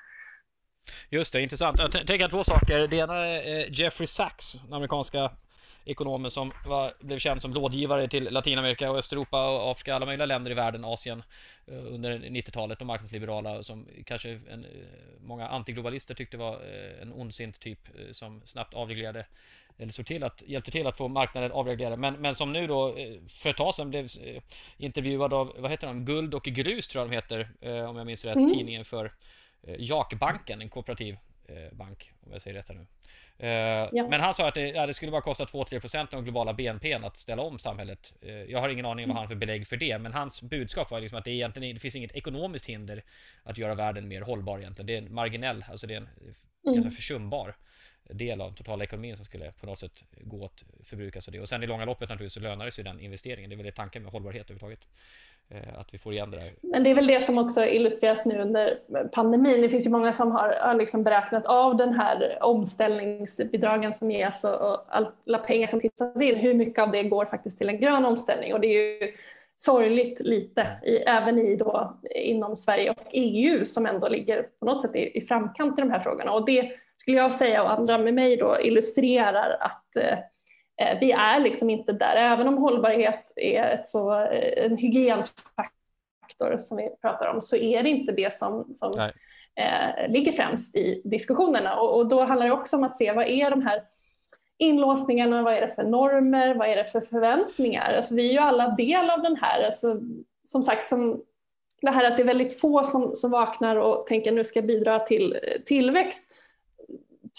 Just 1.09 1.33
det, 1.33 1.41
intressant. 1.41 1.79
Jag 1.79 1.91
tänker 1.91 2.27
två 2.27 2.43
saker. 2.43 2.87
Det 2.87 2.97
ena 2.97 3.25
är 3.25 3.59
eh, 3.59 3.79
Jeffrey 3.79 4.07
Sachs, 4.07 4.53
den 4.53 4.73
amerikanska 4.73 5.31
ekonomen 5.85 6.31
som 6.31 6.51
var, 6.65 6.93
blev 6.99 7.19
känd 7.19 7.41
som 7.41 7.55
rådgivare 7.55 8.07
till 8.07 8.23
Latinamerika 8.23 8.91
och 8.91 8.97
Östeuropa 8.97 9.49
och 9.49 9.71
Afrika, 9.71 9.95
alla 9.95 10.05
möjliga 10.05 10.25
länder 10.25 10.51
i 10.51 10.53
världen, 10.53 10.85
Asien 10.85 11.23
eh, 11.67 11.93
under 11.93 12.19
90-talet, 12.19 12.79
de 12.79 12.85
marknadsliberala 12.85 13.63
som 13.63 13.87
kanske 14.05 14.29
en, 14.29 14.65
många 15.21 15.47
antiglobalister 15.47 16.13
tyckte 16.13 16.37
var 16.37 16.61
en 17.01 17.13
ondsint 17.13 17.59
typ 17.59 17.79
som 18.11 18.41
snabbt 18.45 18.73
avreglerade 18.73 19.25
eller 19.77 19.91
såg 19.91 20.05
till 20.05 20.23
att, 20.23 20.41
hjälpte 20.41 20.71
till 20.71 20.87
att 20.87 20.97
få 20.97 21.07
marknaden 21.07 21.51
avreglerad. 21.51 21.99
Men, 21.99 22.13
men 22.13 22.35
som 22.35 22.53
nu 22.53 22.67
då 22.67 22.95
för 23.29 23.49
ett 23.49 23.57
tag 23.57 23.75
sedan 23.75 23.89
blev 23.89 24.07
intervjuad 24.77 25.33
av, 25.33 25.55
vad 25.57 25.71
heter 25.71 25.87
de, 25.87 26.05
Guld 26.05 26.33
och 26.33 26.43
Grus 26.43 26.87
tror 26.87 27.01
jag 27.01 27.11
de 27.11 27.15
heter, 27.15 27.49
om 27.87 27.97
jag 27.97 28.05
minns 28.05 28.25
rätt, 28.25 28.35
mm. 28.35 28.53
tidningen 28.53 28.85
för 28.85 29.11
Jakbanken, 29.77 30.61
en 30.61 30.69
kooperativ 30.69 31.17
bank, 31.71 32.11
om 32.25 32.31
jag 32.31 32.41
säger 32.41 32.57
rätt 32.57 32.67
här 32.67 32.75
nu. 32.75 32.85
Eh, 33.37 33.49
ja. 33.91 34.07
Men 34.09 34.21
han 34.21 34.33
sa 34.33 34.47
att 34.47 34.53
det, 34.53 34.67
ja, 34.69 34.85
det 34.85 34.93
skulle 34.93 35.11
bara 35.11 35.21
kosta 35.21 35.45
2-3% 35.45 35.99
av 35.99 36.07
den 36.09 36.23
globala 36.23 36.53
BNP 36.53 36.93
att 36.93 37.17
ställa 37.17 37.41
om 37.41 37.59
samhället. 37.59 38.13
Eh, 38.21 38.31
jag 38.31 38.59
har 38.59 38.69
ingen 38.69 38.85
aning 38.85 39.05
om 39.05 39.09
vad 39.09 39.17
han 39.17 39.23
har 39.23 39.27
för 39.27 39.35
belägg 39.35 39.67
för 39.67 39.77
det, 39.77 39.99
men 39.99 40.13
hans 40.13 40.41
budskap 40.41 40.91
var 40.91 40.99
liksom 40.99 41.17
att 41.17 41.25
det 41.25 41.31
egentligen 41.31 41.75
det 41.75 41.79
finns 41.79 41.95
inget 41.95 42.15
ekonomiskt 42.15 42.65
hinder 42.65 43.03
att 43.43 43.57
göra 43.57 43.75
världen 43.75 44.07
mer 44.07 44.21
hållbar 44.21 44.59
egentligen. 44.59 44.87
Det 44.87 44.93
är 44.93 44.97
en 44.97 45.13
marginell, 45.13 45.65
alltså 45.69 45.87
det 45.87 45.93
är 45.93 45.97
en 45.97 46.09
mm. 46.77 46.91
försumbar 46.91 47.55
del 48.09 48.41
av 48.41 48.51
totala 48.51 48.83
ekonomin 48.83 49.15
som 49.15 49.25
skulle 49.25 49.51
på 49.51 49.65
något 49.65 49.79
sätt 49.79 50.03
gå 50.21 50.45
att 50.45 50.63
förbrukas 50.83 51.27
av 51.27 51.31
det. 51.31 51.39
Och 51.39 51.49
sen 51.49 51.63
i 51.63 51.67
långa 51.67 51.85
loppet 51.85 52.09
naturligtvis 52.09 52.33
så 52.33 52.39
lönar 52.39 52.65
det 52.65 52.71
sig 52.71 52.83
den 52.83 52.99
investeringen. 52.99 53.49
Det 53.49 53.53
är 53.53 53.57
väl 53.57 53.65
det 53.65 53.71
tanken 53.71 54.03
med 54.03 54.11
hållbarhet 54.11 54.49
överhuvudtaget. 54.49 54.87
Eh, 55.49 55.79
att 55.79 55.93
vi 55.93 55.97
får 55.97 56.13
igen 56.13 56.31
det 56.31 56.37
där. 56.37 56.53
Men 56.61 56.83
det 56.83 56.89
är 56.89 56.95
väl 56.95 57.07
det 57.07 57.19
som 57.19 57.37
också 57.37 57.65
illustreras 57.65 58.25
nu 58.25 58.41
under 58.41 58.79
pandemin. 59.11 59.61
Det 59.61 59.69
finns 59.69 59.85
ju 59.85 59.89
många 59.89 60.13
som 60.13 60.31
har, 60.31 60.55
har 60.61 60.75
liksom 60.75 61.03
beräknat 61.03 61.45
av 61.45 61.77
den 61.77 61.93
här 61.93 62.37
omställningsbidragen 62.41 63.93
som 63.93 64.11
ges 64.11 64.43
och, 64.43 64.71
och 64.71 64.85
alla 64.87 65.37
pengar 65.37 65.67
som 65.67 65.79
pytsas 65.79 66.21
in, 66.21 66.35
hur 66.35 66.53
mycket 66.53 66.83
av 66.83 66.91
det 66.91 67.03
går 67.03 67.25
faktiskt 67.25 67.57
till 67.57 67.69
en 67.69 67.79
grön 67.79 68.05
omställning. 68.05 68.53
Och 68.53 68.59
det 68.59 68.67
är 68.67 69.01
ju 69.01 69.13
sorgligt 69.55 70.19
lite, 70.19 70.67
i, 70.83 70.95
även 70.95 71.39
i 71.39 71.55
då, 71.55 71.97
inom 72.15 72.57
Sverige 72.57 72.89
och 72.89 73.07
EU 73.11 73.65
som 73.65 73.85
ändå 73.85 74.07
ligger 74.07 74.43
på 74.59 74.65
något 74.65 74.81
sätt 74.81 74.95
i, 74.95 75.17
i 75.17 75.21
framkant 75.21 75.79
i 75.79 75.81
de 75.81 75.91
här 75.91 75.99
frågorna. 75.99 76.31
Och 76.31 76.45
det 76.45 76.71
skulle 76.97 77.17
jag 77.17 77.33
säga 77.33 77.63
och 77.63 77.71
andra 77.71 77.97
med 77.97 78.13
mig 78.13 78.37
då 78.37 78.57
illustrerar 78.61 79.57
att 79.59 79.95
eh, 79.95 80.17
vi 80.99 81.11
är 81.11 81.39
liksom 81.39 81.69
inte 81.69 81.91
där, 81.91 82.15
även 82.15 82.47
om 82.47 82.57
hållbarhet 82.57 83.33
är 83.35 83.63
ett 83.63 83.87
så, 83.87 84.21
eh, 84.21 84.65
en 84.65 84.77
hygienfaktor 84.77 86.57
som 86.59 86.77
vi 86.77 86.89
pratar 87.01 87.27
om, 87.27 87.41
så 87.41 87.55
är 87.55 87.83
det 87.83 87.89
inte 87.89 88.11
det 88.11 88.33
som, 88.33 88.75
som 88.75 88.99
eh, 89.55 90.11
ligger 90.11 90.31
främst 90.31 90.75
i 90.75 91.01
diskussionerna. 91.05 91.79
Och, 91.79 91.97
och, 91.97 92.07
då 92.07 92.23
handlar 92.23 92.47
det 92.47 92.53
också 92.53 92.77
om 92.77 92.83
att 92.83 92.95
se 92.95 93.11
vad 93.11 93.27
är 93.27 93.49
de 93.49 93.61
här 93.61 93.83
inlåsningarna, 94.57 95.43
vad 95.43 95.53
är 95.53 95.61
det 95.61 95.75
för 95.75 95.83
normer, 95.83 96.55
vad 96.55 96.67
är 96.67 96.75
det 96.75 96.85
för 96.85 97.01
förväntningar? 97.01 97.93
Alltså, 97.93 98.15
vi 98.15 98.29
är 98.29 98.33
ju 98.33 98.39
alla 98.39 98.67
del 98.67 99.09
av 99.09 99.21
den 99.21 99.35
här, 99.35 99.65
alltså, 99.65 99.99
som 100.43 100.63
sagt, 100.63 100.89
som 100.89 101.23
det 101.81 101.91
här 101.91 102.11
att 102.11 102.17
det 102.17 102.23
är 102.23 102.27
väldigt 102.27 102.59
få 102.59 102.83
som, 102.83 103.15
som 103.15 103.31
vaknar 103.31 103.75
och 103.75 104.07
tänker 104.07 104.31
nu 104.31 104.43
ska 104.43 104.59
jag 104.59 104.67
bidra 104.67 104.99
till 104.99 105.37
tillväxt 105.65 106.32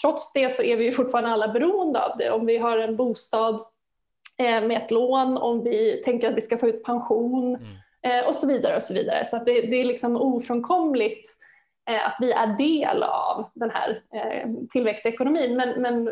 trots 0.01 0.33
det 0.33 0.49
så 0.49 0.63
är 0.63 0.77
vi 0.77 0.91
fortfarande 0.91 1.29
alla 1.29 1.47
beroende 1.47 2.03
av 2.05 2.17
det. 2.17 2.31
Om 2.31 2.45
vi 2.45 2.57
har 2.57 2.77
en 2.77 2.95
bostad 2.95 3.55
eh, 4.37 4.67
med 4.67 4.77
ett 4.77 4.91
lån, 4.91 5.37
om 5.37 5.63
vi 5.63 6.01
tänker 6.05 6.29
att 6.29 6.37
vi 6.37 6.41
ska 6.41 6.57
få 6.57 6.67
ut 6.67 6.83
pension 6.83 7.55
mm. 7.55 7.67
Eh, 8.05 8.27
och 8.27 8.35
så 8.35 8.47
vidare. 8.47 8.75
och 8.75 8.83
Så 8.83 8.93
vidare. 8.93 9.25
Så 9.25 9.37
det, 9.37 9.61
det, 9.61 9.81
är 9.81 9.85
liksom 9.85 10.15
ofrånkomligt 10.15 11.29
eh, 11.89 12.07
att 12.07 12.17
vi 12.19 12.31
är 12.31 12.57
del 12.57 13.03
av 13.03 13.49
den 13.53 13.69
här 13.69 14.01
tillväxtekonomin. 14.71 15.55
Men, 15.55 15.81
men 15.81 16.03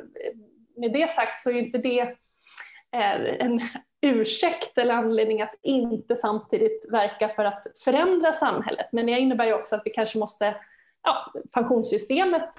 med 0.78 0.94
det 0.94 1.10
sagt 1.10 1.38
så 1.38 1.50
är 1.50 1.58
inte 1.58 1.78
det 1.78 2.16
en 3.40 3.60
ursäkt 4.02 4.78
eller 4.78 4.94
anledning 4.94 5.42
att 5.42 5.56
inte 5.62 6.16
samtidigt 6.16 6.92
verka 6.92 7.30
för 7.30 7.46
att 7.46 7.68
förändra 7.84 8.34
samhället. 8.34 8.88
Men 8.92 9.06
det 9.06 9.12
innebär 9.12 9.46
ju 9.46 9.54
också 9.54 9.76
att 9.76 9.82
vi 9.86 9.90
kanske 9.90 10.18
måste 10.18 10.56
ja, 11.04 11.34
pensionssystemet 11.52 12.50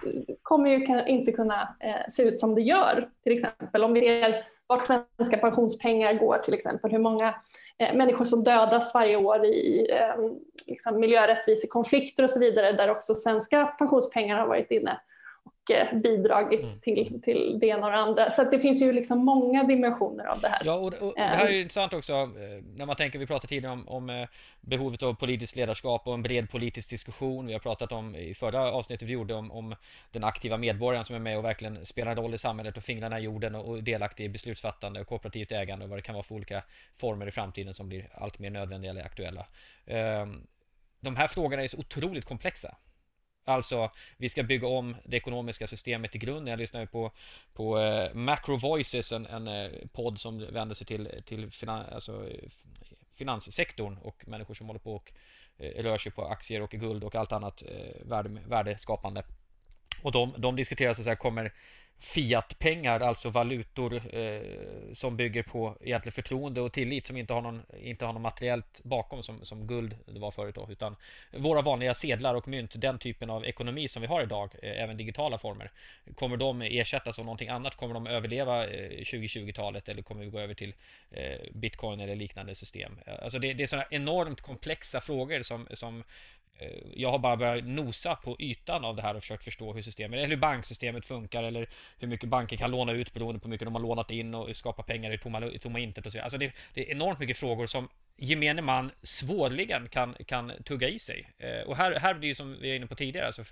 kommer 0.42 0.70
ju 0.70 1.04
inte 1.06 1.32
kunna 1.32 1.76
eh, 1.80 2.08
se 2.08 2.22
ut 2.22 2.38
som 2.38 2.54
det 2.54 2.60
gör. 2.60 3.08
Till 3.22 3.32
exempel 3.32 3.84
om 3.84 3.92
vi 3.92 4.00
ser 4.00 4.44
vart 4.66 4.86
svenska 4.86 5.36
pensionspengar 5.36 6.14
går 6.14 6.38
till 6.38 6.54
exempel, 6.54 6.90
hur 6.90 6.98
många 6.98 7.34
eh, 7.78 7.94
människor 7.94 8.24
som 8.24 8.44
dödas 8.44 8.94
varje 8.94 9.16
år 9.16 9.44
i 9.44 9.88
eh, 9.90 10.30
liksom 10.66 11.00
miljörättvisekonflikter 11.00 12.22
och 12.22 12.30
så 12.30 12.40
vidare, 12.40 12.72
där 12.72 12.90
också 12.90 13.14
svenska 13.14 13.66
pensionspengar 13.66 14.38
har 14.38 14.46
varit 14.46 14.70
inne 14.70 15.00
och 15.44 15.98
bidragit 16.02 16.60
mm. 16.60 16.80
till, 16.82 17.22
till 17.22 17.58
det 17.60 17.66
ena 17.66 17.86
och 17.86 17.92
det 17.92 17.98
andra. 17.98 18.30
Så 18.30 18.44
det 18.44 18.58
finns 18.58 18.82
ju 18.82 18.92
liksom 18.92 19.24
många 19.24 19.64
dimensioner 19.64 20.24
av 20.24 20.40
det 20.40 20.48
här. 20.48 20.62
Ja, 20.64 20.74
och, 20.74 20.94
och 20.94 21.14
det 21.16 21.22
här 21.22 21.46
är 21.46 21.50
ju 21.50 21.60
intressant 21.60 21.92
också 21.92 22.12
eh, 22.12 22.64
när 22.76 22.86
man 22.86 22.96
tänker, 22.96 23.18
vi 23.18 23.26
pratade 23.26 23.48
tidigare 23.48 23.72
om, 23.72 23.88
om 23.88 24.10
eh, 24.10 24.28
behovet 24.60 25.02
av 25.02 25.14
politiskt 25.14 25.56
ledarskap 25.56 26.06
och 26.06 26.14
en 26.14 26.22
bred 26.22 26.50
politisk 26.50 26.90
diskussion. 26.90 27.46
Vi 27.46 27.52
har 27.52 27.60
pratat 27.60 27.92
om 27.92 28.16
i 28.16 28.34
förra 28.34 28.72
avsnittet 28.72 29.08
vi 29.08 29.12
gjorde 29.12 29.34
om, 29.34 29.50
om 29.50 29.74
den 30.12 30.24
aktiva 30.24 30.56
medborgaren 30.56 31.04
som 31.04 31.16
är 31.16 31.20
med 31.20 31.38
och 31.38 31.44
verkligen 31.44 31.86
spelar 31.86 32.16
roll 32.16 32.34
i 32.34 32.38
samhället 32.38 32.76
och 32.76 32.82
fingrarna 32.82 33.20
i 33.20 33.22
jorden 33.22 33.54
och, 33.54 33.68
och 33.68 33.82
delaktig 33.82 34.24
i 34.24 34.28
beslutsfattande 34.28 35.00
och 35.00 35.06
kooperativt 35.06 35.52
ägande 35.52 35.84
och 35.84 35.88
vad 35.88 35.98
det 35.98 36.02
kan 36.02 36.14
vara 36.14 36.24
för 36.24 36.34
olika 36.34 36.62
former 36.96 37.26
i 37.26 37.30
framtiden 37.30 37.74
som 37.74 37.88
blir 37.88 38.08
allt 38.14 38.38
mer 38.38 38.50
nödvändiga 38.50 38.90
eller 38.90 39.04
aktuella. 39.04 39.46
Ehm, 39.86 40.46
de 41.00 41.16
här 41.16 41.26
frågorna 41.26 41.62
är 41.62 41.68
så 41.68 41.78
otroligt 41.78 42.24
komplexa. 42.24 42.76
Alltså, 43.44 43.90
vi 44.16 44.28
ska 44.28 44.42
bygga 44.42 44.66
om 44.66 44.96
det 45.04 45.16
ekonomiska 45.16 45.66
systemet 45.66 46.14
i 46.14 46.18
grunden. 46.18 46.46
Jag 46.46 46.58
lyssnar 46.58 46.86
på, 46.86 47.12
på 47.52 47.78
eh, 47.78 48.14
Macro 48.14 48.56
Voices, 48.56 49.12
en, 49.12 49.26
en 49.26 49.48
eh, 49.48 49.70
podd 49.92 50.20
som 50.20 50.52
vänder 50.52 50.74
sig 50.74 50.86
till, 50.86 51.22
till 51.26 51.50
finan, 51.50 51.84
alltså, 51.92 52.28
eh, 52.28 52.48
finanssektorn 53.14 53.96
och 53.96 54.28
människor 54.28 54.54
som 54.54 54.66
håller 54.66 54.80
på 54.80 54.94
och 54.94 55.12
eh, 55.58 55.82
rör 55.82 55.98
sig 55.98 56.12
på 56.12 56.26
aktier 56.26 56.62
och 56.62 56.70
guld 56.70 57.04
och 57.04 57.14
allt 57.14 57.32
annat 57.32 57.62
eh, 57.62 58.06
värde, 58.06 58.28
värdeskapande. 58.46 59.22
Och 60.02 60.12
de, 60.12 60.34
de 60.36 60.56
diskuterar 60.56 60.94
så 60.94 61.08
här, 61.08 61.16
kommer 61.16 61.52
fiatpengar, 61.98 63.00
alltså 63.00 63.30
valutor 63.30 64.16
eh, 64.16 64.40
som 64.92 65.16
bygger 65.16 65.42
på 65.42 65.76
egentligen 65.80 66.12
förtroende 66.12 66.60
och 66.60 66.72
tillit 66.72 67.06
som 67.06 67.16
inte 67.16 67.34
har 67.34 67.42
någon, 67.42 67.62
inte 67.80 68.04
har 68.04 68.12
något 68.12 68.22
materiellt 68.22 68.80
bakom 68.82 69.22
som, 69.22 69.44
som 69.44 69.66
guld 69.66 69.96
det 70.06 70.20
var 70.20 70.30
förut 70.30 70.54
då, 70.54 70.68
utan 70.70 70.96
våra 71.30 71.62
vanliga 71.62 71.94
sedlar 71.94 72.34
och 72.34 72.48
mynt, 72.48 72.80
den 72.80 72.98
typen 72.98 73.30
av 73.30 73.46
ekonomi 73.46 73.88
som 73.88 74.02
vi 74.02 74.08
har 74.08 74.22
idag, 74.22 74.50
eh, 74.62 74.82
även 74.82 74.96
digitala 74.96 75.38
former, 75.38 75.70
kommer 76.14 76.36
de 76.36 76.62
ersättas 76.62 77.18
av 77.18 77.24
någonting 77.24 77.48
annat? 77.48 77.76
Kommer 77.76 77.94
de 77.94 78.06
överleva 78.06 78.66
eh, 78.66 78.90
2020-talet 78.90 79.88
eller 79.88 80.02
kommer 80.02 80.24
vi 80.24 80.30
gå 80.30 80.38
över 80.38 80.54
till 80.54 80.74
eh, 81.10 81.38
bitcoin 81.52 82.00
eller 82.00 82.16
liknande 82.16 82.54
system? 82.54 82.98
Eh, 83.06 83.14
alltså 83.22 83.38
det, 83.38 83.54
det 83.54 83.62
är 83.62 83.66
sådana 83.66 83.86
enormt 83.90 84.40
komplexa 84.40 85.00
frågor 85.00 85.42
som, 85.42 85.68
som 85.72 86.04
Eh, 86.04 86.33
Eh, 86.58 86.68
jag 86.94 87.10
har 87.10 87.18
bara 87.18 87.36
börjat 87.36 87.64
nosa 87.64 88.16
på 88.16 88.36
ytan 88.38 88.84
av 88.84 88.96
det 88.96 89.02
här 89.02 89.14
och 89.14 89.22
försökt 89.22 89.44
förstå 89.44 89.72
hur 89.72 89.82
systemet, 89.82 90.18
eller 90.18 90.28
hur 90.28 90.36
banksystemet 90.36 91.06
funkar 91.06 91.42
eller 91.42 91.68
hur 91.98 92.08
mycket 92.08 92.28
banker 92.28 92.56
kan 92.56 92.70
låna 92.70 92.92
ut 92.92 93.14
beroende 93.14 93.40
på 93.40 93.44
hur 93.44 93.50
mycket 93.50 93.66
de 93.66 93.74
har 93.74 93.82
lånat 93.82 94.10
in 94.10 94.34
och 94.34 94.56
skapa 94.56 94.82
pengar 94.82 95.12
i 95.12 95.18
tomma, 95.18 95.46
i 95.46 95.58
tomma 95.58 95.78
intet 95.78 96.06
och 96.06 96.12
så 96.12 96.20
Alltså 96.20 96.38
det, 96.38 96.52
det, 96.74 96.88
är 96.88 96.92
enormt 96.92 97.18
mycket 97.18 97.38
frågor 97.38 97.66
som 97.66 97.88
gemene 98.16 98.62
man 98.62 98.90
svårligen 99.02 99.88
kan, 99.88 100.14
kan 100.26 100.52
tugga 100.64 100.88
i 100.88 100.98
sig. 100.98 101.30
Eh, 101.38 101.60
och 101.60 101.76
här, 101.76 101.92
här 101.92 102.14
blir 102.14 102.28
det 102.28 102.34
som 102.34 102.60
vi 102.60 102.68
var 102.68 102.76
inne 102.76 102.86
på 102.86 102.94
tidigare, 102.94 103.26
alltså 103.26 103.44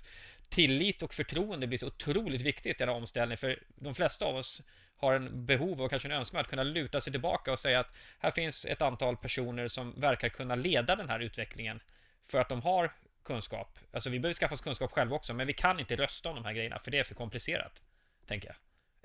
tillit 0.49 1.03
och 1.03 1.13
förtroende 1.13 1.67
blir 1.67 1.77
så 1.77 1.87
otroligt 1.87 2.41
viktigt 2.41 2.75
i 2.75 2.79
den 2.79 2.89
här 2.89 2.95
omställningen, 2.95 3.37
för 3.37 3.59
de 3.75 3.95
flesta 3.95 4.25
av 4.25 4.35
oss 4.35 4.61
har 4.97 5.13
en 5.13 5.45
behov 5.45 5.81
och 5.81 5.89
kanske 5.89 6.07
en 6.07 6.11
önskan 6.11 6.41
att 6.41 6.47
kunna 6.47 6.63
luta 6.63 7.01
sig 7.01 7.13
tillbaka 7.13 7.51
och 7.51 7.59
säga 7.59 7.79
att 7.79 7.97
här 8.19 8.31
finns 8.31 8.65
ett 8.65 8.81
antal 8.81 9.17
personer 9.17 9.67
som 9.67 9.93
verkar 9.99 10.29
kunna 10.29 10.55
leda 10.55 10.95
den 10.95 11.09
här 11.09 11.19
utvecklingen 11.19 11.79
för 12.27 12.37
att 12.37 12.49
de 12.49 12.61
har 12.61 12.91
kunskap. 13.23 13.79
Alltså 13.91 14.09
vi 14.09 14.19
behöver 14.19 14.33
skaffa 14.33 14.53
oss 14.53 14.61
kunskap 14.61 14.91
själva 14.91 15.15
också, 15.15 15.33
men 15.33 15.47
vi 15.47 15.53
kan 15.53 15.79
inte 15.79 15.95
rösta 15.95 16.29
om 16.29 16.35
de 16.35 16.45
här 16.45 16.53
grejerna, 16.53 16.79
för 16.79 16.91
det 16.91 16.99
är 16.99 17.03
för 17.03 17.15
komplicerat. 17.15 17.81
Tänker 18.27 18.47
jag. 18.47 18.55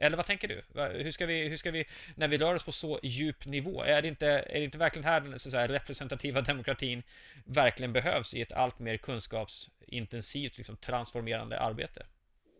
Eller 0.00 0.16
vad 0.16 0.26
tänker 0.26 0.48
du? 0.48 0.62
Hur 1.04 1.10
ska 1.10 1.26
vi, 1.26 1.48
hur 1.48 1.56
ska 1.56 1.70
vi 1.70 1.84
när 2.16 2.28
vi 2.28 2.38
rör 2.38 2.54
oss 2.54 2.62
på 2.62 2.72
så 2.72 3.00
djup 3.02 3.46
nivå, 3.46 3.82
är 3.82 4.02
det 4.02 4.08
inte, 4.08 4.26
är 4.26 4.58
det 4.58 4.64
inte 4.64 4.78
verkligen 4.78 5.04
här 5.04 5.20
den 5.20 5.38
så 5.38 5.50
säga, 5.50 5.68
representativa 5.68 6.40
demokratin 6.40 7.02
verkligen 7.44 7.92
behövs 7.92 8.34
i 8.34 8.42
ett 8.42 8.52
allt 8.52 8.78
mer 8.78 8.96
kunskapsintensivt, 8.96 10.56
liksom, 10.56 10.76
transformerande 10.76 11.60
arbete? 11.60 12.06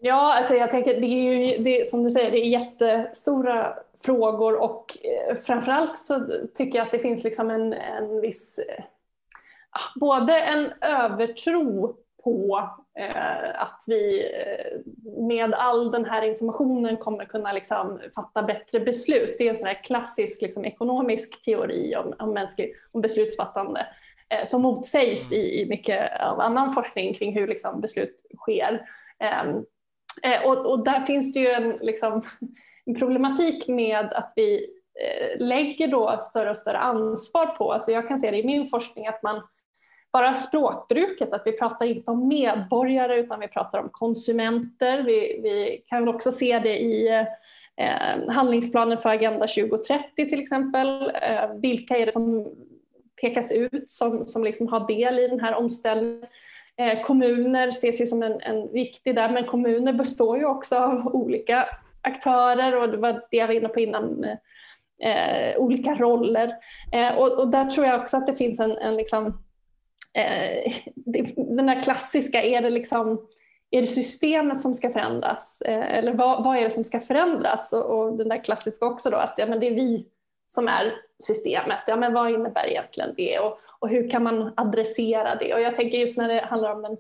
Ja, 0.00 0.34
alltså 0.34 0.54
jag 0.54 0.70
tänker 0.70 1.00
det 1.00 1.06
är 1.06 1.46
ju 1.46 1.62
det, 1.62 1.88
som 1.88 2.04
du 2.04 2.11
säger, 2.11 2.30
det 2.30 2.38
är 2.38 2.48
jättestora 2.48 3.74
frågor 4.00 4.62
och 4.62 4.98
eh, 5.02 5.36
framförallt 5.36 5.98
så 5.98 6.26
tycker 6.54 6.78
jag 6.78 6.86
att 6.86 6.92
det 6.92 6.98
finns 6.98 7.24
liksom 7.24 7.50
en, 7.50 7.72
en 7.72 8.20
viss 8.20 8.61
både 10.01 10.41
en 10.41 10.73
övertro 10.81 11.97
på 12.25 12.71
eh, 12.99 13.62
att 13.62 13.85
vi 13.87 14.21
eh, 14.21 14.81
med 15.23 15.55
all 15.55 15.91
den 15.91 16.05
här 16.05 16.23
informationen 16.23 16.97
kommer 16.97 17.25
kunna 17.25 17.53
liksom, 17.53 18.01
fatta 18.14 18.43
bättre 18.43 18.81
beslut. 18.81 19.35
Det 19.39 19.47
är 19.47 19.51
en 19.51 19.59
sån 19.59 19.66
här 19.66 19.85
klassisk 19.85 20.43
liksom, 20.43 20.64
ekonomisk 20.64 21.45
teori 21.45 21.97
om, 21.97 22.14
om, 22.19 22.35
mänsklig, 22.35 22.75
om 22.93 23.01
beslutsfattande 23.01 23.87
eh, 24.29 24.45
som 24.45 24.62
motsägs 24.62 25.33
i, 25.33 25.62
i 25.62 25.69
mycket 25.69 26.21
av 26.21 26.41
annan 26.41 26.75
forskning 26.75 27.14
kring 27.14 27.35
hur 27.35 27.47
liksom, 27.47 27.81
beslut 27.81 28.16
sker. 28.37 28.89
Ehm, 29.21 29.64
eh, 30.23 30.47
och, 30.47 30.71
och, 30.71 30.85
där 30.85 31.01
finns 31.01 31.35
det 31.35 31.41
ju 31.41 31.49
en 31.49 31.79
liksom, 31.81 32.23
problematik 32.99 33.69
med 33.69 34.12
att 34.12 34.33
vi 34.37 34.66
eh, 35.01 35.47
lägger 35.47 35.89
då 35.89 36.19
större 36.21 36.51
och 36.51 36.59
större 36.59 36.79
ansvar 36.79 37.47
på, 37.47 37.73
alltså 37.73 37.93
jag 37.93 38.09
kan 38.09 38.19
se 38.19 38.31
det 38.31 38.39
i 38.39 38.47
min 38.47 38.69
forskning 38.69 39.07
att 39.07 39.23
man 39.23 39.43
bara 40.12 40.34
språkbruket, 40.34 41.32
att 41.32 41.42
vi 41.44 41.52
pratar 41.52 41.86
inte 41.86 42.11
om 42.11 42.28
medborgare 42.28 43.20
utan 43.20 43.40
vi 43.40 43.48
pratar 43.48 43.78
om 43.78 43.88
konsumenter. 43.92 45.02
Vi, 45.02 45.40
vi 45.42 45.82
kan 45.86 46.09
också 46.09 46.32
se 46.32 46.59
det 46.59 46.78
i 46.78 47.09
eh, 47.76 48.32
handlingsplanen 48.32 48.98
för 48.98 49.09
Agenda 49.09 49.46
2030 49.46 50.04
till 50.14 50.40
exempel. 50.40 51.12
Eh, 51.22 51.54
vilka 51.54 51.96
är 51.96 52.06
det 52.06 52.12
som 52.12 52.48
pekas 53.20 53.52
ut 53.52 53.90
som, 53.90 54.26
som 54.26 54.44
liksom 54.44 54.68
har 54.68 54.86
del 54.86 55.18
i 55.18 55.28
den 55.28 55.40
här 55.40 55.54
omställningen? 55.54 56.26
Eh, 56.76 57.02
kommuner 57.02 57.68
ses 57.68 58.00
ju 58.00 58.06
som 58.06 58.22
en, 58.22 58.40
en 58.40 58.72
viktig 58.72 59.14
där, 59.14 59.28
men 59.28 59.44
kommuner 59.44 59.92
består 59.92 60.38
ju 60.38 60.44
också 60.44 60.76
av 60.76 61.06
olika 61.14 61.66
aktörer 62.02 62.82
och 62.82 62.88
det 62.88 62.96
var 62.96 63.12
det 63.30 63.36
jag 63.36 63.46
var 63.46 63.54
inne 63.54 63.68
på 63.68 63.80
innan, 63.80 64.24
eh, 65.02 65.56
olika 65.59 65.94
roller. 65.94 66.54
Eh, 66.92 67.18
och, 67.18 67.38
och, 67.38 67.50
där 67.50 67.64
tror 67.64 67.86
jag 67.86 68.00
också 68.00 68.16
att 68.16 68.26
det 68.26 68.34
finns 68.34 68.61
en, 68.61 68.78
en 68.78 68.96
liksom, 68.96 69.42
eh, 70.14 70.72
den 71.36 71.66
där 71.66 71.82
klassiska, 71.82 72.42
är 72.42 72.62
det 72.62 72.70
liksom 72.70 73.28
är 73.70 73.80
det 73.80 73.86
systemet 73.86 74.61
som 74.61 74.74
ska 74.74 74.90
förändras 74.90 75.61
eh, 75.61 75.98
eller 75.98 76.14
vad, 76.14 76.44
vad, 76.44 76.56
är 76.56 76.62
det 76.62 76.70
som 76.70 76.84
ska 76.84 77.00
förändras? 77.00 77.72
Och, 77.72 77.98
och, 77.98 78.16
den 78.16 78.28
där 78.28 78.44
klassiska 78.44 78.86
också 78.86 79.11
då 79.11 79.16
att 79.16 79.34
ja, 79.36 79.46
men 79.46 79.61
det 79.61 79.66
är 79.66 79.74
vi 79.74 80.06
som 80.46 80.68
är 80.68 80.94
systemet. 81.22 81.80
Ja, 81.86 81.96
men 81.96 82.14
vad 82.14 82.30
innebär 82.30 82.66
egentligen 82.66 83.14
det 83.16 83.38
och, 83.38 83.59
och 83.78 83.88
hur 83.88 84.11
kan 84.11 84.22
man 84.22 84.52
adressera 84.56 85.34
det? 85.34 85.54
Och 85.54 85.61
jag 85.61 85.76
tänker 85.76 85.98
just 85.98 86.18
när 86.18 86.28
det 86.28 86.40
handlar 86.40 86.74
om 86.74 86.82
den 86.82 86.96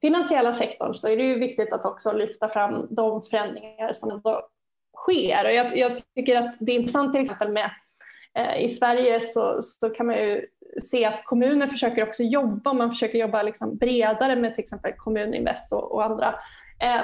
finansiella 0.00 0.52
sektorn 0.52 0.94
så 0.94 1.08
är 1.08 1.16
det 1.16 1.22
ju 1.22 1.38
viktigt 1.38 1.72
att 1.72 1.84
också 1.84 2.12
lyfta 2.12 2.48
fram 2.48 2.86
de 2.90 3.22
förändringar 3.22 3.92
som 3.92 4.10
ändå 4.10 4.40
sker. 4.96 5.44
Och 5.44 5.52
jag, 5.52 5.76
jag 5.76 5.92
tycker 6.14 6.36
att 6.36 6.56
det 6.60 6.72
är 6.72 6.76
intressant 6.76 7.12
till 7.12 7.22
exempel 7.22 7.52
med 7.52 7.70
eh, 8.34 8.64
i 8.64 8.68
Sverige 8.68 9.20
så, 9.20 9.62
så 9.62 9.90
kan 9.90 10.06
man 10.06 10.16
ju 10.16 10.46
se 10.78 11.04
att 11.04 11.24
kommuner 11.24 11.66
försöker 11.66 12.02
också 12.02 12.22
jobba, 12.22 12.72
man 12.72 12.90
försöker 12.90 13.18
jobba 13.18 13.42
liksom 13.42 13.76
bredare 13.76 14.36
med 14.36 14.54
till 14.54 14.62
exempel 14.62 14.92
Kommuninvest 14.96 15.72
och, 15.72 15.92
och 15.92 16.04
andra 16.04 16.34
eh, 16.80 17.00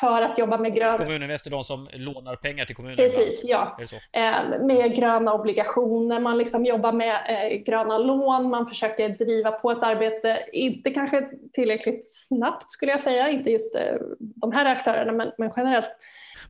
för 0.00 0.22
att 0.22 0.38
jobba 0.38 0.58
med 0.58 0.74
grön... 0.74 0.98
Kommuninvest 0.98 1.46
är 1.46 1.50
de 1.50 1.64
som 1.64 1.88
lånar 1.92 2.36
pengar 2.36 2.64
till 2.64 2.76
kommunerna? 2.76 3.02
Precis, 3.02 3.44
ja. 3.44 3.78
Eh, 4.12 4.60
med 4.60 4.96
gröna 4.96 5.32
obligationer, 5.34 6.20
man 6.20 6.38
liksom 6.38 6.64
jobbar 6.64 6.92
med 6.92 7.14
eh, 7.28 7.58
gröna 7.58 7.98
lån, 7.98 8.50
man 8.50 8.66
försöker 8.66 9.08
driva 9.08 9.50
på 9.50 9.70
ett 9.70 9.82
arbete, 9.82 10.38
inte 10.52 10.90
kanske 10.90 11.28
tillräckligt 11.52 12.10
snabbt 12.10 12.70
skulle 12.70 12.92
jag 12.92 13.00
säga, 13.00 13.30
inte 13.30 13.50
just 13.50 13.76
de 14.20 14.52
här 14.52 14.76
aktörerna, 14.76 15.12
men, 15.12 15.32
men 15.38 15.52
generellt. 15.56 15.90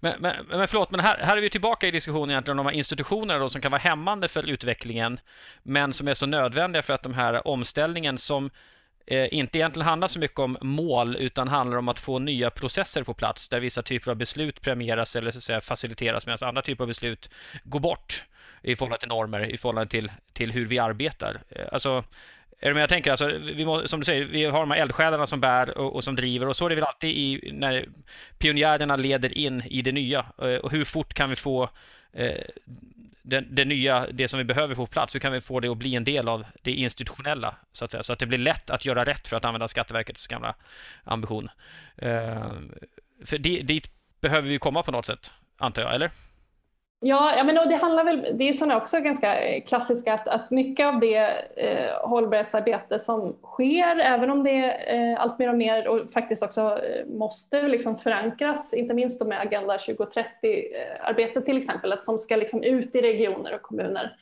Men, 0.01 0.20
men, 0.20 0.47
men 0.47 0.68
förlåt, 0.68 0.90
men 0.90 1.01
här, 1.01 1.18
här 1.18 1.36
är 1.36 1.40
vi 1.40 1.51
tillbaka 1.51 1.86
i 1.88 1.90
diskussionen 1.90 2.30
egentligen 2.30 2.59
om 2.59 2.64
de 2.66 2.70
här 2.70 2.78
institutionerna 2.78 3.38
då, 3.38 3.49
som 3.49 3.61
kan 3.61 3.70
vara 3.70 3.80
hämmande 3.80 4.28
för 4.28 4.51
utvecklingen, 4.51 5.20
men 5.62 5.92
som 5.92 6.09
är 6.09 6.14
så 6.14 6.26
nödvändiga 6.26 6.82
för 6.82 6.92
att 6.92 7.03
de 7.03 7.14
här 7.14 7.49
omställningen 7.49 8.18
som 8.18 8.51
eh, 9.07 9.34
inte 9.34 9.59
egentligen 9.59 9.88
handlar 9.88 10.09
så 10.09 10.18
mycket 10.18 10.38
om 10.38 10.57
mål 10.61 11.16
utan 11.16 11.49
handlar 11.49 11.78
om 11.78 11.88
att 11.88 11.99
få 11.99 12.18
nya 12.18 12.51
processer 12.51 13.03
på 13.03 13.14
plats 13.14 13.49
där 13.49 13.61
vissa 13.61 13.82
typer 13.82 14.11
av 14.11 14.16
beslut 14.16 14.61
premieras 14.61 15.16
eller 15.16 15.30
så 15.30 15.38
att 15.38 15.42
säga, 15.42 15.61
faciliteras 15.61 16.26
medan 16.26 16.49
andra 16.49 16.62
typer 16.62 16.84
av 16.84 16.88
beslut 16.88 17.30
går 17.64 17.80
bort 17.80 18.24
i 18.62 18.76
förhållande 18.76 19.01
till 19.01 19.09
normer, 19.09 19.55
i 19.55 19.59
förhållande 19.59 19.90
till, 19.90 20.12
till 20.32 20.53
hur 20.53 20.66
vi 20.66 20.78
arbetar. 20.78 21.40
Eh, 21.49 21.66
alltså, 21.72 22.05
är 22.61 22.74
jag 22.74 22.88
tänker? 22.88 23.11
Alltså, 23.11 23.38
vi 23.38 23.64
må, 23.64 23.88
som 23.88 24.00
du 24.00 24.04
säger, 24.04 24.24
vi 24.24 24.44
har 24.44 24.61
de 24.61 24.70
här 24.70 24.78
eldsjälarna 24.78 25.26
som 25.26 25.40
bär 25.40 25.78
och, 25.78 25.94
och, 25.94 26.04
som 26.04 26.16
driver 26.16 26.48
och 26.48 26.57
så 26.57 26.64
är 26.64 26.68
det 26.68 26.74
väl 26.74 26.84
alltid 26.84 27.11
i, 27.11 27.50
när 27.52 27.88
pionjärerna 28.38 28.96
leder 28.96 29.38
in 29.38 29.62
i 29.66 29.82
det 29.82 29.92
nya. 29.92 30.26
Eh, 30.38 30.54
och 30.54 30.70
hur 30.70 30.84
fort 30.84 31.14
kan 31.14 31.30
vi 31.30 31.36
få 31.36 31.70
eh, 32.12 32.44
det, 33.22 33.40
det, 33.40 33.64
nya, 33.64 34.07
det 34.12 34.28
som 34.28 34.38
vi 34.38 34.44
behöver 34.44 34.74
få 34.74 34.86
på 34.86 34.92
plats, 34.92 35.14
hur 35.14 35.20
kan 35.20 35.32
vi 35.32 35.40
få 35.40 35.61
det 35.61 35.68
att 35.68 35.76
bli 35.76 35.94
en 35.94 36.04
del 36.04 36.28
av 36.28 36.44
det 36.62 36.72
institutionella 36.72 37.54
så 37.72 37.84
att 37.84 37.90
säga, 37.90 38.02
så 38.02 38.12
att 38.12 38.18
det 38.18 38.26
blir 38.26 38.38
lätt 38.38 38.70
att 38.70 38.84
göra 38.84 39.04
rätt 39.04 39.28
för 39.28 39.36
att 39.36 39.44
använda 39.44 39.68
Skatteverkets 39.68 40.26
gamla 40.26 40.54
ambition. 41.04 41.48
Eh, 41.96 42.52
för 43.24 43.38
dit 43.38 43.90
behöver 44.20 44.48
vi 44.48 44.59
komma 44.59 44.82
på 44.82 44.92
något 44.92 45.07
sätt, 45.07 45.30
antar 45.59 45.82
jag, 45.82 45.94
eller? 45.94 46.11
Ja, 47.09 47.36
ja 47.36 47.44
men 47.44 47.54
det 47.68 47.74
handlar 47.74 48.04
väl, 48.04 48.38
det 48.38 48.48
är 48.48 48.52
sådana 48.52 48.76
också 48.76 49.00
ganska 49.00 49.40
eh, 49.40 49.62
klassiska 49.62 50.14
att, 50.14 50.28
att 50.28 50.50
mycket 50.50 50.86
av 50.86 51.00
det 51.00 51.16
eh, 51.57 52.09
hållbarhetsarbete 52.09 52.98
som 52.98 53.36
sker, 53.42 53.98
även 53.98 54.30
om 54.30 54.44
det 54.44 54.72
eh, 54.72 55.20
allt 55.20 55.38
mer 55.38 55.48
och 55.48 55.59
mer 55.59 55.88
och 55.88 56.12
faktiskt 56.12 56.42
också 56.42 56.61
eh, 56.61 57.07
måste 57.07 57.62
liksom 57.62 57.96
förankras, 57.96 58.74
inte 58.74 58.94
minst 58.94 59.26
med 59.26 59.40
Agenda 59.40 59.76
2030-arbetet 59.76 61.44
till 61.44 61.57
exempel, 61.57 61.92
att 61.92 62.04
som 62.04 62.18
ska 62.18 62.36
liksom 62.36 62.62
ut 62.62 62.94
i 62.94 63.00
regioner 63.00 63.54
och 63.54 63.62
kommuner. 63.62 64.16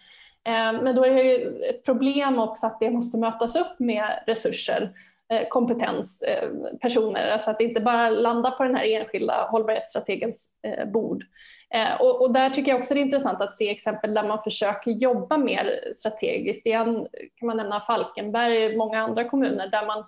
Eh, 0.46 0.82
men 0.82 0.96
då 0.96 1.04
är 1.04 1.14
det 1.14 1.22
ju 1.22 1.62
ett 1.70 1.84
problem 1.84 2.38
också 2.38 2.66
att 2.66 2.80
det 2.80 2.90
måste 2.90 3.18
mötas 3.18 3.56
upp 3.56 3.78
med 3.78 4.22
resurser 4.26 4.92
eh, 5.32 5.48
kompetens, 5.48 6.22
eh, 6.22 6.48
personer, 6.80 7.30
alltså 7.30 7.50
att 7.50 7.58
det 7.58 7.64
inte 7.64 7.80
bara 7.80 8.10
landar 8.10 8.50
på 8.50 8.62
den 8.62 8.74
här 8.74 8.84
enskilda 8.84 9.48
hållbarhetsstrategens 9.50 10.50
bord. 10.92 11.24
Eh, 11.70 12.00
och, 12.00 12.22
och, 12.22 12.32
där 12.32 12.50
tycker 12.50 12.70
jag 12.70 12.78
också 12.78 12.94
det 12.94 13.00
är 13.00 13.04
intressant 13.04 13.40
att 13.40 13.56
se 13.56 13.70
exempel 13.70 14.14
där 14.14 14.28
man 14.28 14.42
försöker 14.42 14.90
jobba 14.90 15.36
mer 15.36 15.80
strategiskt. 15.94 16.66
Igen 16.66 17.06
kan 17.34 17.46
man 17.46 17.56
nämna 17.56 17.80
Falkenberg, 17.80 18.66
och 18.66 18.76
många 18.76 19.00
andra 19.00 19.24
kommuner 19.24 19.68
där 19.68 19.86
man 19.86 20.04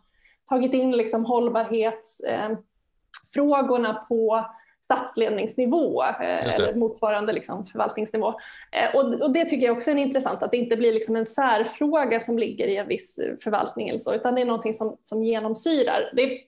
tagit 0.48 0.72
in 0.72 0.92
liksom 0.92 1.24
hållbarhetsfrågorna 1.24 3.94
på 4.08 4.46
statsledningsnivå 4.86 6.02
eh, 6.02 6.54
eller 6.54 6.74
motsvarande 6.74 7.32
liksom 7.32 7.66
förvaltningsnivå. 7.66 8.28
Eh, 8.72 8.96
och, 8.96 9.14
och, 9.14 9.30
det 9.30 9.44
tycker 9.44 9.66
jag 9.66 9.76
också 9.76 9.90
är 9.90 9.94
intressant, 9.94 10.42
att 10.42 10.50
det 10.50 10.56
inte 10.56 10.76
blir 10.76 10.92
liksom 10.92 11.16
en 11.16 11.26
särfråga 11.26 12.20
som 12.20 12.38
ligger 12.38 12.66
i 12.66 12.76
en 12.76 12.88
viss 12.88 13.20
förvaltning 13.42 13.88
eller 13.88 13.98
så, 13.98 14.14
utan 14.14 14.34
det 14.34 14.40
är 14.40 14.44
någonting 14.44 14.74
som, 14.74 14.96
som 15.02 15.24
genomsyrar. 15.24 16.12
Det 16.12 16.22
är 16.22 16.40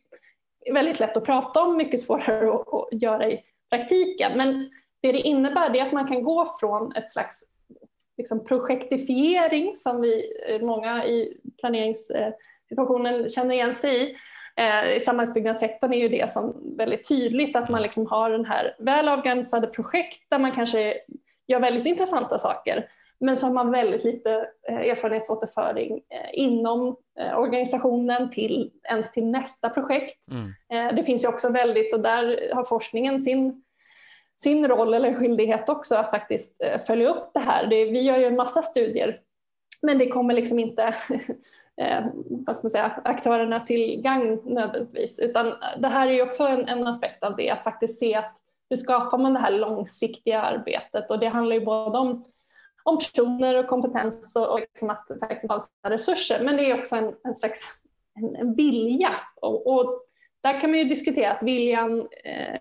väldigt 0.73 1.01
lätt 1.01 1.17
att 1.17 1.25
prata 1.25 1.63
om, 1.63 1.77
mycket 1.77 2.01
svårare 2.01 2.55
att, 2.55 2.75
att 2.75 3.03
göra 3.03 3.31
i 3.31 3.41
praktiken, 3.71 4.33
men 4.37 4.71
det 5.01 5.13
det 5.13 5.21
innebär 5.21 5.77
är 5.77 5.83
att 5.83 5.93
man 5.93 6.09
kan 6.09 6.23
gå 6.23 6.57
från 6.61 6.93
ett 6.93 7.13
slags 7.13 7.45
liksom, 8.19 8.45
projektifiering 8.45 9.77
som 9.77 10.01
vi 10.01 10.33
eh, 10.49 10.61
många 10.61 11.07
i 11.07 11.37
planeringssituationen 11.61 13.29
känner 13.29 13.55
igen 13.55 13.75
sig 13.75 14.03
i. 14.03 14.17
Eh, 14.57 14.97
I 14.97 15.01
samhällsbyggnadssektorn 15.01 15.93
är 15.93 15.99
ju 15.99 16.09
det 16.09 16.31
som 16.31 16.77
väldigt 16.77 17.09
tydligt 17.09 17.57
att 17.57 17.69
man 17.69 17.83
liksom 17.83 18.07
har 18.07 18.31
den 18.31 18.45
här 18.45 18.75
väl 18.79 19.09
avgränsade 19.09 19.67
projekt 19.67 20.31
där 20.31 20.39
man 20.39 20.53
kanske 20.53 20.95
gör 21.47 21.61
väldigt 21.61 21.87
intressanta 21.87 22.39
saker 22.39 22.89
men 23.21 23.37
så 23.37 23.47
har 23.47 23.53
man 23.53 23.71
väldigt 23.71 24.05
lite 24.05 24.49
eh, 24.69 24.77
erfarenhetsåterföring 24.77 26.01
inom 26.33 26.97
organisationen 27.37 28.31
till 28.31 28.71
ens 28.91 29.13
till 29.13 29.27
nästa 29.27 29.71
projekt. 29.71 30.29
Mm. 30.31 30.97
Det 30.97 31.05
finns 31.05 31.25
ju 31.25 31.29
också 31.29 31.49
väldigt, 31.49 31.95
och 31.95 32.01
där 32.01 32.55
har 32.55 32.65
forskningen 32.65 33.21
sin 33.21 33.63
sin 34.43 34.69
roll 34.69 34.95
eller 34.95 35.15
skyldighet 35.15 35.69
också 35.69 35.95
att 35.95 36.11
faktiskt 36.11 36.63
eh, 36.63 36.81
följa 36.87 37.09
upp 37.09 37.31
det 37.35 37.41
här. 37.41 37.67
Det, 37.67 37.85
vi 37.85 38.03
gör 38.03 38.19
ju 38.19 38.25
en 38.25 38.37
massa 38.37 38.63
studier 38.63 39.17
men 39.83 39.99
det 39.99 40.09
kommer 40.09 40.35
liksom 40.35 40.59
inte 40.59 40.83
eh, 41.81 42.05
vad 42.15 42.57
ska 42.57 42.65
man 42.65 42.71
säga, 42.71 43.01
aktörerna 43.05 43.61
till 43.61 44.03
gang 44.03 44.41
nödvändigtvis. 44.45 45.21
Utan 45.21 45.55
det 45.79 45.89
här 45.89 46.09
är 46.09 46.13
ju 46.13 46.23
också 46.23 46.45
en, 46.45 46.69
en, 46.69 46.87
aspekt 46.87 47.25
av 47.25 47.37
det, 47.37 47.51
att 47.51 47.65
faktiskt 47.65 47.99
se 47.99 48.15
att 48.15 48.35
hur 48.71 48.77
skapar 48.77 49.19
man 49.19 49.35
det 49.35 49.41
här 49.41 49.53
långsiktiga 49.53 50.43
arbetet 50.43 51.11
och 51.11 51.19
det 51.19 51.29
handlar 51.29 51.57
ju 51.57 51.65
både 51.65 51.99
om, 51.99 52.25
om 52.85 52.99
personer 52.99 53.55
och 53.55 53.67
kompetens 53.67 54.37
och, 54.37 54.53
och 54.53 54.61
liksom 54.61 54.91
att 54.91 55.09
faktiskt 55.21 55.53
ha 55.53 55.91
resurser 55.91 56.45
men 56.45 56.57
det 56.57 56.71
är 56.71 56.79
också 56.79 56.97
en, 56.97 57.15
en 57.25 57.37
slags 57.37 57.61
en, 58.15 58.37
en 58.37 58.55
vilja 58.55 59.11
och, 59.41 59.67
och 59.67 60.05
där 60.41 60.61
kan 60.61 60.71
man 60.71 60.79
ju 60.79 60.85
diskutera 60.85 61.33
att 61.33 61.43
viljan 61.43 62.09
eh, 62.25 62.59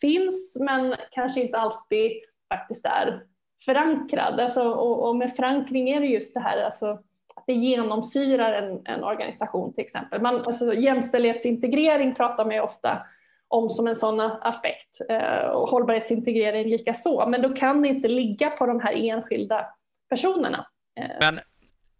finns 0.00 0.56
men 0.60 0.94
kanske 1.10 1.40
inte 1.40 1.58
alltid 1.58 2.12
faktiskt 2.52 2.86
är 2.86 3.22
förankrad. 3.64 4.40
Alltså, 4.40 4.62
och, 4.62 5.08
och, 5.08 5.16
med 5.16 5.32
förankring 5.32 5.90
är 5.90 6.00
det 6.00 6.06
just 6.06 6.34
det 6.34 6.40
här 6.40 6.62
alltså, 6.62 6.90
att 7.36 7.44
det 7.46 7.52
genomsyrar 7.52 8.52
en, 8.52 8.80
en 8.84 9.04
organisation 9.04 9.74
till 9.74 9.84
exempel. 9.84 10.22
Man, 10.22 10.44
alltså, 10.44 10.74
jämställdhetsintegrering 10.74 12.14
pratar 12.14 12.44
man 12.44 12.54
ju 12.54 12.60
ofta 12.60 13.06
om 13.48 13.70
som 13.70 13.86
en 13.86 13.96
sån 13.96 14.20
aspekt 14.20 15.00
eh, 15.08 15.48
och 15.48 15.68
hållbarhetsintegrering 15.68 16.68
lika 16.68 16.94
så. 16.94 17.26
Men 17.28 17.42
då 17.42 17.48
kan 17.48 17.82
det 17.82 17.88
inte 17.88 18.08
ligga 18.08 18.50
på 18.50 18.66
de 18.66 18.80
här 18.80 18.92
enskilda 18.92 19.66
personerna. 20.10 20.66
Eh. 21.00 21.16
Men 21.20 21.40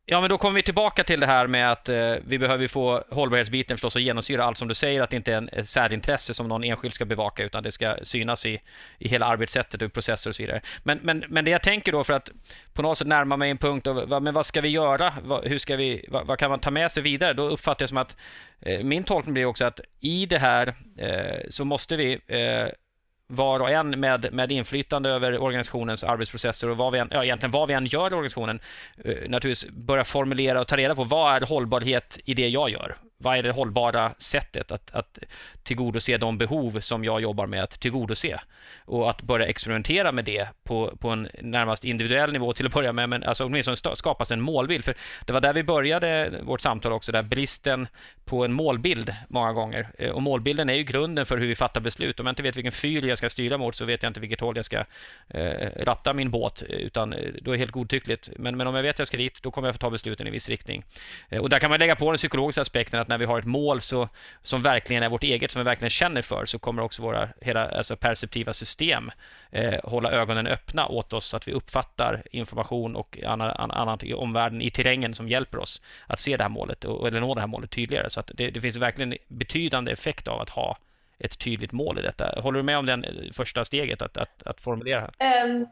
Ja, 0.07 0.20
men 0.20 0.30
då 0.30 0.38
kommer 0.38 0.55
vi 0.55 0.62
tillbaka 0.62 1.05
till 1.05 1.20
det 1.20 1.26
här 1.26 1.46
med 1.46 1.72
att 1.72 1.88
eh, 1.88 2.14
vi 2.26 2.38
behöver 2.38 2.68
få 2.68 3.05
hållbarhetsbiten 3.11 3.76
förstås 3.76 3.96
att 3.96 4.02
genomsyra 4.02 4.44
allt 4.44 4.59
som 4.59 4.68
du 4.68 4.74
säger, 4.74 5.02
att 5.02 5.11
det 5.11 5.16
inte 5.16 5.32
är 5.32 5.48
en 5.52 5.66
särintresse 5.66 6.34
som 6.34 6.48
någon 6.48 6.64
enskild 6.64 6.94
ska 6.94 7.05
bevaka, 7.05 7.44
utan 7.44 7.62
det 7.62 7.72
ska 7.72 7.96
synas 8.02 8.46
i, 8.46 8.61
i 8.98 9.09
hela 9.09 9.26
arbetssättet 9.26 9.82
och 9.82 9.92
processer 9.92 10.30
och 10.30 10.36
så 10.36 10.42
vidare. 10.42 10.61
Men, 10.82 10.98
men, 11.02 11.24
men 11.28 11.44
det 11.44 11.50
jag 11.50 11.62
tänker 11.62 11.92
då 11.92 12.05
för 12.05 12.12
att 12.12 12.30
på 12.72 12.82
något 12.82 12.98
sätt 12.98 13.07
närma 13.07 13.36
mig 13.36 13.50
en 13.50 13.59
punkt, 13.59 13.86
av, 13.86 14.09
vad, 14.09 14.22
men 14.22 14.34
vad 14.34 14.46
ska 14.46 14.61
vi 14.61 14.68
göra? 14.68 15.14
Vad, 15.22 15.46
hur 15.46 15.59
ska 15.59 15.76
vi, 15.76 16.05
vad, 16.09 16.26
vad, 16.26 16.38
kan 16.38 16.50
man 16.50 16.61
ta 16.61 16.70
med 16.70 16.92
sig 16.92 17.02
vidare? 17.02 17.32
Då 17.32 17.48
uppfattar 17.48 17.82
jag 17.82 17.88
som 17.88 17.98
att 17.98 18.16
eh, 18.61 18.84
min 18.84 19.05
tolkning 19.05 19.34
blir 19.34 19.44
också 19.44 19.64
att 19.64 19.80
i 20.00 20.26
det 20.26 20.38
här 20.38 20.74
eh, 20.98 21.48
så 21.48 21.64
måste 21.64 21.96
vi 21.96 22.12
eh, 22.26 22.68
var 23.35 23.61
och 23.61 23.70
en 23.70 24.01
med, 24.01 24.32
med 24.32 24.53
inflytande 24.53 25.09
över 25.09 25.43
organisationens 25.43 26.05
arbetsprocesser 26.05 26.70
och 26.70 26.76
vad 26.76 26.93
vi 26.93 26.99
än, 26.99 27.09
ja, 27.11 27.24
egentligen 27.24 27.51
vad 27.51 27.68
vi 27.68 27.74
än 27.74 27.87
gör 27.87 28.11
i 28.11 28.14
organisationen, 28.14 28.61
eh, 29.05 29.14
naturligtvis 29.28 29.70
börja 29.70 30.05
formulera 30.05 30.61
och 30.61 30.68
ta 30.68 30.76
reda 30.76 30.95
på 30.95 31.05
vad 31.05 31.43
är 31.43 31.47
hållbarhet 31.47 32.18
i 32.24 32.35
det 32.35 32.49
jag 32.49 32.70
gör? 32.70 32.97
Vad 33.18 33.39
är 33.39 33.43
det 33.43 33.51
hållbara 33.51 34.14
sättet 34.18 34.72
att, 34.72 34.95
att 34.95 35.18
tillgodose 35.62 36.16
de 36.16 36.39
behov 36.39 36.80
som 36.80 37.05
jag 37.05 37.20
jobbar 37.20 37.47
med 37.47 37.62
att 37.62 37.80
tillgodose? 37.80 38.41
Och 38.87 39.11
att 39.11 39.22
börja 39.22 39.47
experimentera 39.47 40.12
med 40.12 40.24
det 40.24 40.49
på, 40.64 40.97
på 41.01 41.09
en 41.09 41.28
närmast 41.43 41.85
individuell 41.85 42.32
nivå 42.32 42.53
till 42.53 42.66
att 42.66 42.72
börja 42.72 42.93
med, 42.93 43.09
men 43.09 43.22
alltså 43.22 43.45
åtminstone 43.45 43.97
skapas 43.97 44.30
en 44.30 44.41
målbild. 44.41 44.85
För 44.85 44.95
det 45.24 45.32
var 45.32 45.41
där 45.41 45.53
vi 45.53 45.62
började 45.62 46.30
vårt 46.43 46.61
samtal 46.61 46.93
också, 46.93 47.12
där 47.12 47.22
bristen 47.22 47.89
på 48.24 48.45
en 48.45 48.53
målbild 48.53 49.14
många 49.28 49.53
gånger. 49.53 49.89
Eh, 49.99 50.11
och 50.11 50.22
målbilden 50.22 50.70
är 50.70 50.74
ju 50.74 50.82
grunden 50.82 51.26
för 51.26 51.39
hur 51.39 51.47
vi 51.47 51.55
fattar 51.55 51.80
beslut. 51.80 52.20
Om 52.20 52.26
jag 52.26 52.32
inte 52.32 52.43
vet 52.43 52.57
vilken 52.57 52.72
fyr 52.72 53.05
jag 53.05 53.18
ska 53.18 53.24
styra 53.33 53.59
mot 53.59 53.75
så 53.75 53.85
vet 53.85 54.03
jag 54.03 54.11
inte 54.11 54.20
vilket 54.20 54.41
håll 54.41 54.57
jag 54.57 54.64
ska 54.64 54.85
eh, 55.29 55.68
ratta 55.77 56.12
min 56.12 56.31
båt, 56.31 56.62
utan 56.62 57.12
eh, 57.12 57.33
då 57.43 57.51
är 57.51 57.55
det 57.55 57.59
helt 57.59 57.72
godtyckligt. 57.72 58.31
Men, 58.37 58.57
men 58.57 58.66
om 58.66 58.75
jag 58.75 58.83
vet 58.83 58.95
att 58.95 58.99
jag 58.99 59.09
ska 59.09 59.16
dit, 59.16 59.43
då 59.43 59.51
kommer 59.51 59.68
jag 59.68 59.75
få 59.75 59.79
ta 59.79 59.91
besluten 59.91 60.27
i 60.27 60.31
viss 60.31 60.49
riktning. 60.49 60.85
Eh, 61.29 61.41
och 61.41 61.49
där 61.49 61.59
kan 61.59 61.70
man 61.70 61.79
lägga 61.79 61.97
på 61.97 62.11
den 62.11 62.16
psykologiska 62.16 62.61
aspekten 62.61 63.01
att 63.01 63.09
när 63.09 63.18
vi 63.18 63.25
har 63.25 63.39
ett 63.39 63.45
mål 63.45 63.81
så, 63.81 64.09
som 64.43 64.62
verkligen 64.62 65.03
är 65.03 65.09
vårt 65.09 65.25
eget, 65.25 65.51
som 65.51 65.61
vi 65.61 65.64
verkligen 65.64 65.91
känner 65.91 66.22
för, 66.22 66.47
så 66.47 66.59
kommer 66.59 66.83
också 66.83 67.03
våra 67.03 67.29
hela 67.41 67.68
alltså 67.68 67.97
perceptiva 67.97 68.53
system 68.53 69.11
eh, 69.51 69.75
hålla 69.85 70.11
ögonen 70.11 70.47
öppna 70.47 70.87
åt 70.87 71.12
oss 71.12 71.27
så 71.27 71.37
att 71.37 71.49
vi 71.49 71.53
uppfattar 71.53 72.22
information 72.31 72.97
och 72.97 73.18
annat 73.25 74.05
i 74.05 74.14
omvärlden 74.14 74.62
i 74.62 74.70
terrängen 74.70 75.14
som 75.14 75.29
hjälper 75.29 75.59
oss 75.59 75.83
att 76.07 76.20
se 76.20 76.37
det 76.37 76.43
här 76.43 76.51
målet 76.51 76.85
och, 76.85 77.09
eller 77.09 77.20
nå 77.20 77.35
det 77.35 77.41
här 77.41 77.49
målet 77.49 77.70
tydligare. 77.70 78.11
Så 78.11 78.20
att 78.20 78.31
det, 78.35 78.51
det 78.51 78.61
finns 78.61 78.77
verkligen 78.77 79.16
betydande 79.29 79.93
effekt 79.93 80.29
av 80.29 80.41
att 80.41 80.51
ha 80.51 80.77
ett 81.18 81.38
tydligt 81.38 81.72
mål 81.72 81.98
i 81.98 82.02
detta. 82.02 82.40
Håller 82.40 82.56
du 82.56 82.62
med 82.62 82.78
om 82.78 82.86
det 82.86 82.92
eh, 82.92 83.32
första 83.32 83.64
steget 83.64 84.02
att, 84.02 84.16
att, 84.16 84.42
att 84.42 84.60
formulera? 84.60 85.10
Um, 85.44 85.66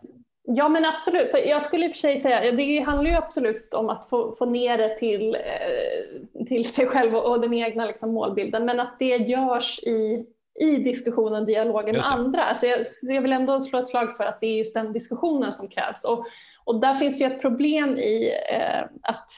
Ja 0.45 0.68
men 0.68 0.84
absolut. 0.84 1.30
Jag 1.47 1.62
skulle 1.62 1.86
i 1.86 1.88
och 1.88 1.93
för 1.93 1.99
sig 1.99 2.18
säga, 2.18 2.53
det 2.53 2.80
handlar 2.80 3.11
ju 3.11 3.16
absolut 3.16 3.74
om 3.74 3.88
att 3.88 4.09
få, 4.09 4.34
få 4.34 4.47
ner 4.47 4.78
det 4.78 4.99
till, 4.99 5.34
eh, 5.34 6.45
till 6.47 6.72
sig 6.72 6.86
själv 6.86 7.14
och, 7.14 7.30
och 7.30 7.40
den 7.40 7.55
egna 7.55 7.86
liksom, 7.86 8.14
målbilden, 8.14 8.64
men 8.64 8.80
att 8.80 8.99
det 8.99 9.16
görs 9.16 9.78
i, 9.78 10.26
i 10.61 10.76
diskussionen, 10.76 11.47
dialogen 11.47 11.97
med 11.97 12.07
andra. 12.07 12.45
Alltså 12.45 12.66
jag, 12.66 12.78
jag, 13.03 13.22
vill 13.22 13.32
ändå 13.32 13.61
slå 13.61 13.78
ett 13.78 13.86
slag 13.86 14.16
för 14.16 14.24
att 14.24 14.40
det 14.40 14.47
är 14.47 14.57
just 14.57 14.74
den 14.74 14.93
diskussionen 14.93 15.53
som 15.53 15.68
krävs. 15.68 16.05
Och, 16.05 16.26
och 16.64 16.80
där 16.80 16.95
finns 16.95 17.18
det 17.18 17.24
ju 17.24 17.32
ett 17.32 17.40
problem 17.40 17.97
i 17.97 18.32
eh, 18.53 18.84
att 19.03 19.30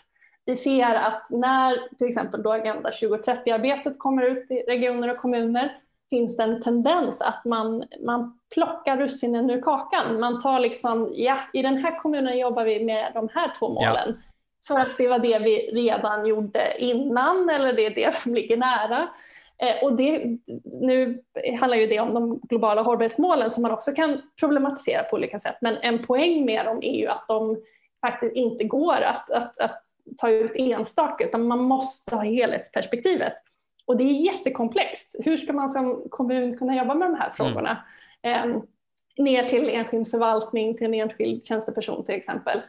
vi 0.46 0.56
ser 0.56 0.94
att 0.94 1.30
när 1.30 1.96
till 1.98 2.08
exempel 2.08 2.42
då 2.42 2.52
Agenda 2.52 2.90
2030-arbetet 2.90 3.98
kommer 3.98 4.22
ut 4.22 4.50
i 4.50 4.54
regioner 4.54 5.10
och 5.10 5.18
kommuner 5.18 5.76
finns 6.14 6.36
det 6.36 6.42
en 6.42 6.62
tendens 6.62 7.22
att 7.22 7.44
man, 7.44 7.84
man 8.06 8.38
plockar 8.54 8.96
russinen 8.96 9.50
ur 9.50 9.62
kakan. 9.62 10.20
Man 10.20 10.40
tar 10.42 10.60
liksom, 10.60 11.12
ja, 11.14 11.38
i 11.52 11.62
den 11.62 11.76
här 11.76 11.98
kommunen 11.98 12.38
jobbar 12.38 12.64
vi 12.64 12.84
med 12.84 13.10
de 13.14 13.28
här 13.34 13.52
två 13.58 13.68
målen. 13.68 14.08
Ja. 14.08 14.14
För 14.66 14.80
att 14.80 14.98
det 14.98 15.08
var 15.08 15.18
det 15.18 15.38
vi 15.38 15.56
redan 15.72 16.26
gjorde 16.26 16.76
innan 16.78 17.50
eller 17.50 17.72
det 17.72 17.86
är 17.86 17.94
det 17.94 18.14
som 18.14 18.34
ligger 18.34 18.56
nära. 18.56 19.08
Eh, 19.58 19.84
och 19.84 19.96
det, 19.96 20.38
nu 20.64 21.22
handlar 21.60 21.78
ju 21.78 21.86
det 21.86 22.00
om 22.00 22.14
de 22.14 22.40
globala 22.48 22.82
hållbarhetsmålen 22.82 23.50
som 23.50 23.62
man 23.62 23.72
också 23.72 23.92
kan 23.92 24.22
problematisera 24.40 25.02
på 25.02 25.16
olika 25.16 25.38
sätt. 25.38 25.56
Men 25.60 25.76
en 25.76 26.02
poäng 26.02 26.44
med 26.44 26.66
dem 26.66 26.78
är 26.82 26.98
ju 26.98 27.06
att 27.06 27.24
de 27.28 27.56
faktiskt 28.06 28.36
inte 28.36 28.64
går 28.64 29.00
att, 29.00 29.30
att, 29.30 29.58
att 29.58 29.82
ta 30.18 30.30
ut 30.30 30.52
enstaka 30.56 31.24
utan 31.24 31.46
man 31.46 31.62
måste 31.62 32.14
ha 32.14 32.22
helhetsperspektivet. 32.22 33.34
Och 33.86 33.96
det 33.96 34.04
är 34.04 34.24
jättekomplext. 34.24 35.16
Hur 35.18 35.36
ska 35.36 35.52
man 35.52 35.68
som 35.68 36.02
kommun 36.10 36.58
kunna 36.58 36.76
jobba 36.76 36.94
med 36.94 37.10
de 37.10 37.14
här 37.14 37.30
frågorna? 37.30 37.84
Mm. 38.22 38.50
Eh, 38.50 38.62
ner 39.16 39.42
till 39.42 39.68
enskild 39.68 40.08
förvaltning, 40.08 40.76
till 40.76 40.86
en 40.86 40.94
enskild 40.94 41.44
tjänsteperson 41.44 42.04
till 42.04 42.14
exempel. 42.14 42.60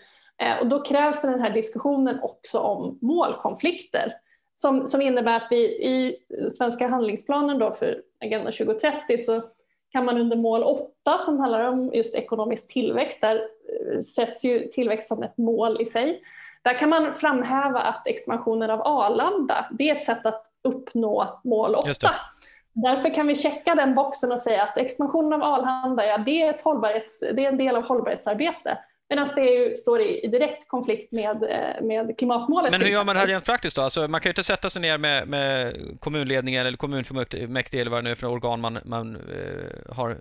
Eh, 0.41 0.59
och 0.61 0.67
då 0.67 0.83
krävs 0.83 1.21
den 1.21 1.41
här 1.41 1.49
diskussionen 1.49 2.19
också 2.21 2.59
om 2.59 2.99
målkonflikter 3.01 4.13
som, 4.55 4.87
som 4.87 5.01
innebär 5.01 5.35
att 5.35 5.47
vi 5.51 5.57
i 5.65 6.15
svenska 6.51 6.87
handlingsplanen 6.87 7.59
då 7.59 7.71
för 7.71 8.01
Agenda 8.19 8.51
2030 8.51 9.17
så 9.17 9.41
kan 9.91 10.05
man 10.05 10.17
under 10.17 10.37
mål 10.37 10.63
8 10.63 11.17
som 11.17 11.39
handlar 11.39 11.69
om 11.69 11.91
just 11.93 12.15
ekonomisk 12.15 12.73
tillväxt, 12.73 13.21
där 13.21 13.35
eh, 13.35 13.99
sätts 13.99 14.45
ju 14.45 14.67
tillväxt 14.67 15.07
som 15.07 15.23
ett 15.23 15.37
mål 15.37 15.81
i 15.81 15.85
sig. 15.85 16.21
Där 16.65 16.79
kan 16.79 16.89
man 16.89 17.13
framhäva 17.13 17.79
att 17.79 18.07
expansionen 18.07 18.69
av 18.69 18.81
Arlanda, 18.81 19.65
det 19.71 19.89
är 19.89 19.95
ett 19.95 20.03
sätt 20.03 20.25
att 20.25 20.43
uppnå 20.63 21.39
mål 21.43 21.75
8. 21.75 22.15
Därför 22.73 23.13
kan 23.13 23.27
vi 23.27 23.35
checka 23.35 23.75
den 23.75 23.95
boxen 23.95 24.31
och 24.31 24.39
säga 24.39 24.63
att 24.63 24.77
expansionen 24.77 25.33
av 25.33 25.43
Arlanda, 25.43 26.05
ja, 26.05 26.17
det, 26.17 26.41
är 26.41 26.49
ett 26.49 26.61
hållbarhets, 26.61 27.19
det 27.19 27.45
är 27.45 27.49
en 27.49 27.57
del 27.57 27.75
av 27.75 27.83
hållbarhetsarbete. 27.83 28.77
Medan 29.09 29.27
det 29.35 29.41
ju, 29.41 29.75
står 29.75 30.01
i 30.01 30.27
direkt 30.27 30.67
konflikt 30.67 31.11
med, 31.11 31.43
eh, 31.43 31.85
med 31.85 32.17
klimatmålet. 32.17 32.71
Men 32.71 32.81
hur 32.81 32.87
gör 32.87 33.03
man 33.03 33.15
det 33.15 33.19
här 33.19 33.27
rent 33.27 33.45
praktiskt 33.45 33.75
då? 33.75 33.81
Alltså, 33.81 34.07
man 34.07 34.21
kan 34.21 34.29
ju 34.29 34.31
inte 34.31 34.43
sätta 34.43 34.69
sig 34.69 34.81
ner 34.81 34.97
med, 34.97 35.27
med 35.27 35.77
kommunledningen 35.99 36.65
eller 36.65 36.77
kommunfullmäktige 36.77 37.81
eller 37.81 37.91
vad 37.91 37.99
det 37.99 38.03
nu 38.03 38.11
är 38.11 38.15
för 38.15 38.27
organ 38.27 38.61
man, 38.61 38.79
man 38.85 39.15
uh, 39.15 39.95
har 39.95 40.17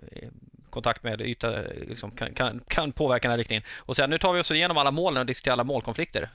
kontakt 0.75 1.03
med 1.03 1.21
yta, 1.21 1.51
liksom, 1.87 2.11
kan, 2.11 2.33
kan, 2.33 2.63
kan 2.67 2.91
påverka 2.91 3.27
den 3.27 3.31
här 3.31 3.37
riktningen 3.37 3.63
och 3.77 3.95
säga 3.95 4.07
nu 4.07 4.17
tar 4.17 4.33
vi 4.33 4.41
oss 4.41 4.51
igenom 4.51 4.77
alla 4.77 4.91
målen 4.91 5.19
och 5.19 5.25
diskuterar 5.25 5.53
alla 5.53 5.63
målkonflikter. 5.63 6.29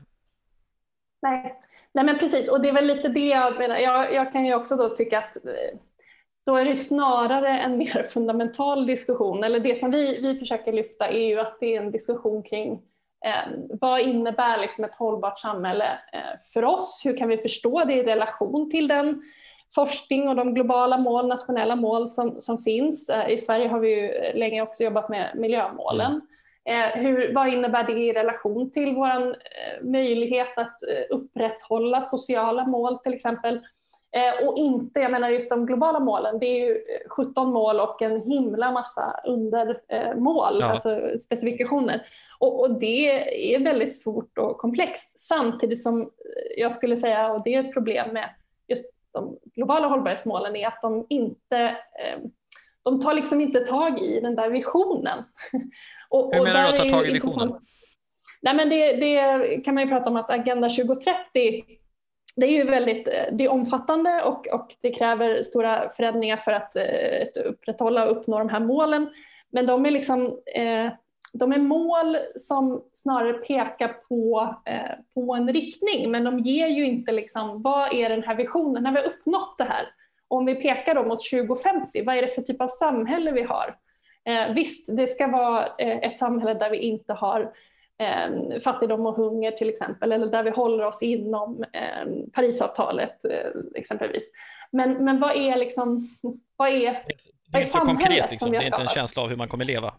Nej. 1.23 1.61
Nej, 1.93 2.05
men 2.05 2.19
precis. 2.19 2.51
Och 2.51 2.61
det 2.61 2.69
är 2.69 2.73
väl 2.73 2.87
lite 2.87 3.09
det 3.09 3.29
jag 3.29 3.59
menar. 3.59 3.79
Jag, 3.79 4.15
jag 4.15 4.33
kan 4.33 4.47
ju 4.47 4.55
också 4.55 4.77
då 4.77 4.89
tycka 4.89 5.19
att 5.19 5.37
eh, 5.37 5.79
då 6.47 6.57
är 6.57 6.65
det 6.65 6.77
snarare 6.77 7.59
en 7.59 7.79
mer 7.79 8.03
fundamental 8.13 8.87
diskussion, 8.87 9.45
eller 9.45 9.61
det 9.61 9.75
som 9.75 9.91
vi, 9.91 10.21
vi 10.21 10.39
försöker 10.39 10.73
lyfta 10.73 11.09
är 11.09 11.27
ju 11.27 11.41
att 11.41 11.57
det 11.61 11.77
är 11.77 11.83
en 11.83 11.91
diskussion 11.91 12.43
kring 12.43 12.73
eh, 13.27 13.53
vad 13.81 14.01
innebär 14.01 14.59
liksom 14.59 14.85
ett 14.85 14.95
hållbart 14.95 15.39
samhälle 15.39 15.99
eh, 16.13 16.41
för 16.53 16.65
oss? 16.65 17.03
Hur 17.05 17.17
kan 17.17 17.29
vi 17.29 17.37
förstå 17.37 17.85
det 17.85 17.95
i 17.95 18.03
relation 18.03 18.71
till 18.71 18.89
den 18.89 19.23
forskning 19.75 20.29
och 20.29 20.37
de 20.37 20.55
globala 20.55 20.99
mål, 20.99 21.29
nationella 21.29 21.77
mål 21.77 22.09
som, 22.09 22.41
som 22.41 22.59
finns? 22.59 23.09
Eh, 23.09 23.31
I 23.31 23.39
Sverige 23.39 23.69
har 23.69 23.81
vi 23.81 24.01
ju 24.01 24.33
länge 24.39 24.63
också 24.63 24.85
jobbat 24.85 25.09
med 25.09 25.31
miljömålen. 25.35 26.21
Mm. 26.65 26.91
Eh, 26.91 27.03
hur, 27.03 27.35
vad 27.35 27.49
innebär 27.49 27.85
det 27.85 27.93
i 27.93 28.13
relation 28.13 28.71
till 28.71 28.95
vår 28.95 29.29
eh, 29.29 29.83
möjlighet 29.83 30.59
att 30.59 30.77
upprätthålla 31.11 32.01
sociala 32.01 32.67
mål 32.67 32.99
till 32.99 33.15
exempel? 33.15 33.61
och 34.47 34.57
inte, 34.57 35.01
jag 35.01 35.11
menar 35.11 35.29
just 35.29 35.51
de 35.51 35.67
globala 35.67 36.01
målen, 36.01 36.39
det 36.39 36.47
är 36.47 36.67
ju 36.67 36.79
17 37.09 37.53
mål 37.53 37.81
och 37.81 38.03
en 38.03 38.23
himla 38.23 38.71
massa 38.71 39.21
undermål, 39.25 40.57
ja. 40.61 40.67
alltså 40.67 41.01
specifikationer. 41.21 42.07
Och, 42.39 42.61
och, 42.61 42.81
det 42.81 43.11
är 43.55 43.65
väldigt 43.65 44.01
svårt 44.01 44.39
och 44.39 44.59
komplext 44.59 45.19
samtidigt 45.19 45.83
som 45.83 46.11
jag 46.57 46.73
skulle 46.73 46.97
säga, 46.97 47.33
och 47.33 47.43
det 47.45 47.55
är 47.55 47.61
ett 47.61 47.73
problem 47.73 48.13
med 48.13 48.31
just 48.69 49.00
de 49.13 49.39
globala 49.55 49.87
hållbarhetsmålen, 49.87 50.57
är 50.57 50.67
att 50.67 50.83
de 50.83 51.07
inte 51.09 51.77
de 52.85 53.01
tar 53.01 53.15
liksom 53.15 53.41
inte 53.41 53.61
tag 53.61 54.01
i 54.01 54.21
den 54.21 54.37
där 54.37 54.51
visionen. 54.51 55.19
och, 56.09 56.35
Hur 56.35 56.43
menar 56.43 56.63
du 56.63 56.69
att 56.69 56.77
ta 56.77 56.91
tag 56.91 57.09
i 57.09 57.13
visionen? 57.13 57.55
Nej, 58.43 58.55
men 58.55 58.69
det, 58.69 58.93
det, 58.93 59.65
kan 59.65 59.75
man 59.75 59.85
ju 59.85 59.91
prata 59.91 60.11
om 60.11 60.17
att 60.17 60.31
Agenda 60.31 60.69
2030 60.69 61.65
det 62.37 62.47
är 62.47 62.51
ju 62.51 62.65
väldigt 62.65 63.09
det 63.33 63.45
är 63.45 63.53
omfattande 63.53 64.23
och, 64.23 64.47
och 64.47 64.75
det 64.83 64.91
kräver 64.91 65.43
stora 65.43 65.91
förändringar 65.91 66.37
för 66.37 66.53
att 66.53 66.77
eh, 66.77 67.43
upprätthålla 67.45 68.05
och 68.05 68.17
uppnå 68.17 68.39
de 68.39 68.49
här 68.49 68.61
målen. 68.61 69.11
Men 69.53 69.67
de 69.67 69.87
är, 69.87 69.91
liksom, 69.91 70.41
eh, 70.55 70.93
de 71.33 71.53
är 71.53 71.59
mål 71.59 72.17
som 72.37 72.85
snarare 72.93 73.33
pekar 73.33 73.89
på, 73.89 74.55
eh, 74.67 74.91
på 75.15 75.35
en 75.35 75.53
riktning 75.53 76.11
men 76.11 76.25
de 76.25 76.39
ger 76.39 76.69
ju 76.69 76.85
inte 76.87 77.13
liksom, 77.13 77.63
vad 77.63 77.95
är 77.95 78.09
den 78.09 78.23
här 78.23 78.35
visionen 78.35 78.83
när 78.83 78.93
vi 78.93 78.99
har 78.99 79.07
uppnått 79.07 79.59
det 79.59 79.65
här 79.65 79.89
om 80.31 80.47
vi 80.47 80.55
pekar 80.55 80.95
då 80.95 81.03
mot 81.03 81.31
2050, 81.31 82.05
vad 82.05 82.17
är 82.17 82.23
det 82.23 82.29
för 82.29 82.43
typ 82.43 82.61
av 82.61 82.69
samhälle 82.69 83.33
vi 83.33 83.43
har? 83.43 83.77
Eh, 84.25 84.55
visst, 84.55 84.97
det 84.97 85.07
ska 85.07 85.27
vara 85.27 85.67
eh, 85.67 85.99
ett 85.99 86.19
samhälle 86.19 86.55
där 86.55 86.71
vi 86.71 86.79
inte 86.79 87.13
har 87.13 87.53
eh, 87.99 88.61
fattigdom 88.65 89.07
och 89.07 89.15
hunger 89.15 89.51
till 89.51 89.69
exempel, 89.69 90.13
eller 90.13 90.27
där 90.27 90.43
vi 90.43 90.51
håller 90.51 90.85
oss 90.85 91.03
inom 91.03 91.65
eh, 91.73 92.31
Parisavtalet 92.33 93.25
eh, 93.25 93.51
exempelvis. 93.75 94.33
Men, 94.73 95.05
men 95.05 95.19
vad 95.19 95.37
är 95.37 95.57
liksom, 95.57 96.09
vad 96.57 96.69
är, 96.69 96.75
det 96.75 97.59
är, 97.59 97.61
är 97.61 97.65
samhället 97.65 98.03
konkret, 98.03 98.31
liksom. 98.31 98.47
som 98.47 98.51
vi 98.51 98.57
har 98.57 98.63
skapat? 98.63 98.79
Det 98.79 98.83
är 98.83 98.85
inte 98.85 98.91
en 98.91 99.03
känsla 99.03 99.23
av 99.23 99.29
hur 99.29 99.37
man 99.37 99.49
kommer 99.49 99.65
leva. 99.65 99.95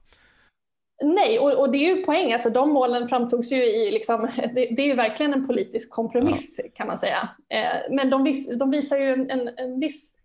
Nej, 1.02 1.40
och, 1.40 1.52
och, 1.52 1.72
det 1.72 1.78
är 1.78 1.96
ju 1.96 2.04
poäng. 2.04 2.34
Alltså, 2.34 2.50
de 2.50 2.70
målen 2.70 3.10
framtogs 3.10 3.52
ju 3.52 3.64
i, 3.64 3.92
liksom, 3.92 4.28
det, 4.36 4.76
det 4.76 4.82
är 4.82 4.88
ju 4.88 4.96
verkligen 4.96 5.34
en 5.34 5.48
politisk 5.48 5.90
kompromiss 5.90 6.60
ja. 6.64 6.70
kan 6.74 6.88
man 6.88 6.98
säga. 6.98 7.30
Eh, 7.50 7.92
men 7.92 8.10
de, 8.10 8.24
vis, 8.24 8.58
de, 8.58 8.72
visar 8.72 8.98
ju 8.98 9.14
en, 9.14 9.30
en, 9.30 9.48
en 9.58 9.80
viss 9.80 10.16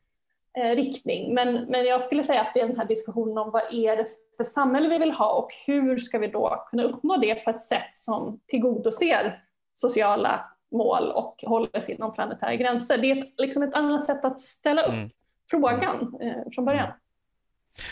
Eh, 0.56 0.76
riktning. 0.76 1.34
Men, 1.34 1.64
men 1.64 1.84
jag 1.84 2.02
skulle 2.02 2.22
säga 2.22 2.40
att 2.40 2.54
det 2.54 2.60
är 2.60 2.68
den 2.68 2.76
här 2.76 2.86
diskussionen 2.86 3.38
om 3.38 3.50
vad 3.50 3.62
är 3.72 3.96
det 3.96 4.06
för 4.36 4.44
samhälle 4.44 4.88
vi 4.88 4.98
vill 4.98 5.12
ha 5.12 5.32
och 5.32 5.48
hur 5.66 5.98
ska 5.98 6.18
vi 6.18 6.26
då 6.26 6.64
kunna 6.70 6.82
uppnå 6.82 7.16
det 7.16 7.34
på 7.34 7.50
ett 7.50 7.62
sätt 7.62 7.94
som 7.94 8.40
tillgodoser 8.46 9.42
sociala 9.74 10.44
mål 10.72 11.10
och 11.10 11.44
håller 11.46 11.80
sig 11.80 11.94
inom 11.94 12.12
planetära 12.12 12.54
gränser. 12.54 12.98
Det 12.98 13.10
är 13.10 13.18
ett, 13.18 13.34
liksom 13.36 13.62
ett 13.62 13.74
annat 13.74 14.04
sätt 14.04 14.24
att 14.24 14.40
ställa 14.40 14.82
upp 14.82 14.94
mm. 14.94 15.08
frågan 15.50 16.16
eh, 16.20 16.42
från 16.54 16.64
början. 16.64 16.88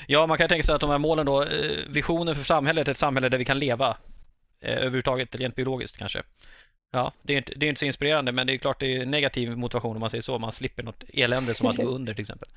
Ja, 0.06 0.26
man 0.26 0.38
kan 0.38 0.48
tänka 0.48 0.62
sig 0.62 0.74
att 0.74 0.80
de 0.80 0.90
här 0.90 0.98
målen 0.98 1.26
då, 1.26 1.44
visionen 1.88 2.34
för 2.34 2.44
samhället, 2.44 2.88
ett 2.88 2.98
samhälle 2.98 3.28
där 3.28 3.38
vi 3.38 3.44
kan 3.44 3.58
leva 3.58 3.96
överhuvudtaget, 4.60 5.34
rent 5.34 5.54
biologiskt 5.54 5.98
kanske. 5.98 6.22
Ja, 6.92 7.12
det 7.22 7.32
är, 7.32 7.36
inte, 7.36 7.52
det 7.56 7.66
är 7.66 7.68
inte 7.68 7.78
så 7.78 7.86
inspirerande, 7.86 8.32
men 8.32 8.46
det 8.46 8.54
är 8.54 8.58
klart 8.58 8.80
det 8.80 8.96
är 8.96 9.06
negativ 9.06 9.56
motivation 9.56 9.96
om 9.96 10.00
man 10.00 10.10
säger 10.10 10.22
så. 10.22 10.38
Man 10.38 10.52
slipper 10.52 10.82
något 10.82 11.04
elände 11.08 11.54
som 11.54 11.66
att 11.66 11.76
gå 11.76 11.82
under 11.96 12.14
till 12.14 12.20
exempel. 12.20 12.48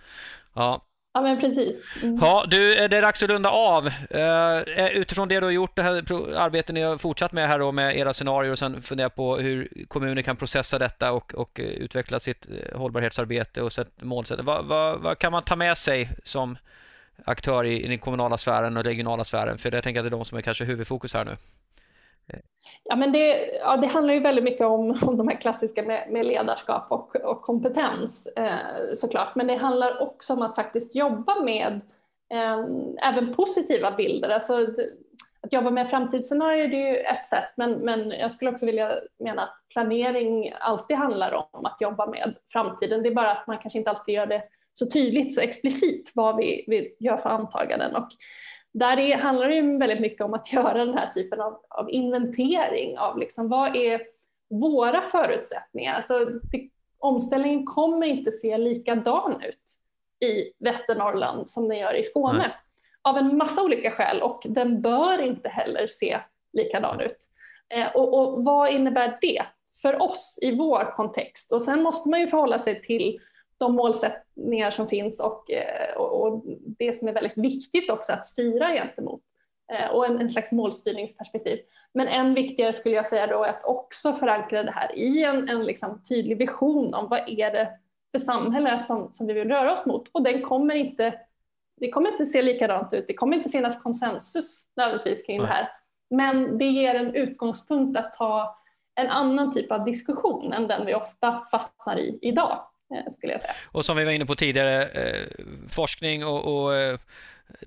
Ja, 0.54 0.86
Ja, 1.18 1.22
men 1.22 1.40
precis. 1.40 1.86
Mm. 2.04 2.18
Ja, 2.22 2.46
du, 2.48 2.88
det 2.88 2.98
är 2.98 3.02
dags 3.02 3.24
att 3.24 3.30
runda 3.30 3.50
av. 3.50 3.88
Uh, 3.88 4.88
utifrån 4.92 5.28
det 5.28 5.40
du 5.40 5.46
har 5.46 5.52
gjort, 5.52 5.76
det 5.76 5.84
här 5.84 5.94
arbetet 6.36 6.74
ni 6.74 6.82
har 6.82 6.98
fortsatt 6.98 7.32
med 7.32 7.48
här 7.48 7.60
då 7.60 7.72
med 7.72 7.98
era 7.98 8.14
scenarier 8.14 8.52
och 8.52 8.60
sen 8.60 8.82
fundera 8.82 9.10
på 9.10 9.38
hur 9.38 9.86
kommuner 9.88 10.22
kan 10.22 10.36
processa 10.36 10.80
detta 10.80 11.12
och, 11.12 11.34
och 11.36 11.60
utveckla 11.60 12.20
sitt 12.20 12.48
hållbarhetsarbete 12.76 13.62
och 13.62 13.74
sätt 13.74 13.90
målsättning. 14.02 14.46
Vad, 14.46 14.66
vad, 14.66 15.00
vad, 15.00 15.20
kan 15.20 15.32
man 15.32 15.44
ta 15.44 15.56
med 15.56 15.78
sig 15.78 16.10
som 16.24 16.58
aktör 17.26 17.64
i, 17.64 17.84
i 17.84 17.88
den 17.88 18.00
kommunala 18.00 18.38
sfären 18.38 18.78
och 18.78 18.84
regionala 18.84 19.24
sfären? 19.24 19.58
För 19.58 19.72
jag 19.72 19.84
tänker 19.84 20.00
att 20.00 20.06
det 20.06 20.08
är 20.10 20.18
de 20.18 20.26
som 20.26 20.38
är 20.38 20.42
kanske 20.42 20.66
huvudfokus 20.66 21.14
här 21.14 21.26
nu. 21.26 21.38
Ja, 22.84 22.96
men 22.96 23.12
det, 23.12 23.52
ja, 23.60 23.78
det 23.78 23.88
handlar 23.88 24.14
ju 24.14 24.20
väldigt 24.20 24.44
mycket 24.44 24.66
om, 24.66 24.98
om 25.02 25.18
de 25.18 25.28
här 25.28 25.42
klassiska 25.42 25.84
med, 25.84 26.08
med 26.10 26.26
ledarskap 26.26 26.92
och, 26.92 27.16
och 27.16 27.42
kompetens 27.42 28.28
eh, 28.28 28.94
såklart. 28.94 29.36
Men 29.36 29.48
det 29.48 29.56
handlar 29.56 30.02
också 30.02 30.34
om 30.34 30.42
att 30.42 30.56
faktiskt 30.56 30.96
jobba 30.96 31.40
med 31.44 31.82
eh, 32.34 32.66
även 33.10 33.34
positiva 33.34 33.92
bilder. 33.92 34.30
Alltså, 34.30 34.68
att 35.42 35.54
jobba 35.54 35.72
med 35.72 35.90
framtidsscenarier 35.90 36.68
det 36.68 36.76
är 36.76 36.94
ju 36.94 36.98
ett 36.98 37.28
sätt, 37.28 37.50
men, 37.56 37.72
men 37.72 38.12
jag 38.12 38.32
skulle 38.32 38.52
också 38.52 38.66
vilja 38.66 38.92
mena 39.20 39.44
att 39.44 39.66
planering 39.70 40.54
alltid 40.60 40.98
handlar 40.98 41.34
om 41.34 41.66
att 41.66 41.82
jobba 41.82 42.06
med 42.06 42.36
framtiden. 42.52 43.04
Det 43.04 43.10
är 43.10 43.16
bara 43.16 43.32
att 43.32 43.48
man 43.48 43.58
kanske 43.58 43.80
inte 43.80 43.90
alltid 43.90 44.16
gör 44.16 44.26
det 44.26 44.44
så 44.80 44.86
tydligt, 44.86 45.34
så 45.34 45.42
explicit 45.42 46.12
vad 46.16 46.38
vi, 46.38 46.64
vi 46.68 46.96
gör 47.00 47.18
för 47.18 47.30
antaganden. 47.30 47.96
Och 47.96 48.08
där 48.74 48.98
är, 48.98 49.18
handlar 49.18 49.50
det 49.50 49.62
väldigt 49.62 50.02
mycket 50.02 50.22
om 50.22 50.34
att 50.34 50.54
göra 50.54 50.86
den 50.86 50.98
här 50.98 51.10
typen 51.10 51.42
av, 51.42 51.60
av 51.70 51.92
inventering 51.92 52.98
av 52.98 53.20
liksom, 53.20 53.50
vad 53.50 53.76
är 53.76 54.02
våra 54.50 55.02
förutsättningar. 55.02 55.94
Alltså, 55.94 56.26
det, 56.26 56.70
omställningen 57.00 57.66
kommer 57.66 58.08
inte 58.08 58.32
se 58.32 58.58
likadan 58.58 59.42
ut 59.42 59.64
i 60.30 60.54
Västernorrland 60.60 61.50
som 61.50 61.70
den 61.70 61.78
gör 61.78 61.94
i 61.94 62.04
Skåne. 62.04 62.38
Nej. 62.38 62.56
Av 63.02 63.18
en 63.18 63.38
massa 63.38 63.64
olika 63.64 63.92
skäl 63.92 64.22
och 64.22 64.42
den 64.46 64.82
bör 64.82 65.22
inte 65.22 65.50
heller 65.50 65.88
se 65.88 66.20
likadan 66.54 67.02
ut. 67.02 67.18
Eh, 67.70 67.96
och, 67.96 68.20
och 68.20 68.44
vad 68.44 68.72
innebär 68.72 69.18
det 69.22 69.44
för 69.82 70.02
oss 70.02 70.40
i 70.42 70.56
vår 70.56 70.96
kontext? 70.96 71.54
Och 71.54 71.62
sen 71.62 71.84
måste 71.84 72.10
man 72.10 72.20
ju 72.20 72.28
förhålla 72.28 72.60
sig 72.60 72.82
till 72.82 73.20
de 73.60 73.76
målsättningar 73.76 74.72
som 74.72 74.88
finns 74.88 75.20
och, 75.20 75.52
eh, 75.52 75.98
och, 75.98 76.22
och, 76.22 76.44
det 76.80 76.94
som 76.94 77.08
är 77.08 77.14
väldigt 77.14 77.38
viktigt 77.38 77.92
också 77.92 78.14
att 78.14 78.26
styra 78.26 78.74
gentemot 78.74 79.22
eh, 79.74 79.90
och 79.90 80.06
en, 80.06 80.22
en 80.22 80.30
slags 80.30 80.52
målstyrningsperspektiv. 80.52 81.60
Men 81.94 82.08
än 82.08 82.34
viktigare 82.34 82.74
skulle 82.74 82.96
jag 82.96 83.06
säga 83.06 83.28
då 83.28 83.44
är 83.44 83.50
att 83.50 83.64
också 83.64 84.14
förankra 84.14 84.64
det 84.64 84.72
här 84.72 84.96
i 84.96 85.24
en, 85.24 85.50
en 85.50 85.66
liksom 85.66 86.04
tydlig 86.04 86.38
vision 86.38 86.94
om 86.94 87.08
vad 87.10 87.30
är 87.30 87.52
det 87.52 87.72
för 88.12 88.20
samhälle 88.20 88.80
som, 88.80 89.12
som 89.12 89.28
vi 89.28 89.34
vill 89.34 89.48
röra 89.48 89.74
oss 89.74 89.86
mot 89.86 90.08
och 90.12 90.24
den 90.24 90.42
kommer 90.42 90.76
inte 90.76 91.20
det 91.80 91.90
kommer 91.90 92.12
inte 92.12 92.26
se 92.26 92.42
likadant 92.42 92.94
ut, 92.94 93.08
det 93.08 93.14
kommer 93.14 93.38
inte 93.38 93.50
finnas 93.50 93.84
konsensus 93.84 94.68
nödvändigtvis 94.76 95.26
kring 95.26 95.42
det 95.42 95.48
här. 95.48 95.70
Men 96.10 96.58
det 96.58 96.66
ger 96.66 96.96
en 96.96 97.16
utgångspunkt 97.16 98.00
att 98.00 98.14
ta 98.14 98.58
en 98.96 99.08
annan 99.08 99.52
typ 99.52 99.72
av 99.72 99.84
diskussion 99.84 100.54
än 100.54 100.68
den 100.68 100.86
vi 100.86 100.96
ofta 100.96 101.44
fastnar 101.52 101.98
i 101.98 102.20
idag. 102.22 102.60
Eh, 102.92 103.12
skulle 103.12 103.32
jag 103.32 103.42
säga. 103.42 103.56
Och 103.64 103.86
som 103.86 103.98
vi 103.98 104.04
var 104.04 104.12
inne 104.12 104.26
på 104.26 104.36
tidigare, 104.36 104.86
eh, 104.86 105.28
forskning 105.70 106.26
och, 106.26 106.64
och 106.64 106.76
eh, 106.76 107.00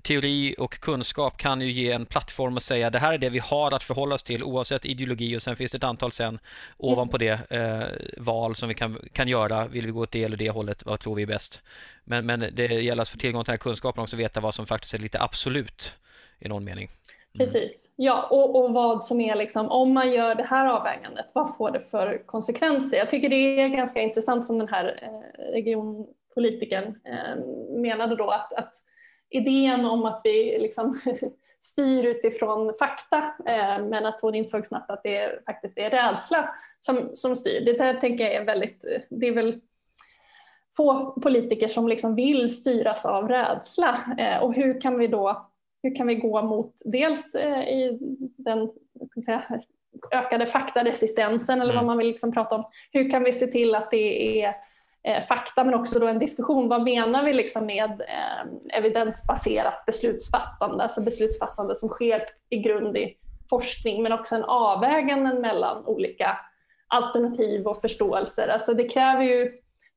teori 0.01 0.55
och 0.57 0.79
kunskap 0.79 1.37
kan 1.37 1.61
ju 1.61 1.71
ge 1.71 1.91
en 1.91 2.05
plattform 2.05 2.57
att 2.57 2.63
säga 2.63 2.89
det 2.89 2.99
här 2.99 3.13
är 3.13 3.17
det 3.17 3.29
vi 3.29 3.39
har 3.39 3.71
att 3.71 3.83
förhålla 3.83 4.15
oss 4.15 4.23
till 4.23 4.43
oavsett 4.43 4.85
ideologi 4.85 5.37
och 5.37 5.41
sen 5.41 5.55
finns 5.55 5.71
det 5.71 5.77
ett 5.77 5.83
antal 5.83 6.11
sen 6.11 6.39
ovanpå 6.77 7.17
det 7.17 7.51
eh, 7.51 8.23
val 8.23 8.55
som 8.55 8.69
vi 8.69 8.75
kan, 8.75 9.09
kan 9.13 9.27
göra. 9.27 9.67
Vill 9.67 9.85
vi 9.85 9.91
gå 9.91 10.01
åt 10.01 10.11
det 10.11 10.23
eller 10.23 10.37
det 10.37 10.49
hållet? 10.49 10.85
Vad 10.85 10.99
tror 10.99 11.15
vi 11.15 11.21
är 11.21 11.27
bäst? 11.27 11.61
Men, 12.03 12.25
men 12.25 12.39
det 12.53 12.65
gäller 12.65 13.01
att 13.01 13.09
få 13.09 13.17
tillgång 13.17 13.43
till 13.43 13.51
den 13.51 13.53
här 13.53 13.57
kunskapen 13.57 14.03
också 14.03 14.15
veta 14.15 14.39
vad 14.39 14.55
som 14.55 14.67
faktiskt 14.67 14.93
är 14.93 14.99
lite 14.99 15.21
absolut 15.21 15.93
i 16.39 16.47
någon 16.47 16.63
mening. 16.63 16.89
Mm. 17.33 17.45
Precis, 17.45 17.89
ja 17.95 18.27
och, 18.31 18.55
och 18.55 18.73
vad 18.73 19.03
som 19.03 19.21
är 19.21 19.35
liksom, 19.35 19.69
om 19.69 19.93
man 19.93 20.11
gör 20.11 20.35
det 20.35 20.43
här 20.43 20.67
avvägandet, 20.67 21.25
vad 21.33 21.55
får 21.55 21.71
det 21.71 21.79
för 21.79 22.23
konsekvenser? 22.25 22.97
Jag 22.97 23.09
tycker 23.09 23.29
det 23.29 23.61
är 23.61 23.67
ganska 23.67 24.01
intressant 24.01 24.45
som 24.45 24.57
den 24.57 24.67
här 24.67 24.99
eh, 25.01 25.51
regionpolitikern 25.53 26.85
eh, 26.85 27.45
menade 27.81 28.15
då 28.15 28.29
att, 28.29 28.53
att 28.53 28.73
idén 29.29 29.85
om 29.85 30.05
att 30.05 30.21
vi 30.23 30.59
liksom 30.59 30.99
styr 31.59 32.05
utifrån 32.05 32.73
fakta 32.79 33.17
eh, 33.45 33.85
men 33.85 34.05
att 34.05 34.21
hon 34.21 34.35
insåg 34.35 34.65
snabbt 34.65 34.91
att 34.91 35.03
det 35.03 35.45
faktiskt 35.45 35.77
är 35.77 35.89
rädsla 35.89 36.55
som, 36.79 37.09
som 37.13 37.35
styr. 37.35 37.65
Det 37.65 37.77
där 37.77 37.93
tänker 37.93 38.23
jag 38.23 38.33
är 38.33 38.45
väldigt, 38.45 38.85
det 39.09 39.27
är 39.27 39.33
väl 39.33 39.59
få 40.77 41.11
politiker 41.11 41.67
som 41.67 41.87
liksom 41.87 42.15
vill 42.15 42.55
styras 42.55 43.05
av 43.05 43.27
rädsla 43.27 43.97
eh, 44.17 44.43
och 44.43 44.53
hur 44.53 44.81
kan 44.81 44.97
vi 44.99 45.07
då 45.07 45.50
hur 45.83 45.95
kan 45.95 46.07
vi 46.07 46.15
gå 46.15 46.41
mot 46.41 46.73
dels 46.85 47.35
eh, 47.35 47.61
i 47.61 47.97
den 48.37 48.69
säga, 49.25 49.43
ökade 50.11 50.45
faktaresistensen 50.45 51.61
eller 51.61 51.73
vad 51.73 51.83
mm. 51.83 51.87
man 51.87 51.97
vill 51.97 52.07
liksom 52.07 52.31
prata 52.31 52.55
om. 52.55 52.65
Hur 52.91 53.09
kan 53.09 53.23
vi 53.23 53.33
se 53.33 53.47
till 53.47 53.75
att 53.75 53.91
det 53.91 54.41
är 54.43 54.55
eh, 55.03 55.23
fakta 55.23 55.63
men 55.63 55.73
också 55.73 55.99
då 55.99 56.07
en 56.07 56.19
diskussion. 56.19 56.67
Vad 56.67 56.83
menar 56.83 57.23
vi 57.23 57.33
liksom 57.33 57.65
med 57.65 58.01
eh, 58.01 58.77
evidensbaserat 58.77 59.85
beslutsfattande, 59.85 60.83
alltså 60.83 61.01
beslutsfattande 61.01 61.75
som 61.75 61.89
sker 61.89 62.23
i 62.49 62.57
grund 62.57 62.97
i 62.97 63.17
forskning 63.49 64.03
men 64.03 64.11
också 64.11 64.35
en 64.35 64.43
avväganden 64.43 65.41
mellan 65.41 65.85
olika 65.85 66.37
alternativ 66.87 67.67
och 67.67 67.81
förståelser. 67.81 68.47
Alltså 68.47 68.73
det 68.73 68.89
kräver 68.89 69.23
ju, 69.23 69.51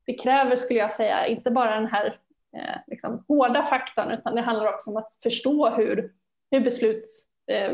det 0.07 0.15
kräver 0.15 0.57
skulle 0.57 0.79
jag 0.79 0.93
säga 0.93 1.27
inte 1.27 1.51
bara 1.51 1.75
den 1.75 1.87
här 1.87 2.17
eh, 2.57 2.77
liksom, 2.87 3.25
hårda 3.29 3.63
faktan 3.63 4.11
utan 4.11 4.35
det 4.35 4.41
handlar 4.41 4.75
också 4.75 4.91
om 4.91 4.97
att 4.97 5.19
förstå 5.23 5.71
hur, 5.71 6.13
hur 6.51 6.61
beslut 6.61 7.05
eh, 7.53 7.73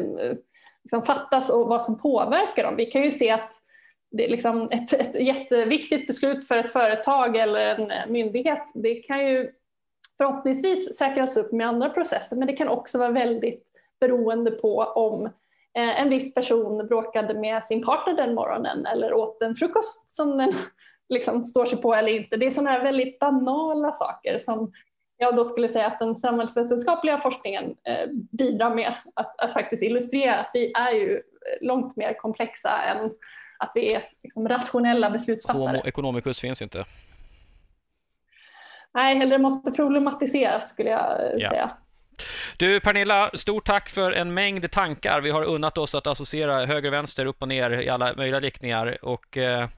liksom 0.83 1.03
fattas 1.03 1.51
och 1.51 1.67
vad 1.67 1.83
som 1.83 1.99
påverkar 1.99 2.63
dem. 2.63 2.77
Vi 2.77 2.87
kan 2.87 3.03
ju 3.03 3.11
se 3.11 3.31
att 3.31 3.53
det 4.11 4.25
är 4.25 4.29
liksom 4.29 4.69
ett, 4.71 4.93
ett 4.93 5.21
jätteviktigt 5.21 6.07
beslut 6.07 6.49
för 6.49 6.59
ett 6.59 6.73
företag 6.73 7.37
eller 7.37 7.67
en 7.67 8.13
myndighet. 8.13 8.63
Det 8.75 8.95
kan 8.95 9.27
ju 9.27 9.53
förhoppningsvis 10.17 10.97
säkras 10.99 11.37
upp 11.37 11.53
med 11.53 11.67
andra 11.67 11.91
processer 11.91 12.37
men 12.37 12.47
det 12.47 12.53
kan 12.53 12.69
också 12.69 12.99
vara 12.99 13.11
väldigt 13.11 13.67
beroende 14.01 14.51
på 14.51 14.77
om 14.79 15.27
eh, 15.75 16.01
en 16.01 16.11
viss 16.11 16.35
person 16.35 16.87
bråkade 16.87 17.35
med 17.35 17.65
sin 17.65 17.85
partner 17.85 18.15
den 18.15 18.35
morgonen 18.35 18.87
eller 18.87 19.15
åt 19.15 19.43
en 19.43 19.55
frukost 19.55 20.11
som 20.11 20.39
den 20.39 20.53
liksom 21.11 21.45
står 21.45 21.67
sig 21.67 21.79
på 21.79 21.95
eller 21.95 22.13
inte. 22.13 22.37
Det 22.37 22.47
är 22.47 22.51
sådana 22.51 22.71
här 22.71 22.83
väldigt 22.83 23.19
banala 23.19 23.93
saker 23.93 24.39
som 24.39 24.73
jag 25.17 25.37
då 25.37 25.45
skulle 25.45 25.69
säga 25.69 25.87
att 25.87 25.99
den 25.99 26.17
samhällsvetenskapliga 26.17 27.19
forskningen 27.19 27.65
eh, 27.65 28.09
bidrar 28.33 28.75
med 28.75 28.95
att, 29.15 29.41
att, 29.41 29.53
faktiskt 29.53 29.83
illustrera 29.83 30.35
att 30.35 30.51
vi 30.55 30.73
är 30.73 30.93
ju 30.93 31.23
långt 31.61 31.97
mer 31.97 32.15
komplexa 32.19 32.83
än 32.83 33.11
att 33.59 33.73
vi 33.75 33.95
är 33.95 34.03
liksom 34.23 34.49
rationella 34.49 35.11
beslutsfattare. 35.11 35.63
Homo 35.63 35.83
economicus 35.85 36.41
finns 36.41 36.63
inte. 36.63 36.85
Nej, 38.95 39.17
eller 39.17 39.31
det 39.31 39.43
måste 39.43 39.71
problematiseras 39.71 40.71
skulle 40.71 40.91
jag 40.91 41.33
ja. 41.39 41.51
säga. 41.51 41.71
Du 42.57 42.81
Pernilla, 42.81 43.31
stort 43.35 43.67
tack 43.67 43.89
för 43.89 44.13
en 44.13 44.35
mängd 44.35 44.71
tankar. 44.71 45.21
Vi 45.21 45.31
har 45.31 45.45
unnat 45.45 45.79
oss 45.79 45.95
att 45.95 46.07
associera 46.07 46.67
höger, 46.67 46.91
vänster, 46.91 47.27
upp 47.27 47.43
och 47.43 47.49
ner 47.49 47.71
i 47.71 47.89
alla 47.89 48.15
möjliga 48.15 48.41
riktningar. 48.41 49.05
Och, 49.05 49.37
eh, 49.37 49.69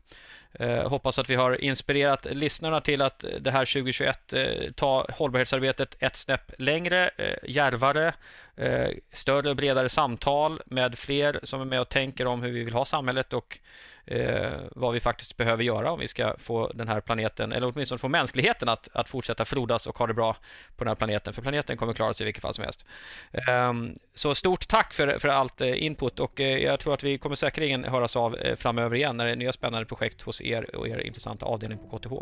Eh, 0.54 0.88
hoppas 0.88 1.18
att 1.18 1.30
vi 1.30 1.34
har 1.34 1.64
inspirerat 1.64 2.26
lyssnarna 2.30 2.80
till 2.80 3.02
att 3.02 3.24
det 3.40 3.50
här 3.50 3.64
2021 3.64 4.32
eh, 4.32 4.72
ta 4.76 5.06
hållbarhetsarbetet 5.10 5.96
ett 5.98 6.16
snäpp 6.16 6.52
längre, 6.58 7.10
eh, 7.16 7.50
djärvare, 7.50 8.14
eh, 8.56 8.88
större 9.12 9.50
och 9.50 9.56
bredare 9.56 9.88
samtal 9.88 10.62
med 10.66 10.98
fler 10.98 11.40
som 11.42 11.60
är 11.60 11.64
med 11.64 11.80
och 11.80 11.88
tänker 11.88 12.26
om 12.26 12.42
hur 12.42 12.52
vi 12.52 12.64
vill 12.64 12.74
ha 12.74 12.84
samhället 12.84 13.32
och 13.32 13.58
eh, 14.06 14.60
vad 14.70 14.92
vi 14.92 15.00
faktiskt 15.00 15.36
behöver 15.36 15.64
göra 15.64 15.92
om 15.92 16.00
vi 16.00 16.08
ska 16.08 16.34
få 16.38 16.72
den 16.74 16.88
här 16.88 17.00
planeten, 17.00 17.52
eller 17.52 17.72
åtminstone 17.72 17.98
få 17.98 18.08
mänskligheten 18.08 18.68
att, 18.68 18.88
att 18.92 19.08
fortsätta 19.08 19.44
frodas 19.44 19.86
och 19.86 19.98
ha 19.98 20.06
det 20.06 20.14
bra 20.14 20.36
på 20.76 20.84
den 20.84 20.88
här 20.88 20.94
planeten. 20.94 21.32
För 21.32 21.42
planeten 21.42 21.76
kommer 21.76 21.92
klara 21.92 22.12
sig 22.12 22.24
i 22.24 22.26
vilket 22.26 22.42
fall 22.42 22.54
som 22.54 22.64
helst. 22.64 22.84
Eh, 23.32 23.72
så 24.14 24.34
stort 24.34 24.68
tack 24.68 24.92
för, 24.92 25.18
för 25.18 25.28
allt 25.28 25.60
eh, 25.60 25.84
input 25.84 26.20
och 26.20 26.40
eh, 26.40 26.58
jag 26.58 26.80
tror 26.80 26.94
att 26.94 27.02
vi 27.02 27.18
kommer 27.18 27.36
säkerligen 27.36 27.84
höras 27.84 28.16
av 28.16 28.36
eh, 28.36 28.56
framöver 28.56 28.96
igen 28.96 29.16
när 29.16 29.24
det 29.24 29.30
är 29.30 29.36
nya 29.36 29.52
spännande 29.52 29.86
projekt 29.86 30.22
hos 30.22 30.42
er 30.42 30.76
och 30.76 30.88
er 30.88 30.98
intressanta 30.98 31.46
avdelning 31.46 31.78
på 31.78 31.98
KTH. 31.98 32.12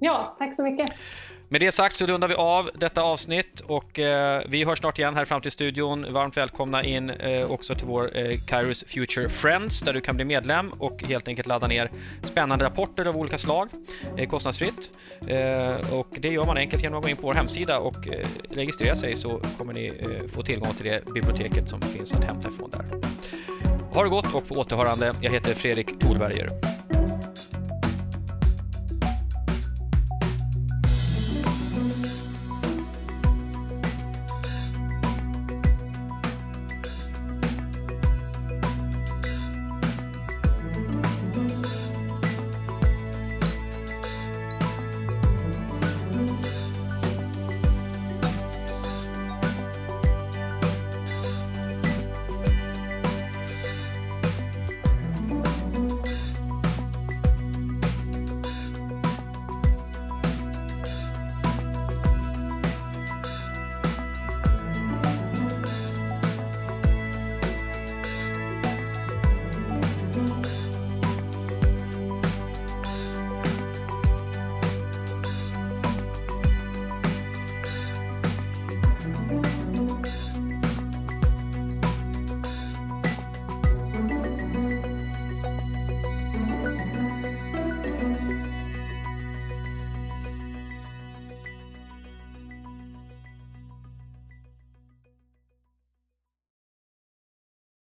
Ja, 0.00 0.36
tack 0.38 0.56
så 0.56 0.62
mycket. 0.62 0.90
Med 1.52 1.60
det 1.60 1.72
sagt 1.72 1.96
så 1.96 2.06
rundar 2.06 2.28
vi 2.28 2.34
av 2.34 2.70
detta 2.74 3.02
avsnitt 3.02 3.60
och 3.60 3.98
eh, 3.98 4.42
vi 4.48 4.64
hörs 4.64 4.78
snart 4.78 4.98
igen 4.98 5.14
här 5.14 5.24
fram 5.24 5.40
till 5.40 5.50
studion. 5.50 6.12
Varmt 6.12 6.36
välkomna 6.36 6.84
in 6.84 7.10
eh, 7.10 7.50
också 7.50 7.74
till 7.74 7.86
vår 7.86 8.16
eh, 8.16 8.38
Kairos 8.46 8.84
Future 8.86 9.28
Friends 9.28 9.80
där 9.80 9.92
du 9.92 10.00
kan 10.00 10.16
bli 10.16 10.24
medlem 10.24 10.72
och 10.72 11.02
helt 11.02 11.28
enkelt 11.28 11.48
ladda 11.48 11.66
ner 11.66 11.90
spännande 12.22 12.64
rapporter 12.64 13.04
av 13.04 13.16
olika 13.16 13.38
slag 13.38 13.68
eh, 14.16 14.28
kostnadsfritt. 14.28 14.90
Eh, 15.26 15.94
och 15.94 16.08
det 16.20 16.28
gör 16.28 16.44
man 16.44 16.56
enkelt 16.56 16.82
genom 16.82 16.98
att 16.98 17.04
gå 17.04 17.10
in 17.10 17.16
på 17.16 17.26
vår 17.26 17.34
hemsida 17.34 17.78
och 17.78 18.08
eh, 18.08 18.26
registrera 18.50 18.96
sig 18.96 19.16
så 19.16 19.40
kommer 19.58 19.74
ni 19.74 19.86
eh, 19.86 20.28
få 20.34 20.42
tillgång 20.42 20.74
till 20.74 20.86
det 20.86 21.04
biblioteket 21.04 21.68
som 21.68 21.80
finns 21.80 22.12
att 22.12 22.24
hämta 22.24 22.48
ifrån 22.48 22.70
där. 22.70 22.84
Ha 23.94 24.02
det 24.02 24.08
gott 24.08 24.34
och 24.34 24.48
på 24.48 24.54
återhörande. 24.54 25.14
Jag 25.20 25.30
heter 25.30 25.54
Fredrik 25.54 25.98
Thorberger. 26.00 26.72